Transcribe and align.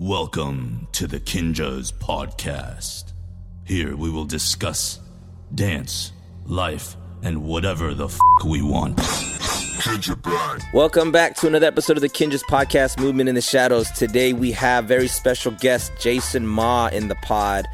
Welcome 0.00 0.86
to 0.92 1.08
the 1.08 1.18
Kinjaz 1.18 1.92
Podcast. 1.92 3.14
Here 3.64 3.96
we 3.96 4.08
will 4.08 4.26
discuss 4.26 5.00
dance, 5.52 6.12
life, 6.46 6.94
and 7.24 7.42
whatever 7.42 7.94
the 7.94 8.04
f 8.04 8.16
we 8.46 8.62
want. 8.62 8.96
Welcome 10.72 11.10
back 11.10 11.34
to 11.38 11.48
another 11.48 11.66
episode 11.66 11.96
of 11.96 12.02
the 12.02 12.08
Kinjaz 12.08 12.44
Podcast 12.44 13.00
Movement 13.00 13.28
in 13.28 13.34
the 13.34 13.40
Shadows. 13.40 13.90
Today 13.90 14.32
we 14.32 14.52
have 14.52 14.84
very 14.84 15.08
special 15.08 15.50
guest 15.50 15.90
Jason 15.98 16.46
Ma 16.46 16.86
in 16.92 17.08
the 17.08 17.16
pod. 17.16 17.66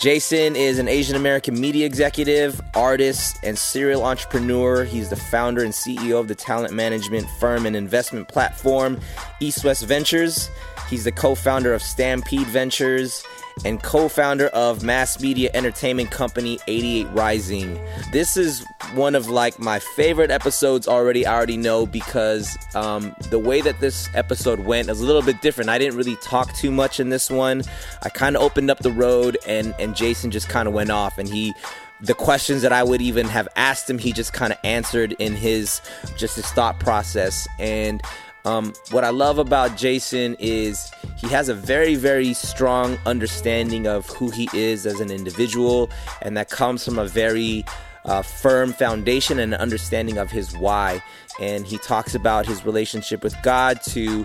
Jason 0.00 0.54
is 0.54 0.78
an 0.78 0.86
Asian 0.86 1.16
American 1.16 1.60
media 1.60 1.86
executive, 1.86 2.60
artist, 2.76 3.36
and 3.42 3.58
serial 3.58 4.04
entrepreneur. 4.04 4.84
He's 4.84 5.08
the 5.08 5.16
founder 5.16 5.64
and 5.64 5.72
CEO 5.72 6.20
of 6.20 6.28
the 6.28 6.34
talent 6.36 6.72
management 6.72 7.28
firm 7.40 7.66
and 7.66 7.74
investment 7.74 8.28
platform 8.28 9.00
East 9.40 9.64
West 9.64 9.84
Ventures. 9.86 10.50
He's 10.88 11.04
the 11.04 11.12
co 11.12 11.34
founder 11.34 11.72
of 11.72 11.82
Stampede 11.82 12.46
Ventures 12.46 13.24
and 13.64 13.82
co 13.82 14.08
founder 14.08 14.48
of 14.48 14.82
mass 14.82 15.20
media 15.20 15.50
entertainment 15.54 16.10
company 16.10 16.58
88 16.66 17.06
Rising. 17.12 17.80
This 18.12 18.36
is 18.36 18.64
one 18.94 19.14
of 19.14 19.28
like 19.28 19.58
my 19.58 19.78
favorite 19.78 20.30
episodes 20.30 20.88
already. 20.88 21.24
I 21.26 21.34
already 21.34 21.56
know 21.56 21.86
because 21.86 22.56
um, 22.74 23.14
the 23.30 23.38
way 23.38 23.60
that 23.60 23.80
this 23.80 24.08
episode 24.14 24.60
went 24.60 24.88
is 24.88 25.00
a 25.00 25.04
little 25.06 25.22
bit 25.22 25.40
different. 25.40 25.70
I 25.70 25.78
didn't 25.78 25.96
really 25.96 26.16
talk 26.16 26.52
too 26.54 26.70
much 26.70 27.00
in 27.00 27.10
this 27.10 27.30
one. 27.30 27.62
I 28.02 28.08
kind 28.08 28.36
of 28.36 28.42
opened 28.42 28.70
up 28.70 28.80
the 28.80 28.92
road 28.92 29.38
and, 29.46 29.74
and 29.78 29.94
Jason 29.94 30.30
just 30.30 30.48
kind 30.48 30.66
of 30.66 30.74
went 30.74 30.90
off 30.90 31.18
and 31.18 31.28
he 31.28 31.54
the 32.00 32.14
questions 32.14 32.62
that 32.62 32.72
I 32.72 32.82
would 32.82 33.00
even 33.00 33.26
have 33.28 33.48
asked 33.56 33.88
him, 33.88 33.98
he 33.98 34.12
just 34.12 34.32
kind 34.32 34.52
of 34.52 34.58
answered 34.64 35.12
in 35.18 35.34
his 35.34 35.80
just 36.16 36.36
his 36.36 36.46
thought 36.46 36.78
process. 36.80 37.46
And 37.58 38.02
um, 38.44 38.72
what 38.90 39.04
I 39.04 39.10
love 39.10 39.38
about 39.38 39.76
Jason 39.76 40.36
is 40.38 40.90
he 41.16 41.28
has 41.28 41.48
a 41.48 41.54
very, 41.54 41.94
very 41.94 42.34
strong 42.34 42.98
understanding 43.06 43.86
of 43.86 44.06
who 44.06 44.30
he 44.30 44.48
is 44.52 44.86
as 44.86 45.00
an 45.00 45.10
individual, 45.10 45.90
and 46.20 46.36
that 46.36 46.50
comes 46.50 46.84
from 46.84 46.98
a 46.98 47.06
very 47.06 47.64
uh, 48.04 48.20
firm 48.22 48.72
foundation 48.72 49.38
and 49.38 49.54
understanding 49.54 50.18
of 50.18 50.30
his 50.30 50.56
why. 50.56 51.02
And 51.40 51.66
he 51.66 51.78
talks 51.78 52.14
about 52.14 52.46
his 52.46 52.64
relationship 52.64 53.24
with 53.24 53.34
God 53.42 53.80
to 53.88 54.24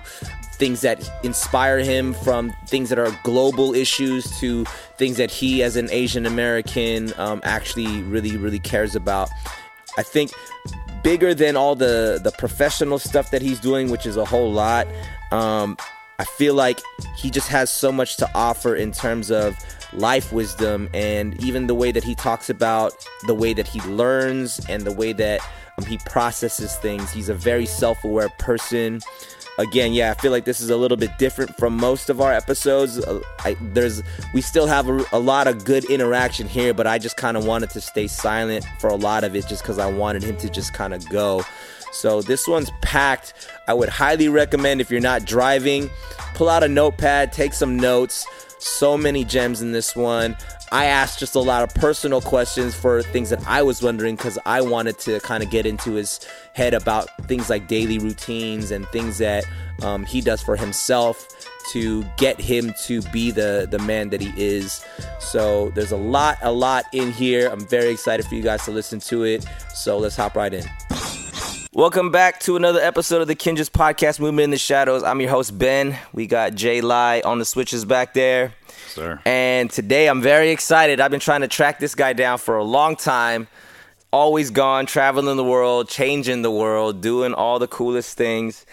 things 0.53 0.81
that 0.81 1.09
inspire 1.23 1.79
him 1.79 2.13
from 2.13 2.53
things 2.67 2.89
that 2.89 2.99
are 2.99 3.17
global 3.23 3.73
issues 3.73 4.37
to 4.39 4.65
things 4.97 5.15
that 5.15 5.31
he, 5.31 5.63
as 5.63 5.77
an 5.77 5.89
Asian 5.91 6.25
American, 6.25 7.13
um, 7.17 7.39
actually 7.43 8.03
really, 8.03 8.35
really 8.35 8.59
cares 8.59 8.95
about. 8.95 9.29
I 9.97 10.03
think 10.03 10.31
bigger 11.03 11.33
than 11.33 11.55
all 11.55 11.75
the 11.75 12.19
the 12.23 12.31
professional 12.31 12.99
stuff 12.99 13.31
that 13.31 13.41
he's 13.41 13.59
doing, 13.59 13.89
which 13.89 14.05
is 14.05 14.17
a 14.17 14.25
whole 14.25 14.51
lot. 14.51 14.87
Um, 15.31 15.77
I 16.19 16.25
feel 16.25 16.53
like 16.53 16.81
he 17.17 17.29
just 17.29 17.47
has 17.47 17.69
so 17.69 17.91
much 17.91 18.17
to 18.17 18.29
offer 18.35 18.75
in 18.75 18.91
terms 18.91 19.31
of 19.31 19.57
life 19.93 20.31
wisdom 20.31 20.89
and 20.93 21.41
even 21.43 21.67
the 21.67 21.73
way 21.73 21.91
that 21.91 22.03
he 22.03 22.13
talks 22.13 22.49
about 22.49 22.93
the 23.25 23.33
way 23.33 23.53
that 23.53 23.67
he 23.67 23.81
learns 23.81 24.59
and 24.69 24.83
the 24.83 24.91
way 24.91 25.13
that 25.13 25.39
um, 25.77 25.85
he 25.85 25.97
processes 25.99 26.75
things. 26.75 27.11
He's 27.11 27.29
a 27.29 27.33
very 27.33 27.65
self 27.65 28.03
aware 28.03 28.29
person 28.37 29.01
again, 29.59 29.93
yeah, 29.93 30.11
I 30.11 30.13
feel 30.15 30.31
like 30.31 30.45
this 30.45 30.61
is 30.61 30.69
a 30.69 30.77
little 30.77 30.97
bit 30.97 31.17
different 31.19 31.55
from 31.57 31.75
most 31.75 32.09
of 32.09 32.21
our 32.21 32.33
episodes. 32.33 32.97
Uh, 32.97 33.21
I, 33.39 33.55
there's 33.73 34.01
we 34.33 34.41
still 34.41 34.65
have 34.65 34.87
a, 34.87 35.05
a, 35.11 35.19
lot 35.19 35.47
of 35.47 35.65
good 35.65 35.83
interaction 35.85 36.47
here, 36.47 36.73
but 36.73 36.87
I 36.87 36.97
just 36.97 37.17
kind 37.17 37.37
of 37.37 37.45
wanted 37.45 37.69
to 37.71 37.81
stay 37.81 38.07
silent 38.07 38.65
for 38.79 38.89
a 38.89 38.95
lot 38.95 39.23
of 39.23 39.35
it, 39.35 39.47
just 39.47 39.61
because 39.61 39.77
I 39.77 39.91
wanted 39.91 40.23
him 40.23 40.37
to 40.37 40.49
just 40.49 40.73
kind 40.73 40.93
of 40.93 41.07
go. 41.09 41.43
So 41.91 42.21
this 42.21 42.47
one's 42.47 42.71
packed. 42.81 43.33
I 43.67 43.73
would 43.73 43.89
highly 43.89 44.29
recommend 44.29 44.81
if 44.81 44.89
you're 44.89 45.01
not 45.01 45.25
driving, 45.25 45.89
pull 46.33 46.49
out 46.49 46.63
a 46.63 46.67
notepad, 46.67 47.33
take 47.33 47.53
some 47.53 47.77
notes. 47.77 48.25
So 48.59 48.97
many 48.97 49.23
gems 49.23 49.61
in 49.61 49.71
this 49.71 49.95
one. 49.95 50.37
I 50.71 50.85
asked 50.85 51.19
just 51.19 51.35
a 51.35 51.39
lot 51.39 51.63
of 51.63 51.73
personal 51.73 52.21
questions 52.21 52.75
for 52.75 53.01
things 53.01 53.29
that 53.31 53.45
I 53.47 53.63
was 53.63 53.81
wondering 53.81 54.15
because 54.15 54.37
I 54.45 54.61
wanted 54.61 54.99
to 54.99 55.19
kind 55.21 55.41
of 55.41 55.49
get 55.49 55.65
into 55.65 55.93
his 55.93 56.19
head 56.53 56.73
about 56.73 57.09
things 57.27 57.49
like 57.49 57.67
daily 57.67 57.97
routines 57.97 58.69
and 58.69 58.87
things 58.89 59.17
that 59.17 59.45
um, 59.81 60.05
he 60.05 60.21
does 60.21 60.41
for 60.41 60.55
himself 60.55 61.27
to 61.71 62.03
get 62.17 62.39
him 62.39 62.73
to 62.83 63.01
be 63.03 63.31
the 63.31 63.67
the 63.69 63.79
man 63.79 64.09
that 64.09 64.21
he 64.21 64.33
is. 64.37 64.83
So 65.19 65.69
there's 65.69 65.91
a 65.91 65.97
lot, 65.97 66.37
a 66.41 66.51
lot 66.51 66.85
in 66.93 67.11
here. 67.11 67.47
I'm 67.47 67.65
very 67.65 67.89
excited 67.89 68.25
for 68.25 68.35
you 68.35 68.43
guys 68.43 68.63
to 68.65 68.71
listen 68.71 68.99
to 69.01 69.23
it. 69.23 69.45
So 69.73 69.97
let's 69.97 70.15
hop 70.15 70.35
right 70.35 70.53
in. 70.53 70.65
Welcome 71.73 72.11
back 72.11 72.39
to 72.41 72.55
another 72.55 72.79
episode 72.79 73.21
of 73.21 73.27
the 73.27 73.35
Kinjaz 73.35 73.69
Podcast 73.69 74.19
Movement 74.19 74.45
in 74.45 74.49
the 74.49 74.57
Shadows. 74.57 75.03
I'm 75.03 75.21
your 75.21 75.29
host 75.29 75.57
Ben. 75.57 75.97
We 76.13 76.25
got 76.25 76.55
Jay 76.55 76.81
Lai 76.81 77.21
on 77.23 77.37
the 77.37 77.45
switches 77.45 77.85
back 77.85 78.13
there 78.15 78.53
sir. 78.89 79.21
And 79.25 79.69
today 79.69 80.07
I'm 80.07 80.21
very 80.21 80.49
excited. 80.49 80.99
I've 80.99 81.11
been 81.11 81.19
trying 81.19 81.41
to 81.41 81.47
track 81.47 81.79
this 81.79 81.95
guy 81.95 82.13
down 82.13 82.37
for 82.37 82.57
a 82.57 82.63
long 82.63 82.95
time. 82.95 83.47
Always 84.11 84.49
gone, 84.49 84.87
traveling 84.87 85.37
the 85.37 85.43
world, 85.43 85.87
changing 85.87 86.41
the 86.41 86.51
world, 86.51 87.01
doing 87.01 87.33
all 87.33 87.59
the 87.59 87.67
coolest 87.67 88.17
things. 88.17 88.65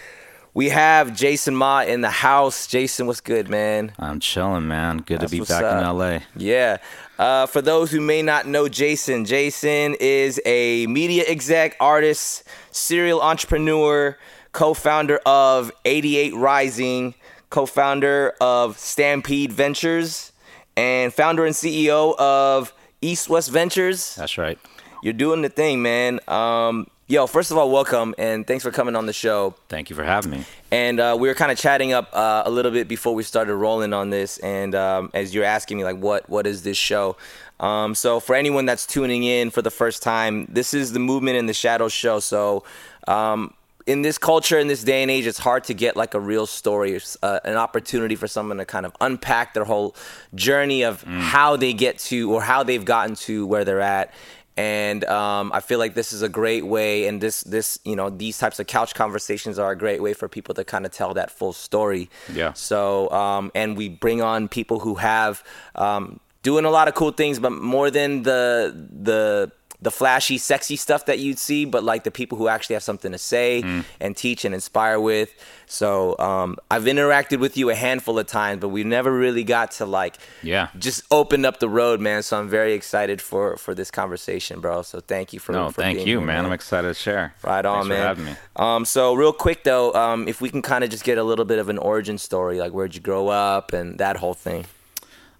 We 0.55 0.69
have 0.69 1.15
Jason 1.15 1.55
Ma 1.55 1.81
in 1.81 2.01
the 2.01 2.09
house. 2.09 2.65
Jason, 2.65 3.05
what's 3.05 3.21
good, 3.21 3.47
man? 3.47 3.91
I'm 3.99 4.19
chilling, 4.19 4.67
man. 4.67 4.97
Good 4.97 5.21
That's 5.21 5.31
to 5.31 5.37
be 5.37 5.45
back 5.45 5.63
up. 5.63 5.83
in 5.83 5.97
LA. 5.97 6.19
Yeah. 6.35 6.77
Uh, 7.17 7.45
for 7.47 7.61
those 7.61 7.91
who 7.91 7.99
may 7.99 8.21
not 8.21 8.45
know 8.45 8.67
Jason, 8.67 9.25
Jason 9.25 9.95
is 9.99 10.39
a 10.45 10.85
media 10.87 11.23
exec, 11.27 11.75
artist, 11.79 12.43
serial 12.71 13.21
entrepreneur, 13.21 14.17
co 14.51 14.73
founder 14.73 15.19
of 15.25 15.71
88 15.85 16.35
Rising 16.35 17.15
co 17.49 17.65
founder 17.65 18.35
of 18.41 18.77
Stampede 18.77 19.51
Ventures, 19.51 20.31
and 20.75 21.13
founder 21.13 21.45
and 21.45 21.55
CEO 21.55 22.17
of 22.17 22.73
East 23.01 23.29
West 23.29 23.51
Ventures. 23.51 24.15
That's 24.15 24.37
right. 24.37 24.59
You're 25.01 25.13
doing 25.13 25.41
the 25.41 25.49
thing, 25.49 25.81
man. 25.81 26.19
Um, 26.27 26.87
yo, 27.07 27.25
first 27.25 27.51
of 27.51 27.57
all, 27.57 27.71
welcome 27.71 28.13
and 28.17 28.45
thanks 28.45 28.63
for 28.63 28.71
coming 28.71 28.95
on 28.95 29.05
the 29.05 29.13
show. 29.13 29.55
Thank 29.69 29.89
you 29.89 29.95
for 29.95 30.03
having 30.03 30.31
me. 30.31 30.45
And 30.71 30.99
uh, 30.99 31.15
we 31.19 31.27
were 31.27 31.33
kind 31.33 31.51
of 31.51 31.57
chatting 31.57 31.93
up 31.93 32.09
uh, 32.13 32.43
a 32.45 32.51
little 32.51 32.71
bit 32.71 32.87
before 32.87 33.15
we 33.15 33.23
started 33.23 33.55
rolling 33.55 33.93
on 33.93 34.09
this, 34.09 34.37
and 34.39 34.75
um, 34.75 35.09
as 35.13 35.33
you're 35.33 35.45
asking 35.45 35.77
me, 35.77 35.83
like, 35.83 35.97
what 35.97 36.29
what 36.29 36.45
is 36.45 36.63
this 36.63 36.77
show? 36.77 37.17
Um, 37.59 37.95
so 37.95 38.19
for 38.19 38.35
anyone 38.35 38.65
that's 38.65 38.85
tuning 38.85 39.23
in 39.23 39.49
for 39.49 39.61
the 39.61 39.71
first 39.71 40.03
time, 40.03 40.45
this 40.49 40.73
is 40.73 40.93
the 40.93 40.99
Movement 40.99 41.37
in 41.37 41.47
the 41.47 41.53
Shadows 41.53 41.93
show. 41.93 42.19
So 42.19 42.63
um, 43.07 43.53
in 43.87 44.01
this 44.01 44.17
culture 44.17 44.59
in 44.59 44.67
this 44.67 44.83
day 44.83 45.01
and 45.01 45.09
age 45.09 45.25
it's 45.25 45.37
hard 45.39 45.63
to 45.63 45.73
get 45.73 45.95
like 45.95 46.13
a 46.13 46.19
real 46.19 46.45
story 46.45 46.99
uh, 47.23 47.39
an 47.45 47.55
opportunity 47.55 48.15
for 48.15 48.27
someone 48.27 48.57
to 48.57 48.65
kind 48.65 48.85
of 48.85 48.93
unpack 48.99 49.53
their 49.53 49.63
whole 49.63 49.95
journey 50.35 50.83
of 50.83 51.03
mm. 51.05 51.19
how 51.19 51.55
they 51.55 51.71
get 51.71 51.97
to 51.97 52.31
or 52.33 52.41
how 52.41 52.63
they've 52.63 52.83
gotten 52.83 53.15
to 53.15 53.47
where 53.47 53.63
they're 53.63 53.79
at 53.79 54.13
and 54.57 55.05
um, 55.05 55.51
I 55.53 55.59
feel 55.59 55.77
like 55.77 55.93
this 55.93 56.11
is 56.11 56.23
a 56.23 56.29
great 56.29 56.65
way, 56.65 57.07
and 57.07 57.21
this 57.21 57.41
this 57.41 57.79
you 57.85 57.95
know 57.95 58.09
these 58.09 58.37
types 58.37 58.59
of 58.59 58.67
couch 58.67 58.95
conversations 58.95 59.59
are 59.59 59.71
a 59.71 59.77
great 59.77 60.01
way 60.01 60.13
for 60.13 60.27
people 60.27 60.55
to 60.55 60.63
kind 60.63 60.85
of 60.85 60.91
tell 60.91 61.13
that 61.13 61.29
full 61.29 61.53
story. 61.53 62.09
Yeah. 62.33 62.53
So 62.53 63.09
um, 63.11 63.51
and 63.53 63.77
we 63.77 63.87
bring 63.87 64.21
on 64.21 64.47
people 64.47 64.79
who 64.79 64.95
have 64.95 65.43
um, 65.75 66.19
doing 66.41 66.65
a 66.65 66.69
lot 66.71 66.87
of 66.87 66.95
cool 66.95 67.11
things, 67.11 67.39
but 67.39 67.51
more 67.51 67.91
than 67.91 68.23
the 68.23 68.73
the 68.91 69.51
the 69.79 69.91
flashy, 69.91 70.39
sexy 70.39 70.75
stuff 70.75 71.05
that 71.05 71.19
you'd 71.19 71.37
see, 71.37 71.63
but 71.63 71.83
like 71.83 72.03
the 72.03 72.09
people 72.09 72.37
who 72.37 72.47
actually 72.47 72.73
have 72.73 72.81
something 72.81 73.11
to 73.11 73.17
say 73.17 73.61
mm. 73.63 73.85
and 73.99 74.17
teach 74.17 74.43
and 74.43 74.55
inspire 74.55 74.99
with. 74.99 75.33
So 75.67 76.17
um, 76.17 76.57
I've 76.71 76.85
interacted 76.85 77.39
with 77.39 77.57
you 77.57 77.69
a 77.69 77.75
handful 77.75 78.17
of 78.17 78.25
times, 78.25 78.59
but 78.59 78.69
we 78.69 78.83
never 78.83 79.11
really 79.11 79.43
got 79.43 79.71
to 79.71 79.85
like 79.85 80.17
yeah 80.41 80.69
just 80.79 81.03
open 81.11 81.45
up 81.45 81.59
the 81.59 81.69
road, 81.69 81.99
man. 81.99 82.23
So 82.23 82.39
I'm 82.39 82.49
very 82.49 82.73
excited 82.73 83.21
for 83.21 83.55
for 83.57 83.75
this 83.75 83.91
conversation, 83.91 84.61
bro. 84.61 84.81
So 84.81 84.99
thank 84.99 85.31
you 85.31 85.39
for 85.39 85.51
no, 85.51 85.69
for 85.69 85.81
thank 85.81 85.99
you, 85.99 86.05
here, 86.05 86.21
man. 86.21 86.45
I'm 86.45 86.53
excited 86.53 86.87
to 86.87 86.93
share. 86.95 87.35
Right 87.43 87.65
on, 87.65 87.87
Thanks 87.87 88.19
man. 88.19 88.37
Um, 88.55 88.83
so 88.83 89.13
real 89.13 89.33
quick 89.33 89.63
though, 89.63 89.93
um, 89.93 90.27
if 90.27 90.41
we 90.41 90.49
can 90.49 90.63
kind 90.63 90.83
of 90.83 90.89
just 90.89 91.03
get 91.03 91.19
a 91.19 91.23
little 91.23 91.45
bit 91.45 91.59
of 91.59 91.69
an 91.69 91.77
origin 91.77 92.17
story, 92.17 92.57
like 92.57 92.71
where'd 92.71 92.95
you 92.95 93.01
grow 93.01 93.27
up 93.27 93.73
and 93.73 93.99
that 93.99 94.17
whole 94.17 94.33
thing. 94.33 94.65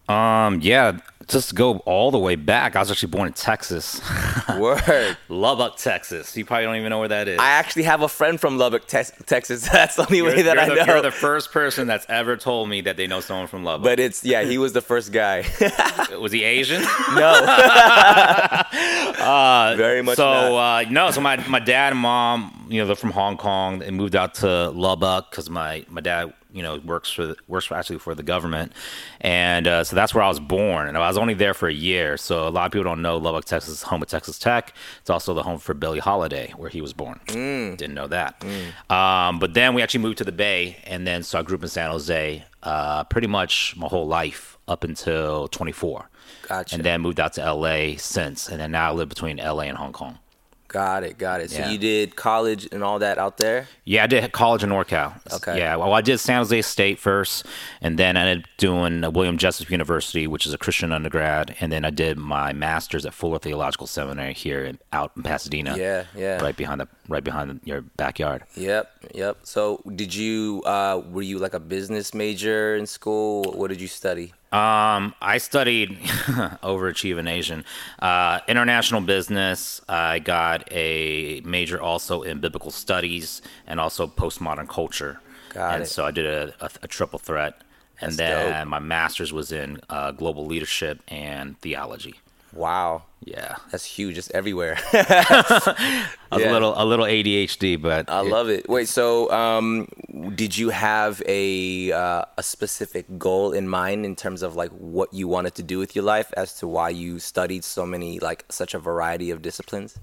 Um, 0.08 0.62
yeah, 0.62 1.00
just 1.28 1.56
go 1.56 1.80
all 1.80 2.10
the 2.12 2.18
way 2.18 2.36
back, 2.36 2.76
I 2.78 2.80
was 2.80 2.90
actually 2.90 3.10
born 3.10 3.28
in 3.28 3.34
Texas. 3.34 4.02
Word. 4.58 5.18
Lubbock, 5.28 5.76
Texas. 5.76 6.36
You 6.38 6.46
probably 6.46 6.66
don't 6.66 6.78
even 6.78 6.90
know 6.90 7.00
where 7.00 7.10
that 7.10 7.28
is. 7.28 7.38
I 7.40 7.50
actually 7.50 7.84
have 7.84 8.02
a 8.02 8.08
friend 8.08 8.40
from 8.40 8.58
Lubbock, 8.58 8.88
te- 8.88 9.04
Texas. 9.26 9.68
That's 9.78 9.98
the 9.98 10.04
only 10.04 10.18
you're, 10.20 10.28
way 10.28 10.42
that 10.44 10.58
I 10.58 10.70
the, 10.70 10.76
know. 10.76 10.86
You're 10.86 11.02
the 11.02 11.12
first 11.12 11.52
person 11.52 11.88
that's 11.88 12.06
ever 12.08 12.38
told 12.38 12.70
me 12.70 12.80
that 12.82 12.96
they 12.96 13.08
know 13.08 13.20
someone 13.20 13.48
from 13.48 13.66
Lubbock. 13.66 13.84
But 13.84 14.00
it's 14.00 14.24
yeah, 14.24 14.44
he 14.44 14.58
was 14.58 14.72
the 14.72 14.82
first 14.82 15.12
guy. 15.12 15.44
was 16.20 16.32
he 16.32 16.44
Asian? 16.44 16.82
No. 16.82 17.34
uh, 19.20 19.74
Very 19.76 20.02
much. 20.02 20.16
So 20.16 20.58
uh, 20.58 20.86
no, 20.90 21.12
so 21.12 21.20
my 21.20 21.36
my 21.48 21.60
dad 21.60 21.92
and 21.94 22.02
mom, 22.02 22.68
you 22.70 22.80
know, 22.80 22.88
they're 22.88 22.96
from 22.96 23.12
Hong 23.12 23.36
Kong. 23.38 23.80
They 23.80 23.92
moved 23.92 24.16
out 24.16 24.36
to 24.36 24.70
Lubbock 24.70 25.32
because 25.32 25.50
my 25.50 25.86
my 25.90 26.00
dad 26.02 26.34
you 26.58 26.64
know 26.64 26.78
works 26.78 27.12
for 27.12 27.28
the, 27.28 27.36
works 27.48 27.66
for 27.66 27.76
actually 27.76 28.00
for 28.00 28.16
the 28.16 28.24
government, 28.24 28.74
and 29.22 29.68
uh, 29.68 29.84
so 29.84 29.96
that's 29.96 30.14
where 30.14 30.24
I 30.24 30.28
was 30.28 30.40
born. 30.40 30.88
And 30.88 30.98
I 30.98 31.08
was 31.08 31.18
only 31.18 31.36
there 31.36 31.54
for 31.54 31.68
a 31.68 31.74
year, 31.74 32.18
so 32.18 32.48
a 32.48 32.50
lot 32.50 32.66
of 32.66 32.72
people 32.72 32.84
don't 32.84 33.02
know 33.02 33.18
Lubbock, 33.18 33.46
Texas, 33.46 33.74
is 33.74 33.82
home 33.84 34.02
of 34.02 34.08
Texas 34.08 34.40
Tech. 34.40 34.74
It's 35.02 35.10
also 35.10 35.34
the 35.34 35.44
home 35.44 35.60
for 35.60 35.74
Buddy 35.74 36.00
Holly, 36.00 36.54
where 36.58 36.70
he 36.70 36.82
was 36.82 36.94
born. 36.94 37.20
Mm. 37.28 37.78
Didn't 37.78 37.96
know 37.96 38.08
that. 38.08 38.40
Mm. 38.42 38.92
Um, 38.94 39.40
but 39.40 39.54
then 39.54 39.74
we 39.74 39.82
actually 39.82 40.02
moved 40.02 40.18
to 40.18 40.26
the 40.26 40.32
Bay, 40.32 40.78
and 40.86 41.06
then 41.08 41.24
so 41.24 41.40
I 41.40 41.44
grew 41.44 41.58
up 41.58 41.64
in 41.64 41.70
San 41.70 41.92
Jose. 41.92 42.44
uh, 42.64 43.04
pretty 43.06 43.28
much 43.28 43.76
my 43.78 43.88
whole 43.88 44.08
life 44.08 44.58
up 44.68 44.84
until 44.84 45.48
24. 45.48 46.10
Gotcha. 46.48 46.76
And 46.76 46.84
then 46.84 47.02
moved 47.02 47.20
out 47.20 47.34
to 47.34 47.54
LA 47.54 47.98
since, 47.98 48.50
and 48.50 48.60
then 48.60 48.72
now 48.72 48.90
I 48.90 48.94
live 48.94 49.10
between 49.10 49.38
LA 49.38 49.62
and 49.62 49.78
Hong 49.78 49.94
Kong. 49.94 50.20
Got 50.68 51.04
it, 51.04 51.18
got 51.18 51.40
it. 51.40 51.50
So 51.52 51.60
Yeah. 51.60 51.70
you 51.70 51.78
did 51.78 52.16
college 52.18 52.68
and 52.74 52.84
all 52.84 53.00
that 53.00 53.18
out 53.18 53.38
there? 53.38 53.68
Yeah, 53.86 54.04
I 54.04 54.08
did 54.08 54.30
college 54.34 54.64
in 54.64 54.70
NorCal. 54.70 55.14
Okay. 55.34 55.58
Yeah, 55.60 55.78
well, 55.78 55.94
I 55.94 56.02
did 56.02 56.18
San 56.20 56.40
Jose 56.40 56.62
State 56.64 57.00
first, 57.00 57.46
and 57.82 57.98
then 57.98 58.18
I 58.18 58.22
ended 58.28 58.44
up 58.46 58.50
doing 58.58 59.02
William 59.14 59.38
Jessup 59.38 59.70
University, 59.70 60.28
which 60.28 60.46
is 60.46 60.54
a 60.54 60.58
Christian 60.58 60.92
undergrad, 60.92 61.56
and 61.62 61.72
then 61.72 61.86
I 61.86 61.90
did 61.90 62.18
my 62.18 62.52
master's 62.52 63.06
at 63.06 63.14
Fuller 63.14 63.40
Theological 63.40 63.88
Seminary 63.88 64.34
here 64.34 64.66
in, 64.66 64.78
out 64.92 65.12
in 65.16 65.24
Pasadena. 65.24 65.78
Yeah, 65.78 66.04
yeah. 66.16 66.42
Right 66.44 66.56
behind 66.58 66.82
the 66.82 66.88
right 67.08 67.24
behind 67.24 67.62
your 67.64 67.82
backyard. 67.82 68.44
Yep, 68.56 68.92
yep. 69.16 69.38
So 69.44 69.82
did 69.96 70.14
you 70.14 70.62
uh 70.66 71.02
were 71.10 71.22
you 71.22 71.40
like 71.40 71.54
a 71.54 71.60
business 71.62 72.14
major 72.14 72.76
in 72.76 72.86
school? 72.86 73.54
What 73.54 73.70
did 73.70 73.80
you 73.80 73.88
study? 73.88 74.34
Um, 74.52 75.14
I 75.22 75.40
studied 75.40 75.98
overachieving 76.64 77.30
Asian, 77.30 77.66
uh, 78.00 78.40
international 78.48 79.02
business. 79.02 79.82
I 79.90 80.20
got 80.20 80.72
a 80.72 81.42
major 81.44 81.82
also 81.82 82.22
in 82.22 82.40
biblical 82.40 82.72
studies 82.72 83.42
and 83.66 83.80
also 83.80 84.08
postmodern 84.08 84.70
culture. 84.70 85.20
Got 85.54 85.74
and 85.74 85.84
it. 85.84 85.88
so 85.88 86.06
I 86.06 86.12
did 86.12 86.26
a, 86.26 86.54
a, 86.62 86.70
a 86.84 86.88
triple 86.88 87.20
threat, 87.20 87.62
and 88.00 88.14
That's 88.14 88.18
then 88.18 88.54
dope. 88.62 88.68
my 88.70 88.80
master's 88.80 89.34
was 89.34 89.52
in 89.52 89.82
uh, 89.90 90.12
global 90.12 90.46
leadership 90.46 91.02
and 91.10 91.60
theology. 91.60 92.16
Wow. 92.54 93.04
Yeah, 93.24 93.56
That's 93.72 93.84
huge. 93.84 94.18
It's 94.18 94.30
everywhere. 94.32 94.78
Yeah. 96.30 96.52
a 96.52 96.52
little 96.52 96.74
a 96.76 96.84
little 96.84 97.06
ADHD, 97.06 97.82
but 97.82 98.10
I 98.10 98.20
love 98.20 98.50
it. 98.50 98.68
Wait, 98.68 98.90
so 98.90 99.32
um, 99.32 99.88
did 100.36 100.58
you 100.58 100.70
have 100.72 101.22
a 101.26 101.92
uh, 101.94 102.26
a 102.38 102.44
specific 102.44 103.06
goal 103.18 103.54
in 103.54 103.70
mind 103.70 104.06
in 104.06 104.14
terms 104.16 104.44
of 104.44 104.54
like 104.58 104.72
what 104.72 105.14
you 105.14 105.30
wanted 105.30 105.56
to 105.56 105.64
do 105.64 105.80
with 105.80 105.96
your 105.96 106.04
life, 106.04 106.34
as 106.36 106.54
to 106.60 106.68
why 106.68 106.90
you 106.90 107.20
studied 107.20 107.64
so 107.64 107.86
many 107.86 108.20
like 108.20 108.44
such 108.50 108.74
a 108.74 108.80
variety 108.80 109.32
of 109.32 109.42
disciplines? 109.42 109.98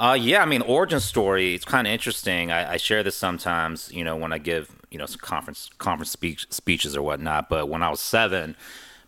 Uh, 0.00 0.16
yeah, 0.20 0.42
I 0.42 0.44
mean, 0.44 0.60
origin 0.62 0.98
story. 0.98 1.54
It's 1.54 1.64
kind 1.64 1.86
of 1.86 1.92
interesting. 1.92 2.50
I, 2.50 2.72
I 2.72 2.76
share 2.76 3.04
this 3.04 3.16
sometimes, 3.16 3.92
you 3.92 4.02
know, 4.02 4.16
when 4.16 4.32
I 4.32 4.38
give, 4.38 4.74
you 4.90 4.98
know, 4.98 5.06
some 5.06 5.20
conference 5.20 5.70
conference 5.78 6.10
speech, 6.10 6.48
speeches 6.50 6.96
or 6.96 7.02
whatnot. 7.02 7.48
But 7.48 7.68
when 7.68 7.84
I 7.84 7.90
was 7.90 8.00
seven, 8.00 8.56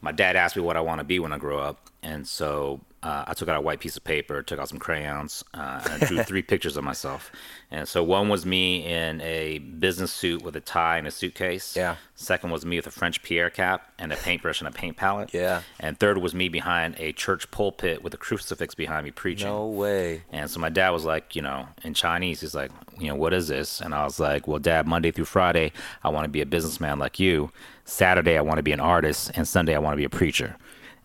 my 0.01 0.13
dad 0.13 0.37
asked 0.37 0.55
me 0.55 0.63
what 0.63 0.77
I 0.77 0.81
want 0.81 1.01
to 1.01 1.05
be 1.05 1.19
when 1.19 1.33
I 1.33 1.39
grow 1.39 1.59
up, 1.59 1.91
and 2.05 2.27
so 2.27 2.81
uh, 3.03 3.25
I 3.27 3.35
took 3.35 3.49
out 3.49 3.57
a 3.57 3.61
white 3.61 3.81
piece 3.81 3.97
of 3.97 4.05
paper, 4.05 4.43
took 4.43 4.59
out 4.59 4.69
some 4.69 4.79
crayons, 4.79 5.45
uh, 5.55 5.81
and 5.85 6.03
I 6.03 6.07
drew 6.07 6.23
three 6.23 6.43
pictures 6.53 6.77
of 6.77 6.85
myself. 6.85 7.31
And 7.71 7.87
so 7.87 8.03
one 8.03 8.29
was 8.29 8.47
me 8.47 8.85
in 8.85 9.21
a 9.21 9.59
business 9.59 10.13
suit 10.13 10.43
with 10.43 10.57
a 10.57 10.61
tie 10.61 10.99
and 10.99 11.07
a 11.07 11.11
suitcase. 11.11 11.77
Yeah. 11.77 11.97
Second 12.15 12.51
was 12.51 12.65
me 12.65 12.77
with 12.77 12.87
a 12.87 12.91
French 12.91 13.23
Pierre 13.23 13.51
cap 13.51 13.93
and 13.99 14.13
a 14.13 14.17
paintbrush 14.17 14.61
and 14.61 14.69
a 14.69 14.73
paint 14.73 14.97
palette. 14.97 15.35
Yeah. 15.35 15.63
And 15.79 15.99
third 15.99 16.19
was 16.19 16.35
me 16.35 16.49
behind 16.49 16.97
a 16.99 17.13
church 17.13 17.51
pulpit 17.51 18.03
with 18.03 18.15
a 18.15 18.17
crucifix 18.17 18.75
behind 18.75 19.05
me 19.05 19.11
preaching. 19.11 19.49
No 19.49 19.67
way. 19.67 20.23
And 20.33 20.51
so 20.51 20.59
my 20.59 20.71
dad 20.71 20.91
was 20.91 21.05
like, 21.05 21.37
you 21.37 21.43
know, 21.43 21.69
in 21.85 21.95
Chinese, 21.95 22.41
he's 22.41 22.55
like, 22.55 22.71
you 22.99 23.09
know, 23.09 23.17
what 23.17 23.35
is 23.35 23.49
this? 23.49 23.81
And 23.81 23.95
I 23.95 24.05
was 24.05 24.19
like, 24.19 24.49
well, 24.49 24.59
dad, 24.59 24.87
Monday 24.87 25.11
through 25.11 25.27
Friday, 25.27 25.73
I 26.03 26.09
want 26.09 26.25
to 26.25 26.31
be 26.31 26.41
a 26.41 26.47
businessman 26.47 26.99
like 26.99 27.21
you. 27.21 27.53
Saturday, 27.85 28.37
I 28.37 28.41
want 28.41 28.57
to 28.57 28.63
be 28.63 28.73
an 28.73 28.81
artist. 28.81 29.31
And 29.35 29.47
Sunday, 29.47 29.75
I 29.75 29.79
want 29.79 29.93
to 29.93 29.99
be 29.99 30.05
a 30.05 30.11
preacher. 30.11 30.57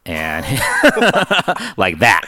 And 0.06 0.44
like 1.77 2.00
that. 2.00 2.24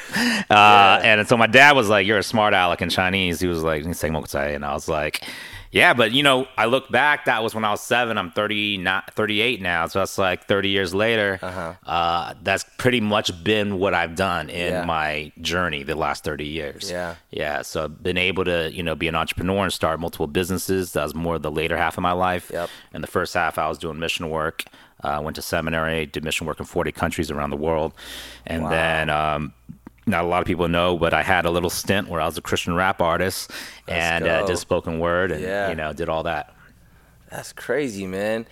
Uh, 0.50 1.00
And 1.04 1.28
so 1.28 1.38
my 1.38 1.48
dad 1.48 1.76
was 1.76 1.90
like, 1.90 2.06
you're 2.06 2.20
a 2.20 2.24
smart 2.24 2.54
aleck 2.54 2.82
in 2.82 2.90
Chinese. 2.90 3.40
He 3.40 3.48
was 3.48 3.64
like, 3.64 3.84
and 3.84 4.64
I 4.66 4.74
was 4.74 4.88
like, 4.88 5.24
yeah, 5.74 5.94
but 5.96 6.12
you 6.12 6.22
know, 6.22 6.48
I 6.56 6.66
look 6.66 6.90
back, 6.92 7.26
that 7.26 7.42
was 7.42 7.56
when 7.56 7.66
I 7.66 7.72
was 7.72 7.82
seven. 7.82 8.18
I'm 8.18 8.30
30, 8.32 8.78
not 8.78 9.12
38 9.16 9.60
now. 9.60 9.88
So 9.88 10.00
that's 10.00 10.18
like 10.20 10.46
30 10.46 10.70
years 10.70 10.94
later. 10.94 11.40
Uh 11.42 11.74
huh. 11.86 12.34
that's 12.44 12.64
pretty 12.78 13.02
much 13.02 13.44
been 13.44 13.80
what 13.80 13.94
I've 13.96 14.16
done 14.16 14.50
in 14.52 14.72
Yeah. 14.72 14.86
my 14.86 15.32
journey 15.42 15.82
the 15.82 15.96
last 15.96 16.24
30 16.24 16.46
years. 16.46 16.92
Yeah. 16.92 17.16
Yeah. 17.32 17.64
So 17.64 17.86
I've 17.86 18.04
been 18.04 18.18
able 18.20 18.46
to, 18.46 18.72
you 18.72 18.84
know, 18.84 18.94
be 18.94 19.08
an 19.08 19.16
entrepreneur 19.16 19.64
and 19.64 19.74
start 19.74 20.00
multiple 20.00 20.28
businesses. 20.28 20.94
That 20.94 21.04
was 21.04 21.16
more 21.16 21.40
the 21.40 21.52
later 21.52 21.76
half 21.76 21.98
of 21.98 22.04
my 22.04 22.12
life. 22.14 22.52
Yep. 22.54 22.70
In 22.94 23.02
the 23.02 23.08
first 23.08 23.34
half, 23.34 23.58
I 23.58 23.68
was 23.68 23.80
doing 23.80 23.98
mission 24.00 24.30
work. 24.30 24.64
Uh, 25.04 25.20
went 25.22 25.36
to 25.36 25.42
seminary, 25.42 26.06
did 26.06 26.24
mission 26.24 26.48
work 26.48 26.60
in 26.60 26.66
40 26.66 26.92
countries 26.94 27.30
around 27.30 27.50
the 27.50 27.58
world. 27.58 27.94
And 28.46 28.72
then, 28.72 29.10
um, 29.10 29.54
not 30.06 30.24
a 30.26 30.28
lot 30.28 30.42
of 30.42 30.48
people 30.48 30.68
know, 30.68 30.98
but 30.98 31.14
I 31.14 31.24
had 31.24 31.46
a 31.46 31.50
little 31.52 31.70
stint 31.70 32.08
where 32.10 32.20
I 32.22 32.26
was 32.26 32.38
a 32.38 32.42
Christian 32.42 32.74
rap 32.76 33.02
artist 33.02 33.52
and 33.88 34.28
uh, 34.28 34.46
did 34.46 34.58
spoken 34.58 35.00
word 35.00 35.32
and, 35.32 35.42
Yeah. 35.42 35.70
you 35.70 35.76
know, 35.76 35.94
did 35.94 36.10
all 36.10 36.24
that. 36.24 36.54
That's 37.32 37.54
crazy, 37.54 38.06
man. 38.06 38.46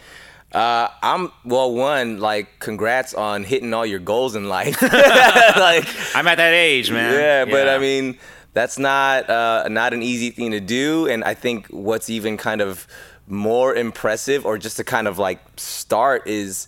Uh, 0.53 0.87
I'm 1.01 1.31
well. 1.45 1.73
One, 1.73 2.19
like, 2.19 2.59
congrats 2.59 3.13
on 3.13 3.43
hitting 3.45 3.73
all 3.73 3.85
your 3.85 3.99
goals 3.99 4.35
in 4.35 4.49
life. 4.49 4.81
like, 4.81 5.87
I'm 6.15 6.27
at 6.27 6.35
that 6.35 6.53
age, 6.53 6.91
man. 6.91 7.13
yeah, 7.13 7.45
but 7.45 7.69
I 7.69 7.77
mean, 7.77 8.17
that's 8.53 8.77
not 8.77 9.29
uh, 9.29 9.67
not 9.69 9.93
an 9.93 10.01
easy 10.03 10.29
thing 10.29 10.51
to 10.51 10.59
do. 10.59 11.07
And 11.07 11.23
I 11.23 11.35
think 11.35 11.67
what's 11.67 12.09
even 12.09 12.35
kind 12.35 12.59
of 12.59 12.85
more 13.27 13.73
impressive, 13.75 14.45
or 14.45 14.57
just 14.57 14.75
to 14.77 14.83
kind 14.83 15.07
of 15.07 15.17
like 15.17 15.39
start, 15.55 16.27
is 16.27 16.67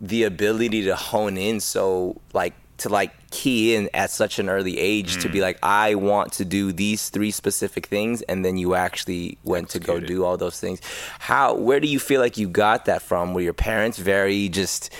the 0.00 0.22
ability 0.24 0.84
to 0.84 0.94
hone 0.94 1.36
in. 1.36 1.58
So 1.58 2.20
like 2.34 2.54
to 2.78 2.88
like 2.88 3.12
key 3.30 3.74
in 3.76 3.88
at 3.94 4.10
such 4.10 4.38
an 4.38 4.48
early 4.48 4.78
age 4.78 5.22
to 5.22 5.28
be 5.28 5.40
like, 5.40 5.58
I 5.62 5.94
want 5.94 6.32
to 6.34 6.44
do 6.44 6.72
these 6.72 7.08
three 7.08 7.30
specific 7.30 7.86
things, 7.86 8.22
and 8.22 8.44
then 8.44 8.56
you 8.56 8.74
actually 8.74 9.38
went 9.44 9.68
to 9.70 9.78
go 9.80 10.00
do 10.00 10.24
all 10.24 10.36
those 10.36 10.58
things. 10.58 10.80
How? 11.20 11.54
Where 11.54 11.78
do 11.80 11.86
you 11.88 11.98
feel 12.00 12.20
like 12.20 12.36
you 12.36 12.48
got 12.48 12.84
that 12.86 13.02
from? 13.02 13.32
Were 13.34 13.40
your 13.42 13.52
parents 13.52 13.98
very 13.98 14.48
just 14.48 14.92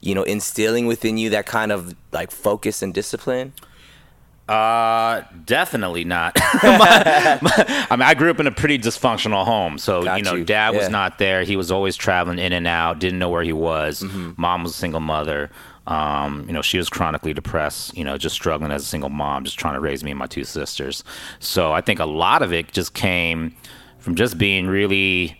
you 0.00 0.14
know 0.14 0.22
instilling 0.22 0.86
within 0.86 1.18
you 1.18 1.30
that 1.30 1.46
kind 1.46 1.70
of 1.72 1.94
like 2.10 2.30
focus 2.30 2.80
and 2.82 2.94
discipline 2.94 3.52
Uh, 4.48 5.22
definitely 5.44 6.04
not. 6.04 6.36
My- 6.62 7.38
my- 7.40 7.86
I 7.90 7.96
mean, 7.96 8.02
I 8.02 8.14
grew 8.14 8.30
up 8.30 8.40
in 8.40 8.46
a 8.48 8.50
pretty 8.50 8.78
dysfunctional 8.78 9.44
home, 9.44 9.78
so 9.78 10.02
Got 10.02 10.18
you 10.18 10.24
know, 10.24 10.34
you. 10.34 10.44
dad 10.44 10.74
was 10.74 10.88
not 10.88 11.18
there. 11.18 11.44
He 11.44 11.54
was 11.56 11.70
always 11.70 11.94
traveling 11.96 12.38
in 12.40 12.52
and 12.52 12.66
out. 12.66 12.98
Didn't 12.98 13.18
know 13.20 13.28
where 13.30 13.44
he 13.44 13.52
was. 13.52 14.02
Mm-hmm. 14.02 14.32
Mom 14.36 14.64
was 14.64 14.72
a 14.72 14.76
single 14.76 14.98
mother. 15.00 15.50
Um, 15.90 16.44
you 16.46 16.52
know, 16.52 16.62
she 16.62 16.78
was 16.78 16.88
chronically 16.88 17.34
depressed. 17.34 17.96
You 17.96 18.04
know, 18.04 18.16
just 18.16 18.34
struggling 18.34 18.70
as 18.72 18.82
a 18.82 18.86
single 18.86 19.10
mom, 19.10 19.44
just 19.44 19.58
trying 19.58 19.74
to 19.74 19.80
raise 19.80 20.02
me 20.04 20.10
and 20.12 20.18
my 20.18 20.26
two 20.26 20.44
sisters. 20.44 21.02
So 21.40 21.72
I 21.72 21.80
think 21.80 21.98
a 21.98 22.06
lot 22.06 22.42
of 22.42 22.52
it 22.52 22.70
just 22.72 22.94
came 22.94 23.54
from 23.98 24.14
just 24.14 24.38
being 24.38 24.66
really 24.66 25.36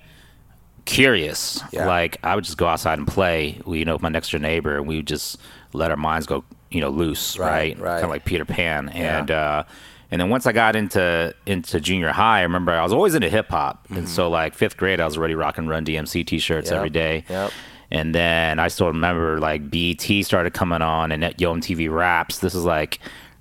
curious. 0.84 1.62
Yeah. 1.72 1.86
Like 1.86 2.18
I 2.22 2.34
would 2.34 2.44
just 2.44 2.58
go 2.58 2.66
outside 2.66 2.98
and 2.98 3.06
play. 3.06 3.60
You 3.66 3.84
know, 3.84 3.94
with 3.94 4.02
my 4.02 4.08
next 4.08 4.30
door 4.30 4.40
neighbor, 4.40 4.76
and 4.76 4.86
we 4.86 4.96
would 4.96 5.06
just 5.06 5.38
let 5.72 5.90
our 5.90 5.96
minds 5.96 6.26
go, 6.26 6.44
you 6.70 6.80
know, 6.80 6.88
loose, 6.90 7.38
Right, 7.38 7.76
right? 7.76 7.78
right. 7.78 7.92
Kind 7.94 8.04
of 8.04 8.10
like 8.10 8.24
Peter 8.24 8.44
Pan. 8.44 8.88
And 8.90 9.30
uh, 9.30 9.64
and 10.10 10.20
then 10.20 10.28
once 10.30 10.46
I 10.46 10.52
got 10.52 10.74
into 10.76 11.34
into 11.46 11.80
junior 11.80 12.10
high, 12.10 12.40
I 12.40 12.42
remember 12.42 12.72
I 12.72 12.82
was 12.82 12.92
always 12.92 13.14
into 13.14 13.28
hip 13.28 13.48
hop, 13.48 13.86
and 13.90 14.08
so 14.08 14.28
like 14.28 14.54
fifth 14.54 14.76
grade, 14.76 15.00
I 15.00 15.04
was 15.04 15.16
already 15.16 15.34
rocking 15.34 15.68
Run 15.68 15.84
DMC 15.84 16.26
T-shirts 16.26 16.66
Mm-hmm. 16.68 16.74
Yep, 16.74 16.78
every 16.78 16.90
day. 16.90 17.24
yep. 17.28 17.52
And 17.90 18.14
then 18.14 18.58
I 18.58 18.68
still 18.68 18.86
remember 18.88 19.40
like 19.40 19.70
BET 19.70 20.02
started 20.24 20.52
coming 20.54 20.82
on 20.82 21.10
and 21.12 21.22
Yo 21.38 21.54
MTV 21.54 21.90
Raps. 21.92 22.38
This 22.38 22.54
is 22.54 22.64
like 22.64 22.98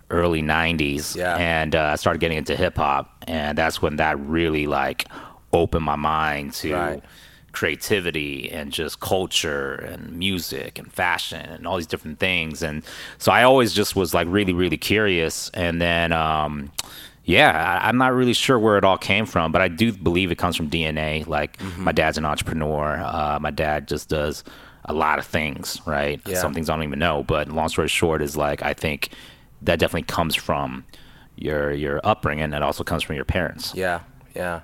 early 0.10 0.42
'90s, 0.42 1.16
Yeah. 1.16 1.36
and 1.36 1.76
uh, 1.76 1.92
I 1.94 1.96
started 1.96 2.20
getting 2.20 2.38
into 2.40 2.56
hip 2.56 2.78
hop, 2.78 3.24
and 3.28 3.58
that's 3.58 3.82
when 3.82 3.98
that 3.98 4.20
really 4.20 4.66
like 4.66 5.06
opened 5.54 5.86
my 5.86 5.96
mind 5.96 6.54
to 6.54 6.74
Right. 6.74 7.04
creativity 7.52 8.52
and 8.52 8.72
just 8.72 9.00
culture 9.00 9.74
and 9.76 10.14
music 10.14 10.80
and 10.80 10.92
fashion 10.92 11.42
and 11.50 11.68
all 11.68 11.78
these 11.78 11.88
different 11.88 12.20
things. 12.20 12.62
And 12.64 12.84
so 13.18 13.32
I 13.32 13.44
always 13.44 13.74
just 13.74 13.96
was 13.96 14.14
like 14.14 14.28
really, 14.30 14.54
really 14.54 14.78
curious. 14.78 15.50
And 15.54 15.82
then, 15.82 16.12
um, 16.12 16.72
yeah, 17.30 17.80
I, 17.82 17.88
I'm 17.88 17.98
not 17.98 18.14
really 18.14 18.34
sure 18.34 18.58
where 18.58 18.78
it 18.78 18.84
all 18.84 18.98
came 18.98 19.26
from, 19.26 19.52
but 19.52 19.62
I 19.62 19.68
do 19.68 19.92
believe 19.94 20.32
it 20.32 20.38
comes 20.38 20.56
from 20.56 20.70
DNA. 20.70 21.28
Like 21.28 21.58
Mm-hmm. 21.58 21.84
my 21.84 21.92
dad's 21.92 22.18
an 22.18 22.26
entrepreneur. 22.26 22.98
Uh, 23.04 23.38
my 23.40 23.52
dad 23.52 23.88
just 23.88 24.10
does 24.10 24.44
a 24.86 24.94
lot 24.94 25.20
of 25.20 25.26
things, 25.26 25.80
right? 25.86 26.20
Yeah. 26.26 26.40
Some 26.42 26.54
things 26.54 26.70
I 26.70 26.76
don't 26.76 26.84
even 26.86 27.00
know. 27.00 27.24
But 27.24 27.50
long 27.50 27.70
story 27.70 27.88
short 27.88 28.22
is 28.22 28.36
like 28.36 28.64
I 28.64 28.74
think 28.74 29.10
that 29.62 29.78
definitely 29.80 30.08
comes 30.08 30.36
from 30.36 30.86
your 31.36 31.72
your 31.72 32.00
upbringing. 32.04 32.54
It 32.54 32.64
also 32.64 32.84
comes 32.84 33.04
from 33.04 33.16
your 33.16 33.26
parents. 33.26 33.74
Yeah, 33.76 34.00
yeah. 34.36 34.62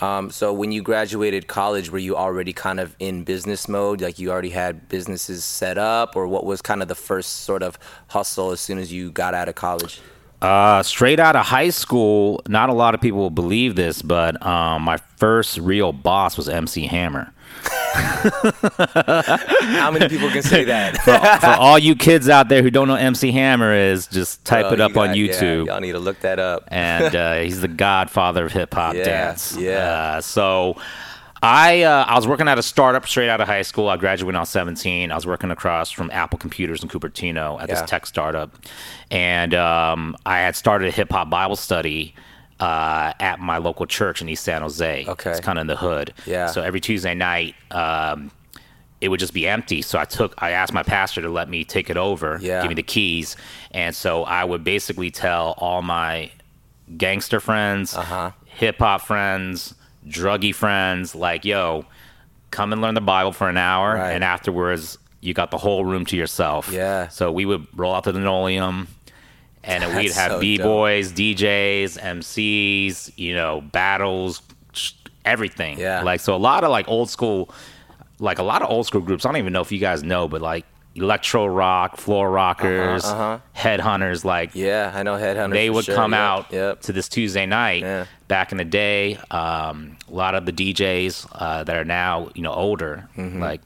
Um, 0.00 0.30
so 0.30 0.52
when 0.52 0.70
you 0.70 0.80
graduated 0.82 1.48
college, 1.48 1.90
were 1.90 1.98
you 1.98 2.16
already 2.16 2.52
kind 2.52 2.78
of 2.78 2.94
in 3.00 3.24
business 3.24 3.68
mode? 3.68 4.00
Like 4.00 4.18
you 4.20 4.30
already 4.30 4.50
had 4.50 4.88
businesses 4.88 5.44
set 5.44 5.76
up, 5.76 6.14
or 6.16 6.26
what 6.28 6.44
was 6.44 6.62
kind 6.62 6.82
of 6.82 6.88
the 6.88 6.94
first 6.94 7.40
sort 7.44 7.62
of 7.62 7.78
hustle 8.08 8.52
as 8.52 8.60
soon 8.60 8.78
as 8.78 8.92
you 8.92 9.10
got 9.10 9.34
out 9.34 9.48
of 9.48 9.54
college? 9.56 10.00
Uh, 10.40 10.82
straight 10.84 11.18
out 11.18 11.34
of 11.36 11.44
high 11.46 11.70
school, 11.70 12.40
not 12.48 12.68
a 12.68 12.72
lot 12.72 12.94
of 12.94 13.00
people 13.00 13.18
will 13.18 13.30
believe 13.30 13.74
this, 13.74 14.02
but 14.02 14.44
um, 14.46 14.82
my 14.82 14.96
first 15.16 15.58
real 15.58 15.92
boss 15.92 16.36
was 16.36 16.48
MC 16.48 16.86
Hammer. 16.86 17.32
How 17.94 19.90
many 19.90 20.08
people 20.08 20.30
can 20.30 20.42
say 20.42 20.64
that? 20.64 20.98
For 21.40 21.46
all 21.60 21.78
you 21.78 21.94
kids 21.96 22.28
out 22.28 22.48
there 22.48 22.62
who 22.62 22.70
don't 22.70 22.88
know 22.88 22.94
MC 22.94 23.32
Hammer 23.32 23.74
is, 23.74 24.06
just 24.06 24.44
type 24.44 24.72
it 24.72 24.80
up 24.80 24.92
you 24.94 25.00
on 25.00 25.08
got- 25.08 25.16
yeah, 25.16 25.32
YouTube. 25.32 25.66
y'all 25.66 25.80
need 25.80 25.92
to 25.92 25.98
look 25.98 26.20
that 26.20 26.38
up. 26.38 26.64
and 26.68 27.14
uh, 27.14 27.34
he's 27.40 27.60
the 27.60 27.68
godfather 27.68 28.46
of 28.46 28.52
hip 28.52 28.72
hop 28.74 28.94
Yeah, 28.96 29.04
dance. 29.04 29.56
yeah. 29.56 30.14
Uh, 30.16 30.20
so 30.20 30.76
I 31.42 31.82
uh, 31.82 32.04
I 32.06 32.16
was 32.16 32.26
working 32.26 32.48
at 32.48 32.58
a 32.58 32.62
startup 32.62 33.06
straight 33.06 33.28
out 33.28 33.40
of 33.40 33.46
high 33.46 33.62
school. 33.62 33.88
I 33.88 33.96
graduated 33.96 34.26
when 34.26 34.36
I 34.36 34.40
was 34.40 34.48
17. 34.48 35.12
I 35.12 35.14
was 35.14 35.26
working 35.26 35.50
across 35.50 35.90
from 35.90 36.10
Apple 36.10 36.38
Computers 36.38 36.82
in 36.82 36.88
Cupertino 36.88 37.60
at 37.62 37.68
Yeah. 37.68 37.74
this 37.80 37.88
tech 37.90 38.06
startup, 38.06 38.50
and 39.10 39.54
um, 39.54 40.16
I 40.26 40.38
had 40.38 40.56
started 40.56 40.88
a 40.88 40.90
hip 40.90 41.10
hop 41.12 41.30
Bible 41.30 41.56
study. 41.56 42.14
Uh, 42.60 43.12
at 43.20 43.38
my 43.38 43.56
local 43.58 43.86
church 43.86 44.20
in 44.20 44.28
East 44.28 44.42
San 44.42 44.62
Jose. 44.62 45.04
Okay. 45.06 45.30
It's 45.30 45.38
kind 45.38 45.58
of 45.58 45.60
in 45.60 45.66
the 45.68 45.76
hood. 45.76 46.12
Yeah. 46.26 46.48
So 46.48 46.60
every 46.60 46.80
Tuesday 46.80 47.14
night, 47.14 47.54
um, 47.70 48.32
it 49.00 49.10
would 49.10 49.20
just 49.20 49.32
be 49.32 49.46
empty. 49.46 49.80
So 49.80 49.96
I 49.96 50.04
took, 50.04 50.34
I 50.38 50.50
asked 50.50 50.72
my 50.72 50.82
pastor 50.82 51.22
to 51.22 51.28
let 51.28 51.48
me 51.48 51.62
take 51.62 51.88
it 51.88 51.96
over, 51.96 52.36
Yeah. 52.42 52.60
give 52.62 52.68
me 52.70 52.74
the 52.74 52.82
keys, 52.82 53.36
and 53.70 53.94
so 53.94 54.24
I 54.24 54.42
would 54.42 54.64
basically 54.64 55.12
tell 55.12 55.54
all 55.58 55.82
my 55.82 56.32
gangster 56.96 57.38
friends, 57.38 57.96
Uh-huh. 57.96 58.32
hip 58.46 58.80
hop 58.80 59.02
friends, 59.02 59.76
druggy 60.08 60.54
friends, 60.54 61.14
like, 61.14 61.44
yo, 61.44 61.84
come 62.50 62.72
and 62.72 62.80
learn 62.82 62.94
the 62.94 63.00
Bible 63.00 63.32
for 63.32 63.48
an 63.48 63.56
hour, 63.56 63.94
Right. 63.94 64.12
and 64.12 64.24
afterwards 64.24 64.98
you 65.20 65.34
got 65.34 65.50
the 65.50 65.58
whole 65.58 65.84
room 65.84 66.04
to 66.06 66.16
yourself. 66.16 66.70
Yeah. 66.72 67.08
So 67.08 67.32
we 67.32 67.44
would 67.44 67.66
roll 67.76 67.94
out 67.94 68.04
the 68.04 68.12
linoleum. 68.12 68.88
And 69.64 69.82
then 69.82 69.96
we'd 69.96 70.12
have 70.12 70.32
so 70.32 70.40
b 70.40 70.56
boys, 70.56 71.12
DJs, 71.12 71.98
MCs, 72.00 73.12
you 73.16 73.34
know, 73.34 73.60
battles, 73.60 74.40
everything. 75.24 75.78
Yeah. 75.78 76.02
Like 76.02 76.20
so, 76.20 76.34
a 76.34 76.38
lot 76.38 76.64
of 76.64 76.70
like 76.70 76.88
old 76.88 77.10
school, 77.10 77.50
like 78.18 78.38
a 78.38 78.42
lot 78.42 78.62
of 78.62 78.70
old 78.70 78.86
school 78.86 79.00
groups. 79.00 79.26
I 79.26 79.28
don't 79.30 79.38
even 79.38 79.52
know 79.52 79.60
if 79.60 79.70
you 79.72 79.78
guys 79.78 80.02
know, 80.02 80.28
but 80.28 80.40
like 80.40 80.64
electro 80.98 81.46
rock, 81.46 81.96
floor 81.96 82.30
rockers, 82.30 83.04
uh-huh. 83.04 83.38
headhunters, 83.56 84.24
like 84.24 84.50
Yeah, 84.54 84.92
I 84.94 85.02
know 85.02 85.16
Headhunters. 85.16 85.52
they 85.52 85.70
would 85.70 85.84
sure. 85.84 85.94
come 85.94 86.12
Yep, 86.12 86.20
out 86.20 86.52
Yep. 86.52 86.80
to 86.82 86.92
this 86.92 87.08
Tuesday 87.08 87.46
night. 87.46 87.82
Yeah. 87.82 88.04
Back 88.28 88.52
in 88.52 88.58
the 88.58 88.64
day, 88.64 89.16
um, 89.30 89.96
a 90.10 90.14
lot 90.14 90.34
of 90.34 90.44
the 90.46 90.52
DJs 90.52 91.26
uh, 91.32 91.64
that 91.64 91.76
are 91.76 91.84
now, 91.84 92.30
you 92.34 92.42
know, 92.42 92.52
older, 92.52 93.08
Mm-hmm. 93.16 93.40
like 93.40 93.62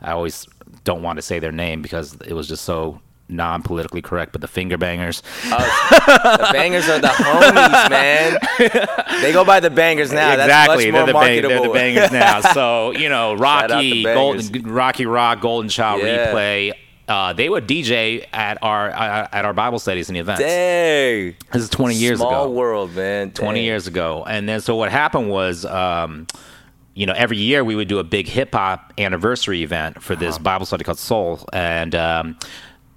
I 0.00 0.12
always 0.12 0.46
don't 0.84 1.02
want 1.02 1.16
to 1.16 1.22
say 1.22 1.38
their 1.38 1.52
name 1.52 1.82
because 1.82 2.14
it 2.26 2.32
was 2.32 2.48
just 2.48 2.64
so 2.64 3.00
non-politically 3.28 4.02
correct. 4.02 4.32
But 4.32 4.40
the 4.40 4.48
finger 4.48 4.76
bangers, 4.78 5.22
The 5.44 6.48
bangers 6.52 6.88
are 6.88 6.98
the 7.00 7.08
homies, 7.08 7.90
man. 9.10 9.20
They 9.22 9.32
go 9.32 9.44
by 9.44 9.60
the 9.60 9.70
bangers 9.70 10.12
now. 10.12 10.32
exactly, 10.32 10.90
That's 10.90 10.92
much 10.92 10.92
they're, 10.92 11.06
the 11.06 11.12
bang- 11.12 11.42
they're 11.42 11.62
the 11.62 11.72
bangers 11.72 12.12
now. 12.12 12.40
So 12.52 12.92
you 12.92 13.08
know, 13.08 13.34
Rocky. 13.34 14.02
Golden, 14.02 14.62
Rocky 14.72 15.06
Rock, 15.06 15.40
Golden 15.40 15.68
Child 15.68 16.02
Yeah. 16.02 16.32
Replay. 16.32 16.72
Uh, 17.08 17.32
they 17.32 17.48
would 17.48 17.68
DJ 17.68 18.26
at 18.32 18.58
our 18.62 18.90
uh, 18.90 19.28
at 19.30 19.44
our 19.44 19.52
Bible 19.52 19.78
studies 19.78 20.08
and 20.08 20.18
events. 20.18 20.40
Dang. 20.40 21.36
This 21.52 21.62
is 21.62 21.68
20 21.68 21.94
years 21.94 22.18
Small 22.18 22.46
ago. 22.46 22.50
world, 22.50 22.94
man. 22.96 23.30
20 23.30 23.62
years 23.62 23.86
ago. 23.86 24.24
And 24.26 24.48
then 24.48 24.60
so 24.60 24.74
what 24.74 24.90
happened 24.90 25.30
was, 25.30 25.64
um, 25.64 26.26
you 26.94 27.06
know, 27.06 27.12
every 27.12 27.36
year 27.38 27.62
we 27.62 27.76
would 27.76 27.86
do 27.86 28.00
a 28.00 28.04
big 28.04 28.26
hip 28.26 28.52
hop 28.54 28.92
anniversary 28.98 29.62
event 29.62 30.02
for 30.02 30.14
Uh-huh. 30.14 30.20
this 30.24 30.38
Bible 30.38 30.66
study 30.66 30.82
called 30.82 30.98
Soul. 30.98 31.46
And 31.52 31.94
um, 31.94 32.38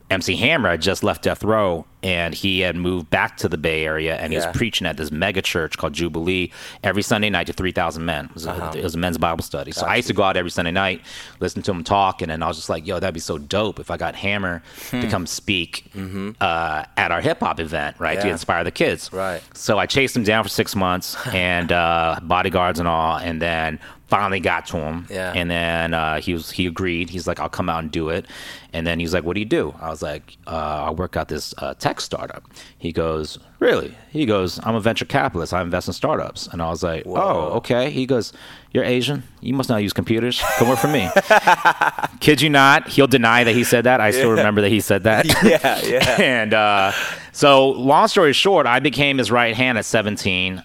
MC 0.09 0.35
Hammer 0.35 0.69
had 0.71 0.81
just 0.81 1.03
left 1.03 1.23
Death 1.23 1.43
Row 1.43 1.85
and 2.01 2.33
he 2.33 2.61
had 2.61 2.75
moved 2.75 3.09
back 3.09 3.37
to 3.37 3.49
the 3.49 3.57
Bay 3.57 3.85
Area 3.85 4.15
and 4.15 4.31
he 4.31 4.37
was 4.37 4.45
preaching 4.53 4.87
at 4.87 4.97
this 4.97 5.11
mega 5.11 5.41
church 5.41 5.77
called 5.77 5.93
Jubilee 5.93 6.51
every 6.83 7.01
Sunday 7.03 7.29
night 7.29 7.47
to 7.47 7.53
3,000 7.53 8.03
men. 8.05 8.25
It 8.25 8.33
was, 8.33 8.45
a, 8.47 8.71
it 8.75 8.83
was 8.83 8.95
a 8.95 8.97
men's 8.97 9.17
Bible 9.17 9.43
study. 9.43 9.71
So 9.71 9.85
I 9.85 9.97
used 9.97 10.07
to 10.07 10.13
go 10.13 10.23
out 10.23 10.37
every 10.37 10.49
Sunday 10.49 10.71
night, 10.71 11.01
listen 11.39 11.61
to 11.63 11.71
him 11.71 11.83
talk, 11.83 12.21
and 12.21 12.31
then 12.31 12.41
I 12.41 12.47
was 12.47 12.57
just 12.57 12.69
like, 12.69 12.87
yo, 12.87 12.99
that'd 12.99 13.13
be 13.13 13.19
so 13.19 13.37
dope 13.37 13.79
if 13.79 13.91
I 13.91 13.97
got 13.97 14.15
Hammer 14.15 14.63
to 14.91 15.09
come 15.09 15.27
speak 15.27 15.91
uh, 16.39 16.85
at 16.97 17.11
our 17.11 17.21
hip 17.21 17.41
hop 17.41 17.59
event, 17.59 17.97
right, 17.99 18.19
to 18.21 18.29
inspire 18.29 18.63
the 18.63 18.71
kids. 18.71 19.11
Right. 19.11 19.41
So 19.53 19.77
I 19.77 19.85
chased 19.85 20.15
him 20.15 20.23
down 20.23 20.43
for 20.43 20.49
six 20.49 20.75
months 20.75 21.17
and 21.33 21.71
uh, 21.71 22.19
bodyguards 22.23 22.79
and 22.79 22.87
all, 22.87 23.17
and 23.17 23.41
then 23.41 23.79
finally 24.09 24.39
got 24.39 24.65
to 24.67 24.77
him. 24.77 25.07
Yeah. 25.09 25.33
And 25.35 25.49
then 25.49 25.93
uh, 25.93 26.19
he 26.19 26.33
was 26.33 26.51
he 26.51 26.65
agreed. 26.65 27.09
He's 27.09 27.27
like, 27.27 27.39
I'll 27.39 27.49
come 27.49 27.69
out 27.69 27.83
and 27.83 27.91
do 27.91 28.09
it. 28.09 28.25
And 28.73 28.85
then 28.85 28.99
he's 28.99 29.13
like, 29.13 29.23
What 29.23 29.35
do 29.35 29.39
you 29.39 29.45
do? 29.45 29.73
I 29.79 29.89
was 29.89 30.01
like, 30.01 30.37
uh, 30.47 30.85
I 30.87 30.91
work 30.91 31.15
at 31.15 31.27
this 31.27 31.53
uh, 31.59 31.75
tech 31.75 32.01
startup. 32.01 32.43
He 32.77 32.91
goes, 32.91 33.37
Really? 33.59 33.93
He 34.09 34.25
goes, 34.25 34.59
I'm 34.63 34.73
a 34.75 34.79
venture 34.79 35.05
capitalist. 35.05 35.53
I 35.53 35.61
invest 35.61 35.87
in 35.87 35.93
startups. 35.93 36.47
And 36.47 36.61
I 36.61 36.69
was 36.69 36.81
like, 36.81 37.03
Oh, 37.05 37.51
okay. 37.57 37.89
He 37.91 38.05
goes, 38.05 38.33
You're 38.71 38.83
Asian. 38.85 39.23
You 39.41 39.53
must 39.53 39.69
not 39.69 39.83
use 39.83 39.93
computers. 39.93 40.41
Come 40.57 40.69
work 40.69 40.79
for 40.79 40.87
me. 40.87 41.09
Kid 42.19 42.41
you 42.41 42.49
not? 42.49 42.87
He'll 42.89 43.07
deny 43.07 43.43
that 43.43 43.53
he 43.55 43.63
said 43.63 43.83
that. 43.85 44.01
I 44.01 44.11
still 44.11 44.31
remember 44.31 44.61
that 44.61 44.69
he 44.69 44.79
said 44.81 45.03
that. 45.03 45.25
Yeah, 45.43 45.79
yeah. 45.85 46.15
and 46.19 46.53
uh, 46.53 46.91
so, 47.31 47.69
long 47.69 48.07
story 48.09 48.33
short, 48.33 48.65
I 48.65 48.79
became 48.79 49.17
his 49.17 49.31
right 49.31 49.55
hand 49.55 49.77
at 49.77 49.85
17. 49.85 50.57
Um, 50.57 50.63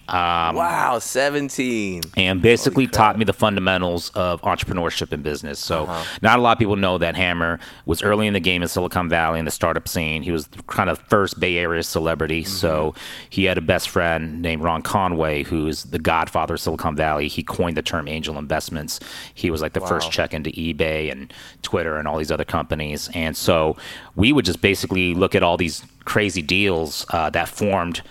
Wow, 0.55 0.99
17. 0.99 2.01
and 2.17 2.41
basically 2.41 2.87
taught 2.87 3.17
me 3.17 3.23
the 3.25 3.31
fundamentals 3.33 4.09
of 4.11 4.41
entrepreneurship 4.41 5.11
and 5.13 5.23
business. 5.23 5.59
So, 5.59 5.83
Uh-huh. 5.83 6.03
not 6.21 6.39
a 6.39 6.41
lot 6.41 6.53
of 6.53 6.59
people 6.59 6.75
know 6.75 6.97
that 6.97 7.15
Hammer 7.15 7.59
was 7.85 8.03
early 8.03 8.27
in 8.27 8.33
the 8.33 8.39
game 8.41 8.61
in 8.61 8.67
Silicon 8.67 9.07
Valley 9.07 9.39
in 9.39 9.45
the 9.45 9.51
startup 9.51 9.87
scene. 9.87 10.23
He 10.23 10.31
was 10.31 10.49
kind 10.67 10.89
of 10.89 10.99
first 11.09 11.39
Bay 11.39 11.57
Area 11.57 11.83
celebrity. 11.83 12.41
Mm-hmm. 12.43 12.51
So, 12.51 12.84
he 13.29 13.45
had 13.45 13.57
a 13.57 13.61
best 13.61 13.89
friend 13.89 14.41
named 14.41 14.61
Ron 14.61 14.81
Conway, 14.81 15.43
who's 15.43 15.83
the 15.83 15.99
godfather 15.99 16.55
of 16.55 16.59
Silicon 16.59 16.95
Valley. 16.95 17.27
He 17.27 17.41
coined 17.41 17.77
the 17.77 17.81
term 17.81 18.07
angel 18.07 18.37
investments. 18.37 18.99
He 19.33 19.49
was 19.49 19.61
like 19.61 19.73
the 19.73 19.81
first 19.81 20.11
check 20.11 20.33
into 20.33 20.49
eBay 20.51 21.11
and 21.11 21.33
Twitter 21.61 21.97
and 21.97 22.07
all 22.07 22.17
these 22.17 22.31
other 22.31 22.45
companies. 22.45 23.09
And 23.13 23.37
so, 23.37 23.77
we 24.15 24.33
would 24.33 24.45
just 24.45 24.61
basically 24.61 25.13
look 25.13 25.35
at 25.35 25.43
all 25.43 25.57
these 25.57 25.83
crazy 26.05 26.41
deals 26.41 27.05
uh, 27.09 27.29
that 27.31 27.47
formed 27.47 28.01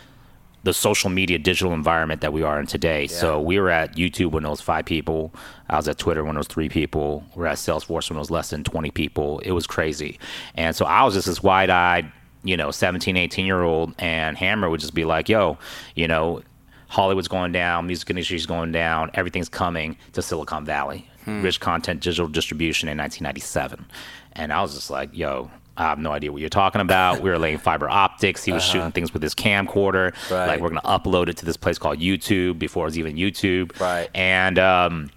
the 0.65 0.73
social 0.73 1.11
media 1.11 1.39
digital 1.39 1.73
environment 1.75 2.23
that 2.23 2.33
we 2.33 2.43
are 2.43 2.59
in 2.59 2.67
today. 2.67 3.07
So 3.07 3.41
we 3.41 3.61
were 3.61 3.69
at 3.69 3.97
YouTube 3.97 4.31
when 4.33 4.47
it 4.47 4.49
was 4.49 4.63
five 4.63 4.87
people. 4.87 5.33
I 5.69 5.77
was 5.77 5.87
at 5.89 5.99
Twitter 5.99 6.25
when 6.25 6.37
it 6.37 6.39
was 6.39 6.47
three 6.49 6.71
people. 6.71 7.23
We 7.37 7.45
are 7.45 7.49
at 7.49 7.59
Salesforce 7.59 8.09
when 8.09 8.17
it 8.17 8.21
was 8.21 8.31
less 8.31 8.49
than 8.51 8.65
20 8.65 8.91
people. 8.91 9.41
It 9.41 9.53
was 9.53 9.67
crazy. 9.67 10.19
And 10.55 10.75
so 10.75 10.87
I 10.87 11.05
was 11.05 11.15
just 11.15 11.27
this 11.27 11.43
wide 11.43 11.69
eyed, 11.69 12.11
you 12.45 12.57
know, 12.57 12.71
17, 12.71 13.17
18 13.17 13.47
year 13.47 13.63
old. 13.63 13.95
And 13.99 14.37
Hammer 14.37 14.71
would 14.71 14.81
just 14.81 14.95
be 14.95 15.05
like, 15.05 15.29
yo, 15.29 15.59
you 15.95 16.07
know, 16.07 16.43
Hollywood's 16.89 17.29
going 17.29 17.51
down, 17.51 17.87
music 17.87 18.09
industry's 18.11 18.47
going 18.47 18.71
down, 18.71 19.11
everything's 19.15 19.49
coming 19.49 19.97
to 20.13 20.23
Silicon 20.23 20.65
Valley. 20.65 21.11
Rich 21.27 21.61
content 21.61 22.01
digital 22.01 22.29
distribution 22.29 22.87
in 22.89 22.99
1997. 22.99 23.87
And 24.35 24.53
I 24.53 24.61
was 24.61 24.75
just 24.75 24.91
like, 24.91 25.09
yo, 25.17 25.51
I 25.77 25.85
have 25.85 25.99
no 25.99 26.13
idea 26.13 26.31
what 26.31 26.41
you're 26.41 26.51
talking 26.51 26.83
about. 26.83 27.23
We 27.23 27.31
were 27.31 27.39
laying 27.39 27.59
fiber 27.71 27.89
optics. 27.89 28.45
He 28.45 28.53
was 28.53 28.63
shooting 28.63 28.93
things 28.93 29.13
with 29.13 29.23
his 29.23 29.35
camcorder. 29.35 30.13
Right. 30.31 30.47
Like, 30.47 30.61
we're 30.61 30.69
going 30.69 30.83
to 30.83 30.87
upload 30.87 31.29
it 31.29 31.39
to 31.39 31.47
this 31.47 31.57
place 31.57 31.79
called 31.79 31.99
YouTube 31.99 32.59
before 32.59 32.85
it 32.85 32.89
was 32.89 32.99
even 32.99 33.17
YouTube. 33.17 33.79
Right. 33.81 34.09
And, 34.15 34.59
um, 34.59 35.11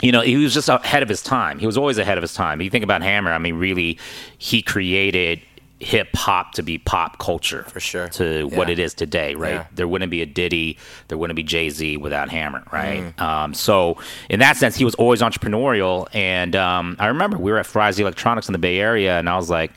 you 0.00 0.10
know, 0.10 0.22
he 0.22 0.36
was 0.36 0.54
just 0.54 0.68
ahead 0.68 1.02
of 1.02 1.08
his 1.08 1.22
time. 1.22 1.58
He 1.58 1.66
was 1.66 1.76
always 1.76 1.98
ahead 1.98 2.18
of 2.18 2.22
his 2.22 2.34
time. 2.34 2.60
You 2.60 2.70
think 2.70 2.84
about 2.84 3.02
Hammer, 3.02 3.32
I 3.32 3.38
mean, 3.38 3.56
really, 3.56 3.98
he 4.38 4.62
created 4.62 5.40
hip 5.78 6.08
hop 6.14 6.52
to 6.52 6.62
be 6.62 6.78
pop 6.78 7.18
culture 7.18 7.64
for 7.64 7.80
sure. 7.80 8.08
to 8.08 8.46
what 8.54 8.70
it 8.70 8.78
is 8.78 8.94
today, 8.94 9.34
right? 9.34 9.52
Yeah. 9.54 9.66
There 9.74 9.86
wouldn't 9.86 10.10
be 10.10 10.22
a 10.22 10.26
Diddy, 10.26 10.78
there 11.08 11.18
wouldn't 11.18 11.36
be 11.36 11.42
Jay 11.42 11.68
Z 11.68 11.98
without 11.98 12.30
Hammer, 12.30 12.62
right? 12.72 13.12
Um, 13.20 13.52
so 13.52 13.98
in 14.30 14.40
that 14.40 14.56
sense, 14.56 14.76
he 14.76 14.84
was 14.84 14.94
always 14.94 15.20
entrepreneurial. 15.20 16.08
And 16.14 16.56
um, 16.56 16.96
I 16.98 17.08
remember 17.08 17.36
we 17.36 17.50
were 17.50 17.58
at 17.58 17.66
Fry's 17.66 17.98
Electronics 17.98 18.48
in 18.48 18.52
the 18.52 18.58
Bay 18.58 18.78
Area, 18.78 19.18
and 19.18 19.28
I 19.28 19.36
was 19.36 19.50
like 19.50 19.72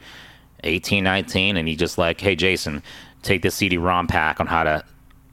18, 0.63 1.03
19, 1.03 1.57
and 1.57 1.67
he 1.67 1.75
just 1.75 1.97
like, 1.97 2.21
hey, 2.21 2.35
Jason, 2.35 2.81
take 3.21 3.41
this 3.41 3.55
CD-ROM 3.55 4.07
pack 4.07 4.39
on 4.39 4.47
how 4.47 4.63
to 4.63 4.83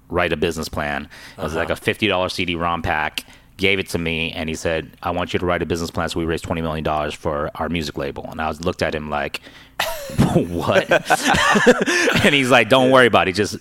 write 0.09 0.33
a 0.33 0.37
business 0.37 0.69
plan. 0.69 1.09
It 1.39 1.43
was 1.43 1.55
like 1.55 1.71
a 1.71 1.77
fifty 1.77 2.07
dollars 2.07 2.33
CD-ROM 2.35 2.83
pack. 2.83 3.25
Gave 3.57 3.79
it 3.79 3.89
to 3.91 3.99
me, 3.99 4.33
and 4.33 4.49
he 4.49 4.55
said, 4.55 4.91
"I 5.03 5.11
want 5.11 5.33
you 5.33 5.39
to 5.39 5.47
write 5.47 5.63
a 5.63 5.67
business 5.67 5.91
plan." 5.91 6.09
So 6.09 6.19
we 6.19 6.27
raise 6.27 6.43
twenty 6.43 6.63
million 6.63 6.85
dollars 6.85 7.15
for 7.15 7.51
our 7.55 7.69
music 7.69 7.97
label, 7.97 8.27
and 8.31 8.41
I 8.41 8.49
was 8.49 8.65
looked 8.65 8.83
at 8.83 8.95
him 8.95 9.11
like, 9.11 9.41
"What?" 10.35 10.91
and 12.25 12.35
he's 12.35 12.51
like, 12.51 12.69
"Don't 12.69 12.91
worry 12.91 13.07
about 13.07 13.29
it. 13.29 13.35
Just, 13.35 13.57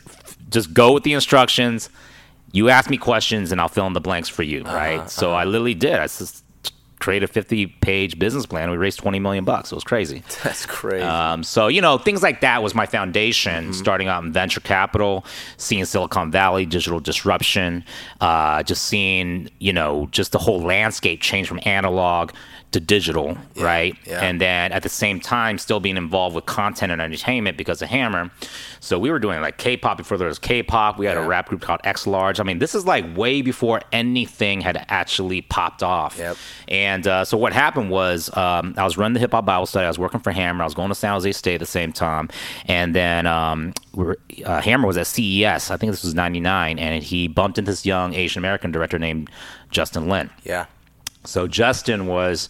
just 0.50 0.74
go 0.74 0.94
with 0.94 1.04
the 1.04 1.14
instructions. 1.14 1.90
You 2.52 2.70
ask 2.70 2.90
me 2.90 2.98
questions, 2.98 3.52
and 3.52 3.60
I'll 3.60 3.70
fill 3.70 3.88
in 3.88 3.94
the 3.94 4.02
blanks 4.02 4.30
for 4.30 4.44
you." 4.44 4.64
Right. 4.64 4.98
Uh-huh, 4.98 5.08
so 5.08 5.30
uh-huh. 5.30 5.38
I 5.38 5.44
literally 5.46 5.76
did. 5.76 5.96
I 5.96 6.08
just 6.08 6.45
created 7.06 7.30
a 7.30 7.32
fifty-page 7.32 8.18
business 8.18 8.48
plan. 8.48 8.72
We 8.72 8.78
raised 8.78 8.98
twenty 8.98 9.20
million 9.20 9.46
bucks. 9.46 9.72
It 9.72 9.76
was 9.76 9.84
crazy. 9.84 10.24
That's 10.44 10.66
crazy. 10.66 11.04
Um, 11.04 11.44
so 11.44 11.68
you 11.68 11.80
know 11.80 12.00
things 12.00 12.24
like 12.24 12.42
that 12.42 12.64
was 12.64 12.74
my 12.74 12.88
foundation. 12.88 13.74
Starting 13.74 14.08
out 14.08 14.24
in 14.24 14.34
venture 14.34 14.60
capital, 14.60 15.24
seeing 15.58 15.86
Silicon 15.86 16.32
Valley, 16.32 16.66
digital 16.66 17.00
disruption, 17.00 17.84
uh, 18.22 18.64
just 18.64 18.86
seeing 18.86 19.50
you 19.60 19.72
know 19.72 20.08
just 20.12 20.32
the 20.32 20.40
whole 20.40 20.60
landscape 20.60 21.22
change 21.22 21.48
from 21.48 21.60
analog 21.64 22.32
to 22.72 22.80
digital, 22.82 23.38
right? 23.56 23.96
yeah. 24.06 24.20
And 24.22 24.42
then 24.42 24.74
at 24.74 24.84
the 24.84 24.90
same 24.90 25.22
time, 25.22 25.58
still 25.58 25.80
being 25.80 25.96
involved 25.96 26.36
with 26.36 26.46
content 26.46 26.92
and 26.92 27.02
entertainment 27.02 27.58
because 27.58 27.82
of 27.82 27.88
Hammer. 27.88 28.30
So 28.82 29.00
we 29.00 29.10
were 29.10 29.20
doing 29.20 29.40
like 29.40 29.58
K-pop 29.58 29.98
before 29.98 30.18
there 30.18 30.28
was 30.28 30.40
K-pop. 30.40 31.00
We 31.00 31.06
had 31.06 31.16
Yeah. 31.16 31.24
a 31.24 31.28
rap 31.28 31.48
group 31.48 31.62
called 31.62 31.80
X 31.86 32.06
Large. 32.06 32.42
I 32.42 32.44
mean, 32.44 32.60
this 32.60 32.76
is 32.76 32.86
like 32.86 33.16
way 33.16 33.42
before 33.42 33.82
anything 33.94 34.60
had 34.60 34.86
actually 34.90 35.42
popped 35.44 35.84
off. 35.84 36.18
Yep. 36.18 36.36
And 36.68 37.08
uh, 37.08 37.24
so 37.24 37.38
what 37.38 37.54
happened 37.54 37.90
was 37.92 38.30
um, 38.36 38.74
I 38.78 38.84
was 38.84 38.98
running 38.98 39.14
the 39.14 39.22
hip 39.22 39.32
hop 39.32 39.46
Bible 39.46 39.66
study. 39.68 39.86
I 39.86 39.90
was 39.90 39.98
working 40.00 40.20
for 40.20 40.32
Hammer. 40.32 40.62
I 40.62 40.66
was 40.66 40.74
going 40.74 40.90
to 40.90 40.96
San 40.96 41.14
Jose 41.14 41.32
State 41.32 41.56
at 41.56 41.60
the 41.62 41.66
same 41.66 41.94
time. 41.94 42.28
And 42.66 42.94
then 42.94 43.26
um, 43.26 43.74
we 43.94 44.04
were, 44.04 44.18
uh, 44.46 44.60
Hammer 44.60 44.86
was 44.86 44.98
at 44.98 45.08
CES. 45.08 45.72
I 45.72 45.78
think 45.78 45.94
this 45.94 46.04
was 46.04 46.14
'99, 46.14 46.78
and 46.78 47.02
he 47.02 47.30
bumped 47.30 47.58
into 47.58 47.72
this 47.72 47.86
young 47.86 48.14
Asian 48.14 48.42
American 48.42 48.72
director 48.74 49.00
named 49.00 49.30
Justin 49.72 50.10
Lin. 50.10 50.30
yeah. 50.44 50.66
So 51.26 51.48
Justin 51.48 52.08
was 52.08 52.50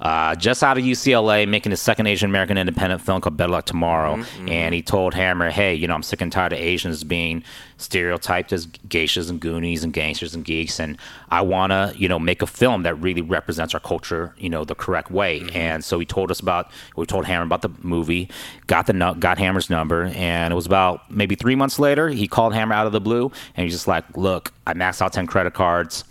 uh, 0.00 0.34
just 0.34 0.62
out 0.62 0.76
of 0.76 0.84
UCLA 0.84 1.48
making 1.48 1.70
his 1.70 1.80
second 1.80 2.06
Asian 2.06 2.28
American 2.28 2.58
independent 2.58 3.00
film 3.00 3.20
called 3.20 3.36
Better 3.36 3.52
Luck 3.52 3.64
Tomorrow. 3.64 4.16
Mm-hmm, 4.16 4.48
And 4.48 4.74
he 4.74 4.82
told 4.82 5.14
Hammer, 5.14 5.50
hey, 5.50 5.74
you 5.74 5.86
know, 5.86 5.94
I'm 5.94 6.02
sick 6.02 6.20
and 6.20 6.32
tired 6.32 6.52
of 6.52 6.58
Asians 6.58 7.04
being 7.04 7.44
stereotyped 7.78 8.52
as 8.52 8.66
geishas 8.66 9.30
and 9.30 9.40
goonies 9.40 9.84
and 9.84 9.92
gangsters 9.92 10.34
and 10.34 10.44
geeks. 10.44 10.80
And 10.80 10.98
I 11.30 11.42
want 11.42 11.70
to, 11.70 11.94
you 11.96 12.08
know, 12.08 12.18
make 12.18 12.42
a 12.42 12.46
film 12.46 12.82
that 12.82 12.96
really 12.96 13.22
represents 13.22 13.72
our 13.72 13.80
culture, 13.80 14.34
you 14.36 14.50
know, 14.50 14.64
the 14.64 14.74
correct 14.74 15.10
way. 15.10 15.40
Mm-hmm. 15.40 15.56
And 15.56 15.84
so 15.84 15.98
he 15.98 16.04
told 16.04 16.30
us 16.30 16.40
about, 16.40 16.70
we 16.96 17.06
told 17.06 17.24
Hammer 17.24 17.44
about 17.44 17.62
the 17.62 17.70
movie, 17.82 18.28
got 18.66 18.86
the 18.86 19.16
got 19.18 19.38
Hammer's 19.38 19.70
number. 19.70 20.06
And 20.14 20.52
it 20.52 20.54
was 20.54 20.66
about 20.66 21.10
maybe 21.10 21.34
three 21.34 21.54
months 21.54 21.78
later, 21.78 22.08
he 22.08 22.26
called 22.26 22.52
Hammer 22.52 22.74
out 22.74 22.86
of 22.86 22.92
the 22.92 23.00
blue 23.00 23.30
and 23.56 23.64
he's 23.64 23.72
just 23.72 23.88
like, 23.88 24.16
look, 24.16 24.52
I 24.66 24.74
maxed 24.74 25.00
out 25.00 25.12
10 25.12 25.26
credit 25.28 25.54
cards 25.54 26.04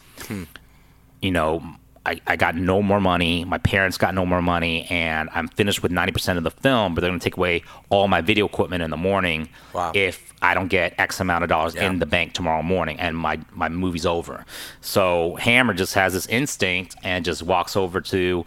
you 1.24 1.32
know, 1.32 1.64
I, 2.06 2.20
I 2.28 2.36
got 2.36 2.56
no 2.56 2.82
more 2.82 3.00
money. 3.00 3.46
My 3.46 3.60
parents 3.60 3.98
got 3.98 4.14
no 4.14 4.26
more 4.26 4.42
money, 4.42 4.86
and 4.90 5.30
I'm 5.34 5.48
finished 5.48 5.82
with 5.82 5.92
90% 5.92 6.38
of 6.38 6.44
the 6.44 6.52
film, 6.52 6.94
but 6.94 7.02
they're 7.02 7.10
going 7.10 7.20
to 7.20 7.24
take 7.24 7.38
away 7.38 7.64
all 7.90 8.10
my 8.10 8.20
video 8.20 8.46
equipment 8.46 8.84
in 8.84 8.90
the 8.90 8.98
morning 8.98 9.48
Wow. 9.72 9.94
if 9.96 10.34
I 10.42 10.54
don't 10.54 10.68
get 10.68 10.96
X 10.98 11.22
amount 11.22 11.46
of 11.46 11.50
dollars 11.50 11.76
Yeah. 11.76 11.86
in 11.90 12.00
the 12.00 12.06
bank 12.06 12.34
tomorrow 12.34 12.62
morning, 12.62 13.00
and 13.00 13.16
my, 13.18 13.40
my 13.54 13.70
movie's 13.70 14.06
over. 14.06 14.46
So 14.82 15.36
Hammer 15.36 15.74
just 15.74 15.94
has 15.94 16.12
this 16.12 16.28
instinct 16.28 16.96
and 17.04 17.24
just 17.24 17.42
walks 17.42 17.78
over 17.78 18.02
to, 18.02 18.46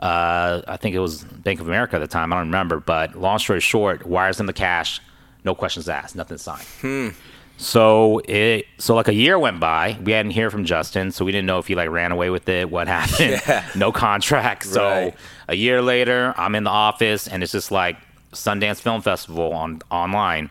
uh, 0.00 0.62
I 0.66 0.76
think 0.76 0.96
it 0.96 1.00
was 1.00 1.22
Bank 1.22 1.60
of 1.60 1.68
America 1.68 1.94
at 1.94 2.00
the 2.00 2.08
time, 2.08 2.32
I 2.32 2.36
don't 2.36 2.46
remember, 2.48 2.80
but 2.80 3.14
long 3.14 3.38
story 3.38 3.60
short, 3.60 4.04
wires 4.04 4.38
them 4.38 4.46
the 4.46 4.52
cash, 4.52 5.00
no 5.44 5.54
questions 5.54 5.88
asked, 5.88 6.16
nothing 6.16 6.38
signed. 6.38 7.14
So 7.58 8.20
it 8.28 8.66
so 8.78 8.94
like 8.94 9.08
a 9.08 9.14
year 9.14 9.38
went 9.38 9.60
by. 9.60 9.96
We 10.02 10.12
hadn't 10.12 10.32
hear 10.32 10.50
from 10.50 10.64
Justin, 10.64 11.10
so 11.10 11.24
we 11.24 11.32
didn't 11.32 11.46
know 11.46 11.58
if 11.58 11.66
he 11.66 11.74
like 11.74 11.88
ran 11.90 12.12
away 12.12 12.30
with 12.30 12.48
it, 12.48 12.70
what 12.70 12.86
happened. 12.98 13.40
No 13.74 13.92
contract. 13.92 14.64
So 14.66 14.84
Right. 14.88 15.14
a 15.48 15.54
year 15.56 15.80
later, 15.82 16.34
I'm 16.36 16.54
in 16.54 16.64
the 16.64 16.70
office 16.70 17.26
and 17.28 17.42
it's 17.42 17.52
just 17.52 17.70
like 17.70 17.96
Sundance 18.32 18.80
Film 18.80 19.00
Festival 19.00 19.52
on 19.54 19.80
online. 19.90 20.50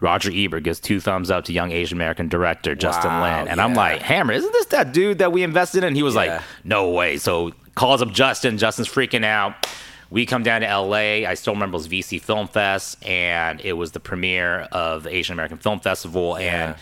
Roger 0.00 0.30
Ebert 0.34 0.64
gives 0.64 0.80
two 0.80 1.00
thumbs 1.00 1.30
up 1.30 1.44
to 1.44 1.52
young 1.52 1.70
Asian 1.70 1.96
American 1.96 2.26
director 2.28 2.74
Justin 2.74 3.10
Wow, 3.10 3.38
Lin. 3.40 3.48
And 3.48 3.60
I'm 3.60 3.74
like, 3.74 4.02
Hammer, 4.02 4.32
isn't 4.32 4.52
this 4.52 4.66
that 4.66 4.92
dude 4.92 5.18
that 5.18 5.30
we 5.32 5.42
invested 5.44 5.84
in? 5.84 5.94
He 5.94 6.02
was 6.02 6.14
Yeah. 6.14 6.20
like, 6.36 6.42
No 6.64 6.90
way. 6.90 7.18
So 7.18 7.52
calls 7.76 8.02
up 8.02 8.10
Justin. 8.10 8.58
Justin's 8.58 8.88
freaking 8.88 9.24
out. 9.24 9.54
We 10.12 10.26
come 10.26 10.42
down 10.42 10.60
to 10.60 10.66
LA. 10.78 11.26
I 11.26 11.32
still 11.34 11.54
remember 11.54 11.76
it 11.76 11.78
was 11.78 11.88
VC 11.88 12.20
Film 12.20 12.46
Fest, 12.46 13.02
and 13.06 13.60
it 13.62 13.72
was 13.72 13.92
the 13.92 14.00
premiere 14.00 14.68
of 14.70 15.04
the 15.04 15.14
Asian 15.14 15.32
American 15.32 15.56
Film 15.56 15.80
Festival, 15.80 16.36
and 16.36 16.74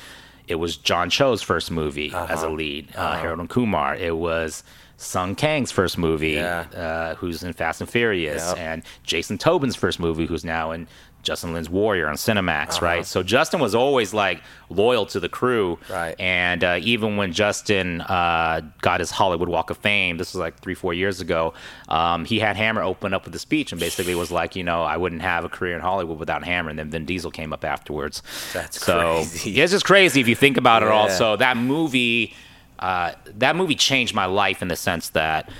it 0.48 0.56
was 0.56 0.76
John 0.76 1.10
Cho's 1.10 1.40
first 1.40 1.70
movie 1.70 2.12
as 2.12 2.42
a 2.42 2.48
lead, 2.48 2.88
uh, 2.96 3.16
Harold 3.18 3.38
and 3.38 3.48
Kumar. 3.48 3.94
It 3.94 4.16
was 4.16 4.64
Sung 4.96 5.36
Kang's 5.36 5.70
first 5.70 5.96
movie, 5.96 6.30
Yeah. 6.32 6.64
uh, 6.74 7.14
who's 7.14 7.44
in 7.44 7.52
Fast 7.52 7.80
and 7.80 7.88
Furious, 7.88 8.48
Yep. 8.48 8.58
and 8.58 8.82
Jason 9.04 9.38
Tobin's 9.38 9.76
first 9.76 10.00
movie, 10.00 10.26
who's 10.26 10.44
now 10.44 10.72
in 10.72 10.88
Justin 11.22 11.52
Lin's 11.52 11.68
Warrior 11.68 12.08
on 12.08 12.14
Cinemax, 12.16 12.68
Uh-huh. 12.76 12.86
right? 12.86 13.06
So 13.06 13.22
Justin 13.22 13.60
was 13.60 13.74
always 13.74 14.14
like 14.14 14.42
loyal 14.70 15.04
to 15.06 15.20
the 15.20 15.28
crew, 15.28 15.78
Right. 15.90 16.14
And 16.18 16.64
uh, 16.64 16.78
even 16.80 17.16
when 17.16 17.32
Justin 17.32 18.00
uh, 18.00 18.62
got 18.80 19.00
his 19.00 19.10
Hollywood 19.10 19.48
Walk 19.48 19.70
of 19.70 19.76
Fame, 19.78 20.16
this 20.16 20.32
was 20.32 20.40
like 20.40 20.58
three, 20.60 20.74
four 20.74 20.94
years 20.94 21.20
ago, 21.20 21.52
um, 21.88 22.24
he 22.24 22.38
had 22.38 22.56
Hammer 22.56 22.82
open 22.82 23.12
up 23.12 23.24
with 23.26 23.34
a 23.34 23.38
speech 23.38 23.72
and 23.72 23.80
basically 23.80 24.14
was 24.14 24.30
like, 24.30 24.56
you 24.56 24.64
know, 24.64 24.82
I 24.82 24.96
wouldn't 24.96 25.22
have 25.22 25.44
a 25.44 25.48
career 25.48 25.74
in 25.74 25.80
Hollywood 25.82 26.18
without 26.18 26.44
Hammer. 26.44 26.70
And 26.70 26.78
then 26.78 26.90
Vin 26.90 27.04
Diesel 27.04 27.30
came 27.30 27.52
up 27.52 27.64
afterwards. 27.64 28.22
That's 28.54 28.80
so, 28.80 29.16
crazy. 29.16 29.50
Yeah, 29.50 29.64
it's 29.64 29.72
just 29.72 29.84
crazy 29.84 30.20
if 30.20 30.28
you 30.28 30.34
think 30.36 30.56
about 30.56 30.82
it 30.82 30.88
all. 30.88 31.08
So 31.10 31.36
that 31.36 31.56
movie, 31.56 32.34
uh, 32.78 33.12
that 33.38 33.56
movie 33.56 33.74
changed 33.74 34.14
my 34.14 34.24
life 34.26 34.62
in 34.62 34.68
the 34.68 34.76
sense 34.76 35.10
that 35.10 35.50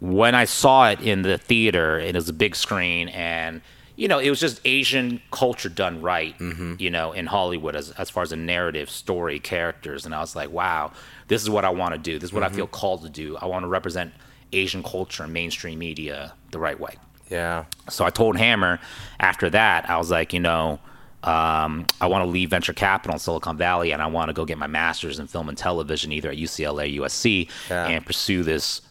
when 0.00 0.34
I 0.34 0.44
saw 0.44 0.88
it 0.90 1.00
in 1.00 1.22
the 1.22 1.38
theater, 1.38 1.98
it 1.98 2.14
was 2.14 2.28
a 2.28 2.32
big 2.32 2.56
screen, 2.56 3.08
and 3.08 3.60
you 3.96 4.08
know, 4.08 4.18
it 4.18 4.28
was 4.30 4.40
just 4.40 4.60
Asian 4.64 5.20
culture 5.30 5.68
done 5.68 6.02
right. 6.02 6.36
Mm-hmm. 6.38 6.74
You 6.78 6.90
know, 6.90 7.12
in 7.12 7.26
Hollywood, 7.26 7.76
as 7.76 7.90
as 7.92 8.10
far 8.10 8.22
as 8.22 8.32
a 8.32 8.36
narrative, 8.36 8.90
story, 8.90 9.38
characters, 9.38 10.04
and 10.06 10.14
I 10.14 10.20
was 10.20 10.34
like, 10.34 10.50
wow, 10.50 10.92
this 11.28 11.42
is 11.42 11.48
what 11.50 11.64
I 11.64 11.70
want 11.70 11.92
to 11.94 11.98
do. 11.98 12.18
This 12.18 12.30
is 12.30 12.32
what 12.32 12.42
Mm-hmm. 12.42 12.52
I 12.54 12.56
feel 12.56 12.66
called 12.66 13.02
to 13.02 13.08
do. 13.08 13.36
I 13.36 13.46
want 13.46 13.62
to 13.64 13.68
represent 13.68 14.12
Asian 14.52 14.82
culture 14.82 15.22
and 15.24 15.32
mainstream 15.32 15.78
media 15.78 16.32
the 16.50 16.58
right 16.58 16.78
way. 16.78 16.96
Yeah. 17.30 17.64
So 17.88 18.04
I 18.04 18.10
told 18.10 18.36
Hammer 18.36 18.78
after 19.18 19.48
that, 19.50 19.88
I 19.88 19.96
was 19.96 20.10
like, 20.10 20.32
you 20.32 20.40
know, 20.40 20.78
um, 21.22 21.86
I 22.00 22.06
want 22.06 22.22
to 22.24 22.30
leave 22.30 22.50
venture 22.50 22.74
capital 22.74 23.14
in 23.14 23.18
Silicon 23.18 23.56
Valley 23.56 23.92
and 23.92 24.02
I 24.02 24.06
want 24.08 24.28
to 24.28 24.34
go 24.34 24.44
get 24.44 24.58
my 24.58 24.66
master's 24.66 25.18
in 25.18 25.26
film 25.26 25.48
and 25.48 25.56
television, 25.56 26.12
either 26.12 26.30
at 26.30 26.36
UCLA 26.36 26.98
or 26.98 27.04
USC, 27.06 27.48
Yeah. 27.70 27.86
and 27.88 28.04
pursue 28.04 28.42
this 28.42 28.82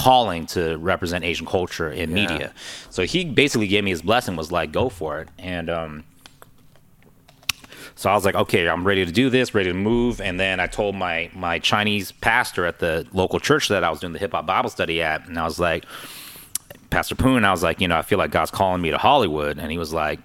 calling 0.00 0.46
to 0.46 0.78
represent 0.78 1.24
Asian 1.24 1.46
culture 1.46 1.90
in 1.90 2.12
media. 2.12 2.52
So 2.88 3.04
he 3.04 3.24
basically 3.24 3.66
gave 3.66 3.84
me 3.84 3.90
his 3.90 4.00
blessing, 4.00 4.34
was 4.34 4.50
like, 4.50 4.72
go 4.72 4.88
for 4.88 5.20
it. 5.20 5.28
And 5.38 5.68
um, 5.68 6.04
so 7.96 8.08
I 8.08 8.14
was 8.14 8.24
like, 8.24 8.34
okay, 8.34 8.66
I'm 8.66 8.86
ready 8.86 9.04
to 9.04 9.12
do 9.12 9.28
this, 9.28 9.54
ready 9.54 9.68
to 9.68 9.74
move. 9.74 10.18
And 10.22 10.40
then 10.40 10.58
I 10.58 10.66
told 10.68 10.94
my 10.94 11.30
my 11.34 11.58
Chinese 11.58 12.12
pastor 12.12 12.64
at 12.64 12.78
the 12.78 13.06
local 13.12 13.40
church 13.40 13.68
that 13.68 13.84
I 13.84 13.90
was 13.90 14.00
doing 14.00 14.14
the 14.14 14.18
hip 14.18 14.32
hop 14.32 14.46
Bible 14.46 14.70
study 14.70 15.02
at, 15.02 15.26
and 15.28 15.38
I 15.38 15.44
was 15.44 15.60
like, 15.60 15.84
Pastor 16.88 17.14
Poon, 17.14 17.44
I 17.44 17.50
was 17.50 17.62
like, 17.62 17.78
you 17.80 17.88
know, 17.88 17.98
I 17.98 18.02
feel 18.02 18.18
like 18.18 18.30
God's 18.30 18.50
calling 18.50 18.80
me 18.80 18.90
to 18.90 18.98
Hollywood, 18.98 19.58
and 19.58 19.70
he 19.70 19.78
was 19.78 19.92
like. 19.92 20.20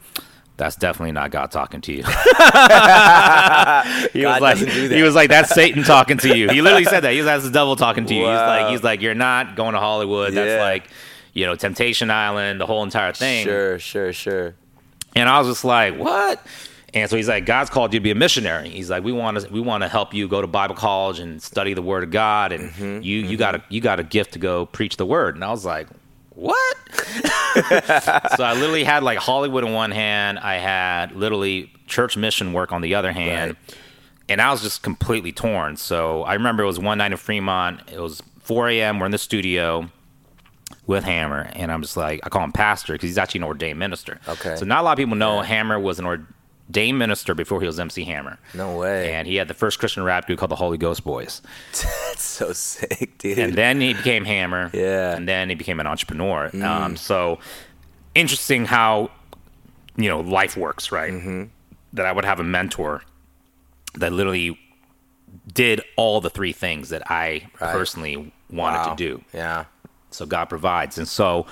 That's 0.58 0.78
definitely 0.78 1.12
not 1.12 1.32
God 1.32 1.52
talking 1.52 1.82
to 1.82 1.92
you. 1.92 2.04
he 2.08 2.12
God 2.12 3.86
was 4.14 4.42
like, 4.42 4.58
he 4.58 5.02
was 5.02 5.14
like, 5.14 5.30
that's 5.30 5.54
Satan 5.54 5.84
talking 5.84 6.18
to 6.20 6.38
you. 6.38 6.50
He 6.50 6.62
literally 6.62 6.86
said 6.86 7.02
that. 7.02 7.12
He 7.12 7.18
was 7.18 7.26
that's 7.26 7.44
the 7.44 7.52
devil 7.52 7.76
talking 7.76 8.06
to 8.06 8.14
you. 8.14 8.22
He's 8.22 8.30
like, 8.30 8.70
he's 8.70 8.84
like, 8.84 9.02
you're 9.02 9.16
not 9.16 9.58
going 9.58 9.74
to 9.74 9.80
Hollywood. 9.80 10.34
Yeah. 10.34 10.46
That's 10.46 10.62
like, 10.62 10.90
you 11.34 11.46
know, 11.46 11.56
Temptation 11.56 12.10
Island, 12.10 12.62
the 12.62 12.66
whole 12.66 12.84
entire 12.84 13.12
thing. 13.12 13.44
Sure, 13.44 13.78
sure, 13.80 14.14
sure. 14.14 14.56
And 15.16 15.28
I 15.28 15.40
was 15.40 15.50
just 15.50 15.66
like, 15.66 15.98
what? 15.98 16.46
And 16.94 17.10
so 17.10 17.18
he's 17.18 17.28
like, 17.28 17.46
God's 17.46 17.70
called 17.70 17.94
you 17.94 18.00
to 18.00 18.04
be 18.04 18.12
a 18.12 18.16
missionary. 18.16 18.70
He's 18.70 18.90
like, 18.90 19.04
we 19.04 19.12
want 19.12 19.42
to 19.42 19.52
we 19.52 19.60
want 19.60 19.84
to 19.84 19.90
help 19.90 20.14
you 20.14 20.30
go 20.30 20.40
to 20.40 20.48
Bible 20.48 20.76
college 20.76 21.20
and 21.20 21.44
study 21.44 21.74
the 21.74 21.82
Word 21.82 22.04
of 22.04 22.12
God, 22.12 22.54
and 22.54 22.72
Mm-hmm, 22.72 23.02
you 23.02 23.20
you 23.20 23.36
got 23.36 23.56
a 23.56 23.64
you 23.68 23.82
got 23.82 24.00
a 24.00 24.04
gift 24.04 24.32
to 24.34 24.40
go 24.40 24.66
preach 24.66 24.96
the 24.96 25.06
Word. 25.06 25.36
And 25.36 25.44
I 25.44 25.52
was 25.52 25.66
like, 25.66 25.88
what? 26.36 26.78
so 28.36 28.44
I 28.44 28.54
literally 28.56 28.84
had 28.84 29.04
like 29.04 29.18
Hollywood 29.18 29.64
in 29.64 29.74
one 29.74 29.92
hand, 29.92 30.40
I 30.40 30.56
had 30.56 31.14
literally 31.16 31.72
church 31.88 32.18
mission 32.18 32.54
work 32.54 32.72
on 32.72 32.82
the 32.82 32.96
other 32.96 33.12
hand, 33.12 33.56
Right. 33.68 33.76
and 34.30 34.42
I 34.42 34.52
was 34.52 34.62
just 34.62 34.84
completely 34.84 35.32
torn. 35.32 35.78
So 35.78 36.24
I 36.24 36.34
remember 36.34 36.64
it 36.64 36.68
was 36.68 36.80
one 36.80 36.98
night 36.98 37.12
in 37.12 37.18
Fremont. 37.18 37.82
It 37.92 38.00
was 38.00 38.22
4 38.42 38.70
a.m. 38.70 39.00
We're 39.00 39.06
in 39.08 39.12
the 39.12 39.18
studio 39.18 39.90
with 40.88 41.04
Hammer, 41.04 41.50
and 41.54 41.72
I'm 41.72 41.82
just 41.82 41.98
like, 41.98 42.20
I 42.24 42.30
call 42.30 42.44
him 42.44 42.52
pastor 42.52 42.94
because 42.94 43.10
he's 43.10 43.18
actually 43.18 43.40
an 43.40 43.46
ordained 43.46 43.80
minister. 43.80 44.20
Okay. 44.28 44.56
So 44.56 44.66
not 44.66 44.82
a 44.82 44.84
lot 44.84 44.92
of 44.94 44.98
people 44.98 45.16
know 45.16 45.42
Hammer 45.42 45.80
was 45.80 46.00
an 46.00 46.06
ordained 46.70 46.98
minister 47.00 47.34
before 47.34 47.62
he 47.62 47.68
was 47.68 47.80
MC 47.80 48.04
Hammer. 48.06 48.38
No 48.54 48.78
way. 48.78 49.14
And 49.14 49.28
he 49.28 49.36
had 49.36 49.48
the 49.48 49.54
first 49.54 49.80
Christian 49.80 50.04
rap 50.04 50.26
group 50.26 50.40
called 50.40 50.52
the 50.52 50.56
Holy 50.56 50.78
Ghost 50.78 51.04
Boys. 51.04 51.42
That's 51.72 52.24
so 52.24 52.54
sick, 52.54 53.18
dude. 53.18 53.38
And 53.40 53.54
then 53.54 53.80
he 53.82 53.94
became 53.94 54.26
Hammer. 54.26 54.72
Yeah. 54.74 55.14
Mm. 55.14 55.18
And 55.18 55.28
then 55.30 55.50
he 55.50 55.56
became 55.56 55.80
an 55.80 55.88
entrepreneur. 55.88 56.50
Um, 56.64 56.98
so 56.98 57.40
interesting 58.16 58.66
how, 58.66 59.12
you 59.96 60.10
know, 60.10 60.22
life 60.22 60.58
works, 60.58 60.92
right? 60.92 61.12
Mm-hmm. 61.14 61.44
That 61.94 62.06
I 62.06 62.12
would 62.12 62.26
have 62.26 62.40
a 62.40 62.44
mentor 62.44 63.04
that 63.96 64.12
literally 64.12 64.60
did 65.54 65.82
all 65.96 66.20
the 66.22 66.30
three 66.30 66.52
things 66.54 66.90
that 66.90 67.04
I 67.10 67.48
Right. 67.62 67.72
personally 67.72 68.34
wanted 68.50 68.78
Wow. 68.80 68.90
to 68.90 68.96
do. 68.96 69.24
Yeah. 69.34 69.66
So 70.12 70.26
God 70.26 70.46
provides. 70.46 70.98
And 70.98 71.08
so 71.08 71.46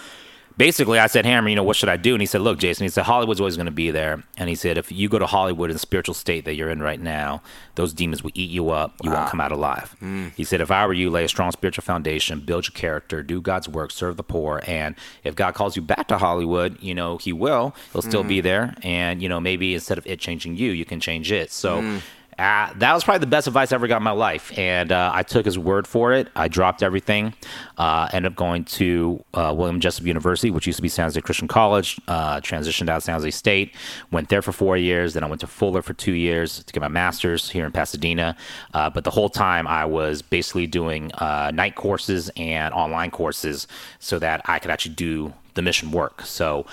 basically 0.57 0.99
I 0.99 1.07
said, 1.07 1.25
Hammer, 1.25 1.49
you 1.49 1.55
know, 1.55 1.63
what 1.63 1.75
should 1.75 1.89
I 1.89 1.97
do? 1.97 2.13
And 2.13 2.21
he 2.21 2.25
said, 2.25 2.41
look, 2.41 2.59
Jason, 2.59 2.83
he 2.83 2.89
said, 2.89 3.05
Hollywood's 3.05 3.39
always 3.39 3.55
going 3.55 3.65
to 3.65 3.71
be 3.71 3.91
there. 3.91 4.23
And 4.37 4.49
he 4.49 4.55
said, 4.55 4.77
if 4.77 4.91
you 4.91 5.09
go 5.09 5.19
to 5.19 5.25
Hollywood 5.25 5.69
in 5.69 5.75
the 5.75 5.79
spiritual 5.79 6.13
state 6.13 6.45
that 6.45 6.55
you're 6.55 6.69
in 6.69 6.81
right 6.81 6.99
now, 6.99 7.41
those 7.75 7.93
demons 7.93 8.23
will 8.23 8.31
eat 8.33 8.49
you 8.49 8.69
up. 8.69 8.93
You 9.03 9.11
won't 9.11 9.23
ah. 9.23 9.29
come 9.29 9.41
out 9.41 9.51
alive. 9.51 9.95
Mm. 10.01 10.33
He 10.33 10.43
said, 10.43 10.61
if 10.61 10.71
I 10.71 10.85
were 10.85 10.93
you, 10.93 11.09
lay 11.09 11.25
a 11.25 11.29
strong 11.29 11.51
spiritual 11.51 11.83
foundation, 11.83 12.39
build 12.39 12.67
your 12.67 12.73
character, 12.73 13.23
do 13.23 13.41
God's 13.41 13.67
work, 13.67 13.91
serve 13.91 14.17
the 14.17 14.23
poor. 14.23 14.61
And 14.67 14.95
if 15.23 15.35
God 15.35 15.53
calls 15.53 15.75
you 15.75 15.81
back 15.81 16.07
to 16.09 16.17
Hollywood, 16.17 16.81
you 16.81 16.93
know, 16.93 17.17
he 17.17 17.33
will. 17.33 17.75
He'll 17.91 18.01
still 18.01 18.23
mm. 18.23 18.29
be 18.29 18.41
there. 18.41 18.75
And, 18.83 19.21
you 19.21 19.29
know, 19.29 19.39
maybe 19.39 19.73
instead 19.73 19.97
of 19.97 20.05
it 20.07 20.19
changing 20.19 20.57
you, 20.57 20.71
you 20.71 20.85
can 20.85 20.99
change 20.99 21.31
it. 21.31 21.51
So 21.51 21.81
mm. 21.81 22.01
Uh, 22.37 22.73
that 22.75 22.93
was 22.93 23.03
probably 23.03 23.19
the 23.19 23.27
best 23.27 23.47
advice 23.47 23.71
I 23.71 23.75
ever 23.75 23.87
got 23.87 23.97
in 23.97 24.03
my 24.03 24.11
life, 24.11 24.57
and 24.57 24.91
uh, 24.91 25.11
I 25.13 25.23
took 25.23 25.45
his 25.45 25.57
word 25.57 25.87
for 25.87 26.13
it. 26.13 26.27
I 26.35 26.47
dropped 26.47 26.83
everything, 26.83 27.33
uh, 27.77 28.09
ended 28.13 28.31
up 28.31 28.35
going 28.35 28.65
to 28.65 29.23
uh, 29.33 29.53
William 29.55 29.79
Jessup 29.79 30.05
University, 30.05 30.51
which 30.51 30.67
used 30.67 30.77
to 30.77 30.81
be 30.81 30.89
San 30.89 31.05
Jose 31.05 31.19
Christian 31.21 31.47
College. 31.47 31.99
Uh, 32.07 32.39
transitioned 32.41 32.89
out 32.89 32.97
of 32.97 33.03
San 33.03 33.15
Jose 33.15 33.31
State, 33.31 33.75
went 34.11 34.29
there 34.29 34.41
for 34.41 34.51
four 34.51 34.77
years. 34.77 35.13
Then 35.13 35.23
I 35.23 35.27
went 35.27 35.41
to 35.41 35.47
Fuller 35.47 35.81
for 35.81 35.93
two 35.93 36.13
years 36.13 36.63
to 36.63 36.73
get 36.73 36.81
my 36.81 36.87
master's 36.87 37.49
here 37.49 37.65
in 37.65 37.71
Pasadena. 37.71 38.35
Uh, 38.73 38.89
but 38.89 39.03
the 39.03 39.11
whole 39.11 39.29
time 39.29 39.67
I 39.67 39.85
was 39.85 40.21
basically 40.21 40.67
doing 40.67 41.11
night 41.19 41.75
courses 41.75 42.31
and 42.37 42.73
online 42.73 43.11
courses 43.11 43.67
so 43.99 44.19
that 44.19 44.41
I 44.45 44.59
could 44.59 44.71
actually 44.71 44.95
do 44.95 45.33
the 45.53 45.61
mission 45.61 45.91
work. 45.91 46.21
So 46.25 46.65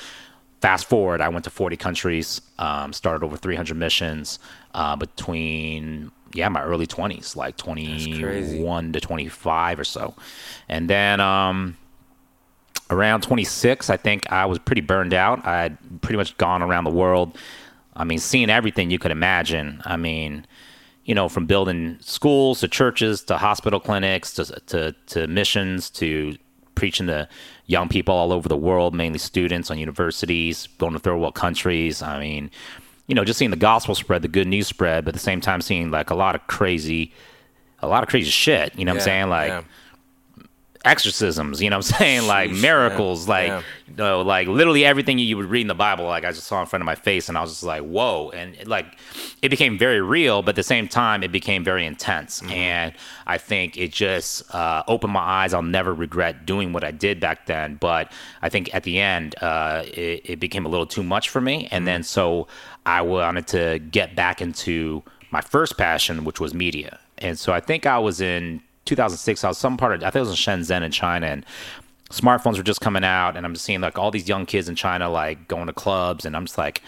fast 0.61 0.87
forward, 0.87 1.21
I 1.21 1.29
went 1.29 1.45
to 1.45 1.51
40 1.51 1.77
countries, 1.77 2.41
um, 2.59 2.93
started 2.93 3.25
over 3.25 3.37
300 3.37 3.77
missions 3.77 4.39
uh, 4.75 4.97
between 4.97 6.13
yeah 6.33 6.49
my 6.49 6.63
early 6.63 6.87
20s, 6.87 7.35
like 7.37 7.57
21 7.57 8.93
to 8.93 9.01
25 9.01 9.81
or 9.81 9.85
so, 9.85 10.15
and 10.69 10.89
then 10.89 11.21
um, 11.21 11.77
around 12.91 13.23
26, 13.23 13.89
I 13.89 13.97
think 13.97 14.31
I 14.31 14.47
was 14.47 14.59
pretty 14.59 14.83
burned 14.83 15.15
out. 15.15 15.47
I 15.47 15.63
had 15.63 15.79
pretty 16.03 16.17
much 16.17 16.37
gone 16.37 16.63
around 16.63 16.85
the 16.85 16.91
world. 16.91 17.39
I 17.95 18.05
mean, 18.05 18.19
seeing 18.19 18.51
everything 18.51 18.91
you 18.91 18.99
could 18.99 19.11
imagine. 19.11 19.81
I 19.85 19.97
mean, 19.97 20.47
you 21.05 21.15
know, 21.15 21.29
from 21.29 21.47
building 21.47 21.99
schools 22.01 22.61
to 22.61 22.69
churches 22.69 23.23
to 23.25 23.39
hospital 23.39 23.81
clinics 23.81 24.35
to 24.35 24.45
to, 24.45 24.95
to 25.07 25.27
missions 25.27 25.91
to 25.91 26.37
preaching 26.75 27.07
to 27.07 27.29
young 27.71 27.89
people 27.89 28.15
all 28.15 28.33
over 28.33 28.49
the 28.49 28.57
world, 28.57 28.95
mainly 28.95 29.19
students 29.19 29.71
on 29.71 29.79
universities, 29.79 30.67
going 30.79 30.93
to 30.93 30.99
third 30.99 31.17
world 31.17 31.35
countries. 31.35 32.03
I 32.03 32.19
mean, 32.19 32.51
you 33.07 33.15
know, 33.15 33.25
just 33.25 33.39
seeing 33.39 33.51
the 33.53 33.57
gospel 33.57 33.95
spread, 33.95 34.23
the 34.23 34.29
good 34.29 34.49
news 34.49 34.67
spread, 34.67 35.05
but 35.05 35.11
at 35.11 35.15
the 35.15 35.21
same 35.21 35.41
time 35.41 35.61
seeing 35.61 35.91
like 35.91 36.11
a 36.11 36.15
lot 36.15 36.35
of 36.35 36.47
crazy, 36.49 37.13
a 37.81 37.87
lot 37.87 38.03
of 38.03 38.09
crazy 38.09 38.31
shit. 38.31 38.77
You 38.77 38.85
know 38.85 38.93
what 38.93 39.01
I'm 39.01 39.05
saying? 39.05 39.29
Like. 39.29 39.49
yeah. 39.49 39.63
Exorcisms, 40.83 41.61
you 41.61 41.69
know 41.69 41.77
what 41.77 41.93
I'm 41.93 41.99
saying? 41.99 42.27
Like 42.27 42.51
Sheesh, 42.51 42.63
miracles, 42.63 43.27
yeah, 43.27 43.31
like 43.35 43.49
yeah. 43.49 43.63
you 43.89 43.95
know, 43.97 44.23
like 44.23 44.49
literally 44.49 44.83
everything 44.87 45.19
you 45.19 45.37
would 45.37 45.51
read 45.51 45.61
in 45.61 45.67
the 45.67 45.75
Bible, 45.75 46.07
like 46.07 46.25
I 46.25 46.33
just 46.33 46.47
saw 46.47 46.59
in 46.63 46.67
front 46.67 46.81
of 46.81 46.87
my 46.87 46.95
face, 46.95 47.29
and 47.29 47.37
I 47.37 47.43
was 47.43 47.51
just 47.51 47.63
like, 47.63 47.83
"Whoa!" 47.83 48.31
And 48.31 48.55
it, 48.55 48.67
like, 48.67 48.87
it 49.43 49.51
became 49.51 49.77
very 49.77 50.01
real, 50.01 50.41
but 50.41 50.51
at 50.51 50.57
the 50.57 50.63
same 50.63 50.89
time, 50.89 51.23
it 51.23 51.33
became 51.33 51.65
very 51.65 51.85
intense. 51.85 52.41
Mm-hmm. 52.41 52.53
And 52.53 52.95
I 53.27 53.37
think 53.37 53.77
it 53.77 53.93
just 53.93 54.55
uh, 54.55 54.83
opened 54.89 55.13
my 55.13 55.21
eyes. 55.21 55.53
I'll 55.53 55.61
never 55.61 55.93
regret 55.93 56.47
doing 56.47 56.73
what 56.73 56.83
I 56.83 56.93
did 56.93 57.21
back 57.21 57.45
then. 57.45 57.75
But 57.75 58.11
I 58.41 58.49
think 58.49 58.75
at 58.75 58.85
the 58.85 59.01
end, 59.01 59.35
uh, 59.43 59.83
it, 59.87 60.23
it 60.25 60.41
became 60.41 60.65
a 60.65 60.71
little 60.71 60.87
too 60.87 61.03
much 61.03 61.29
for 61.29 61.43
me, 61.43 61.69
and 61.71 61.87
then 61.87 62.03
so 62.03 62.49
I 62.87 63.03
wanted 63.03 63.47
to 63.49 63.81
get 63.81 64.17
back 64.17 64.41
into 64.41 65.03
my 65.31 65.43
first 65.43 65.77
passion, 65.77 66.25
which 66.25 66.41
was 66.41 66.55
media. 66.55 67.01
And 67.19 67.39
so 67.39 67.53
I 67.53 67.61
think 67.61 67.85
I 67.85 67.99
was 67.99 68.23
in 68.23 68.63
2006. 68.85 69.45
I 69.45 69.49
was 69.49 69.59
some 69.59 69.77
part 69.77 69.95
of 69.95 70.03
I 70.03 70.11
think 70.11 70.27
it 70.27 70.29
was 70.29 70.31
in 70.31 70.37
Shenzhen 70.37 70.83
in 70.83 70.93
China, 70.93 71.27
and 71.27 71.47
smartphones 72.11 72.57
were 72.57 72.63
just 72.63 72.81
coming 72.81 73.05
out, 73.05 73.37
and 73.37 73.47
I'm 73.47 73.57
seeing 73.57 73.81
like 73.81 73.99
all 73.99 74.11
these 74.11 74.29
young 74.29 74.47
kids 74.47 74.69
in 74.69 74.75
China 74.75 75.09
like 75.09 75.49
going 75.49 75.67
to 75.67 75.73
clubs, 75.73 76.25
and 76.25 76.37
I'm 76.37 76.47
just 76.47 76.59
like, 76.59 76.83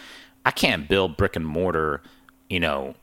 I 0.45 0.51
can't 0.51 0.89
build 0.89 1.17
brick 1.17 1.37
and 1.37 1.47
mortar, 1.47 2.03
you 2.49 2.61
know, 2.61 2.95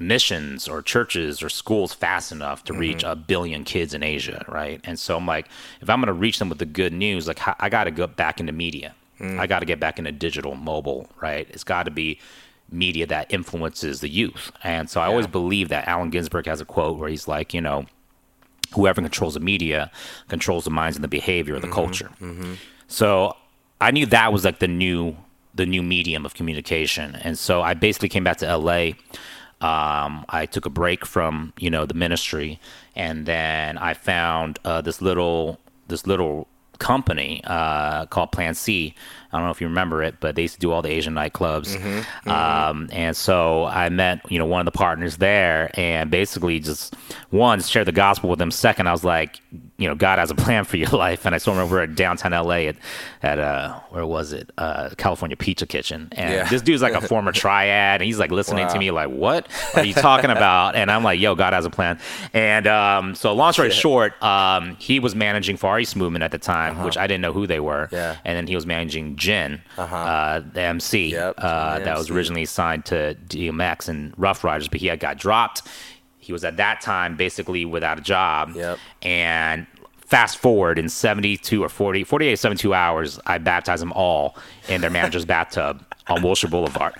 missions 0.00 0.68
or 0.68 0.82
churches 0.82 1.42
or 1.42 1.48
schools 1.48 1.92
fast 1.92 2.30
enough 2.30 2.64
to 2.64 2.72
reach 2.72 2.98
mm-hmm. 2.98 3.10
a 3.10 3.16
billion 3.16 3.64
kids 3.64 3.94
in 3.94 4.02
Asia, 4.02 4.44
right? 4.48 4.80
And 4.84 4.98
so 4.98 5.16
I'm 5.16 5.26
like, 5.26 5.48
if 5.80 5.90
I'm 5.90 6.00
going 6.00 6.06
to 6.06 6.12
reach 6.12 6.38
them 6.38 6.48
with 6.48 6.58
the 6.58 6.66
good 6.66 6.92
news, 6.92 7.26
like 7.26 7.46
I- 7.46 7.56
I 7.58 7.68
got 7.68 7.84
to 7.84 7.90
go 7.90 8.06
back 8.06 8.40
into 8.40 8.52
media. 8.52 8.94
Mm. 9.18 9.40
I 9.40 9.46
got 9.46 9.60
to 9.60 9.66
get 9.66 9.80
back 9.80 9.98
into 9.98 10.12
digital, 10.12 10.54
mobile, 10.54 11.08
right? 11.20 11.48
It's 11.50 11.64
got 11.64 11.84
to 11.84 11.90
be 11.90 12.20
media 12.70 13.06
that 13.06 13.32
influences 13.32 14.00
the 14.00 14.08
youth. 14.08 14.52
And 14.62 14.88
so 14.88 15.00
I 15.00 15.06
always 15.06 15.26
believe 15.26 15.70
that 15.70 15.88
Allen 15.88 16.10
Ginsberg 16.10 16.46
has 16.46 16.60
a 16.60 16.64
quote 16.64 16.98
where 16.98 17.08
he's 17.08 17.26
like, 17.26 17.54
you 17.54 17.60
know, 17.60 17.86
whoever 18.74 19.00
controls 19.00 19.34
the 19.34 19.40
media 19.40 19.90
controls 20.28 20.64
the 20.64 20.70
minds 20.70 20.96
and 20.96 21.04
the 21.04 21.08
behavior 21.08 21.54
of 21.54 21.62
the 21.62 21.68
culture. 21.68 22.10
So 22.88 23.36
I 23.80 23.90
knew 23.90 24.06
that 24.06 24.32
was 24.32 24.44
like 24.44 24.58
the 24.58 24.68
new 24.68 25.16
the 25.54 25.66
new 25.66 25.82
medium 25.82 26.24
of 26.24 26.34
communication, 26.34 27.16
and 27.16 27.38
so 27.38 27.62
I 27.62 27.74
basically 27.74 28.08
came 28.08 28.24
back 28.24 28.36
to 28.38 28.56
LA. 28.56 28.92
Um, 29.60 30.24
I 30.28 30.46
took 30.46 30.66
a 30.66 30.70
break 30.70 31.04
from 31.04 31.52
you 31.58 31.70
know 31.70 31.84
the 31.86 31.94
ministry, 31.94 32.60
and 32.94 33.26
then 33.26 33.76
I 33.78 33.94
found 33.94 34.58
uh, 34.64 34.80
this 34.82 35.02
little 35.02 35.58
this 35.88 36.06
little 36.06 36.46
company 36.78 37.40
uh, 37.44 38.06
called 38.06 38.30
Plan 38.32 38.54
C. 38.54 38.94
I 39.32 39.36
don't 39.36 39.44
know 39.46 39.50
if 39.50 39.60
you 39.60 39.66
remember 39.68 40.02
it, 40.02 40.16
but 40.20 40.36
they 40.36 40.42
used 40.42 40.54
to 40.54 40.60
do 40.60 40.72
all 40.72 40.80
the 40.82 40.90
Asian 40.90 41.14
nightclubs. 41.14 41.76
Um, 42.26 42.88
and 42.92 43.16
so 43.16 43.64
I 43.66 43.88
met, 43.88 44.20
you 44.30 44.38
know, 44.38 44.46
one 44.46 44.60
of 44.60 44.64
the 44.64 44.76
partners 44.76 45.16
there 45.18 45.70
and 45.74 46.10
basically 46.10 46.60
just 46.60 46.94
one, 47.30 47.60
shared 47.60 47.86
the 47.86 47.92
gospel 47.92 48.30
with 48.30 48.38
them. 48.38 48.50
Second, 48.50 48.86
I 48.88 48.92
was 48.92 49.04
like, 49.04 49.40
you 49.76 49.86
know, 49.86 49.94
God 49.94 50.18
has 50.18 50.30
a 50.30 50.34
plan 50.46 50.64
for 50.64 50.76
your 50.76 50.88
life. 50.90 51.26
And 51.26 51.34
I 51.34 51.38
still 51.38 51.52
remember 51.52 51.74
we 51.74 51.78
we're 51.80 51.84
at 51.84 51.94
downtown 51.94 52.32
LA 52.32 52.68
at, 52.68 52.76
at 53.22 53.38
uh, 53.38 53.78
where 53.90 54.06
was 54.06 54.32
it? 54.32 54.50
Uh, 54.58 54.90
California 54.96 55.36
Pizza 55.36 55.66
Kitchen. 55.66 56.08
And 56.12 56.32
Yeah. 56.34 56.48
this 56.48 56.62
dude's 56.62 56.82
like 56.82 56.94
a 56.94 57.00
former 57.06 57.32
triad 57.32 58.00
and 58.00 58.06
he's 58.06 58.18
like 58.18 58.30
listening 58.30 58.66
Wow. 58.66 58.72
to 58.72 58.78
me 58.78 58.90
like, 58.90 59.10
what 59.10 59.46
are 59.74 59.84
you 59.84 59.94
talking 59.94 60.30
about? 60.38 60.74
And 60.74 60.90
I'm 60.90 61.04
like, 61.04 61.20
yo, 61.20 61.34
God 61.34 61.52
has 61.52 61.64
a 61.66 61.70
plan. 61.70 61.98
And 62.32 62.66
um, 62.66 63.14
so 63.14 63.32
long 63.34 63.52
story 63.52 63.70
short, 63.70 64.20
um, 64.22 64.76
he 64.76 65.00
was 65.00 65.14
managing 65.14 65.56
Far 65.58 65.78
East 65.78 65.96
Movement 65.96 66.22
at 66.24 66.30
the 66.32 66.38
time, 66.38 66.82
which 66.82 66.96
I 66.96 67.06
didn't 67.06 67.20
know 67.22 67.32
who 67.32 67.46
they 67.46 67.60
were. 67.60 67.84
Uh-huh. 67.84 67.96
Yeah. 67.96 68.16
And 68.24 68.36
then 68.36 68.46
he 68.46 68.54
was 68.54 68.64
managing 68.66 69.16
Jin, 69.18 69.60
uh 69.76 70.40
the 70.52 70.62
MC, 70.62 71.08
Yep, 71.12 71.34
uh, 71.38 71.78
the 71.78 71.84
that 71.84 71.96
was 71.98 72.10
originally 72.10 72.44
signed 72.46 72.84
to 72.86 73.16
DMX 73.28 73.88
and 73.88 74.14
Ruff 74.16 74.44
Ryders, 74.44 74.68
but 74.68 74.80
he 74.80 74.86
had 74.86 75.00
got 75.00 75.18
dropped. 75.18 75.62
He 76.18 76.32
was 76.32 76.44
at 76.44 76.56
that 76.58 76.80
time 76.80 77.16
basically 77.16 77.64
without 77.64 77.98
a 77.98 78.02
job. 78.02 78.52
Yep. 78.54 78.78
And 79.02 79.66
fast 79.98 80.38
forward 80.38 80.78
in 80.78 80.88
72 80.88 81.62
or 81.62 81.68
40, 81.68 82.04
48, 82.04 82.38
72 82.38 82.72
hours, 82.74 83.20
I 83.26 83.38
baptized 83.38 83.82
them 83.82 83.92
all 83.92 84.36
in 84.68 84.80
their 84.80 84.90
manager's 84.90 85.24
bathtub 85.34 85.84
on 86.06 86.22
Wilshire 86.22 86.48
Boulevard. 86.50 86.94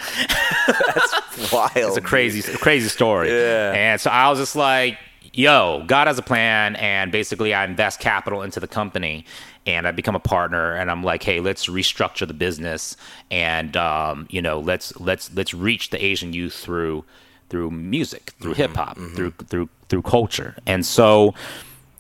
That's 0.67 1.53
wild. 1.53 1.71
It's 1.77 1.97
a 1.97 2.01
crazy, 2.03 2.43
crazy 2.59 2.89
story. 2.89 3.31
Yeah. 3.31 3.73
And 3.75 4.01
so 4.01 4.11
I 4.11 4.29
was 4.31 4.39
just 4.39 4.57
like, 4.57 4.99
yo, 5.33 5.85
God 5.87 6.07
has 6.07 6.19
a 6.19 6.23
plan. 6.23 6.77
And 6.77 7.13
basically, 7.13 7.55
I 7.55 7.65
invest 7.65 8.01
capital 8.01 8.43
into 8.43 8.61
the 8.61 8.69
company 8.69 9.25
and 9.67 9.87
I 9.87 9.91
become 9.91 10.15
a 10.15 10.21
partner. 10.21 10.75
And 10.75 10.91
I'm 10.91 11.03
like, 11.03 11.23
hey, 11.23 11.41
let's 11.41 11.67
restructure 11.67 12.27
the 12.27 12.35
business. 12.35 12.97
And, 13.31 13.77
um, 13.77 14.27
you 14.31 14.43
know, 14.43 14.61
let's, 14.61 14.99
let's, 15.01 15.33
let's 15.35 15.55
reach 15.55 15.91
the 15.91 16.03
Asian 16.03 16.33
youth 16.33 16.55
through, 16.55 17.05
through 17.51 17.71
music, 17.71 18.35
through 18.41 18.55
hip 18.55 18.75
hop, 18.77 18.97
through, 19.15 19.33
through, 19.49 19.69
through 19.89 20.03
culture. 20.03 20.57
And 20.67 20.85
so, 20.85 21.35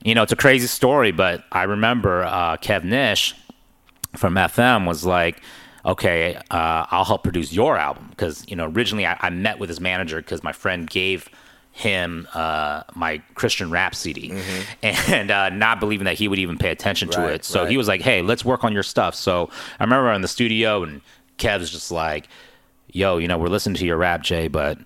you 0.05 0.14
know, 0.14 0.23
it's 0.23 0.33
a 0.33 0.37
crazy 0.37 0.67
story, 0.67 1.12
but 1.12 1.45
I 1.53 1.64
remember 1.64 2.25
uh, 2.25 2.57
Kev 2.57 2.85
Nish 2.85 3.35
from 4.17 4.35
FM 4.35 4.87
was 4.87 5.05
like, 5.05 5.43
okay, 5.85 6.37
uh, 6.51 6.87
I'll 6.91 7.05
help 7.05 7.23
produce 7.23 7.53
your 7.53 7.77
album 7.77 8.09
because 8.11 8.45
you 8.49 8.57
know 8.57 8.67
originally 8.67 9.07
I, 9.07 9.17
I 9.21 9.31
met 9.31 9.59
with 9.59 9.69
his 9.69 9.81
manager 9.81 10.19
because 10.19 10.43
my 10.43 10.53
friend 10.53 10.88
gave 10.88 11.29
him 11.79 12.27
uh, 12.35 12.83
my 12.97 13.23
Christian 13.35 13.71
rap 13.71 13.95
CD 13.95 14.33
and 14.83 15.31
uh, 15.31 15.49
not 15.51 15.79
believing 15.79 16.07
that 16.07 16.17
he 16.17 16.27
would 16.27 16.41
even 16.41 16.59
pay 16.59 16.71
attention 16.71 17.09
to 17.11 17.21
Right, 17.21 17.33
it. 17.35 17.45
So 17.45 17.61
right. 17.62 17.71
he 17.71 17.77
was 17.77 17.87
like, 17.87 18.01
hey, 18.01 18.21
let's 18.21 18.45
work 18.45 18.64
on 18.64 18.73
your 18.73 18.83
stuff. 18.83 19.14
So 19.14 19.49
I 19.79 19.85
remember 19.85 20.12
in 20.12 20.21
the 20.21 20.27
studio 20.29 20.83
and 20.83 21.01
Kev's 21.37 21.71
just 21.71 21.93
like, 21.93 22.27
yo, 22.88 23.19
you 23.19 23.29
know, 23.29 23.38
we're 23.38 23.47
listening 23.49 23.77
to 23.77 23.87
your 23.87 23.97
rap, 23.97 24.23
Jay, 24.23 24.49
but. 24.49 24.79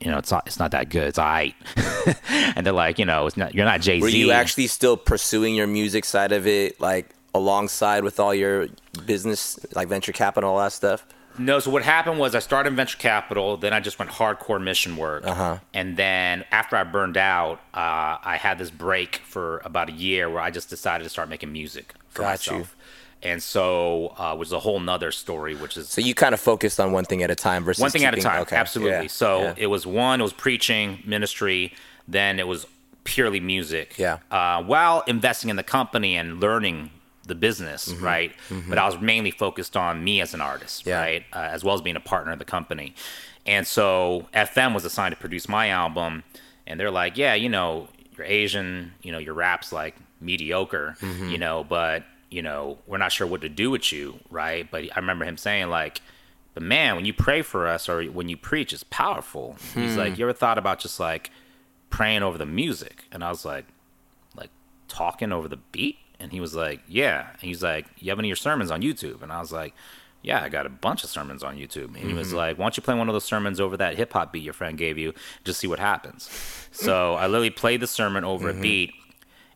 You 0.00 0.10
know, 0.10 0.18
it's 0.18 0.30
not. 0.30 0.46
It's 0.46 0.58
not 0.58 0.72
that 0.72 0.90
good. 0.90 1.06
It's 1.06 1.18
alright. 1.18 1.54
and 2.28 2.66
they're 2.66 2.74
like, 2.74 2.98
you 2.98 3.06
know, 3.06 3.26
it's 3.26 3.38
not. 3.38 3.54
You're 3.54 3.64
not 3.64 3.80
Jay 3.80 4.00
Z. 4.00 4.02
Were 4.02 4.08
you 4.08 4.32
actually 4.32 4.66
still 4.66 4.98
pursuing 4.98 5.54
your 5.54 5.66
music 5.68 6.04
side 6.04 6.30
of 6.32 6.46
it, 6.46 6.78
like 6.78 7.14
alongside 7.32 8.04
with 8.04 8.20
all 8.20 8.34
your 8.34 8.66
business, 9.06 9.58
like 9.74 9.88
venture 9.88 10.12
capital, 10.12 10.50
all 10.50 10.58
that 10.58 10.72
stuff? 10.72 11.06
No, 11.38 11.58
so 11.58 11.70
what 11.70 11.82
happened 11.82 12.18
was 12.18 12.34
I 12.34 12.38
started 12.38 12.70
in 12.70 12.76
venture 12.76 12.98
capital, 12.98 13.56
then 13.56 13.72
I 13.72 13.80
just 13.80 13.98
went 13.98 14.10
hardcore 14.12 14.62
mission 14.62 14.96
work, 14.96 15.26
Uh-huh. 15.26 15.58
and 15.72 15.96
then 15.96 16.44
after 16.50 16.76
I 16.76 16.84
burned 16.84 17.16
out, 17.16 17.60
uh, 17.74 18.18
I 18.22 18.36
had 18.40 18.58
this 18.58 18.70
break 18.70 19.16
for 19.26 19.60
about 19.64 19.88
a 19.88 19.92
year 19.92 20.30
where 20.30 20.40
I 20.42 20.50
just 20.50 20.70
decided 20.70 21.04
to 21.04 21.10
start 21.10 21.28
making 21.28 21.52
music 21.52 21.94
for 22.08 22.22
Got 22.22 22.46
you. 22.46 22.52
myself, 22.52 22.76
and 23.22 23.42
so 23.42 24.14
uh, 24.18 24.36
was 24.38 24.52
a 24.52 24.60
whole 24.60 24.78
nother 24.78 25.10
story, 25.10 25.54
which 25.56 25.76
is 25.76 25.88
So 25.88 26.00
you 26.00 26.14
kind 26.14 26.34
of 26.34 26.40
focused 26.40 26.78
on 26.78 26.92
one 26.92 27.04
thing 27.04 27.22
at 27.22 27.30
a 27.30 27.34
time 27.34 27.64
versus 27.64 27.80
one 27.82 27.90
thing 27.90 28.04
at 28.04 28.16
a 28.16 28.20
time. 28.20 28.42
okay, 28.42 28.54
Absolutely. 28.56 28.92
yeah, 29.02 29.06
so 29.08 29.40
yeah. 29.42 29.54
it 29.56 29.66
was 29.66 29.86
one, 29.86 30.20
it 30.20 30.24
was 30.24 30.32
preaching, 30.32 31.02
ministry, 31.04 31.72
then 32.06 32.38
it 32.38 32.46
was 32.46 32.66
purely 33.04 33.40
music. 33.40 33.94
Yeah. 33.98 34.18
Uh, 34.30 34.62
while 34.62 35.02
investing 35.06 35.50
in 35.50 35.56
the 35.56 35.62
company 35.62 36.16
and 36.16 36.40
learning 36.40 36.90
the 37.26 37.34
business, 37.34 37.88
Mm-hmm. 37.92 38.04
right? 38.04 38.32
But 38.68 38.78
I 38.78 38.86
was 38.86 39.00
mainly 39.00 39.30
focused 39.30 39.76
on 39.76 40.02
me 40.04 40.20
as 40.20 40.34
an 40.34 40.40
artist, 40.40 40.86
Yeah. 40.86 41.00
right? 41.00 41.24
Uh, 41.32 41.38
as 41.52 41.64
well 41.64 41.74
as 41.74 41.80
being 41.82 41.96
a 41.96 42.00
partner 42.00 42.32
of 42.32 42.38
the 42.38 42.44
company. 42.44 42.94
And 43.46 43.66
so 43.66 44.26
FM 44.34 44.74
was 44.74 44.84
assigned 44.84 45.14
to 45.14 45.20
produce 45.20 45.48
my 45.48 45.68
album, 45.70 46.22
and 46.66 46.78
they're 46.80 46.90
like, 46.90 47.16
yeah, 47.16 47.34
you 47.34 47.48
know, 47.48 47.88
you're 48.16 48.26
Asian, 48.26 48.92
you 49.02 49.12
know, 49.12 49.18
your 49.18 49.34
rap's 49.34 49.72
like 49.72 49.96
mediocre, 50.20 50.96
Mm-hmm. 51.00 51.28
you 51.30 51.38
know, 51.38 51.64
but 51.64 52.04
you 52.30 52.42
know, 52.42 52.78
we're 52.86 52.98
not 52.98 53.12
sure 53.12 53.26
what 53.26 53.42
to 53.42 53.48
do 53.48 53.70
with 53.70 53.92
you, 53.92 54.18
right? 54.30 54.68
But 54.70 54.84
I 54.84 54.96
remember 54.96 55.24
him 55.24 55.36
saying 55.36 55.68
like, 55.68 56.00
but 56.54 56.62
man, 56.62 56.96
when 56.96 57.04
you 57.04 57.12
pray 57.12 57.42
for 57.42 57.66
us 57.66 57.88
or 57.88 58.02
when 58.04 58.28
you 58.28 58.36
preach, 58.36 58.72
it's 58.72 58.82
powerful. 58.84 59.56
He's 59.74 59.92
Hmm. 59.94 59.98
like, 59.98 60.18
you 60.18 60.24
ever 60.24 60.32
thought 60.32 60.58
about 60.58 60.78
just 60.80 60.98
like 60.98 61.30
praying 61.90 62.22
over 62.22 62.36
the 62.38 62.46
music? 62.46 63.04
And 63.12 63.22
I 63.22 63.28
was 63.28 63.44
like, 63.44 63.66
like 64.36 64.50
talking 64.88 65.30
over 65.32 65.46
the 65.48 65.58
beat? 65.72 65.98
And 66.24 66.32
he 66.32 66.40
was 66.40 66.54
like, 66.54 66.80
yeah. 66.88 67.28
And 67.32 67.40
he's 67.42 67.62
like, 67.62 67.86
you 67.98 68.10
have 68.10 68.18
any 68.18 68.28
of 68.28 68.30
your 68.30 68.36
sermons 68.36 68.70
on 68.70 68.82
YouTube? 68.82 69.22
And 69.22 69.30
I 69.30 69.38
was 69.40 69.52
like, 69.52 69.74
yeah, 70.22 70.42
I 70.42 70.48
got 70.48 70.64
a 70.64 70.70
bunch 70.70 71.04
of 71.04 71.10
sermons 71.10 71.42
on 71.44 71.56
YouTube. 71.56 71.88
And 71.88 71.98
he 71.98 72.14
was 72.14 72.28
Mm-hmm. 72.28 72.36
like, 72.36 72.58
why 72.58 72.64
don't 72.64 72.76
you 72.76 72.82
play 72.82 72.94
one 72.94 73.08
of 73.08 73.12
those 73.12 73.24
sermons 73.24 73.60
over 73.60 73.76
that 73.76 73.96
hip 73.96 74.12
hop 74.14 74.32
beat 74.32 74.42
your 74.42 74.54
friend 74.54 74.78
gave 74.78 74.96
you, 74.96 75.12
just 75.44 75.60
see 75.60 75.66
what 75.66 75.78
happens. 75.78 76.30
so 76.72 77.14
I 77.22 77.26
literally 77.26 77.50
played 77.50 77.80
the 77.80 77.86
sermon 77.86 78.24
over 78.24 78.48
Mm-hmm. 78.50 78.58
a 78.58 78.62
beat. 78.62 78.92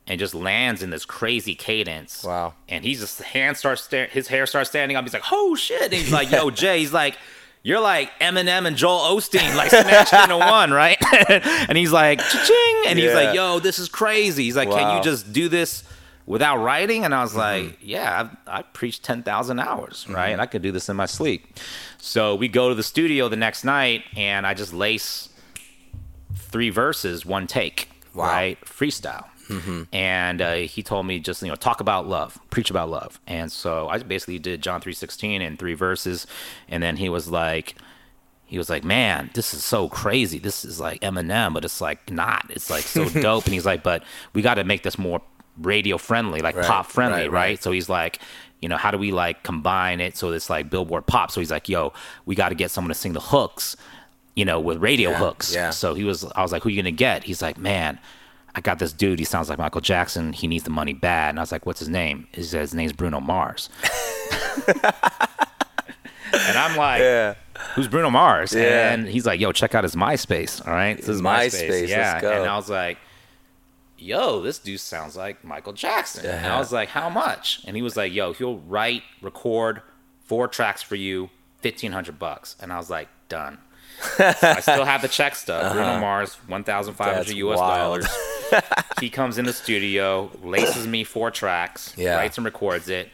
and 0.07 0.18
just 0.20 0.35
lands 0.35 0.83
in 0.83 0.90
this 0.90 1.04
crazy 1.04 1.54
cadence. 1.54 2.22
Wow. 2.24 2.54
And 2.68 2.85
he's 2.85 3.00
just 3.00 3.20
hand 3.22 3.57
starts 3.57 3.83
sta- 3.85 4.09
his 4.11 4.28
hair 4.28 4.46
starts 4.46 4.70
standing 4.70 4.96
up. 4.96 5.04
He's 5.04 5.12
like, 5.14 5.24
"Oh 5.33 5.54
shit!" 5.54 5.83
And 5.83 5.92
he's 5.92 6.12
like, 6.12 6.31
"Yo, 6.31 6.50
Jay." 6.50 6.78
He's 6.81 6.92
like. 6.92 7.16
You're 7.64 7.81
like 7.81 8.12
Eminem 8.20 8.66
and 8.68 8.76
Joel 8.76 9.00
Osteen, 9.16 9.54
like 9.57 9.70
smashed 9.70 10.12
into 10.12 10.37
one, 10.38 10.70
right? 10.70 10.96
and 11.68 11.76
he's 11.76 11.90
like, 11.92 12.20
ching, 12.20 12.83
and 12.87 12.96
he's 12.98 13.09
Yeah. 13.09 13.14
like, 13.14 13.35
"Yo, 13.35 13.59
this 13.59 13.81
is 13.81 13.88
crazy." 13.88 14.44
He's 14.44 14.54
like, 14.57 14.70
"Can 14.70 14.78
Wow. 14.78 14.96
you 14.98 15.02
just 15.02 15.33
do 15.33 15.48
this 15.48 15.83
without 16.29 16.59
writing?" 16.59 17.05
And 17.05 17.14
I 17.14 17.23
was 17.23 17.31
Mm-hmm. 17.33 17.67
like, 17.67 17.79
"Yeah, 17.83 18.21
I've, 18.21 18.37
I 18.47 18.62
preached 18.62 19.03
ten 19.03 19.23
thousand 19.23 19.59
hours, 19.59 20.07
right? 20.09 20.29
And 20.31 20.41
I 20.41 20.47
could 20.47 20.62
do 20.62 20.71
this 20.73 20.88
in 20.88 20.97
my 20.97 21.07
sleep." 21.07 21.47
So 21.99 22.35
we 22.37 22.47
go 22.49 22.69
to 22.69 22.75
the 22.77 22.83
studio 22.85 23.29
the 23.29 23.37
next 23.37 23.64
night, 23.64 24.05
and 24.17 24.47
I 24.47 24.55
just 24.55 24.73
lace 24.73 25.29
three 26.35 26.71
verses, 26.71 27.27
one 27.27 27.47
take, 27.47 27.88
Wow. 28.14 28.25
right? 28.27 28.61
Freestyle. 28.64 29.25
And 29.95 30.43
uh, 30.43 30.55
he 30.57 30.83
told 30.83 31.07
me 31.07 31.21
just 31.21 31.41
you 31.41 31.49
know 31.49 31.55
talk 31.57 31.81
about 31.81 32.07
love, 32.07 32.38
preach 32.51 32.69
about 32.71 32.91
love. 32.91 33.19
And 33.27 33.51
so 33.51 33.88
I 33.88 33.97
basically 33.97 34.38
did 34.38 34.62
John 34.62 34.83
three 34.83 34.93
sixteen 34.93 35.41
in 35.41 35.57
three 35.57 35.73
verses, 35.73 36.27
and 36.69 36.83
then 36.83 36.97
he 36.99 37.09
was 37.09 37.31
like, 37.31 37.75
he 38.45 38.59
was 38.59 38.69
like, 38.69 38.85
man, 38.85 39.31
this 39.33 39.55
is 39.55 39.64
so 39.64 39.88
crazy. 39.88 40.38
This 40.38 40.67
is 40.67 40.79
like 40.81 41.01
Eminem, 41.01 41.55
but 41.55 41.64
it's 41.64 41.81
like 41.81 42.11
not. 42.11 42.45
It's 42.51 42.69
like 42.69 42.83
so 42.83 43.09
dope. 43.23 43.47
And 43.47 43.55
he's 43.55 43.64
like, 43.64 43.83
but 43.83 44.03
we 44.35 44.43
got 44.43 44.55
to 44.57 44.64
make 44.64 44.83
this 44.83 44.99
more 44.99 45.23
radio 45.61 45.99
friendly, 45.99 46.40
like 46.40 46.57
Right, 46.57 46.64
pop 46.66 46.87
friendly, 46.87 47.23
right, 47.23 47.31
right, 47.33 47.49
right. 47.51 47.62
So 47.62 47.71
he's 47.73 47.88
like, 47.88 48.21
you 48.61 48.68
know, 48.68 48.77
how 48.77 48.90
do 48.90 48.99
we 48.99 49.12
like 49.12 49.42
combine 49.42 50.01
it 50.01 50.16
so 50.16 50.33
it's 50.33 50.51
like 50.51 50.68
Billboard 50.71 51.07
pop? 51.07 51.31
So 51.31 51.40
he's 51.40 51.51
like, 51.51 51.68
yo, 51.68 51.92
we 52.27 52.35
got 52.35 52.49
to 52.51 52.55
get 52.55 52.71
someone 52.71 52.88
to 52.88 52.94
sing 52.94 53.12
the 53.12 53.21
hooks, 53.21 53.77
you 54.37 54.44
know, 54.44 54.59
with 54.61 54.79
radio 54.79 55.11
Yeah, 55.11 55.16
hooks. 55.18 55.55
yeah. 55.55 55.71
So 55.71 55.94
he 55.94 56.05
was, 56.05 56.25
I 56.35 56.42
was 56.42 56.53
like, 56.53 56.62
who 56.62 56.68
you 56.71 56.81
gonna 56.83 56.90
get? 56.92 57.25
He's 57.25 57.42
like, 57.42 57.59
man. 57.59 57.99
I 58.55 58.61
got 58.61 58.81
this 58.81 58.92
dude. 58.92 59.21
He 59.21 59.25
sounds 59.25 59.49
like 59.49 59.59
Michael 59.59 59.83
Jackson. 59.83 60.33
He 60.33 60.49
needs 60.49 60.64
the 60.64 60.71
money 60.71 60.92
bad. 60.92 61.29
And 61.29 61.38
I 61.38 61.42
was 61.42 61.53
like, 61.53 61.64
"What's 61.64 61.79
his 61.79 61.88
name?" 61.90 62.27
He 62.33 62.42
says, 62.42 62.71
"His 62.71 62.75
name's 62.75 62.92
Bruno 62.92 63.21
Mars." 63.21 63.68
and 66.33 66.59
I'm 66.59 66.77
like, 66.77 67.01
Yeah. 67.01 67.35
who's 67.75 67.88
Bruno 67.88 68.11
Mars? 68.11 68.53
Yeah. 68.55 68.92
And 68.92 69.07
he's 69.07 69.27
like, 69.27 69.38
yo, 69.38 69.53
check 69.53 69.75
out 69.75 69.85
his 69.85 69.94
MySpace. 69.94 70.66
All 70.66 70.73
right. 70.75 70.97
This 70.97 71.09
is 71.09 71.21
MySpace, 71.21 71.68
MySpace. 71.68 71.71
let's 71.81 71.90
Yeah. 71.90 72.21
go. 72.21 72.33
And 72.33 72.51
I 72.51 72.57
was 72.57 72.68
like, 72.68 72.99
yo, 73.98 74.40
this 74.42 74.58
dude 74.58 74.80
sounds 74.80 75.16
like 75.16 75.44
Michael 75.44 75.72
Jackson. 75.72 76.26
And 76.26 76.46
I 76.46 76.58
was 76.58 76.72
like, 76.72 76.88
how 76.90 77.08
much? 77.11 77.61
And 77.66 77.76
he 77.76 77.82
was 77.82 77.96
like, 77.96 78.12
yo, 78.12 78.32
he'll 78.32 78.58
write, 78.58 79.02
record 79.20 79.82
four 80.24 80.48
tracks 80.48 80.82
for 80.82 80.94
you, 80.96 81.30
fifteen 81.61 81.92
hundred 81.92 82.18
bucks. 82.18 82.56
And 82.61 82.72
I 82.72 82.76
was 82.78 82.90
like, 82.90 83.08
done. 83.28 83.58
So 84.16 84.32
I 84.42 84.61
still 84.61 84.84
have 84.84 85.02
the 85.02 85.08
check 85.08 85.34
stub. 85.34 85.72
Bruno 85.74 85.98
Mars, 85.98 86.34
one 86.46 86.64
thousand 86.64 86.94
five 86.94 87.08
Uh-huh. 87.08 87.16
That's 87.18 87.28
hundred 87.30 87.38
US 87.48 87.58
wild. 87.58 88.00
dollars. 88.02 88.62
he 89.00 89.11
comes 89.11 89.38
in 89.38 89.44
the 89.44 89.52
studio, 89.52 90.30
laces 90.42 90.87
me 90.87 91.02
four 91.04 91.30
tracks, 91.30 91.94
Yeah. 91.96 92.16
writes 92.16 92.38
and 92.38 92.44
records 92.44 92.88
it. 92.88 93.08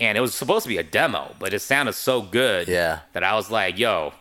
And 0.00 0.16
it 0.16 0.22
was 0.22 0.34
supposed 0.34 0.62
to 0.62 0.68
be 0.70 0.78
a 0.78 0.82
demo, 0.82 1.34
but 1.38 1.52
it 1.52 1.58
sounded 1.60 1.92
so 1.92 2.22
good 2.22 2.66
Yeah. 2.68 3.00
that 3.12 3.22
I 3.22 3.34
was 3.34 3.50
like, 3.50 3.78
yo, 3.78 4.14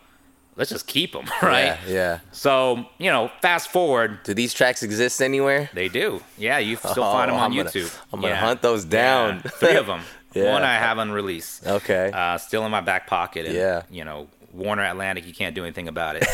let's 0.60 0.69
just 0.69 0.86
keep 0.86 1.13
them, 1.13 1.26
right? 1.41 1.78
Yeah, 1.88 1.93
yeah. 1.93 2.19
So, 2.32 2.86
you 3.00 3.10
know, 3.10 3.32
fast 3.41 3.72
forward, 3.72 4.19
Do 4.24 4.36
these 4.36 4.54
tracks 4.54 4.84
exist 4.84 5.22
anywhere? 5.22 5.69
they 5.74 5.88
do. 5.89 6.22
Yeah, 6.38 6.60
you 6.60 6.76
still 6.91 7.04
Oh, 7.04 7.12
find 7.13 7.30
them 7.32 7.38
on 7.38 7.45
I'm 7.52 7.58
gonna- 7.58 7.69
YouTube. 7.72 7.98
I'm 8.13 8.22
gonna 8.22 8.34
Yeah. 8.34 8.39
hunt 8.39 8.62
those 8.62 8.86
down. 8.86 9.41
Yeah. 9.43 9.52
Three 9.52 9.76
of 9.78 9.88
them. 9.88 10.02
Yeah. 10.36 10.52
One 10.52 10.62
I 10.63 10.76
have 10.76 11.00
unreleased. 11.00 11.65
Okay. 11.65 12.12
Uh, 12.13 12.38
still 12.38 12.63
in 12.65 12.72
my 12.72 12.82
back 12.82 13.08
pocket. 13.08 13.48
And, 13.48 13.56
Yeah. 13.56 13.82
You 13.89 14.04
know, 14.06 14.28
Warner 14.54 14.84
Atlantic, 14.84 15.26
you 15.26 15.34
can't 15.34 15.56
do 15.56 15.63
anything 15.63 15.88
about 15.88 16.17
it. 16.19 16.28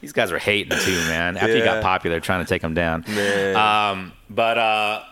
These 0.00 0.12
guys 0.12 0.30
are 0.32 0.38
hating 0.38 0.78
too, 0.78 0.96
man. 1.08 1.36
After 1.36 1.56
Yeah. 1.58 1.64
got 1.64 1.82
popular, 1.82 2.20
trying 2.20 2.44
to 2.44 2.48
take 2.48 2.62
them 2.62 2.72
down. 2.74 3.04
Um, 3.56 4.12
but 4.30 4.56
uh, 4.56 5.02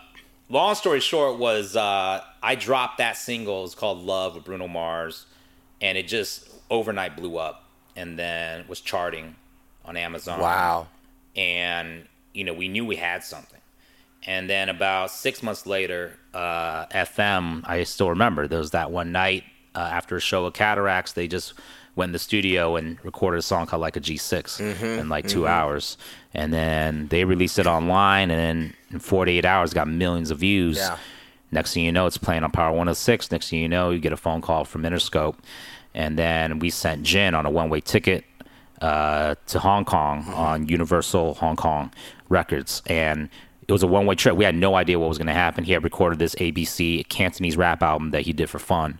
long 0.49 0.75
story 0.75 0.99
short 1.01 1.37
was 1.37 1.75
uh, 1.75 2.21
I 2.41 2.55
dropped 2.55 2.99
that 2.99 3.17
single. 3.17 3.65
It's 3.65 3.75
called 3.75 3.99
Love 4.03 4.35
with 4.35 4.45
Bruno 4.45 4.67
Mars, 4.67 5.25
and 5.81 5.97
it 5.97 6.07
just 6.07 6.49
overnight 6.69 7.15
blew 7.15 7.37
up, 7.37 7.63
and 7.95 8.17
then 8.17 8.65
was 8.67 8.81
charting 8.81 9.35
on 9.85 9.97
Amazon. 9.97 10.39
wow. 10.39 10.87
And 11.35 12.07
you 12.33 12.43
know 12.43 12.53
we 12.53 12.67
knew 12.67 12.85
we 12.85 12.95
had 12.95 13.23
something. 13.23 13.59
And 14.25 14.49
then 14.49 14.67
about 14.67 15.11
six 15.11 15.41
months 15.43 15.65
later, 15.65 16.17
uh, 16.33 16.87
FM, 16.87 17.61
I 17.65 17.83
still 17.83 18.09
remember 18.09 18.47
there 18.47 18.59
was 18.59 18.71
that 18.71 18.91
one 18.91 19.11
night 19.11 19.43
uh, 19.75 19.79
after 19.79 20.17
a 20.17 20.19
show 20.19 20.45
of 20.45 20.53
Cataracs, 20.53 21.13
they 21.13 21.27
just 21.27 21.53
went 21.95 22.09
in 22.09 22.13
the 22.13 22.19
studio 22.19 22.75
and 22.75 22.97
recorded 23.05 23.37
a 23.37 23.41
song 23.41 23.67
called 23.67 23.81
like 23.81 23.95
a 23.95 24.01
G6 24.01 24.59
Mm-hmm, 24.59 24.85
in 24.99 25.07
like 25.09 25.27
2 25.27 25.47
hours. 25.47 25.97
And 26.33 26.51
then 26.51 27.07
they 27.07 27.23
released 27.23 27.57
it 27.57 27.67
online, 27.67 28.29
and 28.31 28.39
then 28.39 28.73
in 28.91 28.99
48 28.99 29.45
hours, 29.45 29.73
got 29.73 29.87
millions 29.87 30.29
of 30.31 30.39
views. 30.39 30.77
Yeah. 30.77 30.97
Next 31.51 31.73
thing 31.73 31.85
you 31.85 31.91
know, 31.91 32.05
it's 32.07 32.17
playing 32.17 32.43
on 32.43 32.51
Power 32.51 32.71
106. 32.71 33.31
Next 33.31 33.49
thing 33.49 33.59
you 33.59 33.69
know, 33.69 33.91
you 33.91 33.99
get 33.99 34.11
a 34.13 34.17
phone 34.17 34.41
call 34.41 34.65
from 34.65 34.81
Interscope. 34.83 35.35
And 35.97 36.17
then 36.17 36.59
we 36.59 36.69
sent 36.69 37.01
Jin 37.01 37.33
on 37.33 37.45
a 37.47 37.49
one 37.49 37.69
way 37.69 37.81
ticket 37.81 38.23
uh, 38.81 39.33
to 39.47 39.59
Hong 39.59 39.83
Kong 39.83 40.25
on 40.27 40.67
Universal 40.69 41.33
Hong 41.33 41.55
Kong 41.55 41.91
Records. 42.29 42.83
And 42.85 43.29
it 43.67 43.71
was 43.73 43.81
a 43.81 43.87
one 43.87 44.05
way 44.05 44.13
trip. 44.13 44.35
We 44.35 44.45
had 44.45 44.55
no 44.55 44.75
idea 44.75 44.99
what 44.99 45.09
was 45.09 45.17
going 45.17 45.27
to 45.27 45.33
happen. 45.33 45.63
He 45.63 45.71
had 45.71 45.83
recorded 45.83 46.19
this 46.19 46.35
ABC 46.35 47.09
Cantonese 47.09 47.57
rap 47.57 47.81
album 47.81 48.11
that 48.11 48.21
he 48.21 48.31
did 48.31 48.47
for 48.47 48.59
fun. 48.59 48.99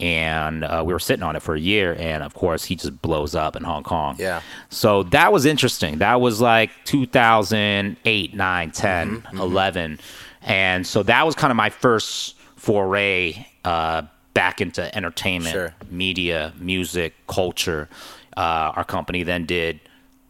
And 0.00 0.64
uh, 0.64 0.82
we 0.84 0.92
were 0.92 0.98
sitting 0.98 1.22
on 1.22 1.36
it 1.36 1.42
for 1.42 1.54
a 1.54 1.60
year. 1.60 1.94
And 1.96 2.24
of 2.24 2.34
course, 2.34 2.64
he 2.64 2.74
just 2.74 3.00
blows 3.00 3.36
up 3.36 3.54
in 3.54 3.62
Hong 3.62 3.84
Kong. 3.84 4.16
Yeah. 4.18 4.40
So 4.68 5.04
that 5.04 5.32
was 5.32 5.46
interesting. 5.46 5.98
That 5.98 6.20
was 6.20 6.40
like 6.40 6.70
2008, 6.86 8.34
9, 8.34 8.70
10, 8.72 9.08
Mm-hmm, 9.22 9.38
11. 9.38 10.00
And 10.42 10.84
so 10.84 11.04
that 11.04 11.24
was 11.24 11.36
kind 11.36 11.52
of 11.52 11.56
my 11.56 11.70
first 11.70 12.34
foray 12.56 13.46
uh, 13.64 14.02
back 14.34 14.60
into 14.60 14.94
entertainment, 14.96 15.52
Sure. 15.52 15.74
media, 15.90 16.52
music, 16.58 17.14
culture. 17.26 17.88
Uh, 18.36 18.72
our 18.76 18.84
company 18.84 19.22
then 19.22 19.44
did 19.46 19.80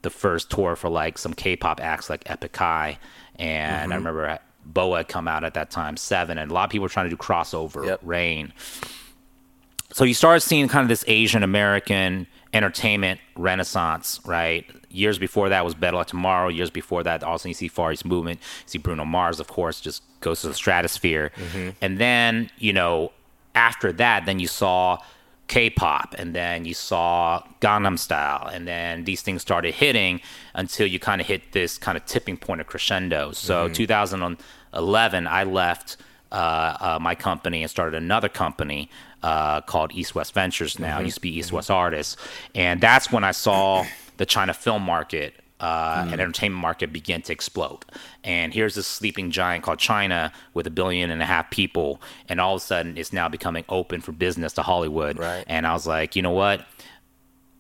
the 0.02 0.10
first 0.10 0.50
tour 0.50 0.74
for 0.74 0.88
like 0.90 1.18
some 1.18 1.32
K-pop 1.34 1.80
acts 1.80 2.10
like 2.10 2.28
Epic 2.28 2.56
High, 2.56 2.98
and 3.36 3.82
Mm-hmm. 3.84 3.92
I 3.92 3.96
remember 3.96 4.38
BoA 4.64 4.98
had 4.98 5.08
come 5.08 5.28
out 5.28 5.44
at 5.44 5.54
that 5.54 5.70
time, 5.70 5.96
Seven, 5.96 6.38
and 6.38 6.50
a 6.50 6.54
lot 6.54 6.64
of 6.64 6.70
people 6.70 6.82
were 6.82 6.88
trying 6.88 7.06
to 7.06 7.10
do 7.10 7.16
crossover, 7.16 7.86
Yep. 7.86 8.00
Rain. 8.02 8.52
So 9.92 10.04
you 10.04 10.14
started 10.14 10.40
seeing 10.40 10.68
kind 10.68 10.82
of 10.82 10.88
this 10.88 11.04
Asian 11.06 11.42
American 11.42 12.26
entertainment 12.54 13.20
renaissance, 13.36 14.20
right? 14.24 14.64
Years 14.90 15.18
before 15.18 15.48
that 15.50 15.64
was 15.64 15.74
Better 15.74 15.96
Luck 15.96 16.06
Tomorrow. 16.06 16.48
Years 16.48 16.70
before 16.70 17.02
that, 17.02 17.22
also 17.22 17.48
you 17.48 17.54
see 17.54 17.68
Far 17.68 17.92
East 17.92 18.04
Movement. 18.04 18.40
You 18.40 18.68
see 18.68 18.78
Bruno 18.78 19.04
Mars, 19.04 19.38
of 19.40 19.48
course, 19.48 19.80
just 19.80 20.02
goes 20.20 20.40
to 20.42 20.48
the 20.48 20.54
stratosphere. 20.54 21.30
And 21.80 21.98
then, 21.98 22.50
you 22.58 22.72
know, 22.72 23.12
after 23.54 23.92
that, 23.92 24.26
then 24.26 24.38
you 24.38 24.48
saw 24.48 24.98
K-pop, 25.48 26.14
and 26.16 26.34
then 26.34 26.64
you 26.64 26.72
saw 26.72 27.42
Gangnam 27.60 27.98
Style, 27.98 28.48
and 28.48 28.66
then 28.66 29.04
these 29.04 29.20
things 29.20 29.42
started 29.42 29.74
hitting 29.74 30.20
until 30.54 30.86
you 30.86 30.98
kind 30.98 31.20
of 31.20 31.26
hit 31.26 31.52
this 31.52 31.76
kind 31.76 31.98
of 31.98 32.06
tipping 32.06 32.38
point 32.38 32.60
of 32.60 32.66
crescendo. 32.66 33.32
So 33.32 33.68
2011, 33.68 35.26
I 35.26 35.44
left 35.44 35.98
uh, 36.30 36.34
uh, 36.80 36.98
my 37.00 37.14
company 37.14 37.62
and 37.62 37.70
started 37.70 37.94
another 37.94 38.30
company 38.30 38.88
uh, 39.22 39.60
called 39.60 39.92
East 39.92 40.14
West 40.14 40.32
Ventures. 40.32 40.78
Now 40.78 41.00
it 41.00 41.04
used 41.04 41.16
to 41.16 41.20
be 41.20 41.36
East 41.36 41.52
West 41.52 41.70
Artists, 41.70 42.16
and 42.54 42.80
that's 42.80 43.12
when 43.12 43.24
I 43.24 43.32
saw 43.32 43.84
the 44.16 44.24
China 44.24 44.54
film 44.54 44.82
market 44.82 45.34
uh, 45.62 46.08
and 46.10 46.20
entertainment 46.20 46.60
market 46.60 46.92
begin 46.92 47.22
to 47.22 47.32
explode. 47.32 47.84
And 48.24 48.52
here's 48.52 48.74
this 48.74 48.86
sleeping 48.86 49.30
giant 49.30 49.64
called 49.64 49.78
China 49.78 50.32
with 50.54 50.66
a 50.66 50.70
billion 50.70 51.10
and 51.10 51.22
a 51.22 51.24
half 51.24 51.50
people, 51.50 52.02
and 52.28 52.40
all 52.40 52.56
of 52.56 52.60
a 52.60 52.64
sudden 52.64 52.98
it's 52.98 53.12
now 53.12 53.28
becoming 53.28 53.64
open 53.68 54.00
for 54.00 54.12
business 54.12 54.52
to 54.54 54.62
Hollywood. 54.62 55.18
Right. 55.18 55.44
And 55.46 55.66
I 55.66 55.72
was 55.72 55.86
like, 55.86 56.16
you 56.16 56.22
know 56.22 56.32
what? 56.32 56.66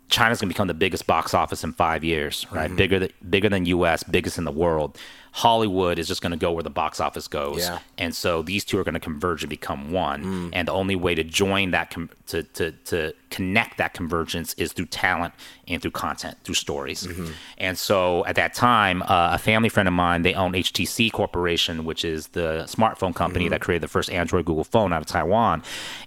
China's 0.08 0.40
gonna 0.40 0.48
become 0.48 0.68
the 0.68 0.74
biggest 0.74 1.06
box 1.06 1.32
office 1.32 1.64
in 1.64 1.72
five 1.72 2.04
years, 2.04 2.44
right? 2.50 2.66
Mm-hmm. 2.66 2.76
Bigger, 2.76 2.98
th- 2.98 3.14
bigger 3.30 3.48
than 3.48 3.64
U.S., 3.66 4.02
biggest 4.02 4.36
in 4.36 4.44
the 4.44 4.52
world. 4.52 4.98
Hollywood 5.34 5.98
is 5.98 6.06
just 6.06 6.20
gonna 6.20 6.36
go 6.36 6.52
where 6.52 6.62
the 6.62 6.68
box 6.70 7.00
office 7.00 7.26
goes, 7.26 7.60
Yeah. 7.60 7.78
and 7.96 8.14
so 8.14 8.42
these 8.42 8.64
two 8.64 8.78
are 8.78 8.84
gonna 8.84 9.00
converge 9.00 9.42
and 9.42 9.48
become 9.50 9.90
one. 9.90 10.22
Mm. 10.22 10.50
And 10.52 10.68
the 10.68 10.72
only 10.72 10.94
way 10.94 11.14
to 11.14 11.24
join 11.24 11.70
that, 11.70 11.90
com- 11.90 12.10
to 12.28 12.42
to 12.42 12.72
to 12.72 13.14
connect 13.30 13.78
that 13.78 13.94
convergence 13.94 14.52
is 14.54 14.72
through 14.74 14.86
talent 14.86 15.32
and 15.66 15.80
through 15.80 15.90
content, 15.92 16.36
through 16.44 16.54
stories. 16.54 17.06
Mm-hmm. 17.06 17.28
And 17.56 17.78
so 17.78 18.26
at 18.26 18.34
that 18.36 18.52
time, 18.52 19.02
uh, 19.04 19.30
a 19.32 19.38
family 19.38 19.70
friend 19.70 19.88
of 19.88 19.94
mine, 19.94 20.20
they 20.20 20.34
own 20.34 20.52
HTC 20.52 21.10
Corporation, 21.10 21.86
which 21.86 22.04
is 22.04 22.28
the 22.28 22.64
smartphone 22.68 23.14
company 23.14 23.46
Mm-hmm. 23.46 23.52
that 23.52 23.60
created 23.62 23.82
the 23.82 23.88
first 23.88 24.10
Android 24.10 24.44
Google 24.44 24.64
phone 24.64 24.92
out 24.92 25.00
of 25.00 25.06
Taiwan. 25.06 25.62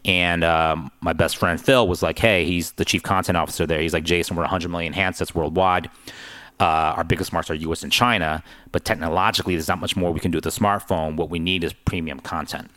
And 0.06 0.44
um, 0.44 0.92
my 1.02 1.14
best 1.14 1.38
friend 1.38 1.60
Phil 1.60 1.88
was 1.88 2.04
like, 2.04 2.20
"Hey, 2.20 2.46
he's 2.46 2.74
the 2.74 2.86
chief 2.86 3.02
content 3.02 3.38
officer 3.38 3.66
there. 3.66 3.80
He's 3.82 3.94
like, 3.94 4.04
Jason, 4.04 4.36
we're 4.36 4.44
100 4.44 4.70
million 4.70 4.94
handsets 4.94 5.34
worldwide." 5.34 5.90
Uh, 6.60 6.94
our 6.98 7.04
biggest 7.04 7.34
markets 7.34 7.52
are 7.52 7.56
U.S. 7.56 7.84
and 7.84 7.92
China, 7.92 8.44
but 8.72 8.86
technologically, 8.86 9.56
there's 9.56 9.68
not 9.68 9.80
much 9.80 9.96
more 9.96 10.12
we 10.12 10.20
can 10.20 10.32
do 10.32 10.38
with 10.38 10.46
the 10.46 10.50
smartphone. 10.50 11.18
What 11.18 11.30
we 11.30 11.40
need 11.40 11.64
is 11.64 11.74
premium 11.74 12.20
content. 12.20 12.72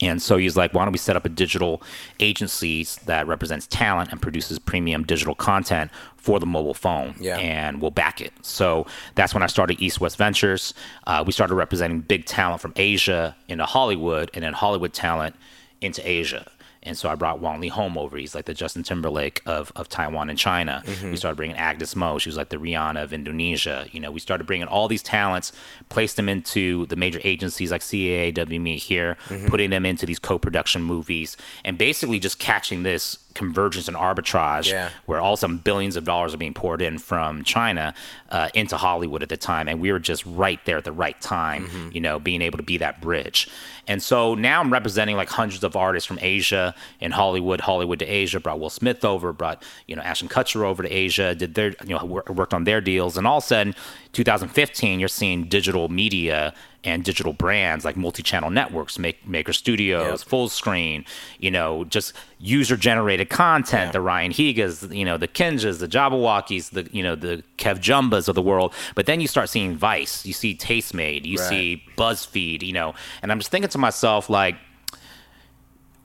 And 0.00 0.20
so 0.20 0.36
he's 0.36 0.56
like, 0.56 0.74
why 0.74 0.84
don't 0.84 0.92
we 0.92 0.98
set 0.98 1.16
up 1.16 1.24
a 1.24 1.28
digital 1.28 1.80
agency 2.18 2.86
that 3.06 3.26
represents 3.28 3.68
talent 3.68 4.10
and 4.10 4.20
produces 4.20 4.58
premium 4.58 5.04
digital 5.04 5.34
content 5.34 5.90
for 6.16 6.40
the 6.40 6.46
mobile 6.46 6.74
phone? 6.74 7.14
Yeah. 7.20 7.38
And 7.38 7.80
we'll 7.80 7.92
back 7.92 8.20
it. 8.20 8.32
So 8.42 8.86
that's 9.14 9.32
when 9.32 9.44
I 9.44 9.46
started 9.46 9.80
East 9.80 10.00
West 10.00 10.16
Ventures. 10.16 10.74
Uh, 11.06 11.22
we 11.24 11.32
started 11.32 11.54
representing 11.54 12.00
big 12.00 12.24
talent 12.24 12.60
from 12.60 12.72
Asia 12.76 13.36
into 13.48 13.64
Hollywood 13.64 14.30
and 14.34 14.42
then 14.42 14.54
Hollywood 14.54 14.92
talent 14.92 15.36
into 15.80 16.06
Asia. 16.08 16.50
And 16.82 16.96
so 16.96 17.08
I 17.08 17.14
brought 17.14 17.40
Wang 17.40 17.60
Leehom 17.60 17.96
over. 17.96 18.16
He's 18.16 18.34
like 18.34 18.46
the 18.46 18.54
Justin 18.54 18.82
Timberlake 18.82 19.40
of, 19.46 19.70
of 19.76 19.88
Taiwan 19.88 20.30
and 20.30 20.38
China. 20.38 20.82
Mm-hmm. 20.84 21.10
We 21.10 21.16
started 21.16 21.36
bringing 21.36 21.56
Agnez 21.56 21.94
Mo. 21.94 22.18
She 22.18 22.28
was 22.28 22.36
like 22.36 22.48
the 22.48 22.56
Rihanna 22.56 23.02
of 23.02 23.12
Indonesia. 23.12 23.86
You 23.92 24.00
know, 24.00 24.10
we 24.10 24.20
started 24.20 24.46
bringing 24.46 24.66
all 24.66 24.88
these 24.88 25.02
talents, 25.02 25.52
placed 25.88 26.16
them 26.16 26.28
into 26.28 26.86
the 26.86 26.96
major 26.96 27.20
agencies 27.24 27.70
like 27.70 27.82
CAA, 27.82 28.34
WME 28.34 28.76
here, 28.76 29.16
mm-hmm. 29.28 29.46
putting 29.46 29.70
them 29.70 29.86
into 29.86 30.06
these 30.06 30.18
co-production 30.18 30.82
movies, 30.82 31.36
and 31.64 31.78
basically 31.78 32.18
just 32.18 32.38
catching 32.38 32.82
this 32.82 33.18
convergence 33.34 33.88
and 33.88 33.96
arbitrage 33.96 34.70
Yeah. 34.70 34.90
where 35.06 35.20
all 35.20 35.36
some 35.36 35.58
billions 35.58 35.96
of 35.96 36.04
dollars 36.04 36.34
are 36.34 36.38
being 36.38 36.54
poured 36.54 36.82
in 36.82 36.98
from 36.98 37.44
China 37.44 37.94
uh, 38.30 38.48
into 38.54 38.76
Hollywood 38.76 39.22
at 39.22 39.28
the 39.28 39.36
time, 39.36 39.68
and 39.68 39.80
we 39.80 39.92
were 39.92 39.98
just 39.98 40.24
right 40.26 40.58
there 40.64 40.76
at 40.78 40.84
the 40.84 40.92
right 40.92 41.20
time, 41.20 41.90
you 41.92 42.00
know, 42.00 42.18
being 42.18 42.42
able 42.42 42.56
to 42.58 42.62
be 42.64 42.78
that 42.78 43.00
bridge. 43.00 43.48
And 43.88 44.00
so 44.02 44.34
now 44.34 44.60
I'm 44.60 44.72
representing 44.72 45.16
like 45.16 45.28
hundreds 45.28 45.64
of 45.64 45.74
artists 45.76 46.06
from 46.06 46.18
Asia 46.22 46.74
and 47.00 47.12
Hollywood, 47.12 47.60
Hollywood 47.62 47.98
to 47.98 48.06
Asia. 48.06 48.38
Brought 48.38 48.60
Will 48.60 48.70
Smith 48.70 49.04
over, 49.04 49.32
brought 49.32 49.62
you 49.88 49.96
know 49.96 50.02
Ashton 50.02 50.28
Kutcher 50.28 50.64
over 50.64 50.82
to 50.84 50.88
Asia, 50.88 51.34
did 51.34 51.54
their 51.54 51.70
you 51.84 51.96
know 51.96 52.04
wor- 52.04 52.24
worked 52.28 52.54
on 52.54 52.64
their 52.64 52.80
deals, 52.80 53.16
and 53.16 53.26
all 53.26 53.38
of 53.38 53.44
a 53.44 53.46
sudden, 53.46 53.74
2015, 54.12 55.00
you're 55.00 55.08
seeing 55.08 55.44
digital 55.44 55.88
media 55.88 56.54
and 56.84 57.04
digital 57.04 57.32
brands 57.32 57.84
like 57.84 57.96
multi-channel 57.96 58.50
networks, 58.50 58.98
make 58.98 59.26
Maker 59.26 59.52
Studios, 59.52 60.20
Yep. 60.22 60.28
full 60.28 60.48
screen, 60.48 61.04
you 61.38 61.50
know, 61.50 61.84
just 61.84 62.12
user-generated 62.40 63.30
content. 63.30 63.88
Yeah. 63.88 63.92
The 63.92 64.00
Ryan 64.00 64.32
Higas, 64.32 64.92
you 64.94 65.04
know, 65.04 65.16
the 65.16 65.28
Kinjaz, 65.28 65.78
the 65.78 65.86
Jabbawockeez, 65.86 66.70
the 66.70 66.88
you 66.92 67.02
know, 67.04 67.14
the 67.14 67.44
Kev 67.56 67.78
Jumbas 67.78 68.26
of 68.28 68.34
the 68.34 68.42
world. 68.42 68.74
But 68.96 69.06
then 69.06 69.20
you 69.20 69.28
start 69.28 69.48
seeing 69.48 69.76
Vice, 69.76 70.26
you 70.26 70.32
see 70.32 70.56
Tastemade, 70.56 71.24
you 71.24 71.38
Right. 71.38 71.48
see 71.48 71.82
BuzzFeed, 71.96 72.62
you 72.62 72.72
know, 72.72 72.94
and 73.22 73.30
I'm 73.30 73.38
just 73.38 73.50
thinking 73.50 73.70
to 73.70 73.78
myself 73.78 74.28
like. 74.28 74.56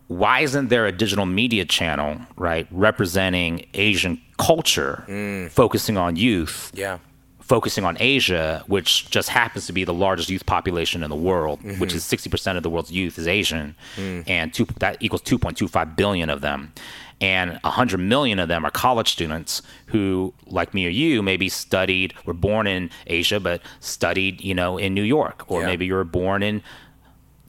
Why 0.10 0.40
isn't 0.40 0.70
there 0.70 0.86
a 0.86 0.92
digital 0.94 1.26
media 1.26 1.66
channel, 1.66 2.18
right, 2.38 2.66
representing 2.72 3.66
Asian 3.74 4.22
culture, 4.38 5.04
Mm. 5.08 5.52
focusing 5.52 5.98
on 5.98 6.16
youth, 6.16 6.72
Yeah. 6.74 7.00
Focusing 7.48 7.86
on 7.86 7.96
Asia, 8.00 8.64
which 8.68 9.10
just 9.10 9.30
happens 9.30 9.68
to 9.68 9.74
be 9.74 9.86
the 9.86 9.94
largest 9.94 10.30
youth 10.30 10.46
population 10.46 11.02
in 11.02 11.10
the 11.10 11.16
world, 11.16 11.64
which 11.64 11.76
mm-hmm. 11.78 11.98
is 11.98 12.04
60% 12.04 12.58
of 12.58 12.64
the 12.64 12.70
world's 12.70 12.92
youth 12.92 13.18
is 13.18 13.28
Asian, 13.28 13.76
mm. 13.96 14.24
and 14.28 14.54
two, 14.54 14.66
that 14.80 14.98
equals 15.00 15.22
2.25 15.22 15.96
billion 15.96 16.30
of 16.30 16.42
them. 16.42 16.74
And 17.20 17.58
100 17.64 17.98
million 17.98 18.38
of 18.38 18.48
them 18.48 18.64
are 18.66 18.70
college 18.70 19.12
students 19.12 19.62
who, 19.88 20.34
like 20.46 20.74
me 20.74 20.86
or 20.86 20.90
you, 20.90 21.24
maybe 21.24 21.50
studied, 21.50 22.14
were 22.26 22.34
born 22.34 22.68
in 22.68 22.92
Asia, 23.08 23.40
but 23.40 23.62
studied, 23.80 24.42
you 24.42 24.54
know, 24.54 24.78
in 24.78 24.94
New 24.94 25.02
York. 25.02 25.44
Or 25.48 25.62
Yeah. 25.62 25.68
maybe 25.68 25.88
you 25.88 25.96
were 25.96 26.04
born 26.04 26.44
in 26.44 26.62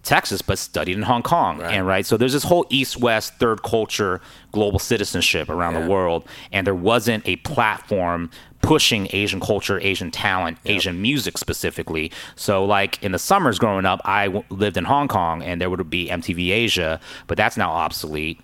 Texas, 0.05 0.41
but 0.41 0.59
studied 0.59 0.97
in 0.97 1.03
Hong 1.03 1.23
Kong. 1.23 1.59
Right. 1.59 1.75
And 1.75 1.87
right, 1.87 2.07
so 2.07 2.17
there's 2.17 2.33
this 2.33 2.45
whole 2.45 2.65
East-West 2.71 3.35
third 3.35 3.63
culture 3.63 4.23
global 4.53 4.79
citizenship 4.79 5.51
around 5.51 5.75
Yeah. 5.75 5.83
the 5.83 5.91
world, 5.91 6.25
and 6.51 6.67
there 6.67 6.75
wasn't 6.75 7.29
a 7.29 7.37
platform 7.37 8.31
pushing 8.63 9.09
Asian 9.13 9.41
culture, 9.41 9.81
Asian 9.81 10.11
talent, 10.11 10.59
Asian 10.65 11.01
music 11.01 11.39
specifically. 11.39 12.11
So, 12.37 12.65
like 12.65 13.03
in 13.03 13.13
the 13.13 13.19
summers 13.19 13.59
growing 13.59 13.87
up, 13.87 14.01
I 14.05 14.27
w- 14.27 14.45
lived 14.51 14.77
in 14.77 14.85
Hong 14.85 15.09
Kong, 15.09 15.43
and 15.43 15.61
there 15.61 15.71
would 15.71 15.89
be 15.89 16.09
MTV 16.09 16.51
Asia, 16.51 17.01
but 17.27 17.37
that's 17.37 17.57
now 17.57 17.71
obsolete. 17.71 18.41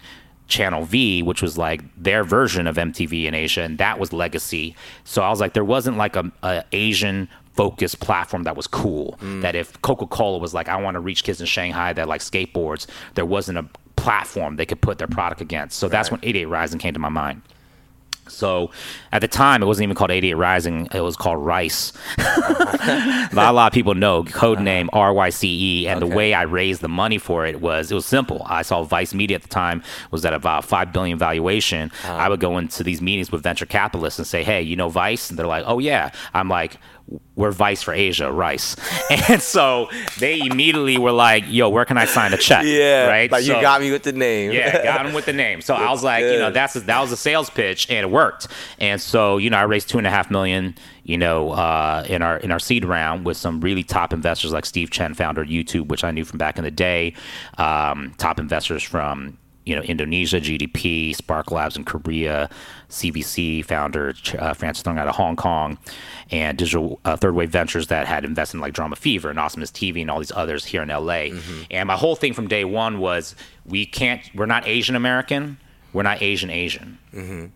Channel 0.46 0.84
V, 0.84 1.22
which 1.22 1.40
was 1.40 1.56
like 1.56 1.80
their 1.96 2.22
version 2.22 2.66
of 2.66 2.76
MTV 2.76 3.24
in 3.24 3.34
Asia, 3.34 3.62
and 3.62 3.78
that 3.78 3.98
was 3.98 4.12
legacy. 4.12 4.76
So 5.04 5.22
I 5.22 5.30
was 5.30 5.40
like, 5.40 5.54
there 5.54 5.64
wasn't 5.64 5.96
like 5.96 6.16
a, 6.16 6.30
a 6.42 6.62
Asian 6.72 7.30
focused 7.54 8.00
platform 8.00 8.42
that 8.42 8.54
was 8.54 8.66
cool. 8.66 9.16
Mm. 9.22 9.40
That 9.40 9.54
if 9.54 9.80
Coca 9.80 10.06
Cola 10.06 10.38
was 10.38 10.52
like, 10.52 10.68
I 10.68 10.76
want 10.76 10.96
to 10.96 11.00
reach 11.00 11.24
kids 11.24 11.40
in 11.40 11.46
Shanghai 11.46 11.94
that 11.94 12.08
like 12.08 12.20
skateboards, 12.20 12.86
there 13.14 13.24
wasn't 13.24 13.58
a 13.58 13.66
platform 13.96 14.56
they 14.56 14.66
could 14.66 14.80
put 14.80 14.98
their 14.98 15.08
product 15.08 15.40
against. 15.40 15.78
So 15.78 15.88
that's 15.88 16.10
when 16.10 16.20
88 16.22 16.44
Rising 16.46 16.78
came 16.78 16.92
to 16.92 17.00
my 17.00 17.08
mind. 17.08 17.42
So 18.26 18.70
at 19.12 19.20
the 19.20 19.28
time, 19.28 19.62
it 19.62 19.66
wasn't 19.66 19.84
even 19.84 19.96
called 19.96 20.10
88 20.10 20.34
Rising. 20.34 20.88
It 20.92 21.00
was 21.02 21.16
called 21.16 21.38
Rice. 21.44 21.92
Not 22.18 23.34
a 23.34 23.52
lot 23.52 23.66
of 23.66 23.72
people 23.72 23.94
know 23.94 24.24
code 24.24 24.60
name 24.60 24.88
R 24.92 25.12
Y 25.12 25.30
C 25.30 25.82
E, 25.82 25.88
and 25.88 26.00
the 26.00 26.06
Uh-huh. 26.06 26.14
Way 26.16 26.34
I 26.34 26.42
raised 26.42 26.80
the 26.80 26.88
money 26.88 27.18
for 27.18 27.44
it 27.46 27.60
was 27.60 27.90
it 27.90 27.94
was 27.94 28.06
simple. 28.06 28.42
I 28.46 28.62
saw 28.62 28.82
Vice 28.84 29.12
Media 29.14 29.36
at 29.36 29.42
the 29.42 29.48
time 29.48 29.82
was 30.10 30.24
at 30.24 30.32
about 30.32 30.64
five 30.64 30.92
billion 30.92 31.18
valuation. 31.18 31.90
Uh-huh. 32.04 32.12
I 32.14 32.28
would 32.28 32.40
go 32.40 32.56
into 32.58 32.82
these 32.84 33.00
meetings 33.02 33.32
with 33.32 33.42
venture 33.42 33.66
capitalists 33.66 34.18
and 34.18 34.26
say, 34.26 34.42
"Hey, 34.44 34.62
you 34.62 34.76
know 34.76 34.88
Vice?" 34.88 35.28
And 35.30 35.38
they're 35.38 35.46
like, 35.46 35.64
"Oh 35.66 35.78
yeah." 35.78 36.10
I'm 36.34 36.48
like, 36.48 36.78
"We're 37.36 37.50
Vice 37.50 37.82
for 37.82 37.92
Asia, 37.92 38.30
Rice," 38.30 38.76
and 39.28 39.40
so 39.40 39.88
they 40.18 40.40
immediately 40.40 40.98
were 40.98 41.12
like, 41.12 41.44
"Yo, 41.48 41.68
where 41.68 41.84
can 41.84 41.98
I 41.98 42.04
sign 42.04 42.32
a 42.32 42.36
check?" 42.36 42.64
Yeah. 42.64 43.06
right. 43.06 43.30
Like 43.30 43.44
you 43.44 43.52
got 43.52 43.80
me 43.80 43.90
with 43.90 44.02
the 44.02 44.12
name. 44.12 44.52
yeah, 44.52 44.82
got 44.96 45.04
him 45.06 45.12
with 45.12 45.26
the 45.26 45.32
name. 45.32 45.60
So 45.60 45.74
I 45.74 45.90
was 45.90 46.02
like, 46.02 46.22
you 46.22 46.38
know, 46.38 46.48
good. 46.48 46.54
that's 46.54 46.74
that 46.74 47.00
was 47.00 47.12
a 47.12 47.16
sales 47.16 47.50
pitch, 47.50 47.88
and 47.90 47.98
it 47.98 48.10
worked. 48.10 48.48
And 48.78 49.00
so 49.00 49.38
you 49.38 49.50
know, 49.50 49.58
I 49.58 49.62
raised 49.62 49.88
two 49.88 49.98
and 49.98 50.06
a 50.06 50.10
half 50.10 50.30
million, 50.30 50.74
you 51.04 51.18
know, 51.18 51.50
uh, 51.50 52.04
in 52.08 52.22
our 52.22 52.38
in 52.38 52.50
our 52.50 52.58
seed 52.58 52.84
round 52.84 53.24
with 53.24 53.36
some 53.36 53.60
really 53.60 53.82
top 53.82 54.12
investors 54.12 54.52
like 54.52 54.64
Steve 54.66 54.90
Chen, 54.90 55.14
founder 55.14 55.42
of 55.42 55.48
YouTube, 55.48 55.88
which 55.88 56.04
I 56.04 56.10
knew 56.10 56.24
from 56.24 56.38
back 56.38 56.58
in 56.58 56.64
the 56.64 56.70
day. 56.70 57.14
Um, 57.58 58.14
top 58.18 58.38
investors 58.38 58.82
from 58.82 59.38
you 59.64 59.74
know 59.74 59.82
Indonesia, 59.82 60.40
GDP, 60.40 61.14
Spark 61.14 61.50
Labs 61.50 61.76
in 61.76 61.84
Korea, 61.84 62.48
CVC 62.94 63.64
founder 63.64 64.14
uh, 64.38 64.54
Francis 64.54 64.82
Thung 64.82 64.98
out 64.98 65.08
of 65.08 65.14
Hong 65.16 65.36
Kong, 65.36 65.78
and 66.30 66.56
Digital 66.56 67.00
uh, 67.04 67.16
Third 67.16 67.34
Wave 67.34 67.50
Ventures 67.50 67.88
that 67.88 68.06
had 68.06 68.24
invested 68.24 68.56
in 68.56 68.60
like 68.60 68.72
Drama 68.72 68.96
Fever 68.96 69.30
and 69.30 69.38
Awesomeness 69.38 69.70
TV 69.70 70.00
and 70.00 70.10
all 70.10 70.18
these 70.18 70.32
others 70.32 70.64
here 70.64 70.82
in 70.82 70.88
LA. 70.88 71.28
And 71.70 71.86
my 71.86 71.96
whole 71.96 72.16
thing 72.16 72.32
from 72.32 72.48
day 72.48 72.64
one 72.64 72.98
was 72.98 73.34
we 73.66 73.84
can't, 73.86 74.22
we're 74.34 74.46
not 74.46 74.66
Asian 74.66 74.96
American, 74.96 75.58
we're 75.92 76.02
not 76.02 76.22
Asian 76.22 76.50
Asian. 76.50 76.98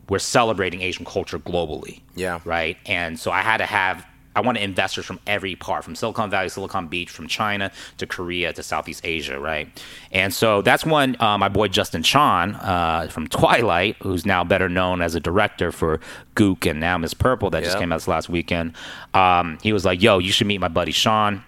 We're 0.09 0.19
celebrating 0.21 0.83
Asian 0.83 1.05
culture 1.05 1.39
globally. 1.39 2.01
Yeah. 2.15 2.41
Right. 2.45 2.77
And 2.87 3.19
so 3.19 3.31
I 3.31 3.41
had 3.41 3.57
to 3.59 3.67
have. 3.67 4.07
I 4.39 4.41
wanted 4.41 4.63
investors 4.63 5.05
from 5.05 5.19
every 5.27 5.57
part, 5.57 5.83
from 5.83 5.97
Silicon 5.97 6.31
Valley, 6.31 6.49
Silicon 6.49 6.87
Beach, 6.87 7.11
from 7.11 7.27
China 7.27 7.73
to 7.97 8.07
Korea 8.07 8.53
to 8.53 8.63
Southeast 8.63 9.01
Asia, 9.05 9.37
right? 9.37 9.69
And 10.13 10.33
so 10.33 10.63
that's 10.63 10.87
when 10.87 11.21
uh, 11.21 11.37
my 11.39 11.49
boy 11.49 11.67
Justin 11.67 12.05
Chon 12.05 12.55
uh, 12.55 13.09
from 13.11 13.27
Twilight, 13.27 13.97
who's 14.01 14.25
now 14.25 14.45
better 14.45 14.69
known 14.69 15.03
as 15.03 15.17
a 15.17 15.21
director 15.21 15.73
for 15.73 15.99
Gook 16.37 16.71
and 16.71 16.79
now 16.79 16.97
Miss 16.99 17.15
Purple, 17.15 17.51
that 17.51 17.65
just 17.65 17.79
came 17.79 17.93
out 17.93 17.97
this 17.97 18.07
last 18.07 18.29
weekend. 18.29 18.75
Um, 19.13 19.59
he 19.61 19.73
was 19.73 19.85
like, 19.85 20.01
"Yo, 20.01 20.19
you 20.19 20.31
should 20.31 20.47
meet 20.47 20.59
my 20.61 20.69
buddy 20.69 20.93
Sean." 20.93 21.43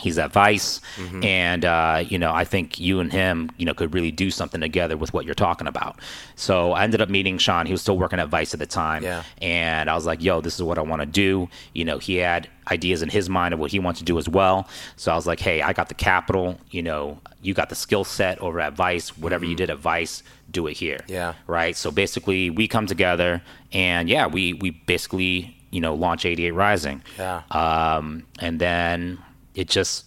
He's 0.00 0.18
at 0.18 0.32
Vice, 0.32 0.80
Mm-hmm. 0.96 1.22
and 1.24 1.64
uh, 1.64 2.04
you 2.08 2.18
know 2.18 2.32
I 2.32 2.44
think 2.44 2.80
you 2.80 2.98
and 3.00 3.12
him, 3.12 3.50
you 3.58 3.64
know, 3.64 3.74
could 3.74 3.94
really 3.94 4.10
do 4.10 4.30
something 4.30 4.60
together 4.60 4.96
with 4.96 5.12
what 5.14 5.24
you're 5.24 5.34
talking 5.36 5.66
about. 5.68 6.00
So 6.34 6.72
I 6.72 6.82
ended 6.82 7.00
up 7.00 7.08
meeting 7.08 7.38
Sean. 7.38 7.66
He 7.66 7.72
was 7.72 7.80
still 7.82 7.96
working 7.96 8.18
at 8.18 8.28
Vice 8.28 8.52
at 8.54 8.60
the 8.60 8.66
time, 8.66 9.04
Yeah. 9.04 9.22
and 9.40 9.88
I 9.88 9.94
was 9.94 10.04
like, 10.04 10.20
"Yo, 10.22 10.40
this 10.40 10.56
is 10.56 10.62
what 10.64 10.78
I 10.78 10.82
want 10.82 11.00
to 11.02 11.06
do." 11.06 11.48
You 11.74 11.84
know, 11.84 11.98
he 11.98 12.16
had 12.16 12.48
ideas 12.70 13.02
in 13.02 13.08
his 13.08 13.28
mind 13.30 13.54
of 13.54 13.60
what 13.60 13.70
he 13.70 13.78
wants 13.78 14.00
to 14.00 14.04
do 14.04 14.18
as 14.18 14.28
well. 14.28 14.66
So 14.96 15.12
I 15.12 15.14
was 15.14 15.26
like, 15.28 15.38
"Hey, 15.38 15.62
I 15.62 15.72
got 15.72 15.88
the 15.88 15.94
capital. 15.94 16.58
You 16.70 16.82
know, 16.82 17.20
you 17.42 17.54
got 17.54 17.68
the 17.68 17.76
skill 17.76 18.02
set 18.04 18.38
over 18.40 18.58
at 18.58 18.72
Vice. 18.74 19.16
Whatever 19.16 19.44
you 19.44 19.54
did 19.54 19.70
at 19.70 19.78
Vice, 19.78 20.24
do 20.50 20.66
it 20.66 20.76
here." 20.76 20.98
Mm-hmm. 21.04 21.12
Yeah. 21.12 21.34
Right. 21.46 21.76
So 21.76 21.92
basically, 21.92 22.50
we 22.50 22.66
come 22.66 22.86
together, 22.86 23.42
and 23.72 24.08
yeah, 24.08 24.26
we 24.26 24.54
we 24.54 24.70
basically 24.70 25.56
you 25.70 25.80
know 25.80 25.94
launch 25.94 26.24
88 26.26 26.50
Rising. 26.50 27.02
Yeah. 27.16 27.42
Um, 27.52 28.26
and 28.40 28.60
then 28.60 29.18
it 29.54 29.68
just 29.68 30.04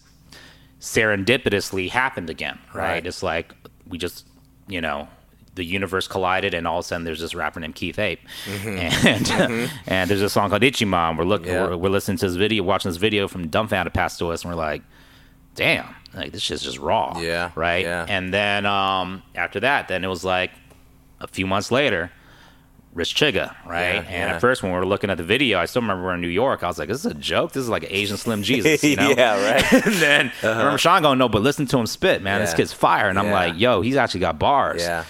serendipitously 0.79 1.89
happened 1.89 2.29
again, 2.29 2.59
right? 2.73 2.83
Right. 2.93 3.05
It's 3.07 3.23
like 3.23 3.53
we 3.87 3.97
just, 3.97 4.25
you 4.67 4.81
know, 4.81 5.07
the 5.55 5.63
universe 5.63 6.07
collided, 6.07 6.53
and 6.53 6.67
all 6.67 6.79
of 6.79 6.85
a 6.85 6.87
sudden 6.87 7.03
there's 7.03 7.19
this 7.19 7.33
rapper 7.33 7.59
named 7.59 7.75
Keith 7.75 7.97
Ape, 7.97 8.19
and 8.63 9.69
and 9.87 10.09
there's 10.09 10.21
a 10.21 10.29
song 10.29 10.49
called 10.49 10.63
It 10.63 10.75
G 10.75 10.85
Ma. 10.85 11.13
We're 11.17 11.23
looking, 11.23 11.47
Mm-hmm. 11.47 11.55
Yeah. 11.55 11.69
we're, 11.69 11.77
we're 11.77 11.89
listening 11.89 12.17
to 12.17 12.27
this 12.27 12.35
video, 12.35 12.63
watching 12.63 12.89
this 12.89 12.97
video 12.97 13.27
from 13.27 13.49
Dumbfoundead 13.49 13.93
passed 13.93 14.19
to 14.19 14.27
us, 14.29 14.43
and 14.43 14.51
we're 14.51 14.57
like, 14.57 14.83
damn, 15.55 15.87
like 16.13 16.31
this 16.31 16.41
shit's 16.43 16.61
just 16.61 16.77
raw, 16.77 17.19
Yeah, 17.19 17.51
right? 17.55 17.83
yeah. 17.83 18.05
And 18.07 18.31
then 18.33 18.65
um, 18.67 19.23
after 19.33 19.59
that, 19.61 19.87
then 19.87 20.03
it 20.03 20.07
was 20.07 20.23
like 20.23 20.51
a 21.19 21.27
few 21.27 21.47
months 21.47 21.71
later. 21.71 22.11
Rich 22.97 23.13
Chigga, 23.15 23.55
right? 23.65 23.93
Yeah, 23.93 23.99
and 24.01 24.09
yeah. 24.09 24.35
at 24.35 24.41
first, 24.41 24.63
when 24.63 24.71
we 24.71 24.77
were 24.79 24.85
looking 24.85 25.09
at 25.11 25.17
the 25.17 25.23
video, 25.23 25.59
I 25.59 25.65
still 25.65 25.83
remember 25.83 26.03
we're 26.03 26.15
in 26.15 26.21
New 26.21 26.27
York. 26.27 26.63
I 26.63 26.67
was 26.67 26.79
like, 26.79 26.87
"This 26.89 26.99
is 26.99 27.05
a 27.05 27.13
joke. 27.13 27.51
This 27.51 27.61
is 27.61 27.69
like 27.69 27.83
an 27.83 27.89
Asian 27.91 28.17
Slim 28.17 28.41
Jesus." 28.51 28.83
You 28.83 28.95
know? 28.95 29.13
yeah, 29.15 29.51
right. 29.53 29.73
and 29.85 29.93
then 29.95 30.31
I 30.43 30.47
remember 30.47 30.77
Sean 30.79 31.01
going, 31.03 31.19
"No, 31.19 31.29
but 31.29 31.43
listen 31.43 31.67
to 31.67 31.77
him 31.77 31.85
spit, 31.85 32.21
man. 32.23 32.41
This 32.41 32.53
kid's 32.55 32.73
fire." 32.73 33.07
And 33.07 33.19
I'm 33.19 33.29
like, 33.31 33.59
"Yo, 33.59 33.81
he's 33.81 33.95
actually 33.95 34.21
got 34.21 34.39
bars." 34.39 34.81
yeah. 34.81 35.05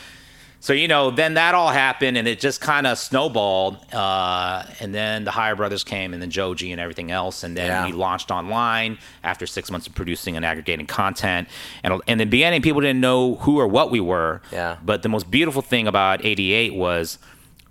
so 0.60 0.74
you 0.74 0.90
know, 0.90 1.12
then 1.12 1.36
that 1.36 1.56
all 1.56 1.70
happened, 1.70 2.18
and 2.18 2.28
it 2.28 2.42
just 2.42 2.60
kind 2.60 2.86
of 2.88 2.98
snowballed. 2.98 3.78
Uh, 3.94 4.66
and 4.82 4.94
then 4.94 5.24
the 5.24 5.32
Higher 5.32 5.56
Brothers 5.56 5.86
came, 5.86 6.12
and 6.14 6.22
then 6.22 6.30
Joji 6.30 6.74
and 6.74 6.82
everything 6.82 7.10
else, 7.10 7.44
and 7.44 7.56
then 7.56 7.68
Yeah. 7.68 7.86
we 7.86 7.94
launched 7.94 8.32
online 8.32 8.98
after 9.24 9.48
six 9.48 9.72
months 9.72 9.88
of 9.88 9.96
producing 9.96 10.36
and 10.36 10.44
aggregating 10.46 10.88
content. 10.88 11.48
And 11.84 11.94
and 11.94 12.02
in 12.08 12.18
the 12.18 12.26
beginning, 12.26 12.62
people 12.62 12.82
didn't 12.82 13.00
know 13.00 13.36
who 13.36 13.60
or 13.60 13.68
what 13.68 13.92
we 13.92 14.02
were. 14.02 14.42
Yeah. 14.52 14.76
But 14.84 15.04
the 15.04 15.10
most 15.10 15.32
beautiful 15.32 15.62
thing 15.62 15.88
about 15.88 16.26
'88 16.26 16.74
was 16.74 17.18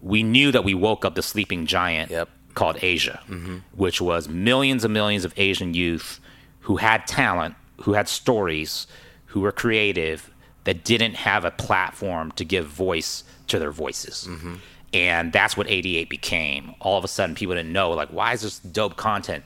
we 0.01 0.22
knew 0.22 0.53
that 0.53 0.64
we 0.64 0.74
woke 0.74 1.05
up 1.05 1.14
the 1.14 1.22
sleeping 1.22 1.66
giant 1.66 2.11
Yep. 2.11 2.28
called 2.55 2.78
Asia, 2.82 3.20
mm-hmm. 3.28 3.59
which 3.74 4.01
was 4.01 4.28
millions 4.28 4.84
and 4.84 4.92
millions 4.92 5.24
of 5.24 5.32
Asian 5.36 5.74
youth 5.74 6.20
who 6.61 6.76
had 6.76 7.07
talent, 7.07 7.55
who 7.82 7.92
had 7.92 8.09
stories, 8.09 8.86
who 9.26 9.40
were 9.40 9.53
creative, 9.53 10.30
that 10.64 10.84
didn't 10.84 11.14
have 11.14 11.44
a 11.44 11.51
platform 11.51 12.32
to 12.32 12.44
give 12.44 12.66
voice 12.66 13.22
to 13.47 13.59
their 13.59 13.70
voices. 13.70 14.26
Mm-hmm. 14.28 14.55
And 14.92 15.32
that's 15.32 15.57
what 15.57 15.68
88 15.70 16.09
became. 16.09 16.74
All 16.80 16.99
of 16.99 17.05
a 17.05 17.09
sudden, 17.09 17.34
people 17.34 17.55
didn't 17.55 17.72
know, 17.72 17.90
like, 17.90 18.09
why 18.09 18.32
is 18.32 18.42
this 18.42 18.59
dope 18.59 18.97
content? 18.97 19.44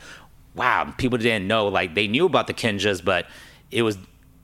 Wow, 0.54 0.94
people 0.96 1.18
didn't 1.18 1.46
know, 1.46 1.68
like, 1.68 1.94
they 1.94 2.06
knew 2.08 2.26
about 2.26 2.46
the 2.46 2.54
Kinjaz, 2.54 3.04
but 3.04 3.26
it 3.70 3.82
was 3.82 3.98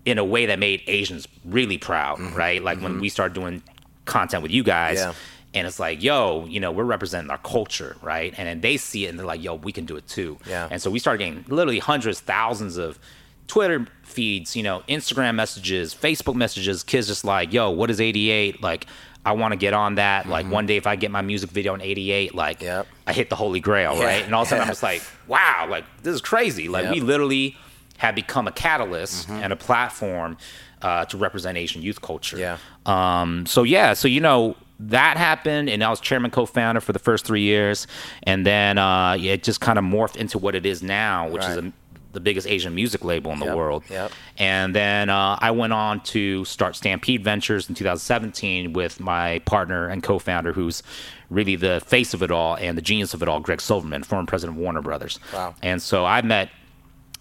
in 0.04 0.18
a 0.18 0.24
way 0.24 0.46
that 0.46 0.58
made 0.58 0.82
Asians 0.86 1.26
really 1.44 1.78
proud, 1.78 2.18
mm-hmm. 2.18 2.36
right? 2.36 2.62
Like, 2.62 2.80
when 2.80 3.00
we 3.00 3.08
started 3.08 3.34
doing 3.34 3.62
content 4.04 4.42
with 4.42 4.52
you 4.52 4.62
guys, 4.62 4.98
Yeah. 4.98 5.12
And 5.54 5.66
it's 5.66 5.78
like, 5.80 6.02
yo, 6.02 6.44
you 6.46 6.60
know, 6.60 6.70
we're 6.72 6.84
representing 6.84 7.30
our 7.30 7.38
culture, 7.38 7.96
right? 8.02 8.34
And 8.36 8.46
then 8.46 8.60
they 8.60 8.76
see 8.76 9.06
it 9.06 9.08
and 9.08 9.18
they're 9.18 9.26
like, 9.26 9.42
yo, 9.42 9.54
we 9.54 9.72
can 9.72 9.84
do 9.86 9.96
it 9.96 10.06
too. 10.06 10.38
Yeah. 10.46 10.68
And 10.70 10.82
so 10.82 10.90
we 10.90 10.98
started 10.98 11.18
getting 11.18 11.44
literally 11.48 11.78
hundreds, 11.78 12.20
thousands 12.20 12.76
of 12.76 12.98
Twitter 13.46 13.86
feeds, 14.02 14.54
you 14.56 14.62
know, 14.62 14.82
Instagram 14.88 15.34
messages, 15.36 15.94
Facebook 15.94 16.34
messages, 16.34 16.82
kids 16.82 17.06
just 17.06 17.24
like, 17.24 17.52
yo, 17.52 17.70
what 17.70 17.90
is 17.90 18.00
88? 18.00 18.62
Like, 18.62 18.86
I 19.24 19.32
want 19.32 19.52
to 19.52 19.56
get 19.56 19.72
on 19.72 19.94
that. 19.96 20.28
Like, 20.28 20.48
one 20.50 20.66
day 20.66 20.76
if 20.76 20.86
I 20.86 20.94
get 20.96 21.10
my 21.10 21.22
music 21.22 21.50
video 21.50 21.74
in 21.74 21.80
88, 21.80 22.34
like, 22.34 22.58
Mm-hmm. 22.58 22.64
Yep. 22.66 22.86
I 23.06 23.12
hit 23.12 23.30
the 23.30 23.36
holy 23.36 23.60
grail, 23.60 23.96
Yeah. 23.96 24.04
right? 24.04 24.24
And 24.24 24.34
all 24.34 24.42
of 24.42 24.48
a 24.48 24.50
sudden 24.50 24.62
I'm 24.62 24.68
just 24.68 24.82
like, 24.92 25.02
wow, 25.26 25.66
like, 25.70 25.84
this 26.02 26.14
is 26.14 26.20
crazy. 26.20 26.68
Like, 26.68 26.84
Yep. 26.84 26.94
we 26.94 27.00
literally 27.00 27.56
have 27.98 28.14
become 28.14 28.46
a 28.46 28.52
catalyst 28.52 29.28
Mm-hmm. 29.28 29.42
and 29.42 29.52
a 29.52 29.56
platform 29.56 30.36
uh, 30.82 31.04
to 31.06 31.16
represent 31.16 31.56
Asian 31.56 31.80
youth 31.82 32.00
culture. 32.02 32.36
Yeah. 32.36 32.58
Um, 32.84 33.46
so 33.46 33.62
yeah, 33.62 33.94
so 33.94 34.06
you 34.08 34.20
know 34.20 34.54
that 34.78 35.16
happened, 35.16 35.68
and 35.70 35.82
I 35.82 35.90
was 35.90 36.00
chairman, 36.00 36.30
co-founder 36.30 36.80
for 36.80 36.92
the 36.92 36.98
first 36.98 37.24
three 37.24 37.42
years, 37.42 37.86
and 38.24 38.44
then 38.46 38.78
uh, 38.78 39.12
yeah, 39.18 39.32
it 39.32 39.42
just 39.42 39.60
kind 39.60 39.78
of 39.78 39.84
morphed 39.84 40.16
into 40.16 40.38
what 40.38 40.54
it 40.54 40.66
is 40.66 40.82
now, 40.82 41.28
which 41.28 41.44
is 41.44 41.56
a, 41.56 41.72
the 42.12 42.20
biggest 42.20 42.46
Asian 42.46 42.74
music 42.74 43.04
label 43.04 43.30
in 43.32 43.38
the 43.38 43.46
Yep, 43.46 43.56
world. 43.56 43.84
yep. 43.90 44.10
And 44.38 44.74
then 44.74 45.10
uh, 45.10 45.38
I 45.40 45.50
went 45.50 45.72
on 45.72 46.00
to 46.04 46.44
start 46.46 46.74
Stampede 46.76 47.22
Ventures 47.24 47.68
in 47.68 47.74
2017 47.74 48.72
with 48.72 49.00
my 49.00 49.38
partner 49.40 49.88
and 49.88 50.02
co-founder, 50.02 50.52
who's 50.52 50.82
really 51.30 51.56
the 51.56 51.82
face 51.86 52.14
of 52.14 52.22
it 52.22 52.30
all 52.30 52.54
and 52.56 52.76
the 52.78 52.82
genius 52.82 53.12
of 53.14 53.22
it 53.22 53.28
all, 53.28 53.40
Greg 53.40 53.60
Silverman, 53.60 54.02
former 54.02 54.26
president 54.26 54.56
of 54.56 54.62
Warner 54.62 54.80
Brothers. 54.82 55.18
Wow. 55.34 55.54
And 55.62 55.82
so 55.82 56.04
I 56.06 56.22
met 56.22 56.50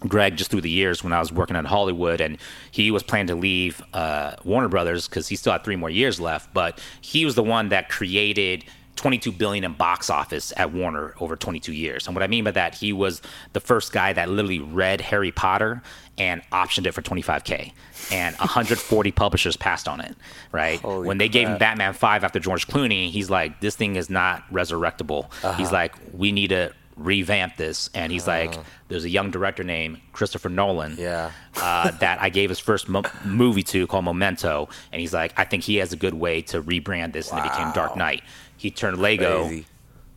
Greg 0.08 0.36
just 0.36 0.52
through 0.52 0.62
the 0.62 0.70
years 0.70 1.04
when 1.04 1.14
I 1.14 1.20
was 1.20 1.32
working 1.32 1.56
at 1.56 1.66
Hollywood, 1.66 2.22
and 2.22 2.38
he 2.72 2.92
was 2.92 3.04
planning 3.04 3.28
to 3.28 3.36
leave 3.36 3.82
uh, 3.94 4.36
Warner 4.44 4.70
Brothers 4.70 5.08
because 5.08 5.28
he 5.28 5.36
still 5.36 5.54
had 5.54 5.64
three 5.64 5.76
more 5.76 5.90
years 5.90 6.20
left. 6.20 6.54
But 6.54 6.80
he 7.02 7.26
was 7.26 7.36
the 7.36 7.44
one 7.44 7.70
that 7.70 7.90
created 7.90 8.66
22 8.96 9.32
billion 9.34 9.64
in 9.64 9.74
box 9.74 10.10
office 10.10 10.54
at 10.58 10.72
Warner 10.72 11.14
over 11.20 11.36
22 11.36 11.74
years. 11.74 12.08
And 12.08 12.16
what 12.16 12.24
I 12.24 12.28
mean 12.28 12.44
by 12.44 12.52
that, 12.52 12.76
he 12.76 12.94
was 12.94 13.22
the 13.54 13.60
first 13.60 13.92
guy 13.92 14.14
that 14.14 14.30
literally 14.30 14.60
read 14.60 15.02
Harry 15.02 15.32
Potter 15.32 15.82
and 16.18 16.42
optioned 16.52 16.86
it 16.86 16.94
for 16.94 17.02
25k, 17.02 17.74
and 18.12 18.36
140 18.38 19.12
publishers 19.12 19.58
passed 19.58 19.88
on 19.88 20.00
it. 20.00 20.16
Right 20.52 20.80
Holy 20.80 21.08
when 21.08 21.18
they 21.18 21.28
gave 21.28 21.48
him. 21.48 21.58
Batman 21.58 21.94
5 21.94 22.24
after 22.24 22.40
George 22.40 22.68
Clooney, 22.68 23.10
he's 23.10 23.30
like, 23.30 23.60
this 23.60 23.76
thing 23.76 23.96
is 23.98 24.10
not 24.10 24.44
resurrectable. 24.52 25.30
He's 25.56 25.72
like, 25.72 25.94
we 26.14 26.32
need 26.32 26.48
to 26.50 26.72
revamp 26.98 27.58
this. 27.58 27.90
And 27.94 28.12
he's 28.12 28.28
like, 28.28 28.54
there's 28.88 29.04
a 29.04 29.10
young 29.10 29.32
director 29.32 29.64
named 29.64 30.00
Christopher 30.14 30.50
Nolan 30.50 30.96
Yeah. 30.98 31.32
uh, 31.58 31.92
that 32.00 32.22
I 32.22 32.30
gave 32.30 32.50
his 32.50 32.60
first 32.60 32.88
mo- 32.88 33.04
movie 33.24 33.64
to 33.64 33.86
called 33.88 34.06
Memento. 34.06 34.70
And 34.92 35.02
he's 35.02 35.14
like, 35.14 35.34
I 35.38 35.44
think 35.44 35.64
he 35.64 35.78
has 35.78 35.92
a 35.94 35.98
good 35.98 36.14
way 36.14 36.42
to 36.44 36.62
rebrand 36.62 37.14
this. 37.14 37.32
And 37.32 37.40
it 37.40 37.44
became 37.52 37.72
Dark 37.74 37.96
Knight. 37.98 38.24
He 38.58 38.72
turned 38.72 38.98
Lego 39.00 39.48
Crazy. 39.48 39.66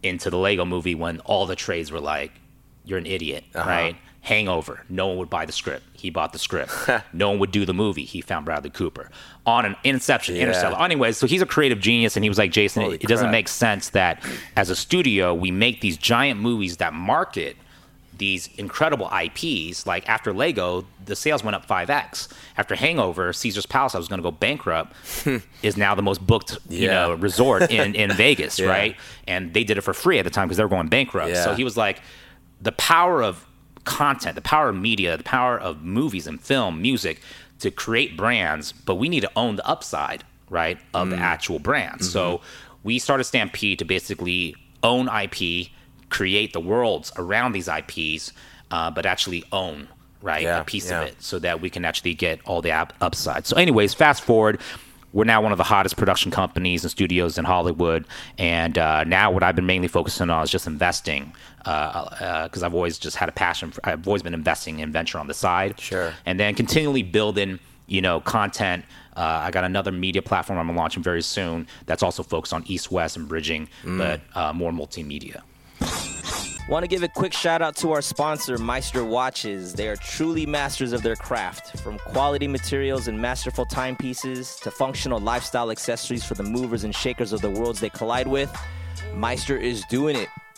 into 0.03 0.31
the 0.31 0.39
Lego 0.39 0.65
movie 0.65 0.95
when 0.95 1.19
all 1.21 1.47
the 1.47 1.57
trades 1.57 1.91
were 1.91 2.01
like, 2.01 2.33
you're 2.85 2.99
an 2.99 3.07
idiot, 3.07 3.45
Uh-huh. 3.55 3.69
right? 3.69 3.97
Hangover. 4.21 4.85
No 4.89 5.07
one 5.09 5.17
would 5.19 5.31
buy 5.31 5.47
the 5.47 5.53
script. 5.53 5.85
He 5.95 6.11
bought 6.11 6.33
the 6.33 6.39
script. 6.39 6.73
no 7.13 7.31
one 7.31 7.39
would 7.39 7.51
do 7.51 7.65
the 7.65 7.73
movie. 7.75 8.05
He 8.05 8.21
found 8.21 8.45
Bradley 8.45 8.71
Cooper. 8.71 9.11
On 9.47 9.65
an 9.65 9.77
Inception, 9.85 10.37
Yeah. 10.37 10.43
Interstellar. 10.43 10.81
Anyways, 10.83 11.17
so 11.17 11.27
he's 11.27 11.41
a 11.43 11.47
creative 11.47 11.81
genius, 11.81 12.17
and 12.17 12.25
he 12.25 12.29
was 12.29 12.39
like, 12.39 12.51
Jason, 12.53 12.83
it, 12.83 13.05
it 13.05 13.07
doesn't 13.07 13.31
make 13.31 13.49
sense 13.49 13.91
that 13.91 14.23
as 14.57 14.69
a 14.71 14.77
studio 14.77 15.33
we 15.35 15.51
make 15.51 15.81
these 15.81 15.97
giant 15.97 16.41
movies 16.41 16.77
that 16.79 16.93
market 16.93 17.57
these 18.19 18.49
incredible 18.59 19.09
IPs. 19.17 19.87
Like 19.87 20.07
after 20.09 20.33
Lego, 20.33 20.85
the 21.05 21.15
sales 21.15 21.45
went 21.45 21.55
up 21.55 21.67
5x. 21.69 22.27
After 22.57 22.75
Hangover, 22.75 23.33
Caesar's 23.33 23.65
Palace, 23.65 23.95
I 23.95 23.99
was 23.99 24.09
going 24.09 24.19
to 24.19 24.25
go 24.25 24.33
bankrupt, 24.33 24.93
is 25.63 25.77
now 25.77 25.95
the 25.95 26.03
most 26.03 26.27
booked, 26.27 26.59
you 26.69 26.87
Yeah. 26.89 27.07
know, 27.07 27.15
resort 27.15 27.71
in, 27.71 27.95
in 27.95 28.13
Vegas, 28.17 28.59
Yeah. 28.59 28.67
right? 28.67 28.97
And 29.29 29.55
they 29.55 29.63
did 29.63 29.79
it 29.79 29.83
for 29.83 29.95
free 29.95 30.19
at 30.19 30.25
the 30.25 30.31
time 30.31 30.49
because 30.49 30.57
they 30.57 30.65
were 30.65 30.69
going 30.69 30.89
bankrupt. 30.89 31.31
Yeah. 31.31 31.45
So 31.45 31.55
he 31.55 31.63
was 31.63 31.77
like, 31.77 32.01
the 32.61 32.73
power 32.73 33.23
of 33.23 33.47
content, 33.85 34.35
the 34.35 34.41
power 34.43 34.69
of 34.71 34.77
media, 34.77 35.17
the 35.17 35.25
power 35.25 35.59
of 35.59 35.83
movies 35.83 36.27
and 36.27 36.41
film, 36.41 36.81
music 36.83 37.21
to 37.61 37.71
create 37.71 38.17
brands, 38.17 38.73
but 38.73 38.97
we 38.97 39.09
need 39.09 39.21
to 39.21 39.31
own 39.37 39.57
the 39.57 39.67
upside, 39.67 40.25
right, 40.49 40.79
of 40.95 41.11
the 41.11 41.17
actual 41.17 41.59
brands. 41.59 42.11
So 42.11 42.41
we 42.85 42.99
started 42.99 43.25
Stampede 43.25 43.79
to 43.81 43.85
basically 43.85 44.55
own 44.83 45.09
IP, 45.09 45.69
create 46.09 46.53
the 46.53 46.61
worlds 46.61 47.11
around 47.17 47.53
these 47.53 47.69
IPs, 47.69 48.33
uh, 48.71 48.91
but 48.91 49.07
actually 49.07 49.45
own 49.53 49.89
right 50.23 50.43
Yeah, 50.43 50.61
a 50.61 50.65
piece 50.65 50.91
yeah. 50.91 51.03
of 51.03 51.09
it 51.09 51.23
so 51.23 51.39
that 51.41 51.61
we 51.61 51.71
can 51.71 51.85
actually 51.85 52.15
get 52.15 52.41
all 52.45 52.61
the 52.63 52.73
up- 52.73 52.93
upside. 53.01 53.47
So, 53.47 53.57
anyways, 53.57 53.95
fast 53.95 54.23
forward. 54.23 54.61
We're 55.15 55.25
now 55.25 55.41
one 55.41 55.53
of 55.53 55.59
the 55.59 55.65
hottest 55.65 55.97
production 55.97 56.31
companies 56.31 56.85
and 56.85 56.91
studios 56.91 57.39
in 57.39 57.47
Hollywood, 57.47 58.05
and 58.37 58.77
uh, 58.77 59.05
now 59.05 59.31
what 59.31 59.43
I've 59.43 59.57
been 59.57 59.65
mainly 59.65 59.89
focusing 59.89 60.29
on 60.29 60.45
is 60.45 60.51
just 60.51 60.67
investing, 60.67 61.33
because 61.69 62.63
I've 62.63 62.75
always 62.75 62.99
just 62.99 63.17
had 63.17 63.29
a 63.29 63.33
passion. 63.33 63.71
For, 63.71 63.81
I've 63.85 64.07
always 64.07 64.23
been 64.23 64.35
investing 64.35 64.79
in 64.81 64.93
venture 64.93 65.19
on 65.19 65.27
the 65.27 65.35
side, 65.35 65.79
Sure. 65.81 66.13
and 66.27 66.39
then 66.41 66.55
continually 66.55 67.03
building, 67.03 67.59
you 67.87 68.01
know, 68.01 68.21
content. 68.21 68.85
Uh, 69.17 69.43
I 69.47 69.51
got 69.51 69.65
another 69.65 69.91
media 69.93 70.23
platform 70.23 70.59
I'm 70.59 70.75
launching 70.77 71.03
very 71.03 71.23
soon 71.23 71.67
that's 71.87 72.03
also 72.03 72.23
focused 72.23 72.53
on 72.53 72.63
East 72.67 72.91
West 72.93 73.17
and 73.17 73.29
bridging, 73.29 73.69
but 73.85 74.21
uh, 74.35 74.53
more 74.53 74.73
multimedia. 74.73 75.43
Want 76.69 76.83
to 76.83 76.87
give 76.89 77.03
a 77.03 77.09
quick 77.09 77.33
shout 77.33 77.63
out 77.63 77.77
to 77.77 77.93
our 77.93 78.03
sponsor, 78.03 78.59
Meister 78.59 79.03
Watches. 79.03 79.73
They 79.73 79.89
are 79.89 79.97
truly 79.97 80.45
masters 80.45 80.93
of 80.93 81.03
their 81.03 81.17
craft. 81.17 81.81
From 81.81 81.99
quality 82.01 82.47
materials 82.47 83.09
and 83.09 83.19
masterful 83.19 83.65
timepieces 83.65 84.57
to 84.57 84.71
functional 84.71 85.19
lifestyle 85.19 85.71
accessories 85.71 86.25
for 86.25 86.35
the 86.35 86.43
movers 86.43 86.85
and 86.85 86.95
shakers 86.95 87.33
of 87.33 87.41
the 87.41 87.49
worlds 87.49 87.81
they 87.81 87.89
collide 87.89 88.27
with, 88.27 88.55
Meister 89.15 89.57
is 89.57 89.83
doing 89.89 90.15
it. 90.15 90.29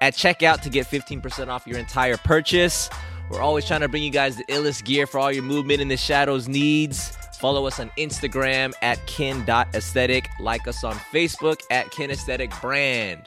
at 0.00 0.14
checkout 0.14 0.60
to 0.62 0.70
get 0.70 0.86
15% 0.86 1.48
off 1.48 1.66
your 1.66 1.78
entire 1.78 2.16
purchase. 2.16 2.88
We're 3.30 3.40
always 3.42 3.64
trying 3.66 3.80
to 3.82 3.88
bring 3.88 4.02
you 4.02 4.10
guys 4.10 4.36
the 4.36 4.44
illest 4.44 4.84
gear 4.84 5.06
for 5.06 5.18
all 5.20 5.30
your 5.30 5.42
movement 5.44 5.80
in 5.80 5.88
the 5.88 5.96
shadows 5.96 6.48
needs. 6.48 7.16
Follow 7.38 7.66
us 7.66 7.78
on 7.80 7.90
Instagram 7.96 8.72
at 8.82 9.04
kin.aesthetic. 9.06 10.28
Like 10.40 10.66
us 10.68 10.84
on 10.84 10.94
Facebook 11.12 11.60
at 11.70 11.86
kinesthetic 11.86 12.60
brand. 12.60 13.26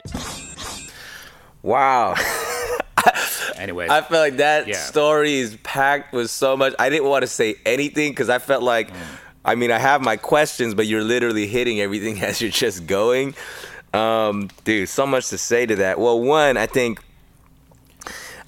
Wow. 1.62 2.14
Anyways, 3.56 3.90
I 3.90 4.02
feel 4.02 4.18
like 4.18 4.36
that 4.36 4.66
Yeah. 4.66 4.76
story 4.76 5.34
is 5.38 5.56
packed 5.62 6.12
with 6.12 6.30
so 6.30 6.56
much. 6.56 6.74
I 6.78 6.90
didn't 6.90 7.08
want 7.08 7.22
to 7.22 7.26
say 7.26 7.56
anything 7.64 8.12
because 8.12 8.28
I 8.28 8.38
felt 8.38 8.62
like, 8.62 8.90
Mm. 8.90 8.96
I 9.46 9.54
mean, 9.56 9.70
I 9.70 9.78
have 9.78 10.00
my 10.00 10.16
questions, 10.16 10.74
but 10.74 10.86
you're 10.86 11.02
literally 11.04 11.46
hitting 11.46 11.80
everything 11.80 12.20
as 12.22 12.40
you're 12.40 12.50
just 12.50 12.86
going. 12.86 13.34
Um, 13.94 14.50
dude, 14.64 14.88
so 14.88 15.06
much 15.06 15.28
to 15.28 15.38
say 15.38 15.66
to 15.66 15.76
that. 15.76 16.00
Well, 16.00 16.20
one, 16.20 16.56
I 16.56 16.66
think, 16.66 17.00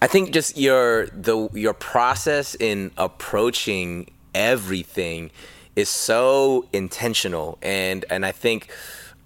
I 0.03 0.09
think 0.09 0.33
just 0.33 0.59
your 0.59 1.07
the 1.07 1.49
your 1.55 1.73
process 1.73 2.57
in 2.57 2.91
approaching 2.99 4.11
everything 4.35 5.31
is 5.77 5.89
so 5.89 6.67
intentional, 6.73 7.59
and 7.63 8.05
and 8.11 8.27
I 8.27 8.33
think 8.33 8.69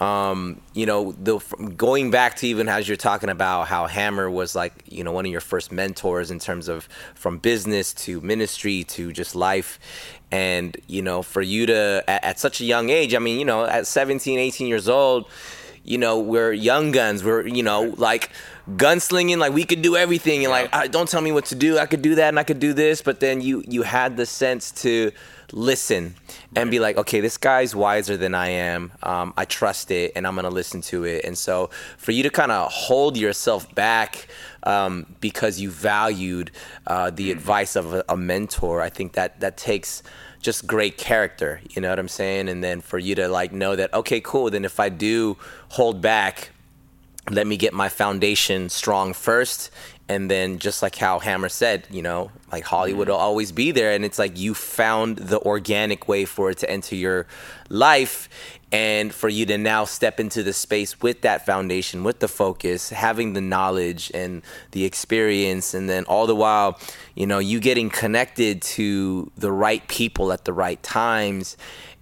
um, 0.00 0.62
you 0.72 0.86
know, 0.86 1.12
the 1.12 1.38
going 1.76 2.10
back 2.10 2.36
to 2.36 2.46
even 2.46 2.68
as 2.68 2.88
you're 2.88 2.96
talking 2.96 3.28
about 3.28 3.68
how 3.68 3.86
Hammer 3.86 4.30
was 4.30 4.54
like, 4.54 4.72
you 4.86 5.04
know, 5.04 5.12
one 5.12 5.26
of 5.26 5.32
your 5.32 5.42
first 5.42 5.70
mentors 5.70 6.30
in 6.30 6.38
terms 6.38 6.68
of 6.68 6.88
from 7.14 7.36
business 7.36 7.92
to 7.92 8.20
ministry 8.22 8.84
to 8.84 9.12
just 9.12 9.34
life. 9.34 9.78
And, 10.32 10.74
you 10.86 11.02
know, 11.02 11.22
for 11.22 11.42
you 11.42 11.66
to, 11.66 12.02
at, 12.08 12.24
at 12.24 12.38
such 12.38 12.62
a 12.62 12.64
young 12.64 12.88
age, 12.88 13.14
I 13.14 13.18
mean, 13.18 13.38
you 13.38 13.44
know, 13.44 13.66
at 13.66 13.86
17, 13.86 14.38
18 14.38 14.68
years 14.68 14.88
old, 14.88 15.26
you 15.90 15.98
know, 15.98 16.20
we're 16.20 16.52
young 16.52 16.92
guns. 16.92 17.24
We're, 17.24 17.44
you 17.48 17.64
know, 17.64 17.92
like 17.96 18.30
gunslinging, 18.76 19.38
like 19.38 19.52
we 19.52 19.64
could 19.64 19.82
do 19.82 19.96
everything. 19.96 20.44
And 20.44 20.52
like, 20.52 20.70
"Ah, 20.72 20.86
don't 20.86 21.08
tell 21.08 21.20
me 21.20 21.32
what 21.32 21.46
to 21.46 21.56
do. 21.56 21.78
I 21.78 21.86
could 21.86 22.00
do 22.00 22.14
that 22.14 22.28
and 22.28 22.38
I 22.38 22.44
could 22.44 22.60
do 22.60 22.72
this. 22.72 23.02
But 23.02 23.18
then 23.18 23.40
you, 23.40 23.64
you 23.66 23.82
had 23.82 24.16
the 24.16 24.24
sense 24.24 24.70
to 24.82 25.10
listen 25.52 26.14
and 26.54 26.70
be 26.70 26.78
like, 26.78 26.96
okay, 26.96 27.18
this 27.18 27.36
guy's 27.36 27.74
wiser 27.74 28.16
than 28.16 28.36
I 28.36 28.50
am. 28.50 28.92
Um, 29.02 29.34
I 29.36 29.44
trust 29.44 29.90
it 29.90 30.12
and 30.14 30.28
I'm 30.28 30.34
going 30.34 30.44
to 30.44 30.50
listen 30.50 30.80
to 30.82 31.02
it. 31.04 31.24
And 31.24 31.36
so 31.36 31.70
for 31.98 32.12
you 32.12 32.22
to 32.22 32.30
kind 32.30 32.52
of 32.52 32.70
hold 32.70 33.16
yourself 33.16 33.74
back 33.74 34.28
um, 34.62 35.06
because 35.20 35.58
you 35.58 35.70
valued 35.70 36.52
uh, 36.86 37.10
the 37.10 37.32
advice 37.32 37.74
of 37.74 37.94
a, 37.94 38.04
a 38.08 38.16
mentor, 38.16 38.80
I 38.80 38.90
think 38.90 39.14
that 39.14 39.40
that 39.40 39.56
takes 39.56 40.04
just 40.40 40.66
great 40.66 40.96
character. 40.98 41.60
You 41.70 41.82
know 41.82 41.90
what 41.90 41.98
I'm 41.98 42.08
saying? 42.08 42.48
And 42.48 42.64
then 42.64 42.80
for 42.80 42.98
you 42.98 43.14
to 43.16 43.28
like 43.28 43.52
know 43.52 43.76
that, 43.76 43.92
okay, 43.94 44.20
cool. 44.20 44.50
Then 44.50 44.64
if 44.64 44.80
I 44.80 44.88
do 44.88 45.36
hold 45.68 46.00
back, 46.00 46.50
let 47.30 47.46
me 47.46 47.56
get 47.56 47.72
my 47.72 47.88
foundation 47.88 48.68
strong 48.68 49.12
first 49.12 49.70
and 50.10 50.28
then 50.28 50.58
just 50.58 50.82
like 50.82 50.96
how 50.96 51.20
hammer 51.20 51.48
said 51.48 51.86
you 51.90 52.02
know 52.02 52.30
like 52.50 52.64
hollywood 52.64 53.06
mm. 53.06 53.10
will 53.12 53.18
always 53.18 53.52
be 53.52 53.70
there 53.70 53.92
and 53.92 54.04
it's 54.04 54.18
like 54.18 54.36
you 54.36 54.54
found 54.54 55.16
the 55.16 55.38
organic 55.40 56.08
way 56.08 56.24
for 56.24 56.50
it 56.50 56.58
to 56.58 56.68
enter 56.68 56.96
your 56.96 57.26
life 57.68 58.28
and 58.72 59.12
for 59.12 59.28
you 59.28 59.44
to 59.46 59.58
now 59.58 59.84
step 59.84 60.20
into 60.20 60.42
the 60.42 60.52
space 60.52 61.00
with 61.00 61.22
that 61.22 61.44
foundation 61.44 62.04
with 62.04 62.20
the 62.20 62.28
focus 62.28 62.90
having 62.90 63.32
the 63.32 63.40
knowledge 63.40 64.10
and 64.14 64.42
the 64.70 64.84
experience 64.84 65.74
and 65.74 65.88
then 65.88 66.04
all 66.04 66.26
the 66.26 66.36
while 66.36 66.78
you 67.14 67.26
know 67.26 67.38
you 67.38 67.60
getting 67.60 67.90
connected 67.90 68.62
to 68.62 69.30
the 69.36 69.50
right 69.50 69.86
people 69.88 70.32
at 70.32 70.44
the 70.44 70.52
right 70.52 70.82
times. 70.82 71.56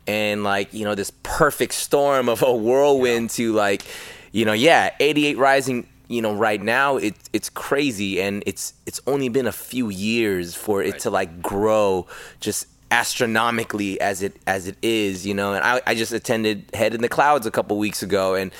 And 0.06 0.42
like 0.42 0.72
you 0.72 0.84
know 0.84 0.94
this 0.94 1.12
perfect 1.22 1.74
storm 1.74 2.28
of 2.28 2.42
a 2.42 2.54
whirlwind 2.54 3.30
to 3.30 3.52
like 3.52 3.84
you 4.32 4.44
know 4.44 4.54
yeah 4.54 4.94
88 5.00 5.36
rising 5.36 5.86
you 6.08 6.22
know 6.22 6.34
right 6.34 6.62
now 6.62 6.96
it, 6.96 7.14
it's 7.32 7.50
crazy. 7.50 8.20
And 8.20 8.42
it's 8.46 8.72
it's 8.86 9.00
only 9.06 9.28
been 9.28 9.46
a 9.46 9.52
few 9.52 9.90
years 9.90 10.54
for 10.54 10.82
it 10.82 11.00
to 11.00 11.10
like 11.10 11.42
grow 11.42 12.06
just 12.40 12.66
astronomically 12.90 14.00
as 14.00 14.22
it 14.22 14.34
as 14.46 14.66
it 14.66 14.76
is 14.82 15.26
you 15.26 15.34
know 15.34 15.52
and 15.54 15.62
i, 15.64 15.80
I 15.86 15.94
just 15.94 16.12
attended 16.12 16.70
head 16.72 16.94
in 16.94 17.02
the 17.02 17.08
clouds 17.08 17.46
a 17.46 17.50
couple 17.50 17.76
weeks 17.78 18.02
ago 18.02 18.34
and 18.34 18.50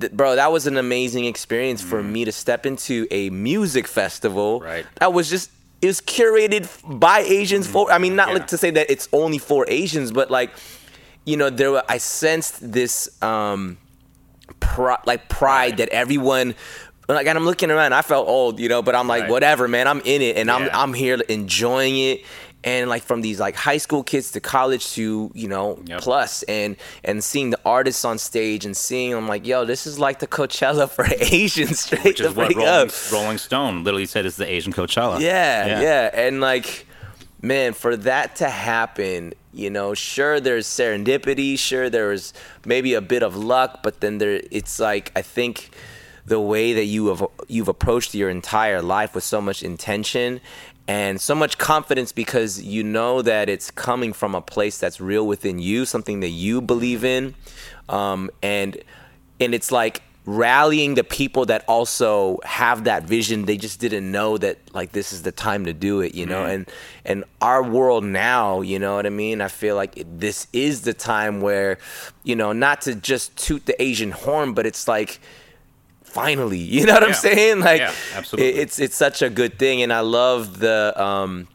th- 0.00 0.12
bro 0.12 0.34
that 0.36 0.50
was 0.50 0.66
an 0.66 0.76
amazing 0.76 1.26
experience 1.26 1.80
for 1.82 2.02
me 2.02 2.24
to 2.24 2.32
step 2.32 2.66
into 2.66 3.06
a 3.10 3.30
music 3.30 3.86
festival 3.86 4.60
Right. 4.60 4.84
that 4.98 5.12
was 5.12 5.30
just 5.30 5.50
it 5.80 5.86
was 5.86 6.00
curated 6.00 6.68
by 6.98 7.20
asians 7.20 7.66
for 7.68 7.90
i 7.92 7.98
mean 7.98 8.16
not 8.16 8.28
Yeah. 8.28 8.34
like 8.34 8.46
to 8.48 8.58
say 8.58 8.70
that 8.72 8.90
it's 8.90 9.08
only 9.12 9.38
for 9.38 9.64
asians 9.68 10.10
but 10.10 10.30
like 10.30 10.50
you 11.24 11.36
know 11.36 11.50
there 11.50 11.70
were, 11.70 11.84
i 11.88 11.98
sensed 11.98 12.72
this 12.72 13.22
um 13.22 13.78
pri- 14.58 15.00
like 15.06 15.28
pride 15.28 15.76
that 15.76 15.88
everyone 15.90 16.54
like 17.08 17.26
and 17.26 17.36
I'm 17.36 17.44
looking 17.44 17.72
around 17.72 17.92
I 17.92 18.02
felt 18.02 18.28
old 18.28 18.60
you 18.60 18.68
know 18.68 18.82
but 18.82 18.94
I'm 18.94 19.08
like 19.08 19.22
Right. 19.22 19.30
whatever 19.32 19.66
man 19.66 19.88
I'm 19.88 20.00
in 20.04 20.22
it 20.22 20.36
and 20.36 20.48
I'm 20.48 20.70
I'm 20.72 20.94
here 20.94 21.18
enjoying 21.28 21.98
it 21.98 22.22
and 22.62 22.90
like 22.90 23.02
from 23.02 23.22
these 23.22 23.40
like 23.40 23.54
high 23.56 23.78
school 23.78 24.02
kids 24.02 24.32
to 24.32 24.40
college 24.40 24.92
to 24.92 25.30
you 25.34 25.48
know 25.48 25.78
Yep. 25.86 26.00
plus 26.00 26.42
and 26.44 26.76
and 27.04 27.24
seeing 27.24 27.50
the 27.50 27.58
artists 27.64 28.04
on 28.04 28.18
stage 28.18 28.66
and 28.66 28.76
seeing 28.76 29.14
I'm 29.14 29.26
like 29.28 29.46
yo 29.46 29.64
this 29.64 29.86
is 29.86 29.98
like 29.98 30.18
the 30.18 30.26
Coachella 30.26 30.88
for 30.90 31.06
Asians 31.20 31.80
straight 31.80 32.04
which 32.04 32.20
is 32.20 32.34
what 32.34 32.54
Rolling, 32.54 32.68
up 32.68 32.90
Rolling 33.12 33.38
Stone 33.38 33.84
literally 33.84 34.06
said 34.06 34.26
is 34.26 34.36
the 34.36 34.46
Asian 34.46 34.72
Coachella. 34.72 35.20
yeah, 35.20 35.80
yeah, 35.80 36.10
And 36.12 36.40
like, 36.42 36.86
man, 37.40 37.72
for 37.72 37.96
that 37.96 38.36
to 38.36 38.48
happen, 38.50 39.32
you 39.54 39.70
know, 39.70 39.94
sure 39.94 40.38
there's 40.38 40.66
serendipity, 40.66 41.58
sure 41.58 41.88
there's 41.88 42.32
maybe 42.66 42.92
a 42.94 43.00
bit 43.00 43.22
of 43.22 43.34
luck, 43.36 43.82
but 43.82 44.00
then 44.00 44.18
there 44.18 44.42
it's 44.50 44.78
like 44.78 45.10
I 45.16 45.22
think 45.22 45.70
the 46.26 46.38
way 46.40 46.74
that 46.74 46.84
you 46.84 47.06
have 47.08 47.24
you've 47.48 47.66
approached 47.68 48.14
your 48.14 48.28
entire 48.30 48.82
life 48.82 49.14
with 49.14 49.24
so 49.24 49.40
much 49.40 49.62
intention 49.62 50.40
and 50.88 51.20
so 51.20 51.34
much 51.34 51.58
confidence 51.58 52.12
because 52.12 52.62
you 52.62 52.82
know 52.82 53.22
that 53.22 53.48
it's 53.48 53.70
coming 53.70 54.12
from 54.12 54.34
a 54.34 54.40
place 54.40 54.78
that's 54.78 55.00
real 55.00 55.26
within 55.26 55.58
you, 55.58 55.84
something 55.84 56.20
that 56.20 56.28
you 56.28 56.60
believe 56.60 57.04
in. 57.04 57.34
Um, 57.88 58.30
and 58.42 58.76
and 59.38 59.54
it's 59.54 59.72
like 59.72 60.02
rallying 60.26 60.94
the 60.94 61.02
people 61.02 61.46
that 61.46 61.64
also 61.66 62.38
have 62.44 62.84
that 62.84 63.04
vision. 63.04 63.46
They 63.46 63.56
just 63.56 63.80
didn't 63.80 64.10
know 64.10 64.36
that 64.38 64.58
like 64.74 64.92
this 64.92 65.12
is 65.12 65.22
the 65.22 65.32
time 65.32 65.64
to 65.64 65.72
do 65.72 66.00
it 66.00 66.14
you 66.14 66.26
know? 66.26 66.44
And 66.44 66.68
and 67.04 67.24
our 67.40 67.62
world 67.62 68.04
now 68.04 68.60
you 68.60 68.78
know 68.78 68.96
what 68.96 69.06
i 69.06 69.10
mean? 69.10 69.40
I 69.40 69.48
feel 69.48 69.76
like 69.76 70.02
this 70.06 70.46
is 70.52 70.82
the 70.82 70.94
time 70.94 71.40
where 71.40 71.78
you 72.22 72.36
know 72.36 72.52
not 72.52 72.82
to 72.82 72.94
just 72.94 73.36
toot 73.36 73.66
the 73.66 73.80
asian 73.82 74.10
horn 74.10 74.52
but 74.52 74.66
it's 74.66 74.86
like 74.86 75.20
finally 76.10 76.58
you 76.76 76.86
know 76.86 76.94
what 76.94 77.04
i'm 77.04 77.14
saying? 77.14 77.60
Like 77.60 77.80
Yeah, 77.80 77.94
absolutely. 78.14 78.60
it's 78.60 78.78
it's 78.78 78.96
such 78.96 79.22
a 79.22 79.30
good 79.30 79.58
thing 79.58 79.82
and 79.82 79.92
i 79.92 80.00
love 80.00 80.58
the 80.58 80.92
um 81.00 81.48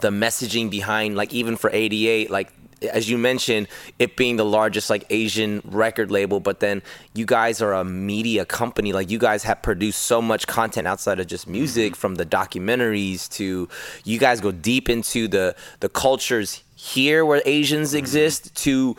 the 0.00 0.10
messaging 0.10 0.70
behind 0.70 1.16
like 1.16 1.32
even 1.32 1.56
for 1.56 1.70
88 1.72 2.30
like 2.30 2.52
as 2.92 3.10
you 3.10 3.18
mentioned 3.18 3.68
it 3.98 4.16
being 4.16 4.36
the 4.36 4.44
largest 4.44 4.88
like 4.88 5.04
asian 5.10 5.60
record 5.64 6.10
label 6.10 6.40
but 6.40 6.60
then 6.60 6.82
you 7.14 7.26
guys 7.26 7.60
are 7.60 7.74
a 7.74 7.84
media 7.84 8.44
company. 8.44 8.92
Like 8.92 9.10
you 9.10 9.18
guys 9.18 9.42
have 9.42 9.62
produced 9.62 10.00
so 10.00 10.22
much 10.22 10.46
content 10.46 10.86
outside 10.86 11.20
of 11.20 11.26
just 11.26 11.48
music 11.48 11.92
mm-hmm. 11.92 12.00
from 12.00 12.14
the 12.14 12.24
documentaries 12.24 13.28
to 13.30 13.68
you 14.04 14.18
guys 14.18 14.40
go 14.40 14.52
deep 14.52 14.88
into 14.88 15.28
the 15.28 15.54
the 15.80 15.88
cultures 15.88 16.62
here 16.76 17.26
where 17.26 17.42
asians 17.44 17.90
mm-hmm. 17.90 17.98
exist 17.98 18.54
to 18.54 18.96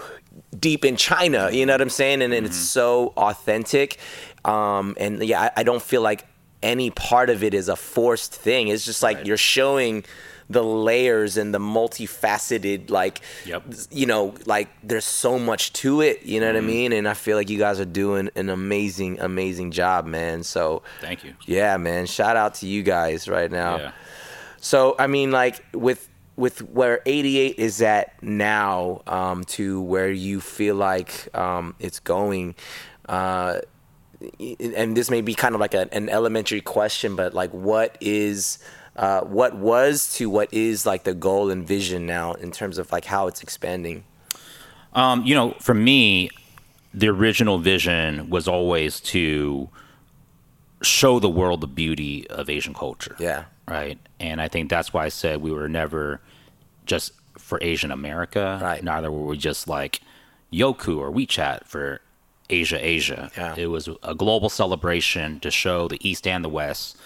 deep 0.60 0.86
in 0.86 0.96
china 0.96 1.50
you 1.52 1.66
know 1.66 1.74
what 1.74 1.82
i'm 1.82 1.90
saying? 1.90 2.22
And, 2.22 2.34
and 2.34 2.46
it's 2.46 2.58
mm-hmm. 2.58 2.80
so 2.80 3.14
authentic 3.18 3.98
um 4.46 4.96
and 5.00 5.22
yeah 5.24 5.42
I, 5.56 5.62
I 5.62 5.64
don't 5.64 5.82
feel 5.82 6.02
like 6.02 6.26
any 6.64 6.90
part 6.92 7.30
of 7.30 7.44
it 7.44 7.54
is 7.54 7.70
a 7.70 7.76
forced 7.76 8.34
thing 8.36 8.68
it's 8.68 8.86
just 8.86 9.02
like 9.04 9.18
Right. 9.18 9.26
you're 9.28 9.38
showing 9.38 10.04
the 10.50 10.64
layers 10.64 11.38
and 11.38 11.54
the 11.54 11.60
multifaceted 11.60 12.90
like 12.90 13.22
Yep. 13.46 13.64
you 13.90 14.06
know 14.06 14.36
like 14.46 14.70
there's 14.84 15.06
so 15.06 15.40
much 15.40 15.74
to 15.74 16.02
it 16.02 16.24
you 16.24 16.40
know 16.40 16.48
Mm-hmm. 16.48 16.56
what 16.56 16.64
i 16.64 16.68
mean 16.68 16.94
and 16.94 17.08
i 17.08 17.14
feel 17.14 17.38
like 17.38 17.50
you 17.50 17.58
guys 17.58 17.80
are 17.80 17.86
doing 17.86 18.30
an 18.36 18.50
amazing 18.50 19.20
amazing 19.20 19.72
job 19.72 20.06
man 20.06 20.44
so 20.44 20.84
Thank 21.00 21.24
you. 21.24 21.34
yeah 21.46 21.78
man 21.78 22.06
shout 22.06 22.36
out 22.38 22.56
to 22.56 22.68
you 22.68 22.84
guys 22.84 23.28
right 23.28 23.52
now 23.52 23.78
Yeah. 23.78 23.92
so 24.60 24.96
I 25.00 25.08
mean, 25.08 25.32
like 25.32 25.64
with 25.74 26.08
with 26.38 26.62
where 26.70 27.02
88 27.06 27.60
is 27.60 27.82
at 27.82 28.22
now, 28.24 29.02
um, 29.06 29.44
to 29.44 29.82
where 29.82 30.10
you 30.10 30.40
feel 30.42 30.76
like 30.76 31.28
um, 31.38 31.76
it's 31.78 32.00
going, 32.00 32.56
uh, 33.10 33.60
and 34.40 34.96
this 34.96 35.10
may 35.10 35.22
be 35.22 35.34
kind 35.34 35.56
of 35.56 35.62
like 35.62 35.74
a, 35.74 35.94
an 35.94 36.10
elementary 36.10 36.62
question, 36.62 37.16
but 37.16 37.34
like, 37.34 37.52
what 37.52 37.98
is 38.02 38.60
uh, 38.96 39.22
what 39.22 39.56
was 39.56 40.14
to 40.16 40.30
what 40.30 40.54
is 40.54 40.86
like 40.86 41.04
the 41.04 41.14
goal 41.14 41.50
and 41.50 41.66
vision 41.66 42.06
now 42.06 42.34
in 42.34 42.52
terms 42.52 42.78
of 42.78 42.92
like 42.92 43.06
how 43.06 43.28
it's 43.28 43.42
expanding? 43.42 44.04
Um, 44.94 45.26
you 45.26 45.34
know, 45.34 45.52
for 45.60 45.74
me, 45.74 46.30
the 46.94 47.08
original 47.08 47.58
vision 47.58 48.30
was 48.30 48.48
always 48.48 49.00
to 49.00 49.70
show 50.82 51.20
the 51.20 51.30
world 51.30 51.62
the 51.62 51.68
beauty 51.68 52.28
of 52.30 52.50
Asian 52.50 52.74
culture. 52.74 53.16
Yeah. 53.20 53.46
Right. 53.68 53.98
And 54.20 54.42
I 54.42 54.48
think 54.48 54.70
that's 54.70 54.92
why 54.92 55.06
I 55.06 55.10
said 55.10 55.42
we 55.42 55.52
were 55.52 55.70
never 55.70 56.20
just 56.86 57.14
for 57.38 57.60
Asian 57.62 57.92
America. 57.92 58.60
Right. 58.62 58.84
Neither 58.84 59.12
were 59.12 59.26
we 59.26 59.38
just 59.38 59.68
like 59.68 60.02
Youku 60.52 60.98
or 60.98 61.12
WeChat 61.12 61.66
for 61.66 62.02
Asia, 62.52 62.78
Asia. 62.80 63.32
Yeah. 63.38 63.56
It 63.58 63.68
was 63.68 63.90
a 64.04 64.14
global 64.14 64.50
celebration 64.50 65.40
to 65.40 65.50
show 65.50 65.88
the 65.88 65.98
East 66.08 66.28
and 66.28 66.44
the 66.44 66.50
West 66.50 66.98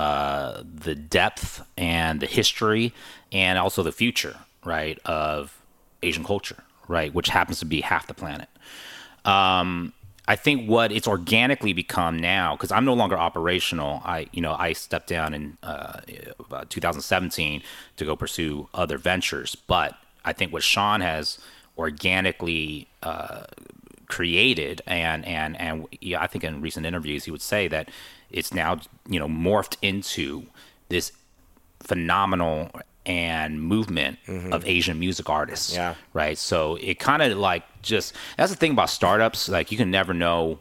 uh, 0.00 0.62
the 0.64 0.94
depth 0.94 1.62
and 1.76 2.20
the 2.20 2.26
history 2.26 2.94
and 3.32 3.58
also 3.58 3.82
the 3.82 3.92
future, 3.92 4.34
right, 4.64 4.98
of 5.04 5.60
Asian 6.02 6.24
culture, 6.24 6.64
right, 6.88 7.12
which 7.12 7.28
happens 7.28 7.58
to 7.58 7.66
be 7.66 7.82
half 7.82 8.06
the 8.06 8.14
planet. 8.14 8.48
Um, 9.26 9.92
I 10.26 10.36
think 10.36 10.70
what 10.70 10.90
it's 10.90 11.06
organically 11.06 11.74
become 11.74 12.18
now, 12.18 12.56
because 12.56 12.72
I'm 12.72 12.86
no 12.86 12.94
longer 12.94 13.18
operational. 13.18 14.00
I, 14.02 14.28
you 14.32 14.40
know, 14.40 14.54
I 14.54 14.72
stepped 14.72 15.08
down 15.08 15.34
in 15.34 15.58
uh, 15.62 16.00
about 16.38 16.70
2017 16.70 17.62
to 17.98 18.04
go 18.06 18.16
pursue 18.16 18.68
other 18.72 18.96
ventures. 18.96 19.54
But 19.54 19.98
I 20.24 20.32
think 20.32 20.50
what 20.50 20.62
Sean 20.62 21.02
has 21.02 21.38
organically 21.76 22.88
uh, 23.02 23.42
created, 24.10 24.82
and 24.86 25.24
and 25.24 25.58
and 25.58 25.86
yeah, 26.00 26.20
I 26.20 26.26
think 26.26 26.44
in 26.44 26.60
recent 26.60 26.84
interviews 26.84 27.24
he 27.24 27.30
would 27.30 27.40
say 27.40 27.68
that 27.68 27.88
it's 28.30 28.52
now 28.52 28.80
you 29.08 29.18
know 29.18 29.28
morphed 29.28 29.76
into 29.80 30.44
this 30.88 31.12
phenomenal 31.80 32.70
and 33.06 33.62
movement 33.62 34.18
mm-hmm. 34.26 34.52
of 34.52 34.66
Asian 34.66 34.98
music 34.98 35.30
artists. 35.30 35.74
Yeah. 35.74 35.94
Right. 36.12 36.36
So 36.36 36.76
it 36.76 36.98
kind 36.98 37.22
of 37.22 37.38
like 37.38 37.62
just 37.82 38.14
that's 38.36 38.50
the 38.50 38.56
thing 38.56 38.72
about 38.72 38.90
startups. 38.90 39.48
Like 39.48 39.72
you 39.72 39.78
can 39.78 39.90
never 39.90 40.12
know 40.12 40.58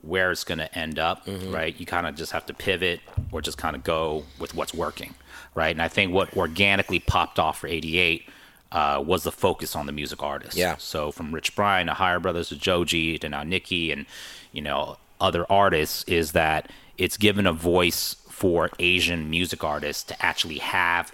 where 0.00 0.32
it's 0.32 0.42
going 0.42 0.58
to 0.58 0.76
end 0.76 0.98
up. 0.98 1.26
Mm-hmm. 1.26 1.54
Right. 1.54 1.78
You 1.78 1.86
kind 1.86 2.06
of 2.06 2.16
just 2.16 2.32
have 2.32 2.46
to 2.46 2.54
pivot 2.54 3.00
or 3.30 3.40
just 3.40 3.58
kind 3.58 3.76
of 3.76 3.84
go 3.84 4.24
with 4.40 4.54
what's 4.54 4.74
working. 4.74 5.14
Right. 5.54 5.70
And 5.70 5.82
I 5.82 5.88
think 5.88 6.12
what 6.12 6.36
organically 6.36 6.98
popped 6.98 7.38
off 7.38 7.60
for 7.60 7.68
88 7.68 8.26
uh, 8.72 9.02
was 9.04 9.22
the 9.22 9.32
focus 9.32 9.76
on 9.76 9.86
the 9.86 9.92
music 9.92 10.22
artists. 10.22 10.56
Yeah. 10.56 10.76
So 10.78 11.12
from 11.12 11.32
Rich 11.32 11.54
Brian 11.54 11.86
to 11.86 11.94
Higher 11.94 12.18
Brothers 12.18 12.48
to 12.48 12.56
Joji 12.56 13.18
to 13.18 13.28
now 13.28 13.42
Niki 13.42 13.92
and 13.92 14.06
you 14.50 14.62
know 14.62 14.96
other 15.20 15.46
artists 15.50 16.04
is 16.04 16.32
that 16.32 16.70
it's 16.98 17.16
given 17.16 17.46
a 17.46 17.52
voice 17.52 18.16
for 18.28 18.70
Asian 18.78 19.30
music 19.30 19.62
artists 19.62 20.02
to 20.04 20.24
actually 20.24 20.58
have 20.58 21.12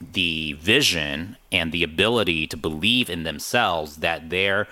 the 0.00 0.54
vision 0.54 1.36
and 1.52 1.72
the 1.72 1.82
ability 1.82 2.46
to 2.46 2.56
believe 2.56 3.08
in 3.08 3.22
themselves 3.22 3.98
that 3.98 4.30
their 4.30 4.66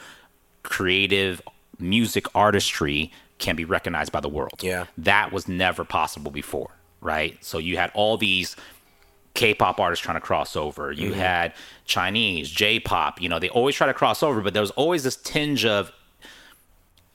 creative 0.63 1.41
music 1.79 2.27
artistry 2.35 3.13
can 3.39 3.57
be 3.57 3.65
recognized 3.65 4.13
by 4.13 4.21
the 4.21 4.29
world. 4.29 4.61
Yeah. 4.63 4.87
That 4.99 5.33
was 5.33 5.49
never 5.49 5.85
possible 5.85 6.31
before, 6.31 6.71
right? 7.01 7.43
So 7.45 7.59
you 7.59 7.77
had 7.77 7.91
all 7.95 8.17
these 8.17 8.57
K-pop 9.35 9.81
artists 9.81 10.05
trying 10.05 10.17
to 10.17 10.21
cross 10.21 10.57
over. 10.57 10.93
You 10.93 11.11
Mm-hmm. 11.11 11.19
had 11.21 11.53
Chinese, 11.87 12.51
J-pop. 12.51 13.21
You 13.21 13.29
know, 13.29 13.39
they 13.39 13.49
always 13.49 13.75
try 13.75 13.87
to 13.87 13.95
cross 13.95 14.23
over, 14.23 14.41
but 14.41 14.53
there 14.55 14.63
was 14.63 14.71
always 14.73 15.03
this 15.03 15.17
tinge 15.17 15.65
of 15.65 15.93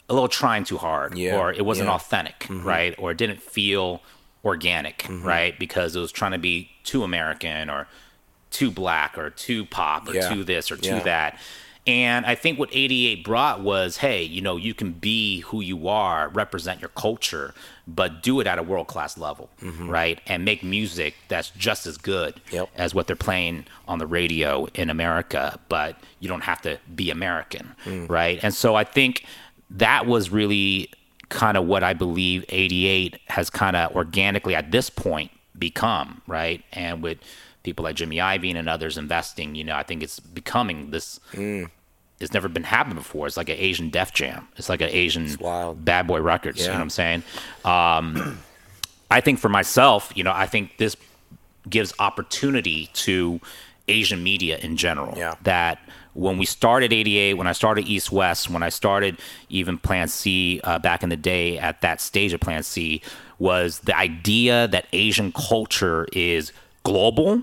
a 0.09 0.13
little 0.13 0.27
trying 0.27 0.63
too 0.63 0.77
hard, 0.77 1.17
Yeah, 1.17 1.37
or 1.37 1.53
it 1.53 1.65
wasn't 1.65 1.87
yeah. 1.87 1.91
Mm-hmm. 1.93 1.95
authentic, 1.95 2.47
right? 2.65 2.95
Or 2.97 3.11
it 3.11 3.17
didn't 3.17 3.41
feel 3.41 4.01
organic, 4.43 5.05
right? 5.09 5.57
Because 5.59 5.95
it 5.95 5.99
was 5.99 6.11
trying 6.11 6.31
to 6.31 6.37
be 6.39 6.71
too 6.83 7.03
American 7.03 7.69
or 7.69 7.87
too 8.51 8.71
black 8.71 9.17
or 9.17 9.29
too 9.29 9.65
pop 9.65 10.07
or 10.09 10.15
Yeah, 10.15 10.33
too 10.33 10.43
this 10.43 10.71
or 10.71 10.77
too 10.77 10.99
that. 11.01 11.39
And 11.87 12.25
I 12.25 12.35
think 12.35 12.59
what 12.59 12.69
88 12.71 13.23
brought 13.23 13.61
was, 13.61 13.97
hey, 13.97 14.23
you 14.23 14.41
know, 14.41 14.57
you 14.57 14.73
can 14.73 14.91
be 14.91 15.39
who 15.41 15.61
you 15.61 15.87
are, 15.87 16.29
represent 16.29 16.81
your 16.81 16.89
culture, 16.89 17.53
but 17.95 18.21
do 18.23 18.39
it 18.39 18.45
at 18.47 18.59
a 18.59 18.63
world 18.63 18.87
class 18.87 19.17
level, 19.17 19.49
right? 19.81 20.19
And 20.27 20.45
make 20.45 20.63
music 20.63 21.15
that's 21.27 21.49
just 21.51 21.87
as 21.87 21.97
good 21.97 22.35
Mm-hmm. 22.35 22.55
Yep. 22.55 22.69
as 22.75 22.93
what 22.95 23.07
they're 23.07 23.15
playing 23.15 23.65
on 23.87 23.99
the 23.99 24.05
radio 24.07 24.65
in 24.75 24.89
America, 24.89 25.59
but 25.69 25.95
you 26.19 26.27
don't 26.27 26.43
have 26.43 26.61
to 26.63 26.77
be 26.95 27.09
American, 27.09 27.73
Mm. 27.85 28.09
right? 28.09 28.39
And 28.43 28.53
so 28.53 28.75
I 28.75 28.83
think 28.83 29.25
that 29.71 30.05
was 30.05 30.29
really 30.29 30.91
kind 31.29 31.57
of 31.57 31.65
what 31.65 31.83
I 31.83 31.93
believe 31.93 32.43
88 32.49 33.19
has 33.27 33.49
kind 33.49 33.75
of 33.75 33.95
organically 33.95 34.55
at 34.55 34.71
this 34.71 34.89
point 34.89 35.31
become, 35.57 36.21
right? 36.27 36.63
And 36.73 37.01
with 37.03 37.17
people 37.63 37.83
like 37.83 37.95
Jimmy 37.95 38.17
Iovine 38.17 38.55
and 38.55 38.67
others 38.69 38.97
investing, 38.97 39.53
you 39.55 39.63
know, 39.63 39.75
I 39.75 39.83
think 39.83 40.01
it's 40.03 40.19
becoming 40.19 40.91
this. 40.91 41.19
Mm. 41.33 41.69
It's 42.19 42.33
never 42.33 42.49
been 42.49 42.63
happened 42.63 42.95
before. 42.95 43.27
It's 43.27 43.37
like 43.37 43.49
an 43.49 43.57
Asian 43.57 43.89
Def 43.89 44.13
Jam. 44.13 44.47
It's 44.57 44.69
like 44.69 44.81
an 44.81 44.89
Asian 44.89 45.29
wild. 45.39 45.83
Bad 45.85 46.07
Boy 46.07 46.21
Records. 46.21 46.59
You 46.59 46.67
know 46.67 46.73
what 46.73 46.81
I'm 46.81 46.89
saying? 46.89 47.23
Um, 47.63 48.39
I 49.11 49.21
think 49.21 49.39
for 49.39 49.49
myself, 49.49 50.11
you 50.15 50.23
know, 50.23 50.33
I 50.33 50.45
think 50.45 50.77
this 50.77 50.95
gives 51.69 51.93
opportunity 51.99 52.89
to 52.93 53.39
Asian 53.87 54.21
media 54.21 54.57
in 54.57 54.77
general. 54.77 55.17
Yeah. 55.17 55.35
That 55.43 55.79
when 56.13 56.37
we 56.37 56.45
started 56.45 56.91
88, 56.91 57.35
when 57.35 57.47
I 57.47 57.53
started 57.53 57.87
East 57.87 58.11
West, 58.11 58.49
when 58.49 58.63
I 58.63 58.69
started 58.69 59.17
even 59.49 59.77
Plan 59.77 60.07
C 60.07 60.59
uh, 60.63 60.79
back 60.79 61.03
in 61.03 61.09
the 61.09 61.17
day 61.17 61.57
at 61.57 61.81
that 61.81 62.01
stage 62.01 62.33
of 62.33 62.41
Plan 62.41 62.63
C, 62.63 63.01
was 63.37 63.79
the 63.79 63.97
idea 63.97 64.67
that 64.67 64.87
Asian 64.91 65.31
culture 65.31 66.07
is 66.11 66.51
global, 66.83 67.41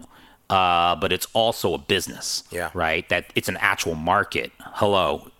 uh, 0.50 0.96
but 0.96 1.12
it's 1.12 1.26
also 1.32 1.74
a 1.74 1.78
business. 1.78 2.44
Yeah. 2.50 2.70
Right? 2.74 3.08
That 3.08 3.26
it's 3.34 3.48
an 3.48 3.56
actual 3.58 3.94
market. 3.94 4.52
Hello. 4.60 5.30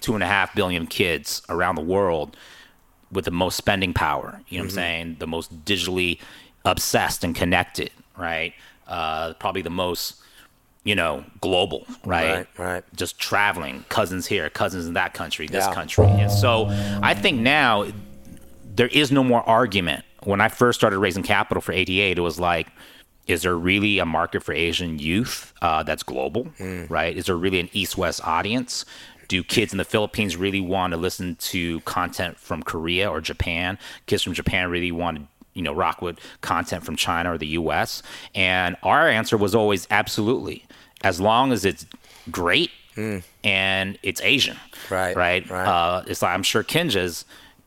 Two 0.00 0.14
and 0.14 0.22
a 0.22 0.26
half 0.26 0.54
billion 0.54 0.86
kids 0.86 1.42
around 1.48 1.74
the 1.76 1.82
world 1.82 2.36
with 3.10 3.24
the 3.24 3.30
most 3.30 3.56
spending 3.56 3.92
power. 3.94 4.40
You 4.48 4.58
know 4.58 4.64
what 4.64 4.70
I'm 4.70 4.74
saying? 4.74 5.16
The 5.18 5.26
most 5.26 5.64
digitally 5.64 6.18
obsessed 6.64 7.24
and 7.24 7.34
connected, 7.34 7.90
right? 8.16 8.54
Uh, 8.86 9.32
probably 9.34 9.62
the 9.62 9.70
most, 9.70 10.16
you 10.84 10.94
know, 10.94 11.24
global, 11.40 11.86
right? 12.04 12.32
Right, 12.32 12.58
right. 12.58 12.84
Just 12.94 13.18
traveling, 13.18 13.84
cousins 13.88 14.26
here, 14.26 14.48
cousins 14.50 14.86
in 14.86 14.92
that 14.94 15.14
country, 15.14 15.46
this 15.48 15.64
Yeah. 15.66 15.74
country. 15.74 16.06
And 16.06 16.30
so 16.30 16.66
I 17.02 17.14
think 17.14 17.40
now 17.40 17.86
there 18.74 18.88
is 18.88 19.10
no 19.10 19.24
more 19.24 19.42
argument. 19.48 20.04
When 20.24 20.40
I 20.40 20.48
first 20.48 20.78
started 20.78 20.98
raising 20.98 21.22
capital 21.22 21.60
for 21.60 21.72
88, 21.72 22.18
it 22.18 22.20
was 22.20 22.38
like, 22.38 22.68
is 23.26 23.42
there 23.42 23.56
really 23.56 23.98
a 23.98 24.04
market 24.06 24.42
for 24.42 24.52
Asian 24.52 24.98
youth 24.98 25.52
uh, 25.62 25.82
that's 25.82 26.02
global, 26.02 26.48
right? 26.88 27.16
Is 27.16 27.26
there 27.26 27.36
really 27.36 27.60
an 27.60 27.68
East 27.72 27.96
West 27.96 28.20
audience? 28.26 28.84
Do 29.28 29.42
kids 29.44 29.72
in 29.72 29.78
the 29.78 29.84
Philippines 29.84 30.36
really 30.36 30.60
want 30.60 30.92
to 30.92 30.96
listen 30.96 31.36
to 31.36 31.80
content 31.80 32.38
from 32.38 32.62
Korea 32.62 33.10
or 33.10 33.20
Japan? 33.20 33.78
Kids 34.06 34.22
from 34.22 34.34
Japan 34.34 34.68
really 34.70 34.92
want 34.92 35.18
to, 35.18 35.24
you 35.54 35.62
know, 35.62 35.72
rock 35.72 36.02
with 36.02 36.18
content 36.40 36.84
from 36.84 36.96
China 36.96 37.32
or 37.32 37.38
the 37.38 37.46
U.S. 37.48 38.02
And 38.34 38.76
our 38.82 39.08
answer 39.08 39.36
was 39.36 39.54
always 39.54 39.86
absolutely, 39.90 40.66
as 41.02 41.20
long 41.20 41.52
as 41.52 41.64
it's 41.64 41.86
great 42.30 42.70
and 43.42 43.98
it's 44.02 44.20
Asian, 44.20 44.58
Right, 44.90 45.16
Right. 45.16 45.48
right. 45.48 45.66
Uh, 45.66 46.02
it's 46.06 46.20
like 46.20 46.34
I'm 46.34 46.42
sure 46.42 46.62
Kinjaz. 46.62 47.24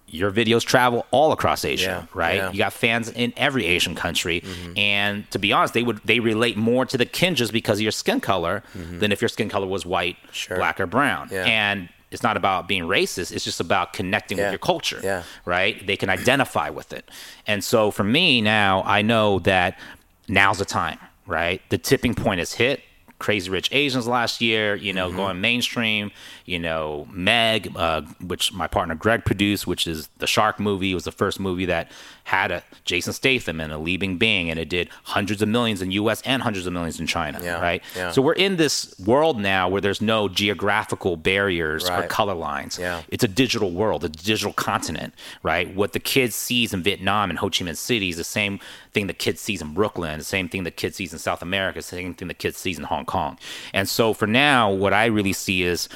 Your 0.08 0.32
videos 0.32 0.64
travel 0.64 1.06
all 1.12 1.32
across 1.32 1.66
Asia, 1.66 1.86
Yeah, 1.86 2.06
right? 2.14 2.36
yeah. 2.36 2.42
Mm-hmm. 2.46 2.54
You 2.54 2.58
got 2.60 2.74
fans 2.74 3.10
in 3.10 3.34
every 3.36 3.66
Asian 3.66 3.96
country, 3.96 4.44
and 4.78 5.30
to 5.32 5.40
be 5.40 5.52
honest, 5.52 5.74
they 5.74 5.84
would 5.84 6.00
they 6.06 6.20
relate 6.20 6.58
more 6.58 6.86
to 6.86 6.98
the 6.98 7.06
Kinjaz 7.06 7.52
because 7.52 7.80
of 7.80 7.84
your 7.84 7.92
skin 7.92 8.20
color 8.22 8.64
than 8.74 9.12
if 9.12 9.22
your 9.22 9.30
skin 9.30 9.50
color 9.50 9.68
was 9.68 9.86
white, 9.86 10.16
Mm-hmm. 10.18 10.32
Sure. 10.32 10.58
black, 10.58 10.80
or 10.80 10.86
brown. 10.86 11.30
Yeah. 11.32 11.46
And 11.46 11.90
it's 12.12 12.22
not 12.24 12.38
about 12.38 12.68
being 12.68 12.84
racist; 12.84 13.32
it's 13.34 13.44
just 13.44 13.60
about 13.60 13.94
connecting 13.94 14.38
with 14.38 14.52
your 14.52 14.60
culture, 14.60 15.00
yeah. 15.04 15.24
right? 15.44 15.86
They 15.86 15.98
can 15.98 16.10
identify 16.10 16.70
with 16.70 16.94
it, 16.94 17.10
and 17.48 17.64
so 17.64 17.90
for 17.92 18.04
me 18.04 18.42
now, 18.42 18.84
I 18.86 19.02
know 19.02 19.40
that 19.40 19.78
now's 20.28 20.60
the 20.60 20.66
time, 20.66 21.00
right? 21.26 21.62
The 21.70 21.78
tipping 21.80 22.14
point 22.14 22.40
is 22.40 22.54
hit. 22.54 22.82
Crazy 23.18 23.50
Rich 23.50 23.70
Asians 23.72 24.08
last 24.08 24.42
year, 24.42 24.76
you 24.76 24.92
know, 24.92 25.10
going 25.10 25.40
mainstream. 25.40 26.12
You 26.46 26.60
know, 26.60 27.08
Meg, 27.12 27.72
uh, 27.76 28.02
which 28.22 28.54
my 28.54 28.68
partner 28.68 28.96
Greg 28.96 29.26
produced, 29.26 29.66
which 29.66 29.88
is 29.88 30.10
the 30.20 30.28
Shark 30.28 30.60
movie. 30.60 30.92
It 30.92 30.96
was 30.96 31.06
the 31.06 31.12
first 31.12 31.40
movie 31.40 31.66
that 31.66 31.92
had 32.26 32.52
a 32.52 32.64
Jason 32.86 33.14
Statham 33.14 33.62
and 33.62 33.72
a 33.72 33.78
Li 33.78 33.98
Bing, 33.98 34.50
and 34.50 34.60
it 34.60 34.70
did 34.70 34.90
hundreds 35.04 35.42
of 35.42 35.50
millions 35.50 35.82
in 35.82 35.92
U.S. 35.92 36.22
and 36.24 36.42
hundreds 36.42 36.66
of 36.66 36.74
millions 36.74 37.00
in 37.00 37.08
China. 37.08 37.40
Yeah, 37.42 37.62
right. 37.62 37.84
yeah. 37.96 38.12
So 38.12 38.22
we're 38.22 38.34
in 38.34 38.58
this 38.58 38.98
world 39.00 39.40
now 39.40 39.70
where 39.70 39.82
there's 39.82 40.02
no 40.02 40.28
geographical 40.28 41.18
barriers 41.18 41.90
or 41.90 42.04
color 42.08 42.34
lines. 42.34 42.80
Yeah. 42.80 43.04
It's 43.10 43.24
a 43.24 43.28
digital 43.28 43.72
world, 43.72 44.04
a 44.04 44.10
digital 44.10 44.54
continent, 44.54 45.14
right? 45.44 45.74
What 45.76 45.94
the 45.94 46.00
kid 46.00 46.34
sees 46.34 46.74
in 46.74 46.84
Vietnam 46.84 47.30
and 47.30 47.40
Ho 47.40 47.48
Chi 47.48 47.64
Minh 47.64 47.78
City 47.78 48.10
is 48.10 48.18
the 48.18 48.24
same 48.24 48.60
thing 48.92 49.08
the 49.08 49.14
kid 49.14 49.38
sees 49.38 49.62
in 49.62 49.74
Brooklyn, 49.74 50.18
the 50.18 50.26
same 50.26 50.50
thing 50.50 50.64
the 50.64 50.72
kid 50.72 50.96
sees 50.96 51.14
in 51.14 51.20
South 51.20 51.42
America, 51.42 51.80
the 51.80 51.84
same 51.84 52.14
thing 52.14 52.28
the 52.28 52.34
kid 52.34 52.56
sees 52.56 52.78
in 52.80 52.86
Hong 52.86 53.06
Kong. 53.06 53.38
And 53.74 53.88
so 53.88 54.14
for 54.14 54.26
now, 54.28 54.72
what 54.72 54.94
I 54.94 55.06
really 55.06 55.34
see 55.34 55.64
is, 55.64 55.90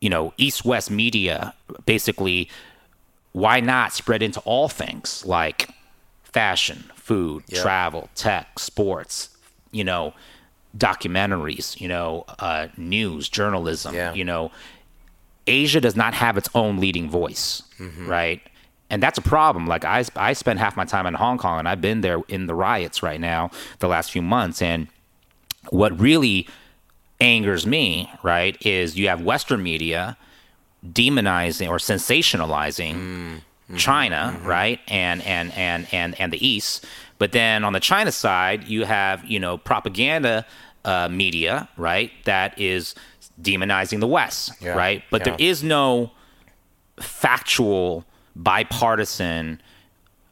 you 0.00 0.08
know, 0.10 0.32
East 0.36 0.64
West 0.64 0.90
media 0.90 1.54
basically 1.86 2.48
why 3.32 3.60
not 3.60 3.92
spread 3.92 4.22
into 4.22 4.40
all 4.40 4.68
things 4.68 5.24
like 5.26 5.70
fashion, 6.22 6.84
food, 6.94 7.42
Yeah. 7.48 7.62
travel, 7.62 8.08
tech, 8.14 8.58
sports, 8.58 9.30
you 9.72 9.84
know, 9.84 10.12
documentaries, 10.76 11.80
you 11.80 11.88
know, 11.88 12.24
uh, 12.38 12.68
news, 12.76 13.28
journalism, 13.28 13.94
Yeah. 13.94 14.12
you 14.14 14.24
know, 14.24 14.50
Asia 15.46 15.80
does 15.80 15.96
not 15.96 16.14
have 16.14 16.36
its 16.36 16.48
own 16.54 16.78
leading 16.78 17.08
voice, 17.08 17.62
right? 18.06 18.40
And 18.90 19.02
that's 19.02 19.18
a 19.18 19.22
problem. 19.22 19.66
Like 19.66 19.84
I, 19.84 20.04
I 20.16 20.32
spend 20.34 20.58
half 20.58 20.76
my 20.76 20.84
time 20.84 21.06
in 21.06 21.14
Hong 21.14 21.38
Kong, 21.38 21.58
and 21.58 21.68
I've 21.68 21.80
been 21.80 22.00
there 22.02 22.20
in 22.28 22.46
the 22.46 22.54
riots 22.54 23.02
right 23.02 23.20
now 23.20 23.50
the 23.80 23.88
last 23.88 24.10
few 24.10 24.22
months. 24.22 24.60
And 24.62 24.88
what 25.70 25.98
really 25.98 26.46
angers 27.20 27.66
me, 27.66 28.10
right, 28.22 28.56
is 28.64 28.96
you 28.98 29.08
have 29.08 29.20
Western 29.22 29.62
media 29.62 30.16
demonizing 30.86 31.68
or 31.68 31.78
sensationalizing 31.78 33.40
China, 33.76 34.38
right, 34.44 34.80
and 34.88 35.22
and 35.22 35.52
and 35.52 35.86
and 35.92 36.18
and 36.20 36.32
the 36.32 36.46
East. 36.46 36.86
But 37.18 37.32
then 37.32 37.64
on 37.64 37.72
the 37.72 37.80
China 37.80 38.12
side, 38.12 38.64
you 38.68 38.84
have 38.84 39.24
you 39.24 39.38
know 39.40 39.58
propaganda 39.58 40.46
uh, 40.84 41.08
media, 41.08 41.68
right, 41.76 42.10
that 42.24 42.58
is 42.58 42.94
demonizing 43.40 44.00
the 44.00 44.06
West, 44.06 44.52
Yeah, 44.60 44.72
right. 44.72 45.02
But 45.10 45.24
there 45.24 45.36
yeah. 45.38 45.50
is 45.50 45.62
no 45.62 46.12
factual, 47.00 48.04
bipartisan 48.34 49.60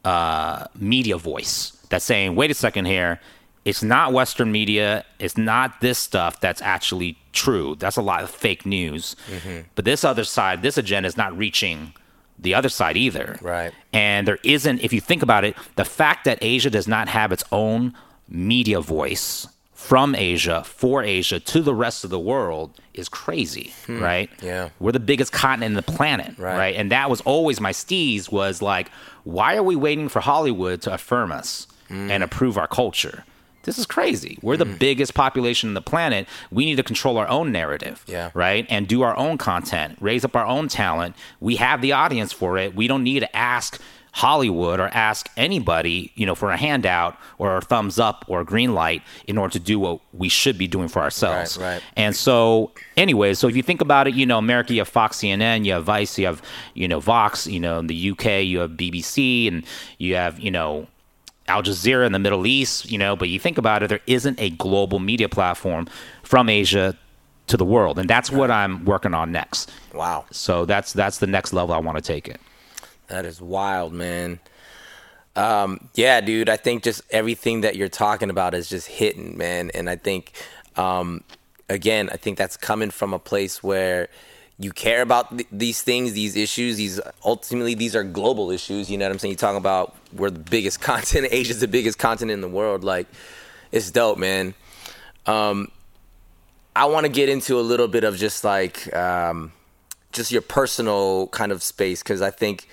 uh, 0.03 0.65
media 0.75 1.17
voice 1.17 1.77
that's 1.89 2.05
saying, 2.05 2.35
wait 2.35 2.51
a 2.51 2.53
second 2.53 2.85
here, 2.85 3.19
it's 3.67 3.83
not 3.83 4.13
Western 4.13 4.51
media, 4.51 5.03
it's 5.19 5.37
not 5.37 5.81
this 5.81 5.97
stuff 5.97 6.39
that's 6.39 6.61
actually 6.61 7.17
true. 7.33 7.75
That's 7.77 7.97
a 7.97 8.01
lot 8.01 8.23
of 8.23 8.29
fake 8.29 8.65
news. 8.65 9.15
But 9.75 9.83
this 9.85 10.03
other 10.03 10.23
side, 10.23 10.61
this 10.61 10.77
agenda 10.77 11.07
is 11.07 11.17
not 11.17 11.37
reaching 11.37 11.93
the 12.39 12.53
other 12.53 12.69
side 12.69 12.95
either. 12.97 13.37
Right. 13.41 13.73
And 13.91 14.27
there 14.27 14.39
isn't, 14.43 14.81
if 14.83 14.93
you 14.93 15.01
think 15.01 15.21
about 15.23 15.43
it, 15.43 15.55
the 15.75 15.85
fact 15.85 16.23
that 16.25 16.37
Asia 16.41 16.69
does 16.69 16.87
not 16.87 17.07
have 17.09 17.31
its 17.31 17.43
own 17.51 17.93
media 18.29 18.79
voice 18.79 19.47
from 19.73 20.15
Asia 20.15 20.63
for 20.63 21.03
Asia 21.03 21.39
to 21.39 21.61
the 21.61 21.73
rest 21.73 22.03
of 22.03 22.09
the 22.09 22.19
world 22.19 22.71
is 22.93 23.09
crazy, 23.09 23.73
right? 23.87 24.29
Yeah. 24.41 24.69
We're 24.79 24.91
the 24.91 24.99
biggest 24.99 25.31
continent 25.31 25.71
in 25.71 25.73
the 25.75 25.91
planet, 25.97 26.37
Right. 26.37 26.57
right? 26.57 26.75
And 26.75 26.91
that 26.91 27.09
was 27.09 27.21
always 27.21 27.59
my 27.61 27.71
steez 27.73 28.31
was 28.31 28.61
like, 28.61 28.89
why 29.23 29.55
are 29.57 29.63
we 29.63 29.75
waiting 29.75 30.09
for 30.09 30.19
Hollywood 30.19 30.81
to 30.83 30.93
affirm 30.93 31.31
us 31.31 31.67
Mm. 31.89 32.09
and 32.11 32.21
approve 32.23 32.57
our 32.57 32.67
culture? 32.67 33.23
This 33.67 33.77
is 33.77 33.85
crazy. 33.85 34.39
We're 34.41 34.55
the 34.55 34.65
mm. 34.65 34.79
biggest 34.79 35.13
population 35.13 35.69
on 35.69 35.73
the 35.73 35.81
planet. 35.81 36.25
We 36.51 36.63
need 36.63 36.77
to 36.77 36.83
control 36.83 37.17
our 37.17 37.27
own 37.27 37.51
narrative, 37.51 38.01
Yeah. 38.07 38.31
right? 38.33 38.65
And 38.69 38.87
do 38.87 39.01
our 39.01 39.15
own 39.17 39.37
content, 39.37 39.97
raise 39.99 40.23
up 40.23 40.37
our 40.37 40.45
own 40.45 40.69
talent. 40.69 41.17
We 41.41 41.57
have 41.57 41.81
the 41.81 41.91
audience 41.91 42.31
for 42.31 42.57
it. 42.57 42.75
We 42.75 42.87
don't 42.87 43.03
need 43.03 43.19
to 43.19 43.35
ask 43.35 43.77
Hollywood 44.13 44.79
or 44.79 44.87
ask 44.93 45.29
anybody, 45.35 46.13
you 46.15 46.25
know, 46.25 46.33
for 46.33 46.49
a 46.49 46.55
handout 46.55 47.17
or 47.37 47.57
a 47.57 47.61
thumbs 47.61 47.99
up 47.99 48.23
or 48.29 48.39
a 48.39 48.45
green 48.45 48.73
light 48.73 49.03
in 49.27 49.37
order 49.37 49.51
to 49.51 49.59
do 49.59 49.81
what 49.81 49.99
we 50.13 50.29
should 50.29 50.57
be 50.57 50.65
doing 50.65 50.87
for 50.87 51.01
ourselves. 51.01 51.57
Right, 51.57 51.73
right. 51.73 51.83
And 51.97 52.15
so, 52.15 52.71
anyway, 52.95 53.33
so 53.33 53.49
if 53.49 53.57
you 53.57 53.63
think 53.63 53.81
about 53.81 54.07
it, 54.07 54.13
you 54.13 54.25
know, 54.25 54.37
America, 54.37 54.73
you 54.73 54.79
have 54.79 54.87
Fox 54.87 55.17
CNN, 55.17 55.65
you 55.65 55.73
have 55.73 55.83
Vice, 55.83 56.17
you 56.17 56.25
have, 56.25 56.41
you 56.73 56.87
know, 56.87 57.01
Vox, 57.01 57.47
you 57.47 57.59
know, 57.59 57.79
in 57.79 57.87
the 57.87 58.11
UK, 58.11 58.45
you 58.45 58.59
have 58.59 58.71
BBC, 58.71 59.49
and 59.49 59.65
you 59.97 60.15
have, 60.15 60.39
you 60.39 60.51
know, 60.51 60.87
Al 61.47 61.63
Jazeera 61.63 62.05
in 62.05 62.11
the 62.11 62.19
Middle 62.19 62.45
East, 62.45 62.91
you 62.91 62.97
know, 62.97 63.15
but 63.15 63.29
you 63.29 63.39
think 63.39 63.57
about 63.57 63.83
it, 63.83 63.87
there 63.87 64.01
isn't 64.07 64.39
a 64.39 64.49
global 64.51 64.99
media 64.99 65.29
platform 65.29 65.87
from 66.23 66.49
Asia 66.49 66.97
to 67.47 67.57
the 67.57 67.65
world. 67.65 67.97
And 67.97 68.09
that's 68.09 68.31
what 68.31 68.51
I'm 68.51 68.83
working 68.85 69.13
on 69.13 69.31
next. 69.31 69.71
Wow. 69.93 70.25
So 70.31 70.65
that's 70.65 70.93
that's 70.93 71.19
the 71.19 71.27
next 71.27 71.53
level 71.53 71.73
I 71.73 71.79
want 71.79 71.97
to 71.97 72.01
take 72.01 72.27
it. 72.27 72.39
That 73.07 73.25
is 73.25 73.41
wild, 73.41 73.93
man. 73.93 74.39
Um, 75.35 75.89
yeah, 75.93 76.19
dude. 76.19 76.49
I 76.49 76.57
think 76.57 76.83
just 76.83 77.01
everything 77.11 77.61
that 77.61 77.75
you're 77.75 77.89
talking 77.89 78.29
about 78.29 78.53
is 78.53 78.67
just 78.67 78.87
hitting, 78.87 79.37
man. 79.37 79.71
And 79.73 79.89
I 79.89 79.95
think, 79.95 80.33
um, 80.75 81.23
again, 81.69 82.09
I 82.11 82.17
think 82.17 82.37
that's 82.37 82.57
coming 82.57 82.89
from 82.89 83.13
a 83.13 83.19
place 83.19 83.63
where 83.63 84.09
you 84.59 84.71
care 84.71 85.01
about 85.03 85.29
th- 85.37 85.47
these 85.51 85.81
things, 85.83 86.13
these 86.13 86.35
issues. 86.35 86.77
These 86.77 86.99
ultimately 87.23 87.75
these 87.75 87.95
are 87.95 88.03
global 88.03 88.49
issues. 88.51 88.89
You 88.89 88.97
know 88.97 89.05
what 89.05 89.11
I'm 89.11 89.19
saying? 89.19 89.33
You're 89.33 89.37
talking 89.37 89.57
about 89.57 89.95
we're 90.13 90.31
the 90.31 90.39
biggest 90.39 90.81
continent. 90.91 91.31
Asia's 91.33 91.59
the 91.59 91.67
biggest 91.67 91.99
continent 91.99 92.33
in 92.33 92.41
the 92.41 92.47
world. 92.49 92.83
Like, 92.83 93.07
it's 93.71 93.91
dope, 93.91 94.17
man. 94.17 94.55
Um, 95.25 95.71
I 96.75 96.85
want 96.85 97.05
to 97.05 97.11
get 97.11 97.29
into 97.29 97.59
a 97.59 97.61
little 97.61 97.87
bit 97.87 98.03
of 98.03 98.17
just 98.17 98.43
like 98.43 98.93
um, 98.95 99.51
just 100.11 100.31
your 100.31 100.41
personal 100.41 101.27
kind 101.27 101.51
of 101.51 101.61
space 101.63 102.01
because 102.01 102.21
I 102.21 102.31
think 102.31 102.67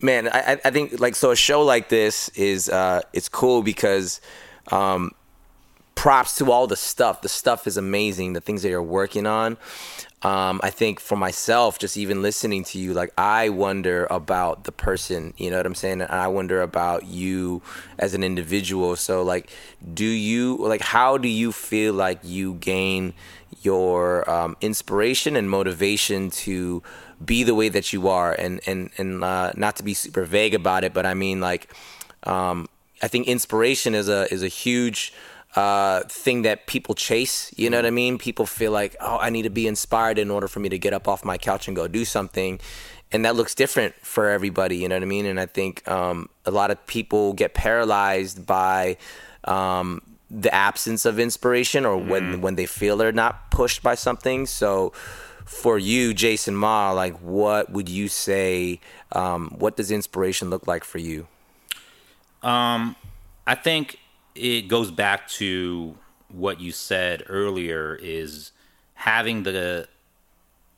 man, 0.00 0.28
I, 0.28 0.52
I- 0.54 0.60
I 0.66 0.70
think 0.70 1.00
like 1.00 1.14
so 1.14 1.30
a 1.30 1.36
show 1.36 1.62
like 1.62 1.88
this 1.88 2.28
is 2.30 2.68
uh 2.68 3.00
it's 3.14 3.28
cool 3.30 3.62
because 3.62 4.20
um 4.70 5.12
props 5.94 6.36
to 6.36 6.52
all 6.52 6.66
the 6.66 6.76
stuff. 6.76 7.22
The 7.22 7.28
stuff 7.28 7.66
is 7.66 7.76
amazing, 7.78 8.34
the 8.34 8.40
things 8.42 8.62
that 8.62 8.68
you're 8.68 8.82
working 8.82 9.26
on. 9.26 9.56
Um, 10.22 10.60
I 10.62 10.70
think 10.70 10.98
for 10.98 11.14
myself, 11.14 11.78
just 11.78 11.96
even 11.96 12.22
listening 12.22 12.64
to 12.64 12.78
you, 12.78 12.94
like 12.94 13.12
I 13.18 13.50
wonder 13.50 14.06
about 14.10 14.64
the 14.64 14.72
person, 14.72 15.34
you 15.36 15.50
know 15.50 15.58
what 15.58 15.66
I'm 15.66 15.74
saying? 15.74 16.00
And 16.00 16.10
I 16.10 16.26
wonder 16.26 16.62
about 16.62 17.04
you 17.04 17.62
as 17.98 18.14
an 18.14 18.24
individual. 18.24 18.96
So 18.96 19.22
like 19.22 19.50
do 19.94 20.04
you 20.04 20.56
like 20.56 20.80
how 20.80 21.18
do 21.18 21.28
you 21.28 21.52
feel 21.52 21.94
like 21.94 22.18
you 22.22 22.54
gain 22.54 23.14
your 23.62 24.28
um, 24.28 24.56
inspiration 24.60 25.36
and 25.36 25.48
motivation 25.50 26.30
to 26.30 26.82
be 27.24 27.42
the 27.42 27.54
way 27.54 27.68
that 27.68 27.92
you 27.92 28.08
are 28.08 28.32
and 28.32 28.60
and 28.66 28.90
and 28.98 29.22
uh, 29.22 29.52
not 29.56 29.76
to 29.76 29.82
be 29.82 29.94
super 29.94 30.24
vague 30.24 30.54
about 30.54 30.84
it 30.84 30.92
but 30.92 31.06
i 31.06 31.14
mean 31.14 31.40
like 31.40 31.72
um, 32.24 32.68
i 33.02 33.08
think 33.08 33.26
inspiration 33.26 33.94
is 33.94 34.08
a 34.08 34.32
is 34.32 34.42
a 34.42 34.48
huge 34.48 35.12
uh, 35.56 36.02
thing 36.02 36.42
that 36.42 36.66
people 36.66 36.94
chase 36.94 37.52
you 37.56 37.70
know 37.70 37.78
what 37.78 37.86
i 37.86 37.90
mean? 37.90 38.18
People 38.18 38.46
feel 38.46 38.72
like 38.72 38.94
oh 39.00 39.18
i 39.18 39.30
need 39.30 39.42
to 39.42 39.50
be 39.50 39.66
inspired 39.66 40.18
in 40.18 40.30
order 40.30 40.48
for 40.48 40.60
me 40.60 40.68
to 40.68 40.78
get 40.78 40.92
up 40.92 41.08
off 41.08 41.24
my 41.24 41.38
couch 41.38 41.66
and 41.66 41.76
go 41.76 41.88
do 41.88 42.04
something. 42.04 42.60
And 43.12 43.24
that 43.24 43.36
looks 43.36 43.54
different 43.54 43.94
for 44.02 44.28
everybody 44.28 44.76
you 44.76 44.88
know 44.88 44.96
what 44.96 45.02
i 45.02 45.06
mean? 45.06 45.26
And 45.26 45.40
i 45.40 45.46
think 45.46 45.86
um, 45.88 46.28
a 46.44 46.50
lot 46.50 46.70
of 46.70 46.86
people 46.86 47.32
get 47.32 47.54
paralyzed 47.54 48.46
by 48.46 48.98
um, 49.44 50.02
the 50.30 50.52
absence 50.54 51.04
of 51.04 51.18
inspiration 51.18 51.86
or 51.86 51.96
when 51.96 52.40
when 52.40 52.56
they 52.56 52.66
feel 52.66 52.96
they're 52.96 53.12
not 53.12 53.50
pushed 53.50 53.82
by 53.82 53.94
something. 53.94 54.46
So 54.46 54.92
for 55.44 55.78
you 55.78 56.12
jason 56.12 56.56
ma 56.56 56.90
like 56.90 57.14
what 57.20 57.70
would 57.70 57.88
you 57.88 58.08
say 58.08 58.80
um, 59.12 59.54
what 59.56 59.76
does 59.76 59.90
inspiration 59.90 60.50
look 60.50 60.66
like 60.66 60.84
for 60.84 60.98
you? 60.98 61.26
Um, 62.42 62.96
I 63.46 63.54
think 63.54 63.98
it 64.36 64.68
goes 64.68 64.90
back 64.90 65.28
to 65.28 65.96
what 66.28 66.60
you 66.60 66.72
said 66.72 67.22
earlier 67.28 67.98
is 68.00 68.52
having 68.94 69.42
the 69.44 69.88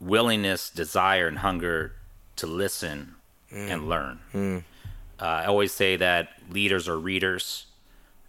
willingness, 0.00 0.70
desire, 0.70 1.26
and 1.26 1.38
hunger 1.38 1.92
to 2.36 2.46
listen 2.46 3.14
and 3.70 3.88
learn. 3.88 4.20
Uh, 5.20 5.24
I 5.24 5.44
always 5.46 5.72
say 5.72 5.96
that 5.96 6.28
leaders 6.50 6.86
are 6.88 6.98
readers. 6.98 7.66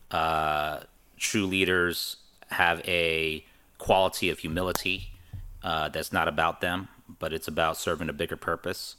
Uh, 0.09 0.79
true 1.17 1.45
leaders 1.45 2.17
have 2.49 2.81
a 2.87 3.45
quality 3.77 4.29
of 4.29 4.39
humility 4.39 5.11
uh, 5.63 5.89
that's 5.89 6.11
not 6.11 6.27
about 6.27 6.61
them, 6.61 6.87
but 7.19 7.33
it's 7.33 7.47
about 7.47 7.77
serving 7.77 8.09
a 8.09 8.13
bigger 8.13 8.37
purpose. 8.37 8.95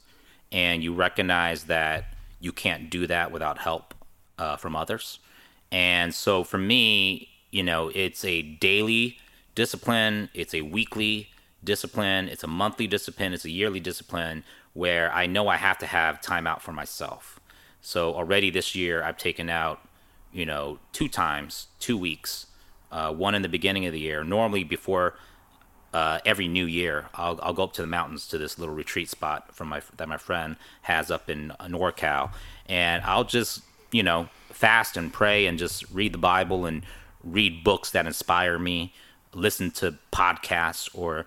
And 0.51 0.83
you 0.83 0.93
recognize 0.93 1.65
that 1.65 2.13
you 2.39 2.51
can't 2.51 2.89
do 2.89 3.07
that 3.07 3.31
without 3.31 3.57
help 3.57 3.93
uh, 4.37 4.55
from 4.57 4.75
others. 4.75 5.19
And 5.71 6.13
so 6.13 6.43
for 6.43 6.57
me, 6.57 7.29
you 7.51 7.63
know, 7.63 7.91
it's 7.93 8.23
a 8.25 8.41
daily 8.41 9.17
discipline, 9.55 10.29
it's 10.33 10.53
a 10.53 10.61
weekly 10.61 11.29
discipline, 11.63 12.27
it's 12.27 12.43
a 12.43 12.47
monthly 12.47 12.87
discipline, 12.87 13.33
it's 13.33 13.45
a 13.45 13.49
yearly 13.49 13.79
discipline 13.79 14.43
where 14.73 15.11
I 15.13 15.27
know 15.27 15.47
I 15.47 15.57
have 15.57 15.77
to 15.79 15.85
have 15.85 16.21
time 16.21 16.47
out 16.47 16.61
for 16.61 16.71
myself. 16.71 17.39
So 17.81 18.13
already 18.13 18.49
this 18.49 18.75
year, 18.75 19.03
I've 19.03 19.17
taken 19.17 19.49
out, 19.49 19.81
you 20.31 20.45
know, 20.45 20.79
two 20.93 21.07
times, 21.07 21.67
two 21.79 21.97
weeks, 21.97 22.47
uh, 22.91 23.13
one 23.13 23.35
in 23.35 23.41
the 23.41 23.49
beginning 23.49 23.85
of 23.85 23.93
the 23.93 23.99
year. 23.99 24.23
Normally, 24.23 24.63
before 24.63 25.15
uh, 25.93 26.19
every 26.25 26.47
new 26.47 26.65
year, 26.65 27.07
I'll, 27.15 27.39
I'll 27.41 27.53
go 27.53 27.63
up 27.63 27.73
to 27.73 27.81
the 27.81 27.87
mountains 27.87 28.27
to 28.27 28.37
this 28.37 28.57
little 28.57 28.75
retreat 28.75 29.09
spot 29.09 29.53
from 29.53 29.69
my 29.69 29.81
that 29.97 30.07
my 30.07 30.17
friend 30.17 30.55
has 30.83 31.11
up 31.11 31.29
in 31.29 31.51
uh, 31.51 31.65
NorCal, 31.65 32.31
and 32.67 33.03
I'll 33.03 33.23
just 33.23 33.61
you 33.91 34.03
know 34.03 34.29
fast 34.49 34.95
and 34.97 35.11
pray 35.11 35.45
and 35.45 35.57
just 35.57 35.89
read 35.91 36.13
the 36.13 36.17
Bible 36.17 36.65
and 36.65 36.83
read 37.23 37.63
books 37.63 37.91
that 37.91 38.05
inspire 38.05 38.59
me, 38.59 38.93
listen 39.33 39.71
to 39.71 39.95
podcasts 40.11 40.89
or 40.93 41.25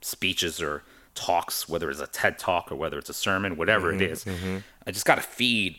speeches 0.00 0.60
or 0.60 0.82
talks, 1.14 1.68
whether 1.68 1.90
it's 1.90 2.00
a 2.00 2.06
TED 2.06 2.38
talk 2.38 2.70
or 2.70 2.76
whether 2.76 2.98
it's 2.98 3.10
a 3.10 3.14
sermon, 3.14 3.56
whatever 3.56 3.90
it 3.92 3.98
mm-hmm, 3.98 4.12
is. 4.12 4.24
Mm-hmm. 4.24 4.58
I 4.86 4.90
just 4.92 5.04
got 5.04 5.16
to 5.16 5.22
feed 5.22 5.76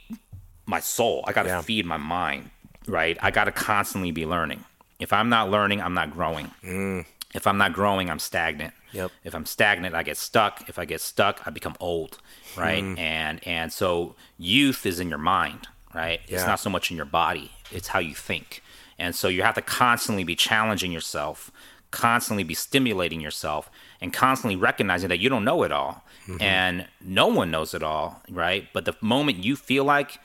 my 0.65 0.80
soul. 0.80 1.23
I 1.27 1.32
got 1.34 1.43
to 1.43 1.49
Yeah. 1.49 1.61
feed 1.61 1.86
my 1.86 1.97
mind, 1.97 2.51
right? 2.88 3.17
I 3.21 3.32
got 3.32 3.45
to 3.45 3.51
constantly 3.51 4.11
be 4.11 4.25
learning. 4.25 4.65
If 4.99 5.13
I'm 5.13 5.30
not 5.30 5.49
learning, 5.49 5.82
I'm 5.82 5.93
not 5.93 6.11
growing. 6.11 6.51
Mm. 6.63 7.05
If 7.34 7.47
I'm 7.47 7.57
not 7.57 7.73
growing, 7.73 8.09
I'm 8.09 8.19
stagnant. 8.19 8.73
Yep. 8.91 9.11
If 9.23 9.34
I'm 9.34 9.45
stagnant, 9.45 9.95
I 9.95 10.03
get 10.03 10.17
stuck. 10.17 10.67
If 10.67 10.77
I 10.80 10.86
get 10.86 10.99
stuck, 10.99 11.41
I 11.45 11.51
become 11.51 11.75
old, 11.80 12.17
right? 12.57 12.84
Mm. 12.84 12.99
And 12.99 13.47
and 13.47 13.71
so 13.71 14.15
youth 14.38 14.86
is 14.86 14.99
in 14.99 15.09
your 15.09 15.19
mind, 15.19 15.67
right? 15.93 16.21
It's 16.27 16.45
not 16.45 16.59
so 16.59 16.69
much 16.69 16.91
in 16.91 16.97
your 16.97 17.05
body. 17.05 17.51
It's 17.71 17.89
how 17.89 17.99
you 17.99 18.13
think. 18.13 18.63
And 18.97 19.15
so 19.15 19.27
you 19.27 19.43
have 19.43 19.55
to 19.55 19.61
constantly 19.61 20.23
be 20.23 20.35
challenging 20.35 20.91
yourself, 20.91 21.51
constantly 21.91 22.43
be 22.43 22.53
stimulating 22.53 23.21
yourself, 23.21 23.69
and 24.01 24.13
constantly 24.13 24.55
recognizing 24.55 25.09
that 25.09 25.19
you 25.19 25.29
don't 25.29 25.45
know 25.45 25.63
it 25.63 25.71
all. 25.71 26.03
Mm-hmm. 26.27 26.41
And 26.41 26.87
no 27.01 27.27
one 27.27 27.49
knows 27.49 27.73
it 27.73 27.81
all, 27.81 28.21
right? 28.29 28.67
But 28.73 28.85
the 28.85 28.95
moment 29.01 29.43
you 29.43 29.55
feel 29.55 29.83
like 29.83 30.19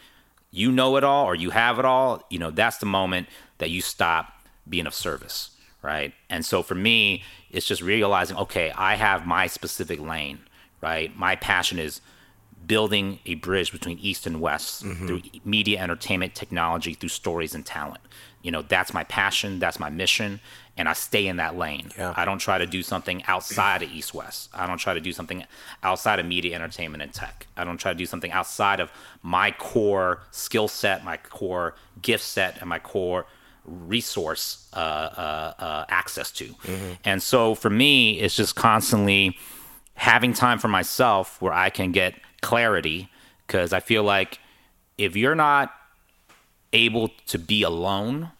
you 0.50 0.70
know 0.70 0.96
it 0.96 1.04
all 1.04 1.24
or 1.24 1.34
you 1.34 1.50
have 1.50 1.78
it 1.78 1.84
all, 1.84 2.22
you 2.30 2.38
know, 2.38 2.50
that's 2.50 2.78
the 2.78 2.86
moment 2.86 3.28
that 3.58 3.70
you 3.70 3.80
stop 3.80 4.32
being 4.68 4.86
of 4.86 4.94
service, 4.94 5.50
right? 5.82 6.12
And 6.28 6.44
so 6.44 6.62
for 6.62 6.74
me, 6.74 7.22
it's 7.50 7.66
just 7.66 7.82
realizing, 7.82 8.36
okay, 8.36 8.72
I 8.76 8.96
have 8.96 9.26
my 9.26 9.46
specific 9.46 10.00
lane, 10.00 10.40
right? 10.80 11.16
My 11.16 11.36
passion 11.36 11.78
is 11.78 12.00
building 12.66 13.18
a 13.26 13.34
bridge 13.36 13.72
between 13.72 13.98
East 13.98 14.26
and 14.26 14.40
West 14.40 14.82
through 14.82 15.22
media, 15.44 15.80
entertainment, 15.80 16.34
technology, 16.34 16.94
through 16.94 17.08
stories 17.08 17.54
and 17.54 17.64
talent. 17.64 18.00
You 18.42 18.50
know, 18.50 18.62
that's 18.62 18.92
my 18.92 19.04
passion, 19.04 19.58
that's 19.58 19.80
my 19.80 19.88
mission, 19.88 20.40
and 20.76 20.88
I 20.88 20.92
stay 20.92 21.26
in 21.26 21.36
that 21.36 21.56
lane. 21.56 21.90
Yeah. 21.96 22.12
I 22.14 22.24
don't 22.24 22.38
try 22.38 22.58
to 22.58 22.66
do 22.66 22.82
something 22.82 23.24
outside 23.24 23.82
of 23.82 23.90
East 23.90 24.12
West. 24.12 24.50
I 24.52 24.66
don't 24.66 24.76
try 24.78 24.92
to 24.92 25.00
do 25.00 25.12
something 25.12 25.44
outside 25.82 26.18
of 26.18 26.26
media, 26.26 26.54
entertainment, 26.54 27.02
and 27.02 27.12
tech. 27.12 27.46
I 27.56 27.64
don't 27.64 27.78
try 27.78 27.92
to 27.92 27.98
do 27.98 28.06
something 28.06 28.32
outside 28.32 28.80
of 28.80 28.90
my 29.22 29.50
core 29.52 30.20
skill 30.30 30.68
set, 30.68 31.04
my 31.04 31.16
core 31.16 31.74
gift 32.02 32.24
set, 32.24 32.58
and 32.60 32.68
my 32.68 32.78
core 32.78 33.24
resource 33.64 34.68
uh, 34.74 34.76
uh, 34.76 35.54
uh, 35.58 35.84
access 35.88 36.30
to. 36.32 36.54
And 37.04 37.22
so 37.22 37.54
for 37.54 37.70
me, 37.70 38.20
it's 38.20 38.36
just 38.36 38.56
constantly 38.56 39.38
having 39.94 40.32
time 40.32 40.58
for 40.58 40.68
myself 40.68 41.40
where 41.40 41.52
I 41.52 41.70
can 41.70 41.92
get 41.92 42.14
clarity 42.40 43.08
because 43.46 43.72
I 43.72 43.80
feel 43.80 44.02
like 44.02 44.38
if 44.98 45.16
you're 45.16 45.34
not 45.34 45.72
able 46.72 47.10
to 47.26 47.38
be 47.38 47.62
alone, 47.62 48.30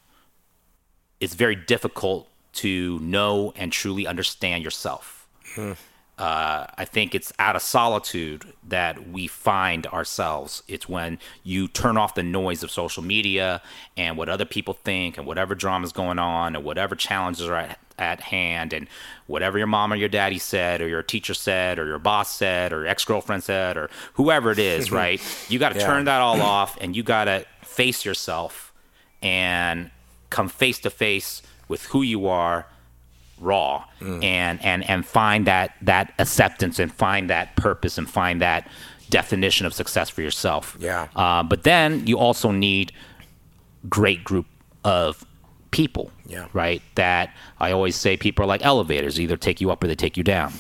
it's 1.21 1.35
very 1.35 1.55
difficult 1.55 2.29
to 2.55 2.99
know 3.01 3.53
and 3.57 3.73
truly 3.73 4.07
understand 4.07 4.63
yourself. 4.63 5.27
Hmm. 5.55 5.73
Uh, 6.17 6.67
I 6.79 6.85
think 6.85 7.13
it's 7.13 7.33
out 7.41 7.57
of 7.57 7.63
solitude 7.63 8.45
that 8.69 9.09
we 9.09 9.27
find 9.27 9.85
ourselves. 9.89 10.63
It's 10.69 10.89
when 10.89 11.19
you 11.43 11.67
turn 11.67 11.97
off 11.97 12.15
the 12.15 12.23
noise 12.23 12.63
of 12.63 12.71
social 12.71 13.03
media 13.03 13.61
and 13.97 14.17
what 14.17 14.29
other 14.29 14.45
people 14.45 14.75
think 14.75 15.19
and 15.19 15.27
whatever 15.27 15.57
drama's 15.57 15.91
going 15.93 16.21
on 16.21 16.55
and 16.55 16.65
whatever 16.65 16.95
challenges 16.95 17.49
are 17.49 17.57
at, 17.57 17.81
at 17.99 18.21
hand 18.21 18.73
and 18.73 18.87
whatever 19.27 19.59
your 19.59 19.67
mom 19.67 19.93
or 19.93 19.97
your 19.97 20.09
daddy 20.09 20.39
said 20.39 20.81
or 20.81 20.87
your 20.87 21.03
teacher 21.03 21.35
said 21.35 21.81
or 21.81 21.87
your 21.87 21.99
boss 21.99 22.33
said 22.33 22.73
or 22.73 22.83
your 22.83 22.87
ex-girlfriend 22.87 23.43
said 23.43 23.77
or 23.77 23.91
whoever 24.13 24.53
it 24.53 24.61
is, 24.61 24.93
right? 24.93 25.21
You 25.49 25.59
got 25.59 25.73
to 25.73 25.81
Yeah. 25.81 25.87
turn 25.87 26.05
that 26.05 26.21
all 26.21 26.41
off 26.43 26.79
and 26.81 26.95
you 26.95 27.03
got 27.03 27.25
to 27.25 27.45
face 27.63 28.05
yourself 28.05 28.73
and 29.21 29.91
come 30.31 30.49
face 30.49 30.79
to 30.81 30.91
face 30.91 31.43
with 31.67 31.87
who 31.87 32.03
you 32.03 32.29
are 32.29 32.67
raw 33.41 33.85
and 34.01 34.65
and 34.65 34.89
and 34.89 35.05
find 35.05 35.47
that 35.47 35.73
that 35.83 36.13
acceptance 36.19 36.79
and 36.79 36.93
find 36.93 37.29
that 37.31 37.57
purpose 37.57 37.99
and 37.99 38.09
find 38.09 38.41
that 38.41 38.69
definition 39.11 39.67
of 39.67 39.75
success 39.75 40.09
for 40.09 40.23
yourself 40.23 40.77
Yeah. 40.81 41.09
uh, 41.17 41.43
but 41.43 41.63
then 41.65 42.07
you 42.07 42.19
also 42.19 42.51
need 42.51 42.93
great 43.89 44.25
group 44.25 44.47
of 44.85 45.25
people 45.71 46.11
Yeah. 46.27 46.47
right 46.53 46.81
that 46.95 47.35
i 47.59 47.73
always 47.73 47.97
say 47.97 48.17
people 48.17 48.45
are 48.45 48.49
like 48.49 48.65
elevators 48.65 49.19
either 49.21 49.37
take 49.37 49.61
you 49.61 49.71
up 49.71 49.83
or 49.83 49.89
they 49.89 49.97
take 49.97 50.17
you 50.17 50.23
down 50.23 50.53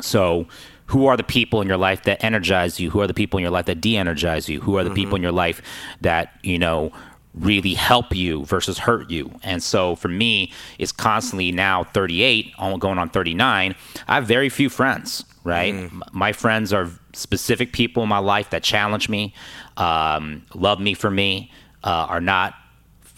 so, 0.00 0.46
who 0.86 1.06
are 1.06 1.16
the 1.16 1.22
people 1.24 1.62
in 1.62 1.68
your 1.68 1.78
life 1.78 2.02
that 2.04 2.22
energize 2.22 2.78
you? 2.78 2.90
Who 2.90 3.00
are 3.00 3.06
the 3.06 3.14
people 3.14 3.38
in 3.38 3.42
your 3.42 3.50
life 3.50 3.64
that 3.64 3.80
de-energize 3.80 4.46
you? 4.46 4.60
Who 4.60 4.76
are 4.76 4.84
the 4.84 4.90
people 4.90 5.16
in 5.16 5.22
your 5.22 5.32
life 5.32 5.62
that 6.02 6.38
you 6.42 6.58
know 6.58 6.92
really 7.36 7.74
help 7.74 8.14
you 8.14 8.44
versus 8.46 8.78
hurt 8.78 9.10
you? 9.10 9.30
And 9.42 9.62
so, 9.62 9.94
for 9.96 10.08
me, 10.08 10.52
it's 10.78 10.92
constantly 10.92 11.52
now 11.52 11.84
38, 11.84 12.52
almost 12.58 12.80
going 12.80 12.98
on 12.98 13.08
39. 13.10 13.74
I 14.08 14.14
have 14.14 14.26
very 14.26 14.48
few 14.48 14.68
friends. 14.68 15.24
Right, 15.44 15.72
M- 15.72 16.02
my 16.10 16.32
friends 16.32 16.72
are 16.72 16.88
specific 17.12 17.72
people 17.72 18.02
in 18.02 18.08
my 18.08 18.18
life 18.18 18.50
that 18.50 18.64
challenge 18.64 19.08
me, 19.08 19.32
um, 19.76 20.44
love 20.54 20.80
me 20.80 20.92
for 20.94 21.08
me, 21.08 21.52
uh, 21.84 22.06
are 22.08 22.20
not 22.20 22.54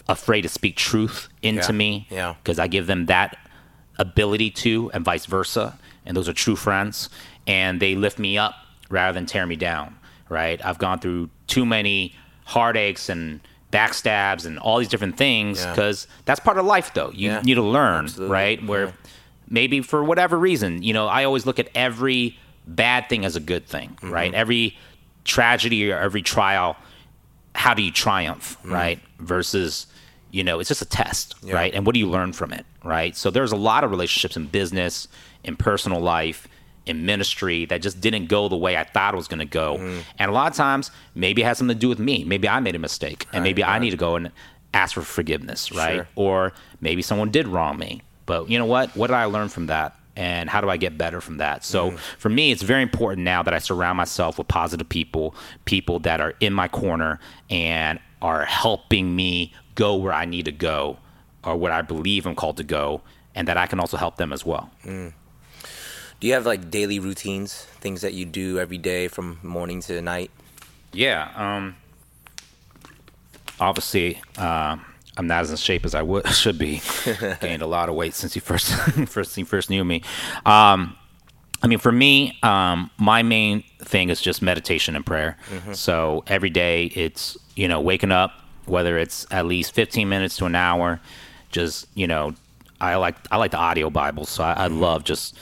afraid 0.07 0.41
to 0.41 0.49
speak 0.49 0.75
truth 0.75 1.27
into 1.41 1.71
Yeah. 1.71 1.77
me 1.77 2.07
Yeah. 2.11 2.35
because 2.43 2.59
I 2.59 2.67
give 2.67 2.85
them 2.85 3.07
that 3.07 3.35
ability 3.97 4.51
to, 4.51 4.91
and 4.93 5.03
vice 5.03 5.25
versa. 5.25 5.79
And 6.05 6.15
those 6.15 6.29
are 6.29 6.33
true 6.33 6.55
friends, 6.55 7.09
and 7.47 7.79
they 7.79 7.95
lift 7.95 8.19
me 8.19 8.37
up 8.37 8.53
rather 8.91 9.13
than 9.13 9.25
tear 9.25 9.47
me 9.47 9.55
down. 9.55 9.95
Right? 10.29 10.63
I've 10.63 10.77
gone 10.77 10.99
through 10.99 11.31
too 11.47 11.65
many 11.65 12.13
heartaches 12.45 13.09
and 13.09 13.39
backstabs 13.71 14.45
and 14.45 14.57
all 14.59 14.79
these 14.79 14.87
different 14.87 15.17
things 15.17 15.59
Yeah. 15.59 15.71
because 15.71 16.07
that's 16.25 16.39
part 16.39 16.57
of 16.57 16.65
life, 16.65 16.93
though. 16.93 17.11
You 17.13 17.29
Yeah. 17.31 17.41
need 17.41 17.55
to 17.55 17.61
learn, 17.63 18.05
Absolutely. 18.05 18.33
right? 18.33 18.65
Where 18.65 18.85
Yeah. 18.87 18.91
maybe 19.47 19.81
for 19.81 20.03
whatever 20.03 20.37
reason, 20.39 20.81
you 20.83 20.93
know, 20.93 21.07
I 21.07 21.23
always 21.23 21.45
look 21.45 21.59
at 21.59 21.69
every 21.75 22.37
bad 22.67 23.09
thing 23.09 23.25
as 23.25 23.35
a 23.35 23.39
good 23.39 23.67
thing, 23.67 23.89
Mm-hmm. 24.01 24.11
right? 24.11 24.33
Every 24.33 24.77
tragedy 25.25 25.91
or 25.91 25.97
every 25.99 26.21
trial 26.21 26.77
how 27.55 27.73
do 27.73 27.81
you 27.81 27.91
triumph, 27.91 28.57
right? 28.63 28.99
Versus, 29.19 29.87
you 30.31 30.43
know, 30.43 30.59
it's 30.59 30.69
just 30.69 30.81
a 30.81 30.85
test, 30.85 31.35
Yeah. 31.43 31.55
right? 31.55 31.73
And 31.73 31.85
what 31.85 31.93
do 31.93 31.99
you 31.99 32.07
learn 32.07 32.31
from 32.31 32.53
it, 32.53 32.65
right? 32.83 33.17
So 33.17 33.29
there's 33.31 33.51
a 33.51 33.55
lot 33.57 33.83
of 33.83 33.89
relationships 33.91 34.37
in 34.37 34.45
business, 34.45 35.07
in 35.43 35.55
personal 35.57 35.99
life, 35.99 36.47
in 36.89 37.05
ministry 37.05 37.65
that 37.65 37.81
just 37.81 38.01
didn't 38.01 38.25
go 38.25 38.49
the 38.49 38.57
way 38.57 38.75
I 38.75 38.83
thought 38.83 39.13
it 39.13 39.17
was 39.17 39.27
going 39.27 39.39
to 39.39 39.45
go. 39.45 39.77
And 40.17 40.31
a 40.31 40.33
lot 40.33 40.51
of 40.51 40.57
times, 40.57 40.91
maybe 41.15 41.43
it 41.43 41.45
has 41.45 41.57
something 41.59 41.75
to 41.75 41.79
do 41.79 41.87
with 41.87 41.99
me. 41.99 42.23
Maybe 42.23 42.49
I 42.49 42.59
made 42.59 42.75
a 42.75 42.79
mistake, 42.79 43.27
and 43.31 43.43
maybe 43.43 43.63
I 43.63 43.79
need 43.79 43.91
to 43.91 43.97
go 43.97 44.15
and 44.15 44.31
ask 44.73 44.95
for 44.95 45.01
forgiveness, 45.01 45.71
right? 45.71 45.95
Sure. 45.95 46.07
Or 46.15 46.53
maybe 46.81 47.01
someone 47.01 47.31
did 47.31 47.47
wrong 47.47 47.77
me. 47.77 48.01
But 48.25 48.49
you 48.49 48.59
know 48.59 48.65
what? 48.65 48.95
What 48.95 49.07
did 49.07 49.15
I 49.15 49.25
learn 49.25 49.49
from 49.49 49.67
that? 49.67 49.95
And 50.15 50.49
how 50.49 50.59
do 50.59 50.69
I 50.69 50.75
get 50.75 50.97
better 50.97 51.21
from 51.21 51.37
that? 51.37 51.63
So 51.63 51.91
for 52.17 52.27
me, 52.29 52.51
it's 52.51 52.61
very 52.61 52.81
important 52.81 53.23
now 53.23 53.41
that 53.41 53.53
I 53.53 53.59
surround 53.59 53.95
myself 53.95 54.37
with 54.37 54.49
positive 54.49 54.89
people, 54.89 55.33
people 55.63 55.99
that 55.99 56.19
are 56.19 56.33
in 56.41 56.53
my 56.53 56.67
corner 56.67 57.19
and 57.49 57.99
are 58.21 58.43
helping 58.43 59.15
me 59.15 59.53
go 59.75 59.95
where 59.95 60.11
I 60.11 60.25
need 60.25 60.45
to 60.45 60.51
go 60.51 60.97
or 61.45 61.55
where 61.55 61.71
I 61.71 61.81
believe 61.83 62.25
I'm 62.25 62.35
called 62.35 62.57
to 62.57 62.65
go, 62.65 63.01
and 63.33 63.47
that 63.47 63.55
I 63.55 63.65
can 63.65 63.79
also 63.79 63.95
help 63.95 64.17
them 64.17 64.33
as 64.33 64.45
well. 64.45 64.69
Do 66.19 66.27
you 66.27 66.33
have 66.33 66.45
like 66.45 66.69
daily 66.69 66.99
routines, 66.99 67.63
things 67.79 68.01
that 68.01 68.13
you 68.13 68.25
do 68.25 68.59
every 68.59 68.77
day 68.77 69.07
from 69.07 69.39
morning 69.41 69.81
to 69.81 70.01
night? 70.01 70.31
Yeah. 70.91 71.31
Um, 71.35 71.77
obviously, 73.59 74.21
uh, 74.37 74.77
I'm 75.15 75.27
not 75.27 75.41
as 75.41 75.51
in 75.51 75.57
shape 75.57 75.85
as 75.85 75.95
I 75.95 76.01
would 76.01 76.27
should 76.33 76.57
be. 76.57 76.81
Gained 77.41 77.61
a 77.61 77.67
lot 77.67 77.87
of 77.89 77.95
weight 77.95 78.13
since 78.13 78.35
you 78.35 78.41
first 78.41 78.73
first 79.07 79.37
you 79.37 79.45
first 79.45 79.69
knew 79.69 79.85
me. 79.85 80.03
Um, 80.45 80.95
I 81.61 81.67
mean, 81.67 81.79
for 81.79 81.91
me, 81.91 82.37
um, 82.41 82.89
my 82.97 83.21
main 83.21 83.63
thing 83.79 84.09
is 84.09 84.21
just 84.21 84.41
meditation 84.41 84.95
and 84.95 85.05
prayer. 85.05 85.37
So 85.73 86.23
every 86.27 86.49
day, 86.49 86.85
it's 86.85 87.37
you 87.55 87.67
know 87.67 87.81
waking 87.81 88.11
up, 88.11 88.31
whether 88.65 88.97
it's 88.97 89.25
at 89.31 89.45
least 89.45 89.73
15 89.73 90.07
minutes 90.07 90.37
to 90.37 90.45
an 90.45 90.55
hour. 90.55 90.99
Just 91.51 91.87
you 91.95 92.07
know, 92.07 92.33
I 92.79 92.95
like 92.95 93.15
I 93.31 93.37
like 93.37 93.51
the 93.51 93.57
audio 93.57 93.89
Bible, 93.89 94.25
so 94.25 94.43
I, 94.43 94.53
I 94.53 94.67
love 94.67 95.03
just 95.03 95.37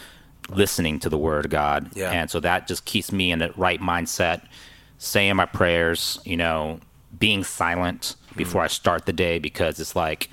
listening 0.50 1.00
to 1.00 1.10
the 1.10 1.18
Word 1.18 1.46
of 1.46 1.52
God, 1.52 1.90
Yeah. 1.96 2.12
and 2.12 2.30
so 2.30 2.40
that 2.42 2.68
just 2.68 2.86
keeps 2.86 3.12
me 3.12 3.32
in 3.32 3.40
the 3.40 3.52
right 3.58 3.82
mindset, 3.82 4.42
saying 4.98 5.36
my 5.36 5.46
prayers, 5.46 6.20
you 6.26 6.38
know, 6.38 6.80
being 7.18 7.44
silent 7.44 8.16
before 8.36 8.62
I 8.62 8.68
start 8.68 9.06
the 9.06 9.14
day 9.14 9.40
because 9.40 9.80
it's 9.80 9.96
like 9.96 10.30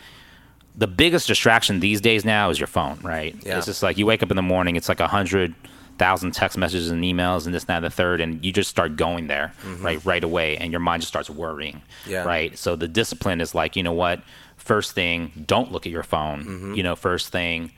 the 0.76 0.86
biggest 0.86 1.26
distraction 1.28 1.80
these 1.80 2.00
days 2.00 2.24
now 2.24 2.50
is 2.50 2.58
your 2.58 2.66
phone, 2.66 2.98
right? 3.02 3.34
Yeah. 3.42 3.56
It's 3.58 3.66
just 3.66 3.82
like 3.82 3.96
you 3.96 4.06
wake 4.06 4.22
up 4.22 4.30
in 4.30 4.36
the 4.36 4.42
morning, 4.42 4.76
it's 4.76 4.88
like 4.88 5.00
a 5.00 5.06
hundred 5.06 5.54
thousand 5.96 6.32
text 6.32 6.58
messages 6.58 6.90
and 6.90 7.04
emails 7.04 7.46
and 7.46 7.54
this, 7.54 7.64
that, 7.64 7.76
and 7.76 7.84
the 7.84 7.90
third, 7.90 8.20
and 8.20 8.44
you 8.44 8.52
just 8.52 8.68
start 8.68 8.96
going 8.96 9.28
there, 9.28 9.52
right, 9.78 10.04
right 10.04 10.24
away, 10.24 10.56
and 10.56 10.72
your 10.72 10.80
mind 10.80 11.02
just 11.02 11.08
starts 11.12 11.30
worrying, 11.30 11.80
Mm-hmm. 12.02 12.10
Yeah. 12.10 12.24
right? 12.24 12.58
So 12.58 12.74
the 12.76 12.88
discipline 12.88 13.40
is 13.40 13.54
like, 13.54 13.76
you 13.76 13.82
know 13.84 13.92
what? 13.92 14.20
First 14.56 14.92
thing, 14.92 15.30
don't 15.46 15.70
look 15.70 15.86
at 15.86 15.92
your 15.92 16.02
phone. 16.02 16.40
Mm-hmm. 16.44 16.74
You 16.74 16.82
know, 16.82 16.96
first 16.96 17.28
thing, 17.28 17.70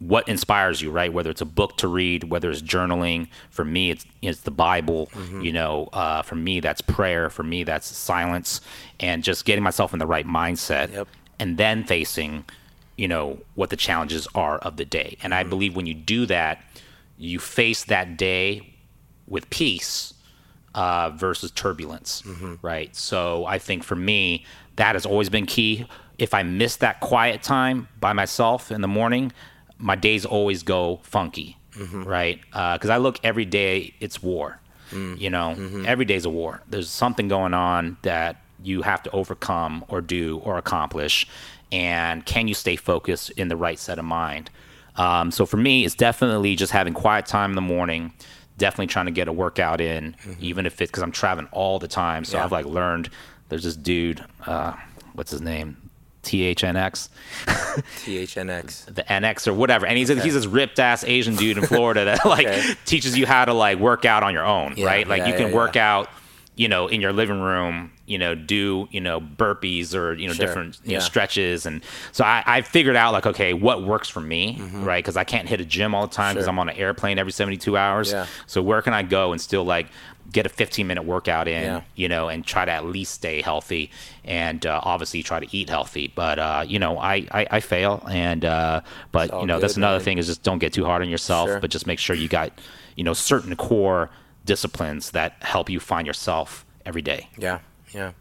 what 0.00 0.28
inspires 0.28 0.80
you, 0.80 0.90
right? 0.92 1.12
Whether 1.12 1.30
it's 1.30 1.40
a 1.40 1.44
book 1.46 1.76
to 1.78 1.88
read, 1.88 2.24
whether 2.24 2.50
it's 2.50 2.62
journaling. 2.62 3.28
For 3.50 3.64
me, 3.64 3.90
it's 3.90 4.06
it's 4.22 4.40
the 4.42 4.50
Bible. 4.52 5.08
Mm-hmm. 5.12 5.40
You 5.40 5.52
know, 5.52 5.88
uh, 5.92 6.22
for 6.22 6.36
me, 6.36 6.60
that's 6.60 6.80
prayer. 6.80 7.30
For 7.30 7.42
me, 7.42 7.64
that's 7.64 7.86
silence, 7.86 8.60
and 9.00 9.24
just 9.24 9.44
getting 9.44 9.64
myself 9.64 9.92
in 9.92 9.98
the 9.98 10.06
right 10.06 10.26
mindset, 10.26 10.92
Yep. 10.92 11.08
and 11.40 11.56
then 11.58 11.82
facing, 11.84 12.44
you 12.96 13.08
know, 13.08 13.38
what 13.56 13.70
the 13.70 13.76
challenges 13.76 14.28
are 14.36 14.58
of 14.58 14.76
the 14.76 14.84
day. 14.84 15.16
And 15.22 15.32
Mm-hmm. 15.32 15.46
I 15.46 15.50
believe 15.50 15.74
when 15.74 15.86
you 15.86 15.94
do 15.94 16.26
that, 16.26 16.62
you 17.16 17.40
face 17.40 17.82
that 17.84 18.16
day 18.16 18.74
with 19.26 19.50
peace 19.50 20.14
uh, 20.74 21.10
versus 21.10 21.50
turbulence, 21.50 22.22
right? 22.62 22.94
So 22.94 23.44
I 23.46 23.58
think 23.58 23.82
for 23.82 23.96
me, 23.96 24.44
that 24.76 24.94
has 24.94 25.04
always 25.04 25.28
been 25.28 25.44
key. 25.44 25.86
If 26.18 26.34
I 26.34 26.44
miss 26.44 26.76
that 26.76 27.00
quiet 27.00 27.42
time 27.42 27.88
by 28.00 28.12
myself 28.12 28.70
in 28.70 28.80
the 28.80 28.88
morning, 28.88 29.32
my 29.78 29.94
days 29.96 30.24
always 30.24 30.62
go 30.62 31.00
funky, 31.02 31.56
right? 32.04 32.40
Because 32.50 32.90
I 32.90 32.96
look 32.98 33.18
every 33.22 33.44
day, 33.44 33.94
it's 34.00 34.22
war. 34.22 34.60
You 34.92 35.28
know, 35.30 35.84
every 35.86 36.04
day's 36.06 36.24
a 36.24 36.30
war. 36.30 36.62
There's 36.68 36.88
something 36.88 37.28
going 37.28 37.52
on 37.54 37.98
that 38.02 38.42
you 38.62 38.82
have 38.82 39.02
to 39.04 39.10
overcome 39.10 39.84
or 39.88 40.00
do 40.00 40.38
or 40.44 40.56
accomplish. 40.58 41.26
And 41.70 42.24
can 42.24 42.48
you 42.48 42.54
stay 42.54 42.76
focused 42.76 43.30
in 43.32 43.48
the 43.48 43.56
right 43.56 43.78
set 43.78 43.98
of 43.98 44.04
mind? 44.06 44.50
Um, 44.96 45.30
so 45.30 45.44
for 45.46 45.58
me, 45.58 45.84
it's 45.84 45.94
definitely 45.94 46.56
just 46.56 46.72
having 46.72 46.94
quiet 46.94 47.26
time 47.26 47.50
in 47.50 47.54
the 47.54 47.60
morning. 47.60 48.12
Definitely 48.56 48.86
trying 48.88 49.06
to 49.06 49.12
get 49.12 49.28
a 49.28 49.32
workout 49.32 49.80
in, 49.80 50.16
even 50.40 50.64
if 50.66 50.80
it's 50.80 50.90
because 50.90 51.02
I'm 51.04 51.12
traveling 51.12 51.48
all 51.52 51.78
the 51.78 51.86
time. 51.86 52.24
So 52.24 52.38
Yeah. 52.38 52.44
I've 52.44 52.50
like 52.52 52.64
learned. 52.66 53.10
There's 53.50 53.62
this 53.64 53.76
dude, 53.76 54.24
uh, 54.46 54.72
what's 55.12 55.30
his 55.30 55.40
name? 55.42 55.87
THNX, 56.22 57.08
THNX. 57.46 58.86
the 58.94 59.02
NX 59.02 59.46
or 59.48 59.54
whatever. 59.54 59.86
And 59.86 59.96
he's 59.96 60.10
a, 60.10 60.20
he's 60.20 60.34
this 60.34 60.46
ripped 60.46 60.78
ass 60.78 61.04
Asian 61.04 61.36
dude 61.36 61.58
in 61.58 61.66
Florida 61.66 62.04
that 62.04 62.24
like 62.24 62.46
Okay. 62.46 62.74
teaches 62.84 63.16
you 63.18 63.26
how 63.26 63.44
to 63.44 63.52
like 63.52 63.78
work 63.78 64.04
out 64.04 64.22
on 64.22 64.32
your 64.32 64.44
own, 64.44 64.74
Yeah, 64.76 64.86
right? 64.86 65.06
Like 65.08 65.20
yeah, 65.20 65.28
you 65.28 65.34
can 65.34 65.48
yeah, 65.48 65.54
work 65.54 65.76
out, 65.76 66.08
you 66.56 66.68
know, 66.68 66.86
in 66.88 67.00
your 67.00 67.12
living 67.12 67.40
room, 67.40 67.92
you 68.06 68.18
know, 68.18 68.34
do 68.34 68.88
you 68.90 69.00
know 69.00 69.20
burpees 69.20 69.94
or 69.94 70.14
you 70.14 70.26
know 70.26 70.32
Sure, 70.34 70.46
different 70.46 70.78
you 70.84 70.94
know, 70.94 71.00
stretches, 71.00 71.66
and 71.66 71.82
so 72.12 72.24
I, 72.24 72.42
I 72.46 72.62
figured 72.62 72.96
out 72.96 73.12
like 73.12 73.26
okay, 73.26 73.52
what 73.54 73.82
works 73.84 74.08
for 74.08 74.20
me, 74.20 74.60
right? 74.74 75.02
Because 75.04 75.16
I 75.16 75.24
can't 75.24 75.48
hit 75.48 75.60
a 75.60 75.64
gym 75.64 75.94
all 75.94 76.06
the 76.06 76.14
time 76.14 76.34
because 76.34 76.46
Mm-hmm. 76.46 76.54
Sure. 76.56 76.60
I'm 76.62 76.68
on 76.68 76.68
an 76.70 76.76
airplane 76.76 77.18
every 77.18 77.32
72 77.32 77.76
hours. 77.76 78.14
So 78.46 78.62
where 78.62 78.82
can 78.82 78.92
I 78.94 79.02
go 79.02 79.32
and 79.32 79.40
still 79.40 79.64
like 79.64 79.88
get 80.30 80.44
a 80.44 80.48
15 80.50 80.86
minute 80.86 81.04
workout 81.04 81.48
in, 81.48 81.62
Yeah. 81.62 81.80
you 81.96 82.08
know, 82.08 82.28
and 82.28 82.44
try 82.44 82.64
to 82.64 82.70
at 82.70 82.84
least 82.84 83.14
stay 83.14 83.40
healthy 83.40 83.90
and 84.24 84.66
uh, 84.66 84.80
obviously 84.82 85.22
try 85.22 85.40
to 85.40 85.56
eat 85.56 85.68
healthy. 85.70 86.12
But 86.14 86.38
uh, 86.38 86.64
you 86.66 86.78
know, 86.78 86.98
I, 86.98 87.26
I, 87.32 87.46
I 87.50 87.60
fail, 87.60 88.06
and 88.10 88.44
uh, 88.44 88.82
but 89.12 89.32
you 89.40 89.46
know 89.46 89.58
that's 89.60 89.76
another 89.76 89.98
man. 89.98 90.04
thing 90.04 90.18
is 90.18 90.26
just 90.26 90.42
don't 90.42 90.58
get 90.58 90.72
too 90.72 90.84
hard 90.84 91.00
on 91.02 91.08
yourself, 91.08 91.48
Sure. 91.48 91.60
but 91.60 91.70
just 91.70 91.86
make 91.86 91.98
sure 91.98 92.14
you 92.14 92.28
got 92.28 92.52
you 92.96 93.04
know 93.04 93.14
certain 93.14 93.56
core 93.56 94.10
disciplines 94.44 95.10
that 95.12 95.36
help 95.40 95.68
you 95.70 95.80
find 95.80 96.06
yourself 96.06 96.64
every 96.84 97.02
day. 97.02 97.28
Yeah, 97.38 97.60
yeah. 97.94 98.12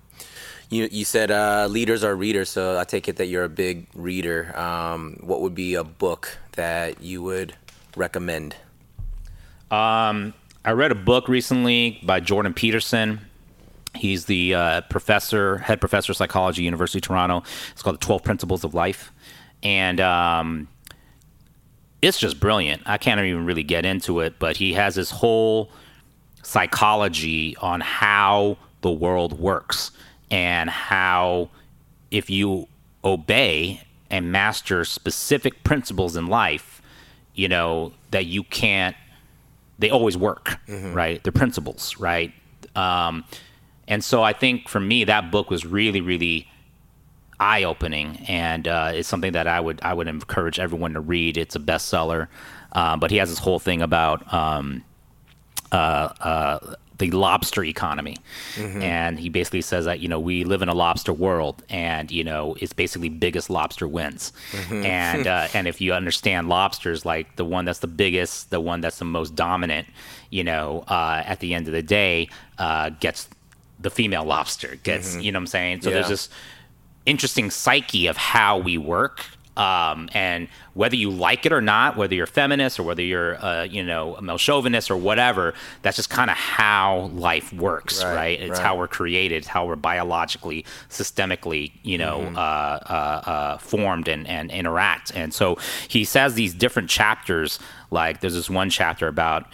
You 0.69 0.87
you 0.91 1.03
said 1.05 1.31
uh, 1.31 1.67
leaders 1.69 2.03
are 2.03 2.15
readers, 2.15 2.49
so 2.49 2.77
I 2.79 2.83
take 2.83 3.07
it 3.07 3.15
that 3.17 3.25
you're 3.27 3.43
a 3.45 3.49
big 3.49 3.87
reader. 3.95 4.57
Um, 4.57 5.17
what 5.21 5.41
would 5.41 5.55
be 5.55 5.75
a 5.75 5.83
book 5.83 6.37
that 6.53 7.01
you 7.01 7.21
would 7.23 7.55
recommend? 7.95 8.55
I 10.67 10.71
read 10.71 10.91
a 10.91 10.95
book 10.95 11.29
recently 11.29 11.97
by 12.03 12.19
Jordan 12.19 12.53
Peterson. 12.53 13.21
He's 13.95 14.25
the 14.25 14.53
uh, 14.53 14.81
professor, 14.89 15.59
head 15.59 15.79
professor 15.79 16.11
of 16.11 16.17
psychology, 16.17 16.63
University 16.63 16.99
of 16.99 17.03
Toronto. 17.03 17.43
It's 17.71 17.81
called 17.81 17.95
The 18.01 18.05
12 18.05 18.21
Principles 18.21 18.65
of 18.65 18.73
Life. 18.73 19.13
And 19.63 20.01
um, 20.01 20.67
it's 22.01 22.19
just 22.19 22.41
brilliant. 22.41 22.81
I 22.85 22.97
can't 22.97 23.17
even 23.21 23.45
really 23.45 23.63
get 23.63 23.85
into 23.85 24.19
it, 24.19 24.39
but 24.39 24.57
he 24.57 24.73
has 24.73 24.95
this 24.95 25.09
whole 25.09 25.71
psychology 26.43 27.55
on 27.61 27.79
how 27.79 28.57
the 28.81 28.91
world 28.91 29.39
works 29.39 29.91
and 30.29 30.69
how 30.69 31.49
if 32.11 32.29
you 32.29 32.67
obey 33.05 33.83
and 34.09 34.33
master 34.33 34.83
specific 34.83 35.63
principles 35.63 36.17
in 36.17 36.27
life, 36.27 36.81
you 37.35 37.47
know, 37.47 37.93
that 38.11 38.25
you 38.25 38.43
can't 38.43 38.97
they 39.79 39.89
always 39.89 40.17
work, 40.17 40.59
right? 40.93 41.23
They're 41.23 41.31
principles, 41.31 41.97
right? 41.99 42.33
Um, 42.75 43.23
and 43.87 44.03
so 44.03 44.23
I 44.23 44.33
think 44.33 44.67
for 44.69 44.79
me, 44.79 45.03
that 45.05 45.31
book 45.31 45.49
was 45.49 45.65
really, 45.65 46.01
really 46.01 46.47
eye 47.39 47.63
opening, 47.63 48.17
and 48.27 48.67
uh, 48.67 48.91
it's 48.93 49.07
something 49.07 49.33
that 49.33 49.47
I 49.47 49.59
would 49.59 49.79
I 49.83 49.93
would 49.93 50.07
encourage 50.07 50.59
everyone 50.59 50.93
to 50.93 50.99
read. 50.99 51.37
It's 51.37 51.55
a 51.55 51.59
bestseller, 51.59 52.27
uh, 52.73 52.97
but 52.97 53.11
he 53.11 53.17
has 53.17 53.29
this 53.29 53.39
whole 53.39 53.59
thing 53.59 53.81
about 53.81 54.31
um, 54.33 54.83
uh, 55.71 55.75
uh, 55.75 56.75
the 56.97 57.11
lobster 57.11 57.63
economy, 57.63 58.17
and 58.81 59.19
he 59.19 59.29
basically 59.29 59.61
says 59.61 59.85
that 59.85 59.99
you 59.99 60.07
know 60.07 60.19
we 60.19 60.43
live 60.43 60.61
in 60.61 60.69
a 60.69 60.73
lobster 60.73 61.13
world, 61.13 61.63
and 61.69 62.11
you 62.11 62.23
know 62.23 62.55
it's 62.59 62.73
basically 62.73 63.09
biggest 63.09 63.49
lobster 63.49 63.87
wins, 63.87 64.33
and 64.71 65.27
uh, 65.35 65.47
and 65.53 65.67
if 65.67 65.81
you 65.81 65.93
understand 65.93 66.49
lobsters, 66.49 67.05
like 67.05 67.35
the 67.35 67.45
one 67.45 67.65
that's 67.65 67.79
the 67.79 67.87
biggest, 67.87 68.49
the 68.49 68.59
one 68.59 68.81
that's 68.81 68.99
the 68.99 69.05
most 69.05 69.35
dominant, 69.35 69.87
you 70.29 70.43
know, 70.43 70.83
uh, 70.87 71.21
at 71.25 71.39
the 71.39 71.53
end 71.53 71.67
of 71.67 71.73
the 71.73 71.83
day, 71.83 72.29
uh, 72.57 72.89
gets 72.99 73.27
the 73.79 73.89
female 73.89 74.25
lobster 74.25 74.75
gets, 74.83 75.15
you 75.21 75.31
know 75.31 75.37
what 75.37 75.43
I'm 75.43 75.47
saying? 75.47 75.81
So 75.81 75.89
there's 75.91 76.09
this 76.09 76.29
interesting 77.05 77.49
psyche 77.51 78.07
of 78.07 78.17
how 78.17 78.57
we 78.57 78.77
work. 78.77 79.23
Um, 79.57 80.09
and 80.13 80.47
whether 80.75 80.95
you 80.95 81.09
like 81.09 81.45
it 81.47 81.51
or 81.51 81.61
not, 81.61 81.97
whether 81.97 82.13
you're 82.13 82.27
feminist 82.27 82.79
or 82.79 82.83
whether 82.83 83.01
you're, 83.01 83.43
uh, 83.43 83.63
you 83.63 83.83
know, 83.83 84.15
a 84.15 84.21
male 84.21 84.37
chauvinist 84.37 84.91
or 84.91 84.97
whatever, 84.97 85.53
that's 85.81 85.95
just 85.95 86.09
kind 86.11 86.29
of 86.29 86.37
how 86.37 87.09
life 87.13 87.51
works, 87.53 88.03
Right, 88.03 88.15
right? 88.15 88.39
It's 88.41 88.51
right. 88.51 88.59
how 88.61 88.77
we're 88.77 88.87
created, 88.87 89.37
it's 89.37 89.47
how 89.47 89.65
we're 89.65 89.75
biologically, 89.75 90.63
systemically, 90.89 91.71
you 91.83 91.97
know, 91.97 92.19
Mm-hmm. 92.19 92.37
uh, 92.37 92.39
uh, 92.39 93.21
uh, 93.29 93.57
formed 93.57 94.07
and, 94.07 94.27
and 94.27 94.51
interact. 94.51 95.11
And 95.15 95.33
so 95.33 95.57
he 95.87 96.05
says 96.05 96.35
these 96.35 96.53
different 96.53 96.89
chapters, 96.89 97.59
like 97.91 98.21
there's 98.21 98.33
this 98.35 98.49
one 98.49 98.69
chapter 98.69 99.07
about 99.07 99.47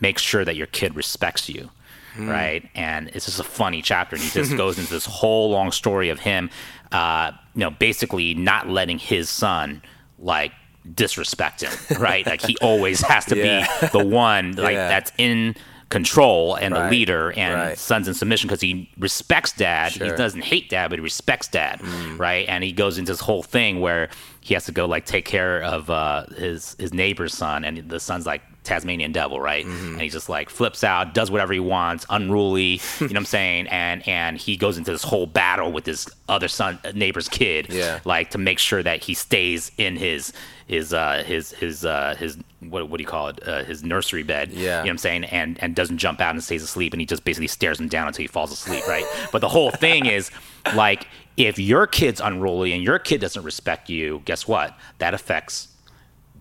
make 0.00 0.18
sure 0.18 0.44
that 0.44 0.56
your 0.56 0.66
kid 0.66 0.94
respects 0.96 1.48
you 1.48 1.70
right 2.18 2.68
and 2.74 3.08
it's 3.14 3.26
just 3.26 3.38
a 3.38 3.44
funny 3.44 3.80
chapter 3.80 4.16
and 4.16 4.22
he 4.24 4.30
just 4.30 4.54
goes 4.56 4.78
into 4.80 4.90
this 4.92 5.06
whole 5.06 5.48
long 5.48 5.70
story 5.70 6.08
of 6.10 6.18
him 6.18 6.50
uh 6.92 7.32
you 7.54 7.60
know 7.60 7.70
basically 7.70 8.34
not 8.34 8.68
letting 8.68 8.98
his 8.98 9.28
son 9.30 9.82
like 10.18 10.52
disrespect 10.94 11.60
him 11.62 11.72
right 12.00 12.26
like 12.26 12.40
he 12.40 12.56
always 12.58 13.00
has 13.00 13.24
to 13.26 13.36
Yeah. 13.36 13.66
be 13.82 13.88
the 13.98 14.04
one 14.04 14.52
like 14.52 14.74
Yeah. 14.74 14.88
that's 14.88 15.12
in 15.18 15.54
control 15.90 16.54
and 16.54 16.72
Right. 16.72 16.84
the 16.84 16.90
leader 16.90 17.32
and 17.32 17.54
Right. 17.54 17.78
son's 17.78 18.06
in 18.08 18.14
submission 18.14 18.46
because 18.48 18.60
he 18.60 18.88
respects 18.98 19.52
dad 19.52 19.92
he 19.92 19.98
Sure. 19.98 20.08
Mm. 20.08 20.16
doesn't 20.16 20.42
hate 20.42 20.68
dad 20.70 20.88
but 20.88 20.98
he 20.98 21.02
respects 21.02 21.48
dad 21.48 21.80
right 22.16 22.48
and 22.48 22.62
he 22.64 22.72
goes 22.72 22.96
into 22.96 23.12
this 23.12 23.20
whole 23.20 23.42
thing 23.42 23.80
where 23.80 24.08
he 24.40 24.54
has 24.54 24.64
to 24.66 24.72
go 24.72 24.86
like 24.86 25.04
take 25.04 25.24
care 25.24 25.62
of 25.62 25.90
uh 25.90 26.26
his 26.36 26.76
his 26.78 26.94
neighbor's 26.94 27.34
son 27.34 27.64
and 27.64 27.88
the 27.88 28.00
son's 28.00 28.24
like 28.26 28.42
Tasmanian 28.64 29.12
devil, 29.12 29.40
right? 29.40 29.64
Mm-hmm. 29.64 29.92
And 29.94 30.02
he 30.02 30.08
just 30.10 30.28
like 30.28 30.50
flips 30.50 30.84
out, 30.84 31.14
does 31.14 31.30
whatever 31.30 31.52
he 31.52 31.60
wants, 31.60 32.04
unruly, 32.10 32.62
you 32.74 32.78
know 33.00 33.06
what 33.06 33.16
I'm 33.16 33.24
saying? 33.24 33.68
And 33.68 34.06
and 34.06 34.36
he 34.36 34.56
goes 34.56 34.76
into 34.78 34.92
this 34.92 35.02
whole 35.02 35.26
battle 35.26 35.72
with 35.72 35.86
his 35.86 36.08
other 36.28 36.48
son 36.48 36.78
neighbor's 36.94 37.28
kid, 37.28 37.68
Yeah. 37.70 38.00
like 38.04 38.30
to 38.30 38.38
make 38.38 38.58
sure 38.58 38.82
that 38.82 39.02
he 39.04 39.14
stays 39.14 39.72
in 39.78 39.96
his 39.96 40.32
his 40.66 40.92
uh 40.94 41.24
his 41.26 41.50
his 41.52 41.84
uh 41.84 42.14
his 42.18 42.36
what 42.60 42.88
what 42.88 42.98
do 42.98 43.02
you 43.02 43.08
call 43.08 43.28
it? 43.28 43.40
Uh, 43.46 43.64
his 43.64 43.82
nursery 43.82 44.22
bed. 44.22 44.52
Yeah. 44.52 44.58
You 44.60 44.66
know 44.68 44.80
what 44.82 44.90
I'm 44.90 44.98
saying? 44.98 45.24
And 45.24 45.60
and 45.62 45.74
doesn't 45.74 45.98
jump 45.98 46.20
out 46.20 46.34
and 46.34 46.44
stays 46.44 46.62
asleep 46.62 46.92
and 46.92 47.00
he 47.00 47.06
just 47.06 47.24
basically 47.24 47.48
stares 47.48 47.80
him 47.80 47.88
down 47.88 48.06
until 48.08 48.22
he 48.22 48.28
falls 48.28 48.52
asleep, 48.52 48.86
right? 48.86 49.04
but 49.32 49.40
the 49.40 49.48
whole 49.48 49.70
thing 49.70 50.06
is 50.06 50.30
like 50.74 51.08
if 51.36 51.58
your 51.58 51.86
kid's 51.86 52.20
unruly 52.20 52.72
and 52.74 52.82
your 52.84 52.98
kid 52.98 53.20
doesn't 53.22 53.42
respect 53.42 53.88
you, 53.88 54.20
guess 54.26 54.46
what? 54.46 54.76
That 54.98 55.14
affects 55.14 55.68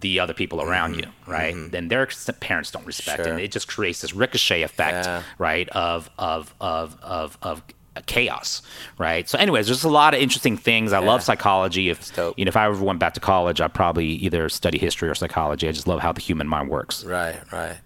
the 0.01 0.19
other 0.19 0.33
people 0.33 0.61
around 0.61 0.95
you, 0.95 1.05
right? 1.27 1.55
Then 1.71 1.87
their 1.89 2.07
parents 2.39 2.71
don't 2.71 2.85
respect, 2.85 3.19
Mm-hmm. 3.19 3.23
Sure. 3.25 3.33
and 3.33 3.41
it 3.41 3.51
just 3.51 3.67
creates 3.67 4.01
this 4.01 4.13
ricochet 4.13 4.61
effect, 4.61 5.05
Yeah. 5.07 5.23
right? 5.37 5.67
Of 5.69 6.09
of 6.17 6.53
of 6.61 6.97
of 7.01 7.37
of 7.41 7.61
chaos, 8.05 8.61
right? 8.97 9.27
So, 9.27 9.37
anyways, 9.37 9.65
there's 9.65 9.83
a 9.83 9.89
lot 9.89 10.13
of 10.13 10.21
interesting 10.21 10.55
things. 10.55 10.93
I 10.93 10.99
love 10.99 11.21
psychology. 11.21 11.89
If 11.89 12.15
you 12.37 12.45
know, 12.45 12.49
if 12.49 12.55
I 12.55 12.65
ever 12.67 12.81
went 12.83 12.99
back 12.99 13.13
to 13.15 13.19
college, 13.19 13.59
I'd 13.59 13.73
probably 13.73 14.07
either 14.07 14.47
study 14.47 14.77
history 14.77 15.09
or 15.09 15.15
psychology. 15.15 15.67
I 15.67 15.71
just 15.73 15.87
love 15.87 15.99
how 15.99 16.13
the 16.13 16.21
human 16.21 16.47
mind 16.47 16.69
works. 16.69 17.03
Right, 17.03 17.39
right. 17.51 17.77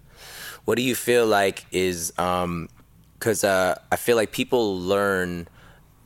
What 0.66 0.76
do 0.76 0.82
you 0.82 0.94
feel 0.94 1.26
like 1.26 1.66
is 1.72 2.12
um 2.18 2.68
cuz 3.18 3.42
uh 3.44 3.74
I 3.90 3.96
feel 3.96 4.16
like 4.16 4.30
people 4.30 4.78
learn 4.78 5.48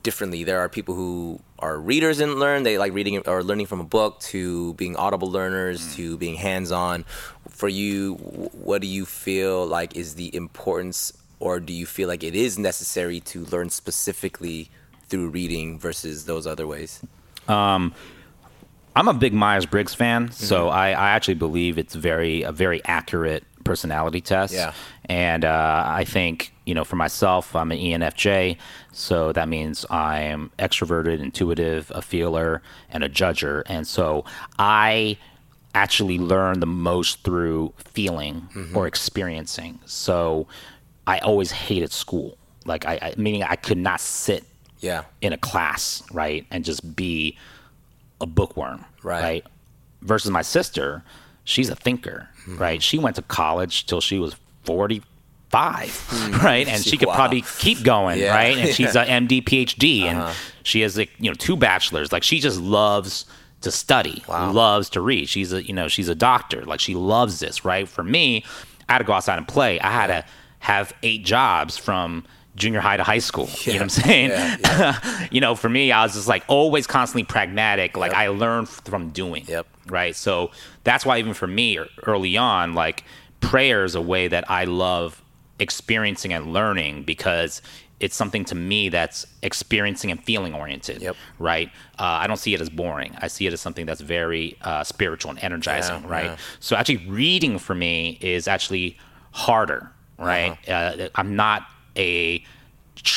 differently. 0.01 0.43
There 0.43 0.59
are 0.59 0.69
people 0.69 0.95
who 0.95 1.39
are 1.59 1.77
readers 1.77 2.19
and 2.19 2.39
learn, 2.39 2.63
they 2.63 2.77
like 2.77 2.93
reading 2.93 3.17
or 3.27 3.43
learning 3.43 3.67
from 3.67 3.79
a 3.79 3.83
book 3.83 4.19
to 4.21 4.73
being 4.75 4.95
audible 4.95 5.29
learners 5.29 5.95
to 5.95 6.17
being 6.17 6.35
hands-on. 6.35 7.05
For 7.49 7.69
you, 7.69 8.15
what 8.15 8.81
do 8.81 8.87
you 8.87 9.05
feel 9.05 9.65
like 9.65 9.95
is 9.95 10.15
the 10.15 10.33
importance 10.35 11.13
or 11.39 11.59
do 11.59 11.73
you 11.73 11.85
feel 11.85 12.07
like 12.07 12.23
it 12.23 12.35
is 12.35 12.57
necessary 12.57 13.19
to 13.21 13.45
learn 13.45 13.69
specifically 13.69 14.69
through 15.07 15.29
reading 15.29 15.79
versus 15.79 16.25
those 16.25 16.45
other 16.47 16.67
ways? 16.67 17.01
I'm 18.95 19.07
a 19.07 19.13
big 19.13 19.33
Myers 19.33 19.65
Briggs 19.65 19.93
fan, 19.93 20.31
so 20.31 20.65
Mm-hmm. 20.65 20.75
I, 20.75 20.87
I 20.89 21.09
actually 21.11 21.35
believe 21.35 21.77
it's 21.77 21.95
very 21.95 22.43
a 22.43 22.51
very 22.51 22.83
accurate 22.85 23.43
personality 23.73 24.21
test. 24.21 24.53
Yeah. 24.53 24.73
And 25.05 25.45
uh, 25.45 25.83
I 26.01 26.03
think 26.05 26.53
you 26.65 26.73
know, 26.75 26.83
for 26.83 26.95
myself, 26.97 27.55
I'm 27.55 27.71
an 27.71 27.77
ENFJ, 27.79 28.57
so 28.91 29.31
that 29.33 29.47
means 29.49 29.85
I'm 29.89 30.51
extroverted, 30.59 31.19
intuitive, 31.19 31.91
a 31.95 32.01
feeler, 32.01 32.61
and 32.91 33.03
a 33.03 33.09
judger. 33.09 33.63
And 33.65 33.87
so 33.87 34.23
I 34.59 35.17
actually 35.73 36.17
learn 36.19 36.59
the 36.59 36.65
most 36.89 37.23
through 37.23 37.73
feeling 37.77 38.35
Mm-hmm. 38.55 38.77
or 38.77 38.87
experiencing. 38.87 39.79
So 39.85 40.47
I 41.07 41.17
always 41.19 41.51
hated 41.51 41.91
school. 41.91 42.37
Like 42.65 42.85
I, 42.85 42.93
I 43.01 43.13
meaning 43.17 43.41
I 43.43 43.55
could 43.55 43.77
not 43.89 43.99
sit 44.01 44.43
Yeah. 44.79 45.03
in 45.21 45.31
a 45.33 45.37
class, 45.37 46.03
right, 46.11 46.45
and 46.51 46.63
just 46.65 46.81
be 46.95 47.35
a 48.21 48.25
bookworm, 48.27 48.85
right? 49.03 49.23
Right. 49.23 49.45
Versus 50.01 50.29
my 50.31 50.43
sister, 50.43 51.03
she's 51.49 51.69
a 51.69 51.75
thinker, 51.75 52.29
Hmm. 52.45 52.57
right? 52.57 52.81
She 52.83 52.97
went 52.97 53.15
to 53.17 53.21
college 53.23 53.85
till 53.85 54.01
she 54.01 54.19
was 54.19 54.35
45, 54.63 56.39
right? 56.43 56.67
And 56.67 56.83
she 56.83 56.97
could. 56.97 57.07
Wow. 57.07 57.15
probably 57.15 57.43
keep 57.59 57.83
going, 57.83 58.19
Yeah. 58.19 58.35
right? 58.35 58.57
And 58.57 58.73
she's 58.75 58.95
Yeah. 58.95 59.03
a 59.03 59.07
MD, 59.21 59.41
PhD, 59.41 60.03
Uh-huh. 60.03 60.27
and 60.27 60.35
she 60.63 60.81
has 60.81 60.97
like, 60.97 61.11
you 61.19 61.29
know, 61.29 61.33
two 61.35 61.55
bachelors. 61.57 62.11
Like 62.11 62.23
she 62.23 62.39
just 62.39 62.59
loves 62.59 63.25
to 63.61 63.71
study, 63.71 64.23
Wow. 64.27 64.51
loves 64.51 64.89
to 64.91 65.01
read. 65.01 65.27
She's 65.27 65.51
a, 65.51 65.65
you 65.65 65.73
know, 65.73 65.87
she's 65.87 66.07
a 66.07 66.15
doctor. 66.15 66.63
Like 66.65 66.79
she 66.79 66.95
loves 66.95 67.39
this, 67.39 67.65
right? 67.65 67.87
For 67.89 68.03
me, 68.03 68.45
I 68.87 68.93
had 68.93 68.99
to 68.99 69.03
go 69.05 69.13
outside 69.13 69.37
and 69.37 69.47
play. 69.47 69.79
I 69.81 69.91
had 69.91 70.07
to 70.07 70.23
have 70.59 70.93
eight 71.03 71.25
jobs 71.25 71.77
from, 71.77 72.25
junior 72.59 72.79
high 72.81 72.97
to 72.97 73.03
high 73.03 73.17
school. 73.19 73.49
You 73.63 73.73
know 73.73 73.77
what 73.79 73.83
I'm 73.83 73.89
saying? 73.89 74.29
Yeah, 74.29 74.57
yeah. 74.63 75.27
you 75.31 75.41
know, 75.41 75.55
for 75.55 75.69
me, 75.69 75.91
I 75.91 76.03
was 76.03 76.13
just 76.13 76.27
like 76.27 76.43
always 76.47 76.85
constantly 76.85 77.23
pragmatic. 77.23 77.97
Like 77.97 78.11
Yep. 78.11 78.19
I 78.19 78.27
learned 78.27 78.69
from 78.69 79.09
doing. 79.09 79.45
Yep. 79.47 79.65
Right. 79.87 80.15
So 80.15 80.51
that's 80.83 81.05
why 81.05 81.17
even 81.17 81.33
for 81.33 81.47
me 81.47 81.79
early 82.03 82.37
on, 82.37 82.75
like 82.75 83.03
prayer 83.39 83.83
is 83.85 83.95
a 83.95 84.01
way 84.01 84.27
that 84.27 84.49
I 84.51 84.65
love 84.65 85.23
experiencing 85.59 86.33
and 86.33 86.53
learning 86.53 87.03
because 87.03 87.61
it's 87.99 88.15
something 88.15 88.45
to 88.45 88.55
me 88.55 88.87
that's 88.89 89.25
experiencing 89.41 90.09
and 90.09 90.23
feeling 90.23 90.53
oriented. 90.53 91.01
Yep. 91.01 91.15
Right. 91.37 91.69
Uh, 91.97 92.03
I 92.23 92.27
don't 92.27 92.37
see 92.37 92.53
it 92.53 92.61
as 92.61 92.69
boring. 92.69 93.15
I 93.21 93.27
see 93.27 93.45
it 93.45 93.51
as 93.53 93.59
something 93.59 93.85
that's 93.85 93.99
very 94.01 94.57
uh, 94.61 94.83
spiritual 94.83 95.31
and 95.31 95.43
energizing. 95.43 96.03
Yeah, 96.03 96.09
right. 96.09 96.25
yeah. 96.25 96.37
So 96.59 96.75
actually, 96.75 97.05
reading 97.07 97.59
for 97.59 97.75
me 97.75 98.17
is 98.21 98.47
actually 98.47 98.97
harder. 99.31 99.91
Right. 100.17 100.51
Uh-huh. 100.67 100.73
uh 100.73 101.09
I'm 101.15 101.35
not 101.35 101.63
a 101.97 102.43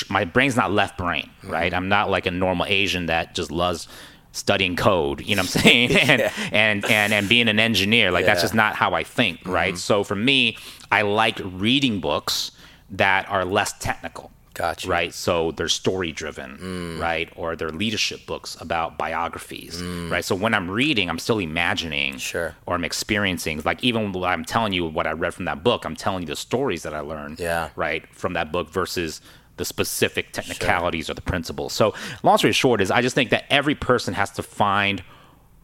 my 0.09 0.25
brain's 0.25 0.57
not 0.57 0.71
left 0.71 0.97
brain, 0.97 1.29
Mm-hmm. 1.43 1.51
right? 1.51 1.75
I'm 1.75 1.89
not 1.89 2.09
like 2.11 2.27
a 2.27 2.31
normal 2.31 2.67
Asian 2.67 3.07
that 3.07 3.35
just 3.35 3.51
loves 3.51 3.89
studying 4.31 4.77
code, 4.77 5.21
you 5.21 5.35
know 5.37 5.43
what 5.43 5.57
I'm 5.57 5.63
saying? 5.63 5.91
and, 5.97 6.23
and 6.53 6.85
and 6.85 7.13
and 7.13 7.29
being 7.29 7.49
an 7.49 7.59
engineer, 7.59 8.11
like 8.11 8.25
that's 8.27 8.43
just 8.43 8.55
not 8.55 8.77
how 8.77 8.95
I 8.95 9.03
think, 9.05 9.41
right? 9.47 9.77
So 9.77 10.05
for 10.05 10.15
me, 10.15 10.57
I 10.91 11.03
like 11.03 11.41
reading 11.45 12.01
books 12.01 12.53
that 12.91 13.29
are 13.29 13.45
less 13.45 13.73
technical. 13.79 14.31
Gotcha. 14.55 14.89
Right. 14.89 15.15
So 15.15 15.53
they're 15.53 15.69
story 15.69 16.13
driven, 16.13 16.59
mm. 16.59 17.01
right? 17.01 17.31
Or 17.37 17.57
they're 17.57 17.71
leadership 17.71 18.27
books 18.27 18.57
about 18.61 18.99
biographies, 18.99 19.81
mm. 19.81 20.11
right? 20.11 20.25
So 20.25 20.35
when 20.35 20.55
I'm 20.55 20.71
reading, 20.71 21.09
I'm 21.09 21.19
still 21.19 21.39
imagining 21.39 22.19
Sure. 22.19 22.55
or 22.67 22.75
I'm 22.75 22.85
experiencing. 22.85 23.63
Like 23.65 23.83
even 23.83 24.13
when 24.13 24.25
I'm 24.25 24.45
telling 24.45 24.73
you 24.73 24.87
what 24.87 25.07
I 25.07 25.13
read 25.13 25.35
from 25.35 25.47
that 25.47 25.65
book, 25.65 25.85
I'm 25.85 25.97
telling 25.97 26.23
you 26.23 26.27
the 26.27 26.37
stories 26.37 26.83
that 26.83 26.95
I 26.95 27.01
learned 27.01 27.41
Yeah. 27.41 27.71
right 27.77 28.07
from 28.15 28.35
that 28.35 28.53
book 28.53 28.71
versus 28.71 29.21
the 29.57 29.65
specific 29.65 30.33
technicalities 30.33 31.09
or 31.11 31.15
the 31.15 31.21
principles. 31.23 31.73
So 31.73 31.95
long 32.23 32.39
story 32.39 32.53
short 32.53 32.81
is 32.81 32.91
I 32.91 33.03
just 33.03 33.15
think 33.15 33.31
that 33.31 33.45
every 33.51 33.75
person 33.75 34.15
has 34.15 34.31
to 34.33 34.43
find 34.43 35.03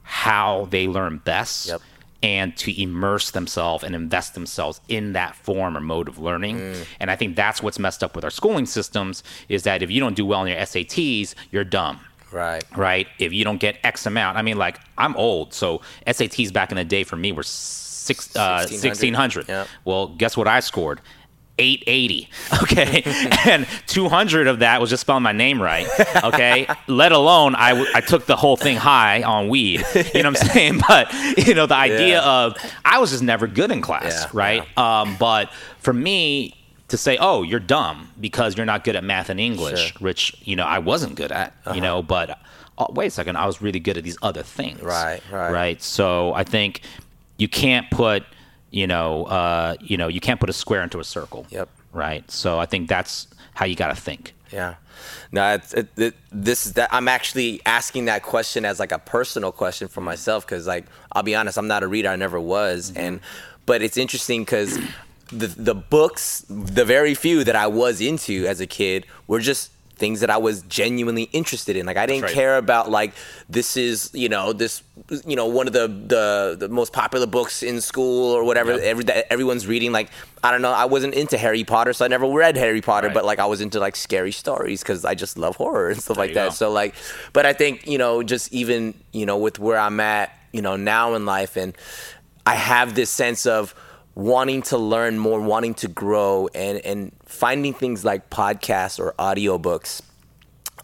how 0.03 0.67
they 0.71 0.87
learn 0.89 1.19
best 1.19 1.69
Yep. 1.69 1.83
And 2.23 2.57
to 2.57 2.83
immerse 2.83 3.31
themselves 3.31 3.85
and 3.85 3.95
invest 3.95 4.35
themselves 4.35 4.81
in 4.89 5.13
that 5.13 5.37
form 5.37 5.77
or 5.77 5.81
mode 5.81 6.09
of 6.09 6.19
learning. 6.19 6.59
Mm. 6.59 6.87
And 7.01 7.11
I 7.11 7.17
think 7.17 7.37
that's 7.37 7.63
what's 7.63 7.79
messed 7.79 8.03
up 8.03 8.17
with 8.17 8.25
our 8.25 8.31
schooling 8.31 8.67
systems 8.67 9.23
is 9.49 9.63
that 9.63 9.83
if 9.83 9.91
you 9.91 10.01
don't 10.01 10.17
do 10.17 10.27
well 10.27 10.43
in 10.43 10.49
your 10.49 10.59
SATs, 10.61 11.35
you're 11.51 11.65
dumb 11.65 12.01
Right. 12.31 12.63
right? 12.77 13.07
If 13.19 13.33
you 13.33 13.45
don't 13.45 13.59
get 13.59 13.79
X 13.85 14.05
amount, 14.07 14.37
I 14.37 14.43
mean, 14.43 14.59
like 14.59 14.81
I'm 14.99 15.17
old, 15.17 15.55
so 15.55 15.81
SATs 16.07 16.53
back 16.53 16.71
in 16.71 16.77
the 16.77 16.85
day 16.85 17.05
for 17.05 17.17
me 17.17 17.33
were 17.33 17.43
six, 17.43 18.35
uh, 18.37 18.67
1600. 18.69 19.47
1600. 19.47 19.49
Yeah. 19.49 19.65
Well, 19.85 20.09
guess 20.09 20.37
what 20.37 20.49
I 20.49 20.61
scored? 20.61 21.01
880. 21.59 22.29
Okay. 22.63 23.03
and 23.47 23.67
200 23.87 24.47
of 24.47 24.61
that 24.61 24.81
was 24.81 24.91
just 24.91 25.01
spelling 25.03 25.23
my 25.23 25.33
name 25.33 25.61
right. 25.61 25.87
Okay. 26.25 26.67
Let 26.87 27.13
alone 27.13 27.55
I, 27.55 27.71
w- 27.71 27.91
I 27.95 28.01
took 28.01 28.27
the 28.27 28.37
whole 28.37 28.57
thing 28.57 28.77
high 28.77 29.23
on 29.23 29.49
weed. 29.49 29.85
You 29.95 30.23
know 30.23 30.31
what 30.31 30.43
I'm 30.43 30.49
saying? 30.49 30.81
But, 30.89 31.13
you 31.47 31.55
know, 31.55 31.67
the 31.67 31.75
idea 31.77 32.21
Yeah. 32.21 32.45
of 32.47 32.57
I 32.85 32.99
was 32.99 33.11
just 33.11 33.23
never 33.23 33.47
good 33.47 33.71
in 33.71 33.81
class, 33.83 34.23
Yeah, 34.25 34.31
right? 34.33 34.79
Um, 34.79 35.17
but 35.19 35.51
for 35.81 35.93
me, 35.93 36.55
to 36.89 36.97
say, 36.97 37.19
oh, 37.21 37.43
you're 37.43 37.61
dumb 37.61 38.09
because 38.19 38.57
you're 38.57 38.65
not 38.65 38.83
good 38.83 38.97
at 38.97 39.05
math 39.05 39.29
and 39.29 39.39
English, 39.39 39.79
Sure. 39.79 39.89
Uh-huh. 39.89 39.99
which 40.05 40.35
you 40.45 40.57
know 40.57 40.65
I 40.65 40.79
wasn't 40.79 41.17
good 41.17 41.31
at, 41.33 41.53
you 41.75 41.83
know. 41.83 42.03
But 42.03 42.39
uh, 42.79 42.87
wait 42.91 43.09
a 43.09 43.11
second, 43.11 43.37
I 43.37 43.45
was 43.47 43.61
really 43.61 43.79
good 43.81 43.99
at 43.99 44.05
these 44.05 44.17
other 44.23 44.43
things, 44.43 44.81
Right, 44.81 45.21
right. 45.31 45.53
right. 45.53 45.83
So 45.83 46.33
I 46.33 46.45
think 46.45 46.81
you 47.37 47.47
can't 47.47 47.91
put, 47.91 48.25
you 48.71 48.87
know, 48.87 49.25
uh, 49.25 49.77
you 49.81 49.97
know, 49.97 50.09
you 50.09 50.21
can't 50.21 50.41
put 50.41 50.51
a 50.51 50.53
square 50.53 50.83
into 50.83 51.01
a 51.01 51.05
circle. 51.05 51.47
Yep. 51.51 51.69
Right. 51.93 52.31
So 52.31 52.59
I 52.59 52.67
think 52.67 52.89
that's 52.89 53.27
how 53.55 53.67
you 53.67 53.75
got 53.75 53.89
to 53.89 54.01
think. 54.01 54.35
Yeah. 54.53 54.75
No, 55.31 55.55
it's, 55.55 55.75
it, 55.75 55.89
it, 55.97 56.15
this 56.33 56.67
is 56.67 56.73
that 56.75 56.89
I'm 56.93 57.09
actually 57.09 57.61
asking 57.67 58.07
that 58.07 58.23
question 58.23 58.65
as 58.65 58.81
like 58.81 58.93
a 58.93 58.99
personal 58.99 59.53
question 59.53 59.89
for 59.89 60.01
myself 60.01 60.47
because 60.47 60.67
like 60.67 60.87
I'll 61.13 61.23
be 61.23 61.35
honest, 61.35 61.59
I'm 61.59 61.69
not 61.69 61.83
a 61.83 61.89
reader. 61.89 62.09
I 62.09 62.17
never 62.17 62.41
was, 62.41 62.93
and 62.97 63.21
but 63.67 63.83
it's 63.83 63.97
interesting 63.97 64.43
because 64.43 64.79
the 65.31 65.47
the 65.47 65.75
books, 65.75 66.45
the 66.49 66.85
very 66.85 67.15
few 67.15 67.45
that 67.45 67.57
I 67.57 67.67
was 67.67 68.01
into 68.01 68.47
as 68.47 68.61
a 68.61 68.67
kid, 68.67 69.07
were 69.27 69.41
just 69.41 69.71
things 69.99 70.21
that 70.21 70.31
I 70.31 70.37
was 70.39 70.63
genuinely 70.63 71.25
interested 71.33 71.77
in. 71.77 71.85
Like 71.87 71.97
I 71.97 72.07
didn't 72.07 72.23
right. 72.23 72.33
care 72.33 72.57
about 72.57 72.91
like 72.91 73.13
this 73.49 73.77
is 73.77 74.11
you 74.15 74.29
know 74.29 74.53
this 74.53 74.83
you 75.27 75.37
know 75.37 75.47
one 75.47 75.67
of 75.67 75.73
the 75.73 75.87
the, 75.89 76.57
the 76.59 76.69
most 76.69 76.93
popular 76.93 77.27
books 77.27 77.63
in 77.63 77.81
school 77.81 78.33
or 78.33 78.45
whatever 78.45 78.73
Yep. 78.73 78.81
every 78.83 79.05
that 79.05 79.33
everyone's 79.33 79.67
reading. 79.67 79.93
Like 79.93 80.11
I 80.43 80.51
don't 80.53 80.63
know, 80.63 80.73
I 80.73 80.85
wasn't 80.85 81.15
into 81.15 81.37
Harry 81.37 81.65
Potter, 81.65 81.93
so 81.93 82.05
I 82.05 82.09
never 82.09 82.27
read 82.27 82.57
Harry 82.57 82.81
Potter, 82.81 83.09
Right. 83.09 83.15
but 83.15 83.25
like 83.25 83.39
I 83.41 83.47
was 83.47 83.61
into 83.61 83.81
like 83.81 83.97
scary 83.97 84.33
stories 84.33 84.83
because 84.83 85.05
I 85.05 85.15
just 85.15 85.37
love 85.37 85.57
horror 85.57 85.91
and 85.91 86.01
stuff 86.01 86.17
like 86.17 86.35
that. 86.35 86.49
go. 86.51 86.55
So 86.55 86.71
like, 86.71 86.95
but 87.33 87.45
I 87.47 87.53
think 87.53 87.87
you 87.87 87.99
know 87.99 88.23
just 88.23 88.53
even 88.53 88.95
you 89.13 89.27
know 89.27 89.37
with 89.37 89.59
where 89.59 89.79
I'm 89.79 89.99
at 90.01 90.31
you 90.53 90.63
know 90.63 90.77
now 90.77 91.15
in 91.15 91.27
life 91.27 91.57
and 91.57 91.77
I 92.47 92.55
have 92.55 92.95
this 92.95 93.11
sense 93.11 93.45
of 93.47 93.75
wanting 94.19 94.63
to 94.63 94.77
learn 94.77 95.17
more, 95.17 95.41
wanting 95.41 95.75
to 95.75 95.87
grow, 95.87 96.49
and 96.53 96.79
and 96.85 97.13
finding 97.25 97.73
things 97.73 98.05
like 98.05 98.29
podcasts 98.31 98.99
or 98.99 99.15
audiobooks. 99.19 100.03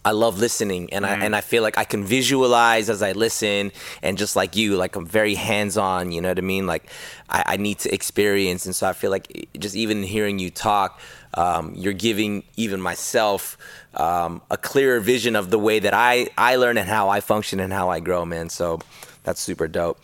I 0.05 0.11
love 0.11 0.39
listening, 0.39 0.93
and 0.93 1.05
I 1.05 1.15
and 1.15 1.35
I 1.35 1.41
feel 1.41 1.61
like 1.61 1.77
I 1.77 1.83
can 1.83 2.05
visualize 2.05 2.89
as 2.89 3.01
I 3.01 3.11
listen, 3.11 3.73
and 4.01 4.17
just 4.17 4.35
like 4.35 4.55
you, 4.55 4.77
like 4.77 4.95
I'm 4.95 5.05
very 5.05 5.35
hands 5.35 5.77
on. 5.77 6.13
You 6.13 6.21
know 6.21 6.29
what 6.29 6.37
I 6.37 6.41
mean? 6.41 6.65
Like 6.65 6.89
I, 7.27 7.43
I 7.45 7.57
need 7.57 7.79
to 7.79 7.93
experience, 7.93 8.65
and 8.65 8.75
so 8.75 8.87
I 8.87 8.93
feel 8.93 9.11
like 9.11 9.49
just 9.59 9.75
even 9.75 10.01
hearing 10.03 10.39
you 10.39 10.49
talk, 10.49 11.01
um, 11.33 11.73
you're 11.75 11.93
giving 11.93 12.43
even 12.55 12.79
myself 12.79 13.57
um, 13.95 14.41
a 14.49 14.57
clearer 14.57 15.01
vision 15.01 15.35
of 15.35 15.49
the 15.49 15.59
way 15.59 15.79
that 15.79 15.93
I 15.93 16.29
I 16.37 16.55
learn 16.55 16.77
and 16.77 16.87
how 16.87 17.09
I 17.09 17.19
function 17.19 17.59
and 17.59 17.73
how 17.73 17.89
I 17.89 17.99
grow, 17.99 18.23
man. 18.23 18.47
So 18.49 18.79
that's 19.23 19.41
super 19.41 19.67
dope. 19.67 19.99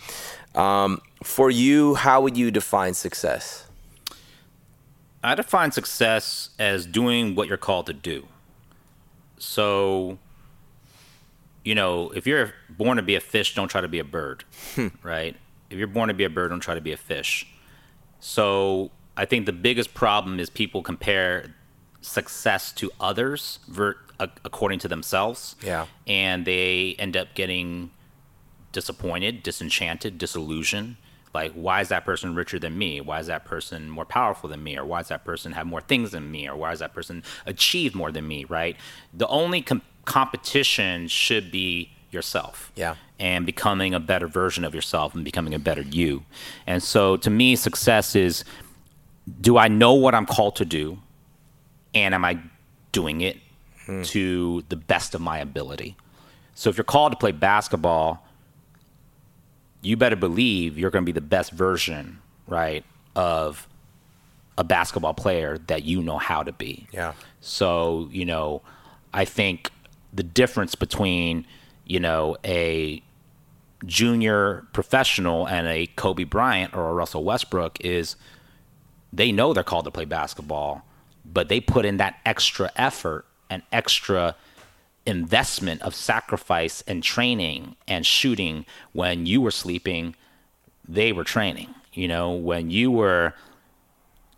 Um, 0.55 0.99
for 1.23 1.49
you, 1.49 1.95
how 1.95 2.21
would 2.21 2.37
you 2.37 2.51
define 2.51 2.93
success? 2.93 3.67
I 5.23 5.35
define 5.35 5.71
success 5.71 6.49
as 6.57 6.85
doing 6.85 7.35
what 7.35 7.47
you're 7.47 7.57
called 7.57 7.85
to 7.87 7.93
do. 7.93 8.27
So, 9.37 10.17
you 11.63 11.75
know, 11.75 12.09
if 12.11 12.25
you're 12.25 12.53
born 12.69 12.97
to 12.97 13.03
be 13.03 13.15
a 13.15 13.19
fish, 13.19 13.53
don't 13.53 13.67
try 13.67 13.81
to 13.81 13.87
be 13.87 13.99
a 13.99 14.03
bird, 14.03 14.43
hmm. 14.75 14.87
right? 15.03 15.35
If 15.69 15.77
you're 15.77 15.87
born 15.87 16.07
to 16.07 16.13
be 16.13 16.23
a 16.23 16.29
bird, 16.29 16.49
don't 16.49 16.59
try 16.59 16.75
to 16.75 16.81
be 16.81 16.91
a 16.91 16.97
fish. 16.97 17.47
So, 18.19 18.91
I 19.15 19.25
think 19.25 19.45
the 19.45 19.53
biggest 19.53 19.93
problem 19.93 20.39
is 20.39 20.49
people 20.49 20.81
compare 20.81 21.53
success 22.01 22.71
to 22.73 22.91
others 22.99 23.59
ver- 23.67 23.97
according 24.19 24.79
to 24.79 24.87
themselves. 24.87 25.55
Yeah. 25.63 25.87
And 26.07 26.45
they 26.45 26.95
end 26.97 27.15
up 27.17 27.33
getting 27.35 27.91
disappointed, 28.71 29.43
disenchanted, 29.43 30.17
disillusioned. 30.17 30.97
Like, 31.33 31.53
why 31.53 31.81
is 31.81 31.89
that 31.89 32.05
person 32.05 32.35
richer 32.35 32.59
than 32.59 32.77
me? 32.77 32.99
Why 33.01 33.19
is 33.19 33.27
that 33.27 33.45
person 33.45 33.89
more 33.89 34.05
powerful 34.05 34.49
than 34.49 34.63
me? 34.63 34.77
Or 34.77 34.85
why 34.85 34.99
does 34.99 35.07
that 35.09 35.23
person 35.23 35.53
have 35.53 35.65
more 35.65 35.81
things 35.81 36.11
than 36.11 36.29
me? 36.29 36.47
Or 36.47 36.55
why 36.55 36.71
does 36.71 36.79
that 36.79 36.93
person 36.93 37.23
achieve 37.45 37.95
more 37.95 38.11
than 38.11 38.27
me? 38.27 38.45
Right? 38.45 38.75
The 39.13 39.27
only 39.27 39.61
com- 39.61 39.81
competition 40.05 41.07
should 41.07 41.51
be 41.51 41.91
yourself. 42.11 42.71
Yeah. 42.75 42.95
And 43.19 43.45
becoming 43.45 43.93
a 43.93 43.99
better 43.99 44.27
version 44.27 44.63
of 44.63 44.75
yourself 44.75 45.15
and 45.15 45.23
becoming 45.23 45.53
a 45.53 45.59
better 45.59 45.81
you. 45.81 46.23
And 46.67 46.83
so, 46.83 47.17
to 47.17 47.29
me, 47.29 47.55
success 47.55 48.15
is 48.15 48.43
do 49.39 49.57
I 49.57 49.67
know 49.67 49.93
what 49.93 50.15
I'm 50.15 50.25
called 50.25 50.55
to 50.57 50.65
do? 50.65 50.97
And 51.93 52.13
am 52.13 52.25
I 52.25 52.39
doing 52.91 53.21
it 53.21 53.37
hmm. 53.85 54.01
to 54.03 54.63
the 54.69 54.75
best 54.75 55.15
of 55.15 55.21
my 55.21 55.39
ability? 55.39 55.95
So 56.55 56.69
if 56.69 56.77
you're 56.77 56.83
called 56.83 57.11
to 57.11 57.17
play 57.17 57.31
basketball, 57.31 58.25
you 59.81 59.97
better 59.97 60.15
believe 60.15 60.77
you're 60.77 60.91
going 60.91 61.03
to 61.03 61.11
be 61.11 61.13
the 61.13 61.21
best 61.21 61.51
version, 61.51 62.19
right, 62.47 62.83
of 63.15 63.67
a 64.57 64.63
basketball 64.63 65.13
player 65.13 65.57
that 65.67 65.83
you 65.83 66.01
know 66.01 66.17
how 66.17 66.43
to 66.43 66.51
be. 66.51 66.87
Yeah. 66.91 67.13
So, 67.39 68.09
you 68.11 68.25
know, 68.25 68.61
I 69.13 69.25
think 69.25 69.71
the 70.13 70.23
difference 70.23 70.75
between, 70.75 71.45
you 71.85 71.99
know, 71.99 72.37
a 72.45 73.01
junior 73.85 74.67
professional 74.73 75.47
and 75.47 75.67
a 75.67 75.87
Kobe 75.87 76.23
Bryant 76.23 76.75
or 76.75 76.89
a 76.89 76.93
Russell 76.93 77.23
Westbrook 77.23 77.79
is 77.81 78.15
they 79.11 79.31
know 79.31 79.53
they're 79.53 79.63
called 79.63 79.85
to 79.85 79.91
play 79.91 80.05
basketball, 80.05 80.85
but 81.25 81.49
they 81.49 81.59
put 81.59 81.85
in 81.85 81.97
that 81.97 82.19
extra 82.25 82.71
effort 82.75 83.25
and 83.49 83.63
extra 83.71 84.35
investment 85.05 85.81
of 85.81 85.95
sacrifice 85.95 86.83
and 86.87 87.03
training 87.03 87.75
and 87.87 88.05
shooting 88.05 88.65
when 88.93 89.25
you 89.25 89.41
were 89.41 89.51
sleeping, 89.51 90.15
they 90.87 91.11
were 91.11 91.23
training. 91.23 91.73
You 91.93 92.07
know, 92.07 92.31
when 92.31 92.69
you 92.69 92.91
were 92.91 93.33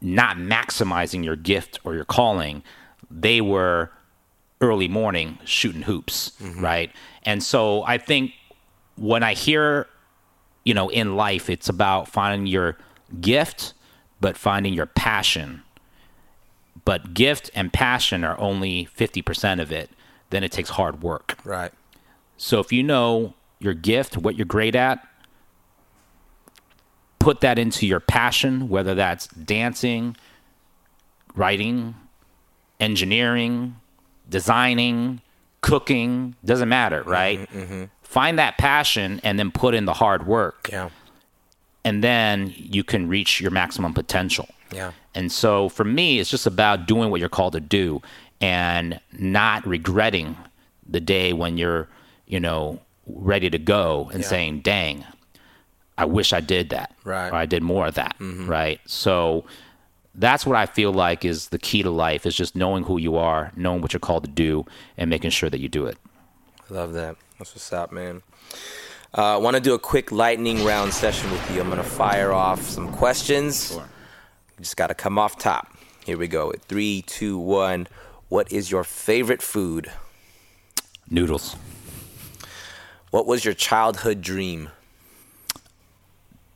not 0.01 0.37
maximizing 0.37 1.23
your 1.23 1.35
gift 1.35 1.79
or 1.83 1.93
your 1.95 2.05
calling, 2.05 2.63
they 3.09 3.41
were 3.41 3.91
early 4.61 4.87
morning 4.87 5.37
shooting 5.43 5.83
hoops, 5.83 6.31
mm-hmm. 6.41 6.63
right? 6.63 6.91
And 7.23 7.43
so 7.43 7.83
I 7.83 7.97
think 7.97 8.31
when 8.95 9.23
I 9.23 9.33
hear, 9.33 9.87
you 10.63 10.73
know, 10.73 10.89
in 10.89 11.15
life, 11.15 11.49
it's 11.49 11.69
about 11.69 12.07
finding 12.07 12.47
your 12.47 12.77
gift, 13.19 13.73
but 14.19 14.37
finding 14.37 14.73
your 14.73 14.85
passion 14.85 15.63
but 16.85 17.13
gift 17.13 17.49
and 17.55 17.71
passion 17.71 18.23
are 18.23 18.39
only 18.39 18.87
50% 18.97 19.61
of 19.61 19.71
it. 19.71 19.89
Then 20.33 20.43
it 20.43 20.51
takes 20.51 20.71
hard 20.71 21.03
work. 21.03 21.37
Right. 21.45 21.71
So 22.37 22.59
if 22.59 22.71
you 22.71 22.81
know 22.81 23.35
your 23.59 23.75
gift, 23.75 24.17
what 24.17 24.35
you're 24.35 24.47
great 24.47 24.75
at, 24.75 25.07
put 27.19 27.41
that 27.41 27.59
into 27.59 27.85
your 27.85 27.99
passion, 27.99 28.67
whether 28.67 28.95
that's 28.95 29.27
dancing, 29.27 30.17
writing, 31.35 31.93
engineering, 32.79 33.75
designing, 34.27 35.21
cooking, 35.61 36.35
doesn't 36.43 36.67
matter, 36.67 37.01
mm-hmm, 37.01 37.11
right? 37.11 37.39
Mm-hmm. 37.51 37.83
Find 38.01 38.39
that 38.39 38.57
passion 38.57 39.21
and 39.23 39.37
then 39.37 39.51
put 39.51 39.75
in 39.75 39.85
the 39.85 39.93
hard 39.93 40.25
work. 40.25 40.67
Yeah. 40.71 40.89
And 41.85 42.03
then 42.03 42.51
you 42.57 42.83
can 42.83 43.07
reach 43.07 43.39
your 43.39 43.51
maximum 43.51 43.93
potential. 43.93 44.47
Yeah. 44.73 44.93
And 45.13 45.31
so 45.31 45.69
for 45.69 45.83
me, 45.83 46.19
it's 46.19 46.31
just 46.31 46.47
about 46.47 46.87
doing 46.87 47.11
what 47.11 47.19
you're 47.19 47.29
called 47.29 47.53
to 47.53 47.59
do 47.59 48.01
and 48.43 48.99
not 49.13 49.65
regretting 49.65 50.35
the 50.87 50.99
day 50.99 51.31
when 51.31 51.57
you're, 51.57 51.87
you 52.27 52.39
know, 52.39 52.79
ready 53.07 53.49
to 53.49 53.57
go 53.57 54.09
and 54.13 54.21
Yeah. 54.21 54.27
saying, 54.29 54.59
dang, 54.61 55.05
I 55.97 56.05
wish 56.05 56.33
I 56.33 56.41
did 56.41 56.69
that. 56.71 56.93
Right. 57.05 57.29
Or 57.29 57.35
I 57.35 57.45
did 57.45 57.63
more 57.63 57.87
of 57.87 57.95
that. 57.95 58.15
Right. 58.19 58.81
So 58.85 59.45
that's 60.15 60.45
what 60.45 60.57
I 60.57 60.65
feel 60.65 60.91
like 60.91 61.23
is 61.23 61.49
the 61.49 61.57
key 61.57 61.83
to 61.83 61.89
life 61.89 62.25
is 62.25 62.35
just 62.35 62.55
knowing 62.55 62.83
who 62.83 62.97
you 62.97 63.15
are, 63.15 63.51
knowing 63.55 63.81
what 63.81 63.93
you're 63.93 63.99
called 63.99 64.25
to 64.25 64.29
do, 64.29 64.65
and 64.97 65.09
making 65.09 65.29
sure 65.31 65.49
that 65.49 65.59
you 65.59 65.69
do 65.69 65.85
it. 65.85 65.97
Love 66.69 66.93
that. 66.93 67.15
That's 67.39 67.53
what's 67.55 67.71
up, 67.71 67.91
man. 67.91 68.23
Uh, 69.17 69.35
I 69.35 69.37
want 69.37 69.55
to 69.55 69.61
do 69.61 69.73
a 69.73 69.79
quick 69.79 70.11
lightning 70.11 70.65
round 70.65 70.93
session 70.93 71.31
with 71.31 71.51
you. 71.51 71.61
I'm 71.61 71.67
going 71.69 71.77
to 71.77 71.83
fire 71.87 72.33
off 72.33 72.61
some 72.63 72.91
questions. 72.91 73.71
You 73.71 73.81
just 74.59 74.75
got 74.75 74.87
to 74.87 74.95
come 74.95 75.17
off 75.19 75.37
top. 75.37 75.67
Here 76.05 76.17
we 76.17 76.27
go. 76.27 76.51
Three, 76.67 77.03
two, 77.03 77.37
one. 77.37 77.87
What 78.33 78.51
is 78.51 78.71
your 78.71 78.83
favorite 78.83 79.43
food? 79.43 79.91
Noodles. 81.07 81.55
What 83.11 83.27
was 83.27 83.45
your 83.45 83.53
childhood 83.53 84.23
dream? 84.23 84.69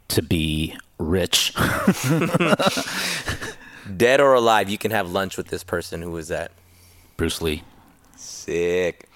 To 0.08 0.24
be 0.24 0.76
rich. 0.98 1.54
Dead 3.96 4.20
or 4.20 4.34
alive, 4.34 4.72
you 4.72 4.80
can 4.80 4.90
have 4.90 5.12
lunch 5.12 5.38
with 5.38 5.50
this 5.50 5.64
person. 5.64 6.02
Who 6.02 6.18
is 6.18 6.30
that? 6.30 6.52
Bruce 7.16 7.44
Lee. 7.44 7.62
Sick. 8.16 9.08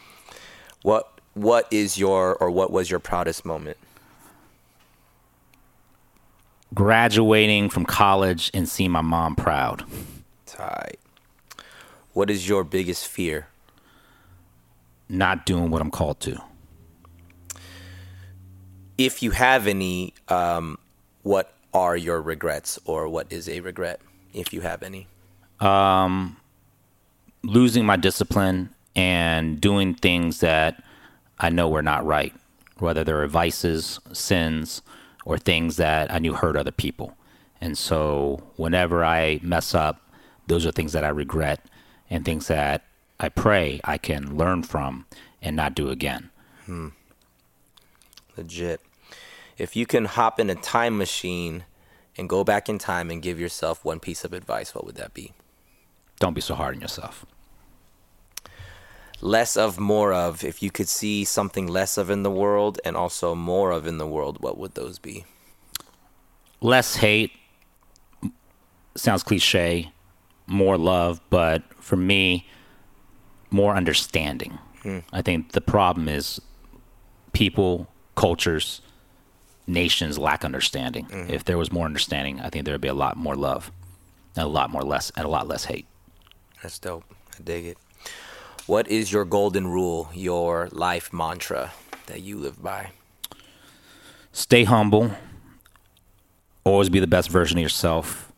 What 0.83 1.19
What 1.33 1.67
is 1.71 1.97
your 1.97 2.35
or 2.35 2.51
what 2.51 2.69
was 2.69 2.91
your 2.91 2.99
proudest 2.99 3.43
moment? 3.43 3.77
Graduating 6.75 7.69
from 7.69 7.88
college 7.88 8.51
and 8.53 8.69
seeing 8.69 8.91
my 8.91 9.01
mom 9.01 9.35
proud. 9.35 9.83
Tight. 10.45 10.99
What 12.13 12.29
is 12.29 12.47
your 12.47 12.63
biggest 12.63 13.07
fear? 13.07 13.47
Not 15.07 15.45
doing 15.45 15.71
what 15.71 15.81
I'm 15.81 15.91
called 15.91 16.19
to. 16.21 16.41
If 18.97 19.23
you 19.23 19.31
have 19.31 19.67
any, 19.67 20.13
um, 20.27 20.77
what 21.23 21.53
are 21.73 21.95
your 21.95 22.21
regrets 22.21 22.79
or 22.85 23.07
what 23.07 23.31
is 23.31 23.47
a 23.47 23.61
regret 23.61 24.01
if 24.33 24.53
you 24.53 24.61
have 24.61 24.83
any? 24.83 25.07
losing 27.43 27.85
my 27.85 27.95
discipline 27.95 28.69
and 28.95 29.61
doing 29.61 29.93
things 29.93 30.39
that 30.39 30.83
I 31.39 31.49
know 31.49 31.69
were 31.69 31.81
not 31.81 32.05
right, 32.05 32.33
whether 32.79 33.03
they 33.03 33.13
were 33.13 33.27
vices, 33.27 33.99
sins, 34.11 34.81
or 35.25 35.38
things 35.38 35.77
that 35.77 36.11
I 36.11 36.19
knew 36.19 36.33
hurt 36.33 36.55
other 36.57 36.71
people. 36.71 37.15
And 37.59 37.77
so 37.77 38.43
whenever 38.55 39.05
I 39.05 39.39
mess 39.43 39.75
up, 39.75 40.01
those 40.47 40.65
are 40.65 40.71
things 40.71 40.93
that 40.93 41.03
I 41.03 41.09
regret 41.09 41.63
and 42.11 42.23
things 42.23 42.45
that 42.47 42.83
I 43.19 43.29
pray 43.29 43.81
I 43.83 43.97
can 43.97 44.38
learn 44.38 44.61
from 44.61 45.07
and 45.41 45.55
not 45.55 45.73
do 45.73 45.89
again. 45.89 46.29
Hmm. 46.67 46.89
Legit. 48.38 48.81
If 49.57 49.75
you 49.75 49.88
can 49.88 50.05
hop 50.05 50.39
in 50.39 50.51
a 50.51 50.55
time 50.55 50.95
machine 50.97 51.65
and 52.15 52.29
go 52.29 52.43
back 52.43 52.69
in 52.69 52.77
time 52.77 53.09
and 53.09 53.19
give 53.21 53.39
yourself 53.39 53.83
one 53.83 53.99
piece 53.99 54.23
of 54.23 54.33
advice, 54.33 54.75
what 54.75 54.85
would 54.85 54.95
that 54.95 55.15
be? 55.15 55.33
Don't 56.19 56.35
be 56.35 56.41
so 56.41 56.53
hard 56.53 56.75
on 56.75 56.81
yourself. 56.81 57.25
Less 59.21 59.57
of, 59.57 59.79
more 59.79 60.13
of. 60.13 60.43
If 60.43 60.61
you 60.61 60.69
could 60.69 60.89
see 60.89 61.25
something 61.25 61.65
less 61.65 61.97
of 61.97 62.11
in 62.11 62.21
the 62.21 62.31
world 62.31 62.79
and 62.85 62.95
also 62.95 63.33
more 63.33 63.71
of 63.71 63.88
in 63.88 63.97
the 63.97 64.07
world, 64.07 64.41
what 64.41 64.57
would 64.59 64.75
those 64.75 64.99
be? 64.99 65.25
less 66.61 66.95
hate 66.95 67.31
sounds 68.95 69.23
cliche 69.23 69.91
more 70.52 70.78
love 70.78 71.22
but 71.30 71.64
for 71.80 71.95
me 71.95 72.48
more 73.49 73.76
understanding. 73.76 74.57
Hmm. 74.84 74.99
I 75.11 75.22
think 75.22 75.52
the 75.52 75.61
problem 75.61 76.07
is 76.07 76.40
people 77.34 77.88
cultures 78.15 78.82
nations 79.68 80.18
lack 80.18 80.44
understanding. 80.44 81.06
Mm-hmm. 81.06 81.32
If 81.32 81.45
there 81.45 81.57
was 81.57 81.72
more 81.72 81.86
understanding 81.86 82.40
i 82.41 82.49
think 82.49 82.65
there 82.65 82.73
would 82.73 82.82
be 82.82 82.88
a 82.88 82.94
lot 82.94 83.18
more 83.18 83.36
love 83.36 83.72
and 84.36 84.45
a 84.45 84.49
lot 84.49 84.69
more 84.69 84.84
less 84.84 85.11
and 85.15 85.26
a 85.26 85.30
lot 85.30 85.48
less 85.48 85.65
hate. 85.65 85.88
That's 86.61 86.78
dope. 86.80 87.03
I 87.38 87.44
dig 87.44 87.65
it. 87.65 87.78
What 88.68 88.88
is 88.88 89.11
your 89.11 89.26
golden 89.26 89.68
rule, 89.68 90.10
your 90.14 90.69
life 90.72 91.11
mantra 91.11 91.72
that 92.06 92.22
you 92.22 92.38
live 92.38 92.61
by? 92.61 92.91
stay 94.32 94.64
humble. 94.64 95.11
Always 96.64 96.90
be 96.90 96.99
the 96.99 97.07
best 97.07 97.30
version 97.30 97.57
of 97.57 97.61
yourself. 97.61 98.32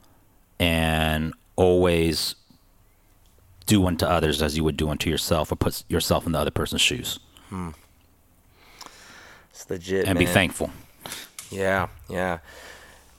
And 0.59 1.33
always 1.55 2.35
do 3.65 3.85
unto 3.87 4.05
others 4.05 4.41
as 4.41 4.57
you 4.57 4.63
would 4.63 4.75
do 4.77 4.89
unto 4.89 5.09
yourself 5.09 5.51
or 5.51 5.55
put 5.55 5.83
yourself 5.87 6.25
in 6.25 6.31
the 6.33 6.39
other 6.39 6.51
person's 6.51 6.81
shoes 6.81 7.19
It's 9.51 9.69
legit, 9.69 10.05
and 10.07 10.15
man. 10.17 10.25
be 10.25 10.31
thankful 10.31 10.71
Yeah, 11.51 11.87
yeah. 12.09 12.39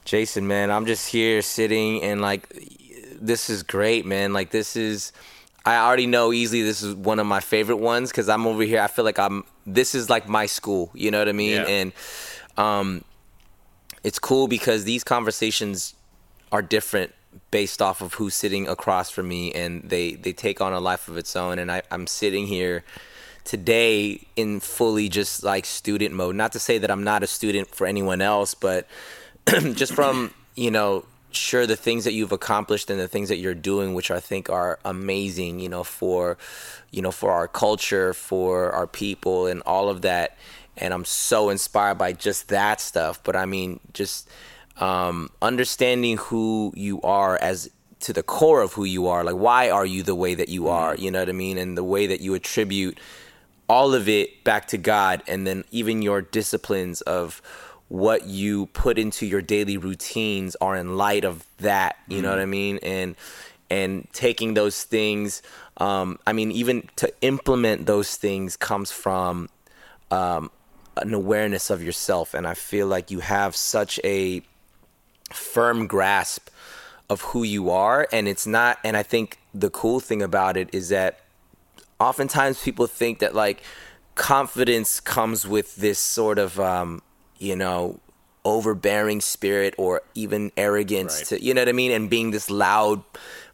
Jason, 0.04 0.46
man, 0.46 0.70
I'm 0.70 0.84
just 0.86 1.08
here 1.08 1.40
sitting 1.40 2.02
and 2.02 2.20
like 2.20 2.48
this 3.20 3.48
is 3.48 3.62
great, 3.62 4.04
man. 4.04 4.32
Like 4.34 4.50
this 4.50 4.76
is 4.76 5.12
I 5.64 5.76
already 5.78 6.06
know 6.06 6.30
easily 6.32 6.60
this 6.62 6.82
is 6.82 6.94
one 6.94 7.18
of 7.18 7.26
my 7.26 7.40
favorite 7.40 7.78
ones 7.78 8.12
cuz 8.12 8.28
I'm 8.28 8.46
over 8.46 8.64
here 8.64 8.80
I 8.82 8.88
feel 8.88 9.04
like 9.04 9.18
I'm 9.18 9.44
this 9.66 9.94
is 9.94 10.10
like 10.10 10.28
my 10.28 10.44
school, 10.46 10.90
you 10.94 11.10
know 11.10 11.20
what 11.20 11.28
I 11.28 11.32
mean? 11.32 11.52
Yeah. 11.52 11.66
And 11.66 11.92
um 12.58 13.04
it's 14.02 14.18
cool 14.18 14.46
because 14.48 14.84
these 14.84 15.02
conversations 15.04 15.94
are 16.52 16.60
different 16.60 17.14
based 17.50 17.80
off 17.80 18.00
of 18.00 18.14
who's 18.14 18.34
sitting 18.34 18.68
across 18.68 19.10
from 19.10 19.28
me 19.28 19.52
and 19.52 19.82
they 19.82 20.14
they 20.14 20.32
take 20.32 20.60
on 20.60 20.72
a 20.72 20.80
life 20.80 21.08
of 21.08 21.16
its 21.16 21.36
own 21.36 21.58
and 21.58 21.70
I, 21.70 21.82
I'm 21.90 22.06
sitting 22.06 22.46
here 22.46 22.84
today 23.44 24.26
in 24.36 24.58
fully 24.58 25.08
just 25.08 25.44
like 25.44 25.66
student 25.66 26.14
mode. 26.14 26.34
Not 26.34 26.52
to 26.52 26.58
say 26.58 26.78
that 26.78 26.90
I'm 26.90 27.04
not 27.04 27.22
a 27.22 27.26
student 27.26 27.68
for 27.68 27.86
anyone 27.86 28.20
else, 28.20 28.54
but 28.54 28.86
just 29.74 29.94
from, 29.94 30.34
you 30.54 30.70
know, 30.70 31.04
sure 31.30 31.66
the 31.66 31.76
things 31.76 32.04
that 32.04 32.12
you've 32.12 32.32
accomplished 32.32 32.90
and 32.90 32.98
the 32.98 33.08
things 33.08 33.28
that 33.28 33.36
you're 33.36 33.54
doing, 33.54 33.94
which 33.94 34.10
I 34.10 34.20
think 34.20 34.48
are 34.48 34.78
amazing, 34.84 35.60
you 35.60 35.68
know, 35.68 35.84
for, 35.84 36.38
you 36.90 37.02
know, 37.02 37.10
for 37.10 37.30
our 37.32 37.48
culture, 37.48 38.14
for 38.14 38.72
our 38.72 38.86
people 38.86 39.46
and 39.46 39.62
all 39.66 39.88
of 39.88 40.02
that. 40.02 40.36
And 40.76 40.94
I'm 40.94 41.04
so 41.04 41.50
inspired 41.50 41.98
by 41.98 42.12
just 42.12 42.48
that 42.48 42.80
stuff. 42.80 43.22
But 43.22 43.36
I 43.36 43.46
mean, 43.46 43.80
just 43.92 44.28
um, 44.78 45.30
understanding 45.40 46.16
who 46.16 46.72
you 46.76 47.00
are 47.02 47.36
as 47.36 47.70
to 48.00 48.12
the 48.12 48.22
core 48.22 48.60
of 48.60 48.74
who 48.74 48.84
you 48.84 49.06
are. 49.06 49.24
Like, 49.24 49.36
why 49.36 49.70
are 49.70 49.86
you 49.86 50.02
the 50.02 50.14
way 50.14 50.34
that 50.34 50.48
you 50.48 50.68
are? 50.68 50.94
You 50.94 51.10
know 51.10 51.20
what 51.20 51.28
I 51.28 51.32
mean? 51.32 51.58
And 51.58 51.76
the 51.76 51.84
way 51.84 52.06
that 52.06 52.20
you 52.20 52.34
attribute 52.34 52.98
all 53.68 53.94
of 53.94 54.08
it 54.08 54.44
back 54.44 54.68
to 54.68 54.78
God, 54.78 55.22
and 55.26 55.46
then 55.46 55.64
even 55.70 56.02
your 56.02 56.20
disciplines 56.20 57.00
of 57.02 57.40
what 57.88 58.26
you 58.26 58.66
put 58.66 58.98
into 58.98 59.24
your 59.26 59.40
daily 59.40 59.76
routines 59.78 60.54
are 60.56 60.76
in 60.76 60.96
light 60.96 61.24
of 61.24 61.46
that. 61.58 61.96
You 62.08 62.20
know 62.20 62.30
what 62.30 62.40
I 62.40 62.46
mean? 62.46 62.78
And 62.82 63.16
and 63.70 64.06
taking 64.12 64.54
those 64.54 64.84
things, 64.84 65.40
um, 65.78 66.18
I 66.26 66.34
mean, 66.34 66.52
even 66.52 66.88
to 66.96 67.12
implement 67.22 67.86
those 67.86 68.16
things 68.16 68.56
comes 68.56 68.92
from 68.92 69.48
um, 70.10 70.50
an 70.98 71.14
awareness 71.14 71.70
of 71.70 71.82
yourself, 71.82 72.34
and 72.34 72.46
I 72.46 72.54
feel 72.54 72.86
like 72.86 73.10
you 73.10 73.20
have 73.20 73.56
such 73.56 73.98
a 74.04 74.42
firm 75.34 75.86
grasp 75.86 76.48
of 77.10 77.20
who 77.22 77.42
you 77.42 77.70
are. 77.70 78.08
And 78.12 78.26
it's 78.28 78.46
not 78.46 78.78
and 78.84 78.96
i 78.96 79.02
think 79.02 79.38
the 79.52 79.70
cool 79.70 80.00
thing 80.00 80.22
about 80.22 80.56
it 80.56 80.68
is 80.72 80.88
that 80.88 81.20
oftentimes 82.00 82.60
people 82.62 82.86
think 82.86 83.18
that 83.20 83.34
like 83.34 83.62
confidence 84.14 85.00
comes 85.00 85.46
with 85.46 85.76
this 85.76 85.98
sort 85.98 86.38
of 86.38 86.58
um 86.60 87.02
you 87.38 87.56
know 87.56 87.98
overbearing 88.44 89.20
spirit 89.20 89.74
or 89.78 90.02
even 90.14 90.52
arrogance 90.56 91.18
Right. 91.18 91.26
to 91.40 91.44
you 91.44 91.54
know 91.54 91.62
what 91.62 91.68
i 91.68 91.72
mean? 91.72 91.90
And 91.90 92.08
being 92.10 92.30
this 92.30 92.50
loud 92.50 93.02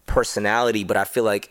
personality. 0.07 0.85
But 0.85 0.97
i 0.97 1.05
feel 1.05 1.24
like 1.24 1.51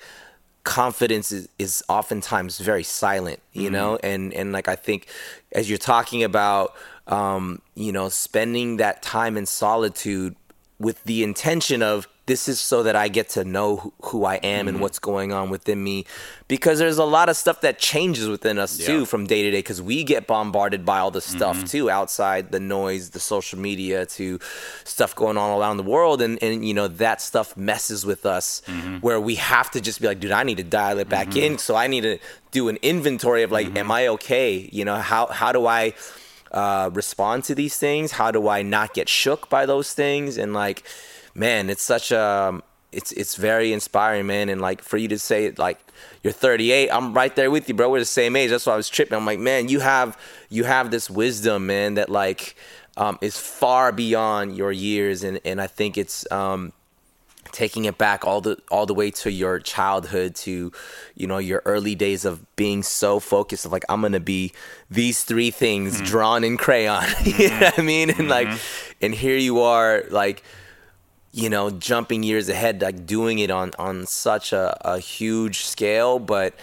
confidence 0.69 1.31
is, 1.31 1.49
is 1.57 1.83
oftentimes 1.89 2.59
very 2.59 2.83
silent 2.83 3.39
you 3.53 3.71
know? 3.71 3.97
And 4.03 4.33
and 4.33 4.51
like 4.51 4.67
i 4.67 4.75
think 4.75 5.07
as 5.51 5.67
you're 5.67 5.85
talking 5.95 6.23
about 6.23 6.75
um 7.07 7.61
you 7.73 7.91
know 7.91 8.07
spending 8.09 8.77
that 8.77 9.01
time 9.01 9.35
in 9.35 9.45
solitude 9.47 10.35
with 10.79 11.03
the 11.05 11.23
intention 11.23 11.81
of 11.81 12.07
this 12.31 12.47
is 12.47 12.57
so 12.71 12.77
that 12.87 12.95
I 13.05 13.07
get 13.17 13.27
to 13.37 13.43
know 13.55 13.69
who, 14.07 14.17
I 14.23 14.35
am 14.35 14.41
Mm-hmm. 14.59 14.67
and 14.69 14.77
what's 14.83 14.99
going 15.11 15.29
on 15.39 15.45
within 15.55 15.79
me 15.89 15.97
because 16.47 16.77
there's 16.81 16.97
a 17.07 17.09
lot 17.17 17.27
of 17.31 17.35
stuff 17.43 17.57
that 17.67 17.75
changes 17.91 18.25
within 18.35 18.57
us 18.65 18.71
too 18.87 19.05
from 19.11 19.21
day 19.33 19.41
to 19.45 19.51
day 19.55 19.59
because 19.65 19.81
we 19.91 19.97
get 20.13 20.21
bombarded 20.33 20.81
by 20.91 20.97
all 21.03 21.11
the 21.19 21.25
stuff 21.35 21.57
Mm-hmm. 21.57 21.73
too 21.75 21.85
outside 21.99 22.43
the 22.55 22.59
noise 22.59 23.03
the 23.17 23.19
social 23.35 23.57
media 23.69 23.97
to 24.17 24.25
stuff 24.83 25.11
going 25.23 25.37
on 25.43 25.49
around 25.59 25.75
the 25.81 25.89
world 25.95 26.21
and 26.25 26.33
and 26.45 26.55
you 26.67 26.73
know 26.79 26.87
that 27.05 27.17
stuff 27.29 27.47
messes 27.57 28.01
with 28.11 28.23
us 28.37 28.47
Mm-hmm. 28.67 28.95
where 29.05 29.19
we 29.29 29.35
have 29.35 29.67
to 29.75 29.79
just 29.87 29.97
be 30.01 30.07
like 30.11 30.19
dude 30.23 30.31
I 30.31 30.43
need 30.49 30.57
to 30.65 30.69
dial 30.81 30.97
it 31.03 31.09
back 31.17 31.29
in 31.45 31.51
so 31.65 31.71
I 31.83 31.87
need 31.93 32.03
to 32.11 32.15
do 32.57 32.63
an 32.71 32.77
inventory 32.93 33.41
of 33.47 33.51
like 33.57 33.67
Mm-hmm. 33.67 33.83
am 33.83 33.91
I 33.99 34.01
okay 34.15 34.51
you 34.77 34.83
know 34.87 34.97
how 35.11 35.23
how 35.41 35.51
do 35.57 35.61
I 35.81 35.83
uh, 36.51 36.89
respond 37.01 37.43
to 37.49 37.53
these 37.61 37.75
things? 37.85 38.07
How 38.13 38.29
do 38.37 38.41
I 38.57 38.59
not 38.63 38.87
get 38.97 39.07
shook 39.07 39.41
by 39.55 39.63
those 39.67 39.93
things? 39.93 40.35
And 40.41 40.49
like, 40.63 40.79
man, 41.39 41.69
it's 41.69 41.81
such 41.81 42.11
a 42.11 42.61
it's 42.91 43.11
it's 43.13 43.35
very 43.35 43.71
inspiring, 43.71 44.27
man. 44.27 44.49
And 44.49 44.61
like 44.61 44.83
for 44.83 44.97
you 44.97 45.07
to 45.07 45.17
say 45.17 45.45
it, 45.45 45.57
like 45.57 45.79
you're 46.21 46.33
38, 46.33 46.89
I'm 46.91 47.13
right 47.13 47.35
there 47.35 47.49
with 47.49 47.69
you, 47.69 47.75
bro. 47.75 47.89
We're 47.89 47.99
the 47.99 48.05
same 48.05 48.35
age. 48.35 48.49
That's 48.49 48.65
why 48.65 48.73
I 48.73 48.77
was 48.77 48.89
tripping. 48.89 49.17
I'm 49.17 49.25
like, 49.25 49.39
man, 49.39 49.69
you 49.69 49.79
have 49.79 50.17
you 50.49 50.65
have 50.65 50.91
this 50.91 51.09
wisdom, 51.09 51.65
man, 51.65 51.95
that 51.95 52.09
like 52.09 52.55
um, 52.97 53.17
is 53.21 53.39
far 53.39 53.91
beyond 53.91 54.57
your 54.57 54.71
years, 54.71 55.23
and 55.23 55.39
and 55.45 55.61
I 55.61 55.67
think 55.67 55.97
it's 55.97 56.29
um, 56.31 56.73
taking 57.51 57.85
it 57.85 57.97
back 57.97 58.25
all 58.25 58.41
the 58.41 58.57
all 58.69 58.85
the 58.85 58.93
way 58.93 59.09
to 59.11 59.31
your 59.31 59.59
childhood 59.59 60.35
to 60.35 60.71
you 61.15 61.27
know 61.27 61.37
your 61.37 61.61
early 61.65 61.95
days 61.95 62.25
of 62.25 62.43
being 62.55 62.83
so 62.83 63.19
focused 63.19 63.65
of 63.65 63.71
like 63.71 63.83
i'm 63.89 64.01
gonna 64.01 64.19
be 64.19 64.51
these 64.89 65.23
three 65.23 65.49
things 65.49 65.99
drawn 66.01 66.43
in 66.43 66.57
crayon 66.57 67.03
you 67.23 67.49
know 67.49 67.59
what 67.59 67.79
i 67.79 67.81
mean 67.81 68.09
and 68.11 68.27
like 68.27 68.47
and 69.01 69.15
here 69.15 69.37
you 69.37 69.61
are 69.61 70.03
like 70.09 70.43
you 71.31 71.49
know 71.49 71.69
jumping 71.69 72.23
years 72.23 72.49
ahead 72.49 72.81
like 72.81 73.05
doing 73.05 73.39
it 73.39 73.51
on 73.51 73.71
on 73.77 74.05
such 74.05 74.53
a, 74.53 74.77
a 74.81 74.99
huge 74.99 75.59
scale 75.59 76.19
but 76.19 76.53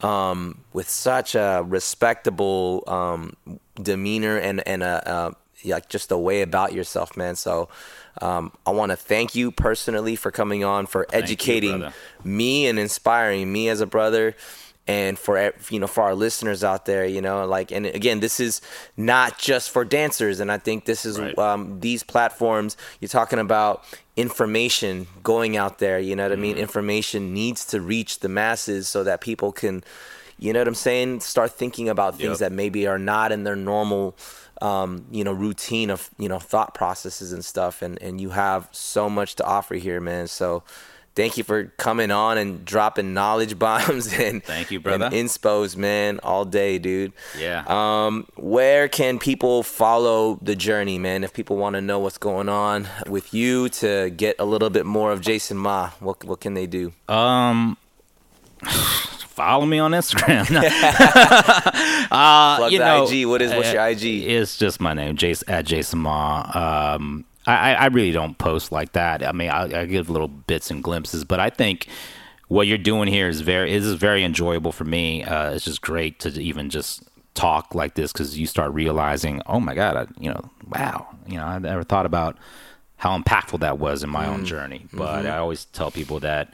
um 0.00 0.58
with 0.72 0.88
such 0.88 1.34
a 1.34 1.64
respectable 1.66 2.84
um 2.86 3.36
demeanor 3.80 4.36
and 4.36 4.66
and 4.66 4.82
a, 4.82 5.34
a 5.64 5.68
like 5.68 5.88
just 5.88 6.10
a 6.10 6.18
way 6.18 6.42
about 6.42 6.72
yourself 6.72 7.16
man 7.16 7.36
so 7.36 7.68
um, 8.20 8.52
I 8.66 8.72
want 8.72 8.90
to 8.90 8.96
thank 8.96 9.34
you 9.34 9.50
personally 9.50 10.16
for 10.16 10.30
coming 10.30 10.64
on, 10.64 10.86
for 10.86 11.06
educating 11.12 11.78
brother. 11.78 11.94
me 12.24 12.66
and 12.66 12.78
inspiring 12.78 13.50
me 13.50 13.68
as 13.68 13.80
a 13.80 13.86
brother, 13.86 14.36
and 14.88 15.18
for 15.18 15.52
you 15.70 15.78
know 15.78 15.86
for 15.86 16.02
our 16.02 16.14
listeners 16.14 16.64
out 16.64 16.86
there, 16.86 17.04
you 17.06 17.20
know, 17.20 17.46
like 17.46 17.70
and 17.70 17.86
again, 17.86 18.20
this 18.20 18.40
is 18.40 18.60
not 18.96 19.38
just 19.38 19.70
for 19.70 19.84
dancers, 19.84 20.40
and 20.40 20.50
I 20.50 20.58
think 20.58 20.84
this 20.84 21.04
is 21.06 21.18
Right. 21.20 21.38
um, 21.38 21.80
these 21.80 22.02
platforms. 22.02 22.76
You're 23.00 23.08
talking 23.08 23.38
about 23.38 23.84
information 24.16 25.06
going 25.22 25.56
out 25.56 25.78
there. 25.78 25.98
You 25.98 26.16
know 26.16 26.24
what 26.24 26.32
I 26.32 26.36
mean? 26.36 26.54
Mm-hmm. 26.54 26.62
Information 26.62 27.32
needs 27.32 27.64
to 27.66 27.80
reach 27.80 28.20
the 28.20 28.28
masses 28.28 28.88
so 28.88 29.04
that 29.04 29.20
people 29.20 29.52
can, 29.52 29.82
you 30.38 30.52
know 30.52 30.60
what 30.60 30.68
I'm 30.68 30.74
saying, 30.74 31.20
start 31.20 31.52
thinking 31.52 31.88
about 31.88 32.16
things 32.18 32.40
Yep. 32.40 32.50
that 32.50 32.52
maybe 32.52 32.86
are 32.86 32.98
not 32.98 33.32
in 33.32 33.44
their 33.44 33.56
normal 33.56 34.16
um, 34.60 35.06
you 35.10 35.24
know, 35.24 35.32
routine 35.32 35.90
of, 35.90 36.08
you 36.18 36.28
know, 36.28 36.38
thought 36.38 36.72
processes 36.72 37.32
and 37.32 37.44
stuff. 37.44 37.82
And, 37.82 38.00
and 38.00 38.20
you 38.20 38.30
have 38.30 38.68
so 38.70 39.10
much 39.10 39.34
to 39.36 39.44
offer 39.44 39.74
here, 39.74 40.00
man. 40.00 40.28
So 40.28 40.62
thank 41.14 41.36
you 41.36 41.44
for 41.44 41.66
coming 41.76 42.10
on 42.10 42.38
and 42.38 42.64
dropping 42.64 43.14
knowledge 43.14 43.58
bombs 43.58 44.12
and 44.12 44.42
Thank 44.44 44.70
you, 44.70 44.80
brother. 44.80 45.06
and 45.06 45.14
inspos, 45.14 45.76
man, 45.76 46.20
all 46.22 46.44
day, 46.44 46.78
dude. 46.78 47.12
Yeah. 47.38 47.64
Um, 47.66 48.26
where 48.36 48.88
can 48.88 49.18
people 49.18 49.62
follow 49.62 50.38
the 50.42 50.56
journey, 50.56 50.98
man? 50.98 51.24
If 51.24 51.32
people 51.32 51.56
want 51.56 51.74
to 51.74 51.80
know 51.80 51.98
what's 51.98 52.18
going 52.18 52.48
on 52.48 52.88
with 53.06 53.32
you 53.34 53.68
to 53.70 54.10
get 54.10 54.36
a 54.38 54.44
little 54.44 54.70
bit 54.70 54.86
more 54.86 55.12
of 55.12 55.20
Jason 55.20 55.56
Ma, 55.56 55.90
what 56.00 56.22
what 56.24 56.40
can 56.40 56.54
they 56.54 56.66
do? 56.66 56.92
Um, 57.08 57.76
follow 58.66 59.66
me 59.66 59.78
on 59.78 59.92
Instagram. 59.92 60.48
Uh, 62.12 62.68
you 62.70 62.78
know, 62.78 63.06
IG. 63.06 63.26
What 63.26 63.40
is 63.40 63.52
what's 63.54 63.72
your 63.72 63.80
uh, 63.80 63.88
IG? 63.88 64.04
It's 64.04 64.58
just 64.58 64.80
my 64.82 64.92
name, 64.92 65.16
Jason 65.16 65.48
at 65.48 65.64
Jason 65.64 66.00
Ma. 66.00 66.94
Um, 66.96 67.24
I, 67.46 67.74
I 67.74 67.86
really 67.86 68.12
don't 68.12 68.38
post 68.38 68.70
like 68.72 68.92
that. 68.92 69.26
I 69.26 69.32
mean, 69.32 69.50
I, 69.50 69.80
I 69.82 69.86
give 69.86 70.08
little 70.10 70.28
bits 70.28 70.70
and 70.70 70.82
glimpses, 70.82 71.24
but 71.24 71.40
I 71.40 71.50
think 71.50 71.88
what 72.48 72.66
you're 72.66 72.78
doing 72.78 73.08
here 73.08 73.28
is 73.28 73.40
very 73.40 73.72
is 73.72 73.92
very 73.94 74.22
enjoyable 74.24 74.72
for 74.72 74.84
me. 74.84 75.24
Uh, 75.24 75.52
it's 75.52 75.64
just 75.64 75.80
great 75.80 76.20
to 76.20 76.28
even 76.40 76.70
just 76.70 77.02
talk 77.34 77.74
like 77.74 77.94
this 77.94 78.12
because 78.12 78.38
you 78.38 78.46
start 78.46 78.72
realizing, 78.72 79.40
oh 79.46 79.58
my 79.58 79.74
god, 79.74 79.96
I, 79.96 80.06
you 80.22 80.30
know, 80.30 80.50
wow, 80.68 81.08
you 81.26 81.36
know, 81.36 81.44
I 81.44 81.58
never 81.58 81.82
thought 81.82 82.06
about 82.06 82.36
how 82.98 83.18
impactful 83.18 83.60
that 83.60 83.78
was 83.78 84.04
in 84.04 84.10
my 84.10 84.26
Mm. 84.26 84.28
own 84.28 84.44
journey. 84.44 84.80
Mm-hmm. 84.86 84.98
But 84.98 85.26
I 85.26 85.38
always 85.38 85.64
tell 85.66 85.90
people 85.90 86.20
that 86.20 86.52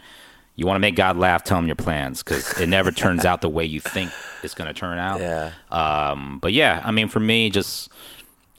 you 0.57 0.67
want 0.67 0.77
to 0.77 0.81
make 0.81 0.97
God 0.97 1.17
laugh, 1.19 1.45
tell 1.45 1.59
him 1.59 1.67
your 1.67 1.77
plans 1.77 2.23
because 2.23 2.59
it 2.61 2.69
never 2.69 2.91
turns 2.91 3.25
out 3.25 3.43
the 3.43 3.49
way 3.49 3.65
you 3.65 3.81
think 3.81 4.11
it's 4.43 4.55
going 4.55 4.67
to 4.69 4.75
turn 4.75 4.99
out. 4.99 5.21
Yeah. 5.21 5.51
Um, 5.71 6.39
but 6.41 6.53
yeah, 6.53 6.81
I 6.85 6.91
mean, 6.93 7.09
for 7.09 7.21
me, 7.21 7.51
just 7.51 7.91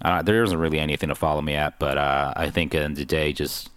uh, 0.02 0.22
there 0.22 0.44
isn't 0.44 0.58
really 0.58 0.80
anything 0.80 1.10
to 1.10 1.16
follow 1.16 1.42
me 1.42 1.56
at. 1.56 1.80
But 1.80 1.98
uh, 1.98 2.34
I 2.36 2.50
think 2.50 2.74
in 2.74 2.80
the 2.80 2.86
end 2.86 2.92
of 2.94 2.98
the 3.00 3.06
day, 3.06 3.34
just 3.34 3.70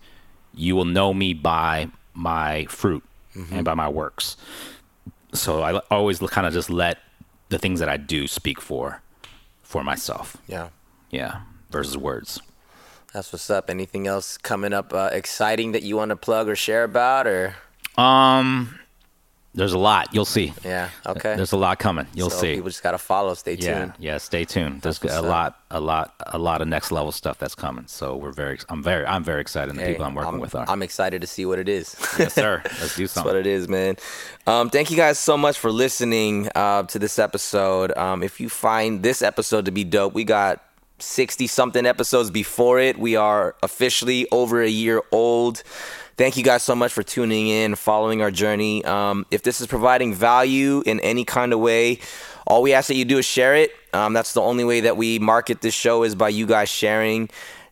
you 0.55 0.77
will 0.77 0.85
know 0.85 1.13
me 1.15 1.35
by 1.35 1.89
my 2.15 2.67
fruit 2.67 3.03
and 3.51 3.65
by 3.65 3.75
my 3.75 3.89
works. 3.89 4.37
So 5.33 5.63
I 5.63 5.81
always 5.91 6.19
kind 6.19 6.47
of 6.47 6.53
just 6.53 6.69
let 6.69 6.99
the 7.49 7.59
things 7.59 7.81
that 7.81 7.89
I 7.89 7.97
do 7.97 8.27
speak 8.27 8.61
for 8.61 9.01
for 9.63 9.83
myself. 9.83 10.37
Yeah. 10.47 10.69
Yeah, 11.11 11.43
versus 11.71 11.97
words. 11.97 12.41
That's 13.13 13.33
what's 13.33 13.51
up. 13.51 13.69
Anything 13.69 14.07
else 14.07 14.39
coming 14.39 14.73
up 14.73 14.93
uh, 14.95 15.11
exciting 15.13 15.73
that 15.73 15.83
you 15.83 15.97
want 15.97 16.09
to 16.11 16.17
plug 16.17 16.49
or 16.49 16.57
share 16.57 16.85
about 16.85 17.27
or 17.27 17.55
Um, 17.99 18.79
there's 19.55 19.73
a 19.75 19.79
lot. 19.79 20.15
You'll 20.15 20.25
see. 20.25 20.53
yeah, 20.65 20.89
okay. 21.07 21.37
There's 21.37 21.53
a 21.53 21.57
lot 21.57 21.79
coming. 21.79 22.07
You'll 22.15 22.31
so 22.31 22.39
see. 22.41 22.55
People 22.55 22.71
just 22.71 22.83
got 22.83 22.93
to 22.93 22.99
follow, 22.99 23.35
stay 23.35 23.55
Yeah, 23.55 23.79
tuned. 23.81 23.93
yeah. 23.99 24.19
Stay 24.19 24.45
tuned. 24.45 24.81
There's 24.81 25.03
a 25.05 25.19
up. 25.19 25.25
lot, 25.25 25.61
a 25.71 25.79
lot, 25.81 26.15
a 26.27 26.39
lot 26.39 26.63
of 26.63 26.69
next 26.69 26.91
level 26.91 27.13
stuff 27.13 27.39
that's 27.39 27.55
coming. 27.55 27.85
So 27.87 28.17
we're 28.17 28.33
very, 28.33 28.59
I'm 28.69 28.83
very, 28.83 29.05
I'm 29.05 29.23
very 29.25 29.41
excited. 29.41 29.71
And 29.71 29.79
the 29.79 29.83
Hey, 29.85 29.93
people 29.93 30.07
I'm 30.07 30.15
working 30.15 30.39
with 30.41 30.55
are. 30.55 30.65
I'm 30.69 30.83
excited 30.83 31.21
to 31.21 31.27
see 31.27 31.45
what 31.45 31.59
it 31.59 31.69
is. 31.69 31.95
yes, 32.19 32.33
sir. 32.35 32.63
Let's 32.81 32.97
do 32.97 33.07
That's 33.07 33.25
what 33.25 33.37
it 33.37 33.47
is, 33.47 33.69
man. 33.69 33.97
Um, 34.47 34.71
thank 34.71 34.91
you 34.91 34.97
guys 34.97 35.19
so 35.19 35.37
much 35.37 35.59
for 35.59 35.71
listening 35.71 36.49
uh, 36.55 36.85
to 36.85 36.99
this 36.99 37.19
episode. 37.19 37.97
Um, 37.97 38.23
if 38.23 38.41
you 38.41 38.49
find 38.49 39.03
this 39.03 39.21
episode 39.23 39.67
to 39.67 39.71
be 39.71 39.85
dope, 39.85 40.15
we 40.15 40.25
got 40.25 40.63
60 41.03 41.47
something 41.47 41.85
episodes 41.87 42.31
before 42.31 42.79
it. 42.79 42.99
We 42.99 43.17
are 43.17 43.55
officially 43.63 44.27
over 44.31 44.63
a 44.63 44.69
year 44.69 45.03
old. 45.11 45.63
Thank 46.17 46.37
you 46.37 46.45
guys 46.45 46.63
so 46.63 46.75
much 46.75 46.93
for 46.93 47.03
tuning 47.03 47.49
in, 47.49 47.75
following 47.75 48.23
our 48.23 48.31
journey. 48.31 48.85
Um, 48.85 49.27
if 49.31 49.43
this 49.43 49.61
is 49.61 49.67
providing 49.67 50.15
value 50.15 50.83
in 50.87 51.01
any 51.01 51.25
kind 51.25 51.53
of 51.53 51.61
way, 51.61 51.99
all 52.47 52.63
we 52.63 52.73
ask 52.73 52.89
that 52.89 52.97
you 52.97 53.05
do 53.05 53.19
is 53.19 53.25
share 53.25 53.55
it. 53.57 53.73
Um, 53.93 54.13
that's 54.13 54.33
the 54.35 54.41
only 54.41 54.65
way 54.65 54.81
that 54.81 54.97
we 54.97 55.19
market 55.19 55.61
this 55.61 55.75
show 55.75 56.03
is 56.03 56.15
by 56.15 56.29
you 56.29 56.47
guys 56.47 56.69
sharing. 56.69 57.31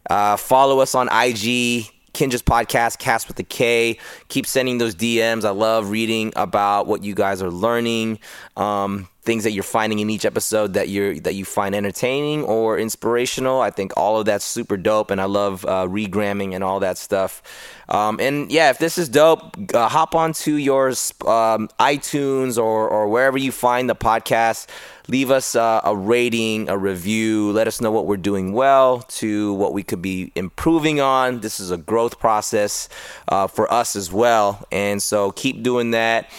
Uh, 0.08 0.36
follow 0.36 0.80
us 0.80 0.94
on 0.94 1.08
IG, 1.12 1.90
Kinjaz 2.12 2.42
podcast, 2.42 2.98
Cast 2.98 3.28
with 3.28 3.38
a 3.38 3.42
K. 3.42 3.98
Keep 4.28 4.46
sending 4.46 4.78
those 4.78 4.94
DMs. 4.94 5.44
I 5.44 5.50
love 5.50 5.90
reading 5.90 6.32
about 6.36 6.86
what 6.86 7.04
you 7.04 7.14
guys 7.14 7.42
are 7.42 7.50
learning, 7.50 8.18
um, 8.56 9.08
things 9.22 9.44
that 9.44 9.52
you're 9.52 9.62
finding 9.62 9.98
in 9.98 10.10
each 10.10 10.24
episode 10.24 10.72
that 10.74 10.88
you 10.88 11.20
that 11.20 11.34
you 11.34 11.44
find 11.44 11.74
entertaining 11.74 12.42
or 12.44 12.78
inspirational. 12.78 13.60
I 13.60 13.70
think 13.70 13.92
all 13.96 14.18
of 14.18 14.26
that's 14.26 14.44
super 14.44 14.76
dope, 14.76 15.10
and 15.10 15.20
I 15.20 15.24
love 15.26 15.64
uh, 15.64 15.86
regramming 15.86 16.54
and 16.54 16.64
all 16.64 16.80
that 16.80 16.98
stuff. 16.98 17.42
Um, 17.88 18.18
and 18.20 18.50
yeah, 18.50 18.70
if 18.70 18.78
this 18.78 18.98
is 18.98 19.08
dope, 19.08 19.56
uh, 19.74 19.88
hop 19.88 20.14
onto 20.14 20.54
your 20.54 20.88
um, 20.88 21.68
iTunes 21.78 22.56
or 22.56 22.88
or 22.88 23.08
wherever 23.08 23.38
you 23.38 23.52
find 23.52 23.88
the 23.88 23.96
podcast. 23.96 24.66
Leave 25.10 25.32
us 25.32 25.56
uh, 25.56 25.80
a 25.82 25.96
rating, 25.96 26.68
a 26.68 26.78
review. 26.78 27.50
Let 27.50 27.66
us 27.66 27.80
know 27.80 27.90
what 27.90 28.06
we're 28.06 28.16
doing 28.16 28.52
well 28.52 29.00
to 29.18 29.54
what 29.54 29.72
we 29.72 29.82
could 29.82 30.00
be 30.00 30.30
improving 30.36 31.00
on. 31.00 31.40
This 31.40 31.58
is 31.58 31.72
a 31.72 31.76
growth 31.76 32.20
process 32.20 32.88
uh, 33.26 33.48
for 33.48 33.70
us 33.72 33.96
as 33.96 34.12
well. 34.12 34.64
And 34.70 35.02
so 35.02 35.32
keep 35.32 35.64
doing 35.64 35.90
that. 35.90 36.30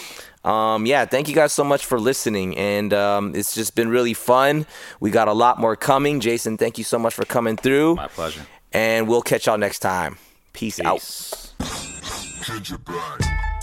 Um, 0.46 0.86
yeah, 0.86 1.04
thank 1.04 1.28
you 1.28 1.36
guys 1.36 1.52
so 1.52 1.66
much 1.66 1.86
for 1.86 2.00
listening. 2.00 2.58
And 2.58 2.94
um, 2.94 3.36
it's 3.36 3.54
just 3.54 3.76
been 3.76 3.90
really 3.90 4.14
fun. 4.14 4.66
We 5.02 5.12
got 5.12 5.28
a 5.28 5.34
lot 5.34 5.60
more 5.60 5.76
coming. 5.76 6.22
Jason, 6.22 6.58
thank 6.58 6.78
you 6.78 6.86
so 6.86 6.98
much 6.98 7.14
for 7.14 7.26
coming 7.26 7.58
through. 7.58 7.96
My 7.96 8.08
pleasure. 8.08 8.48
And 8.72 9.06
we'll 9.10 9.22
catch 9.22 9.48
y'all 9.48 9.58
next 9.58 9.80
time. 9.80 10.18
Peace, 10.54 10.80
out. 10.80 11.00
Peace. 11.00 11.54
Kinja 11.60 12.82
Black. 12.86 13.61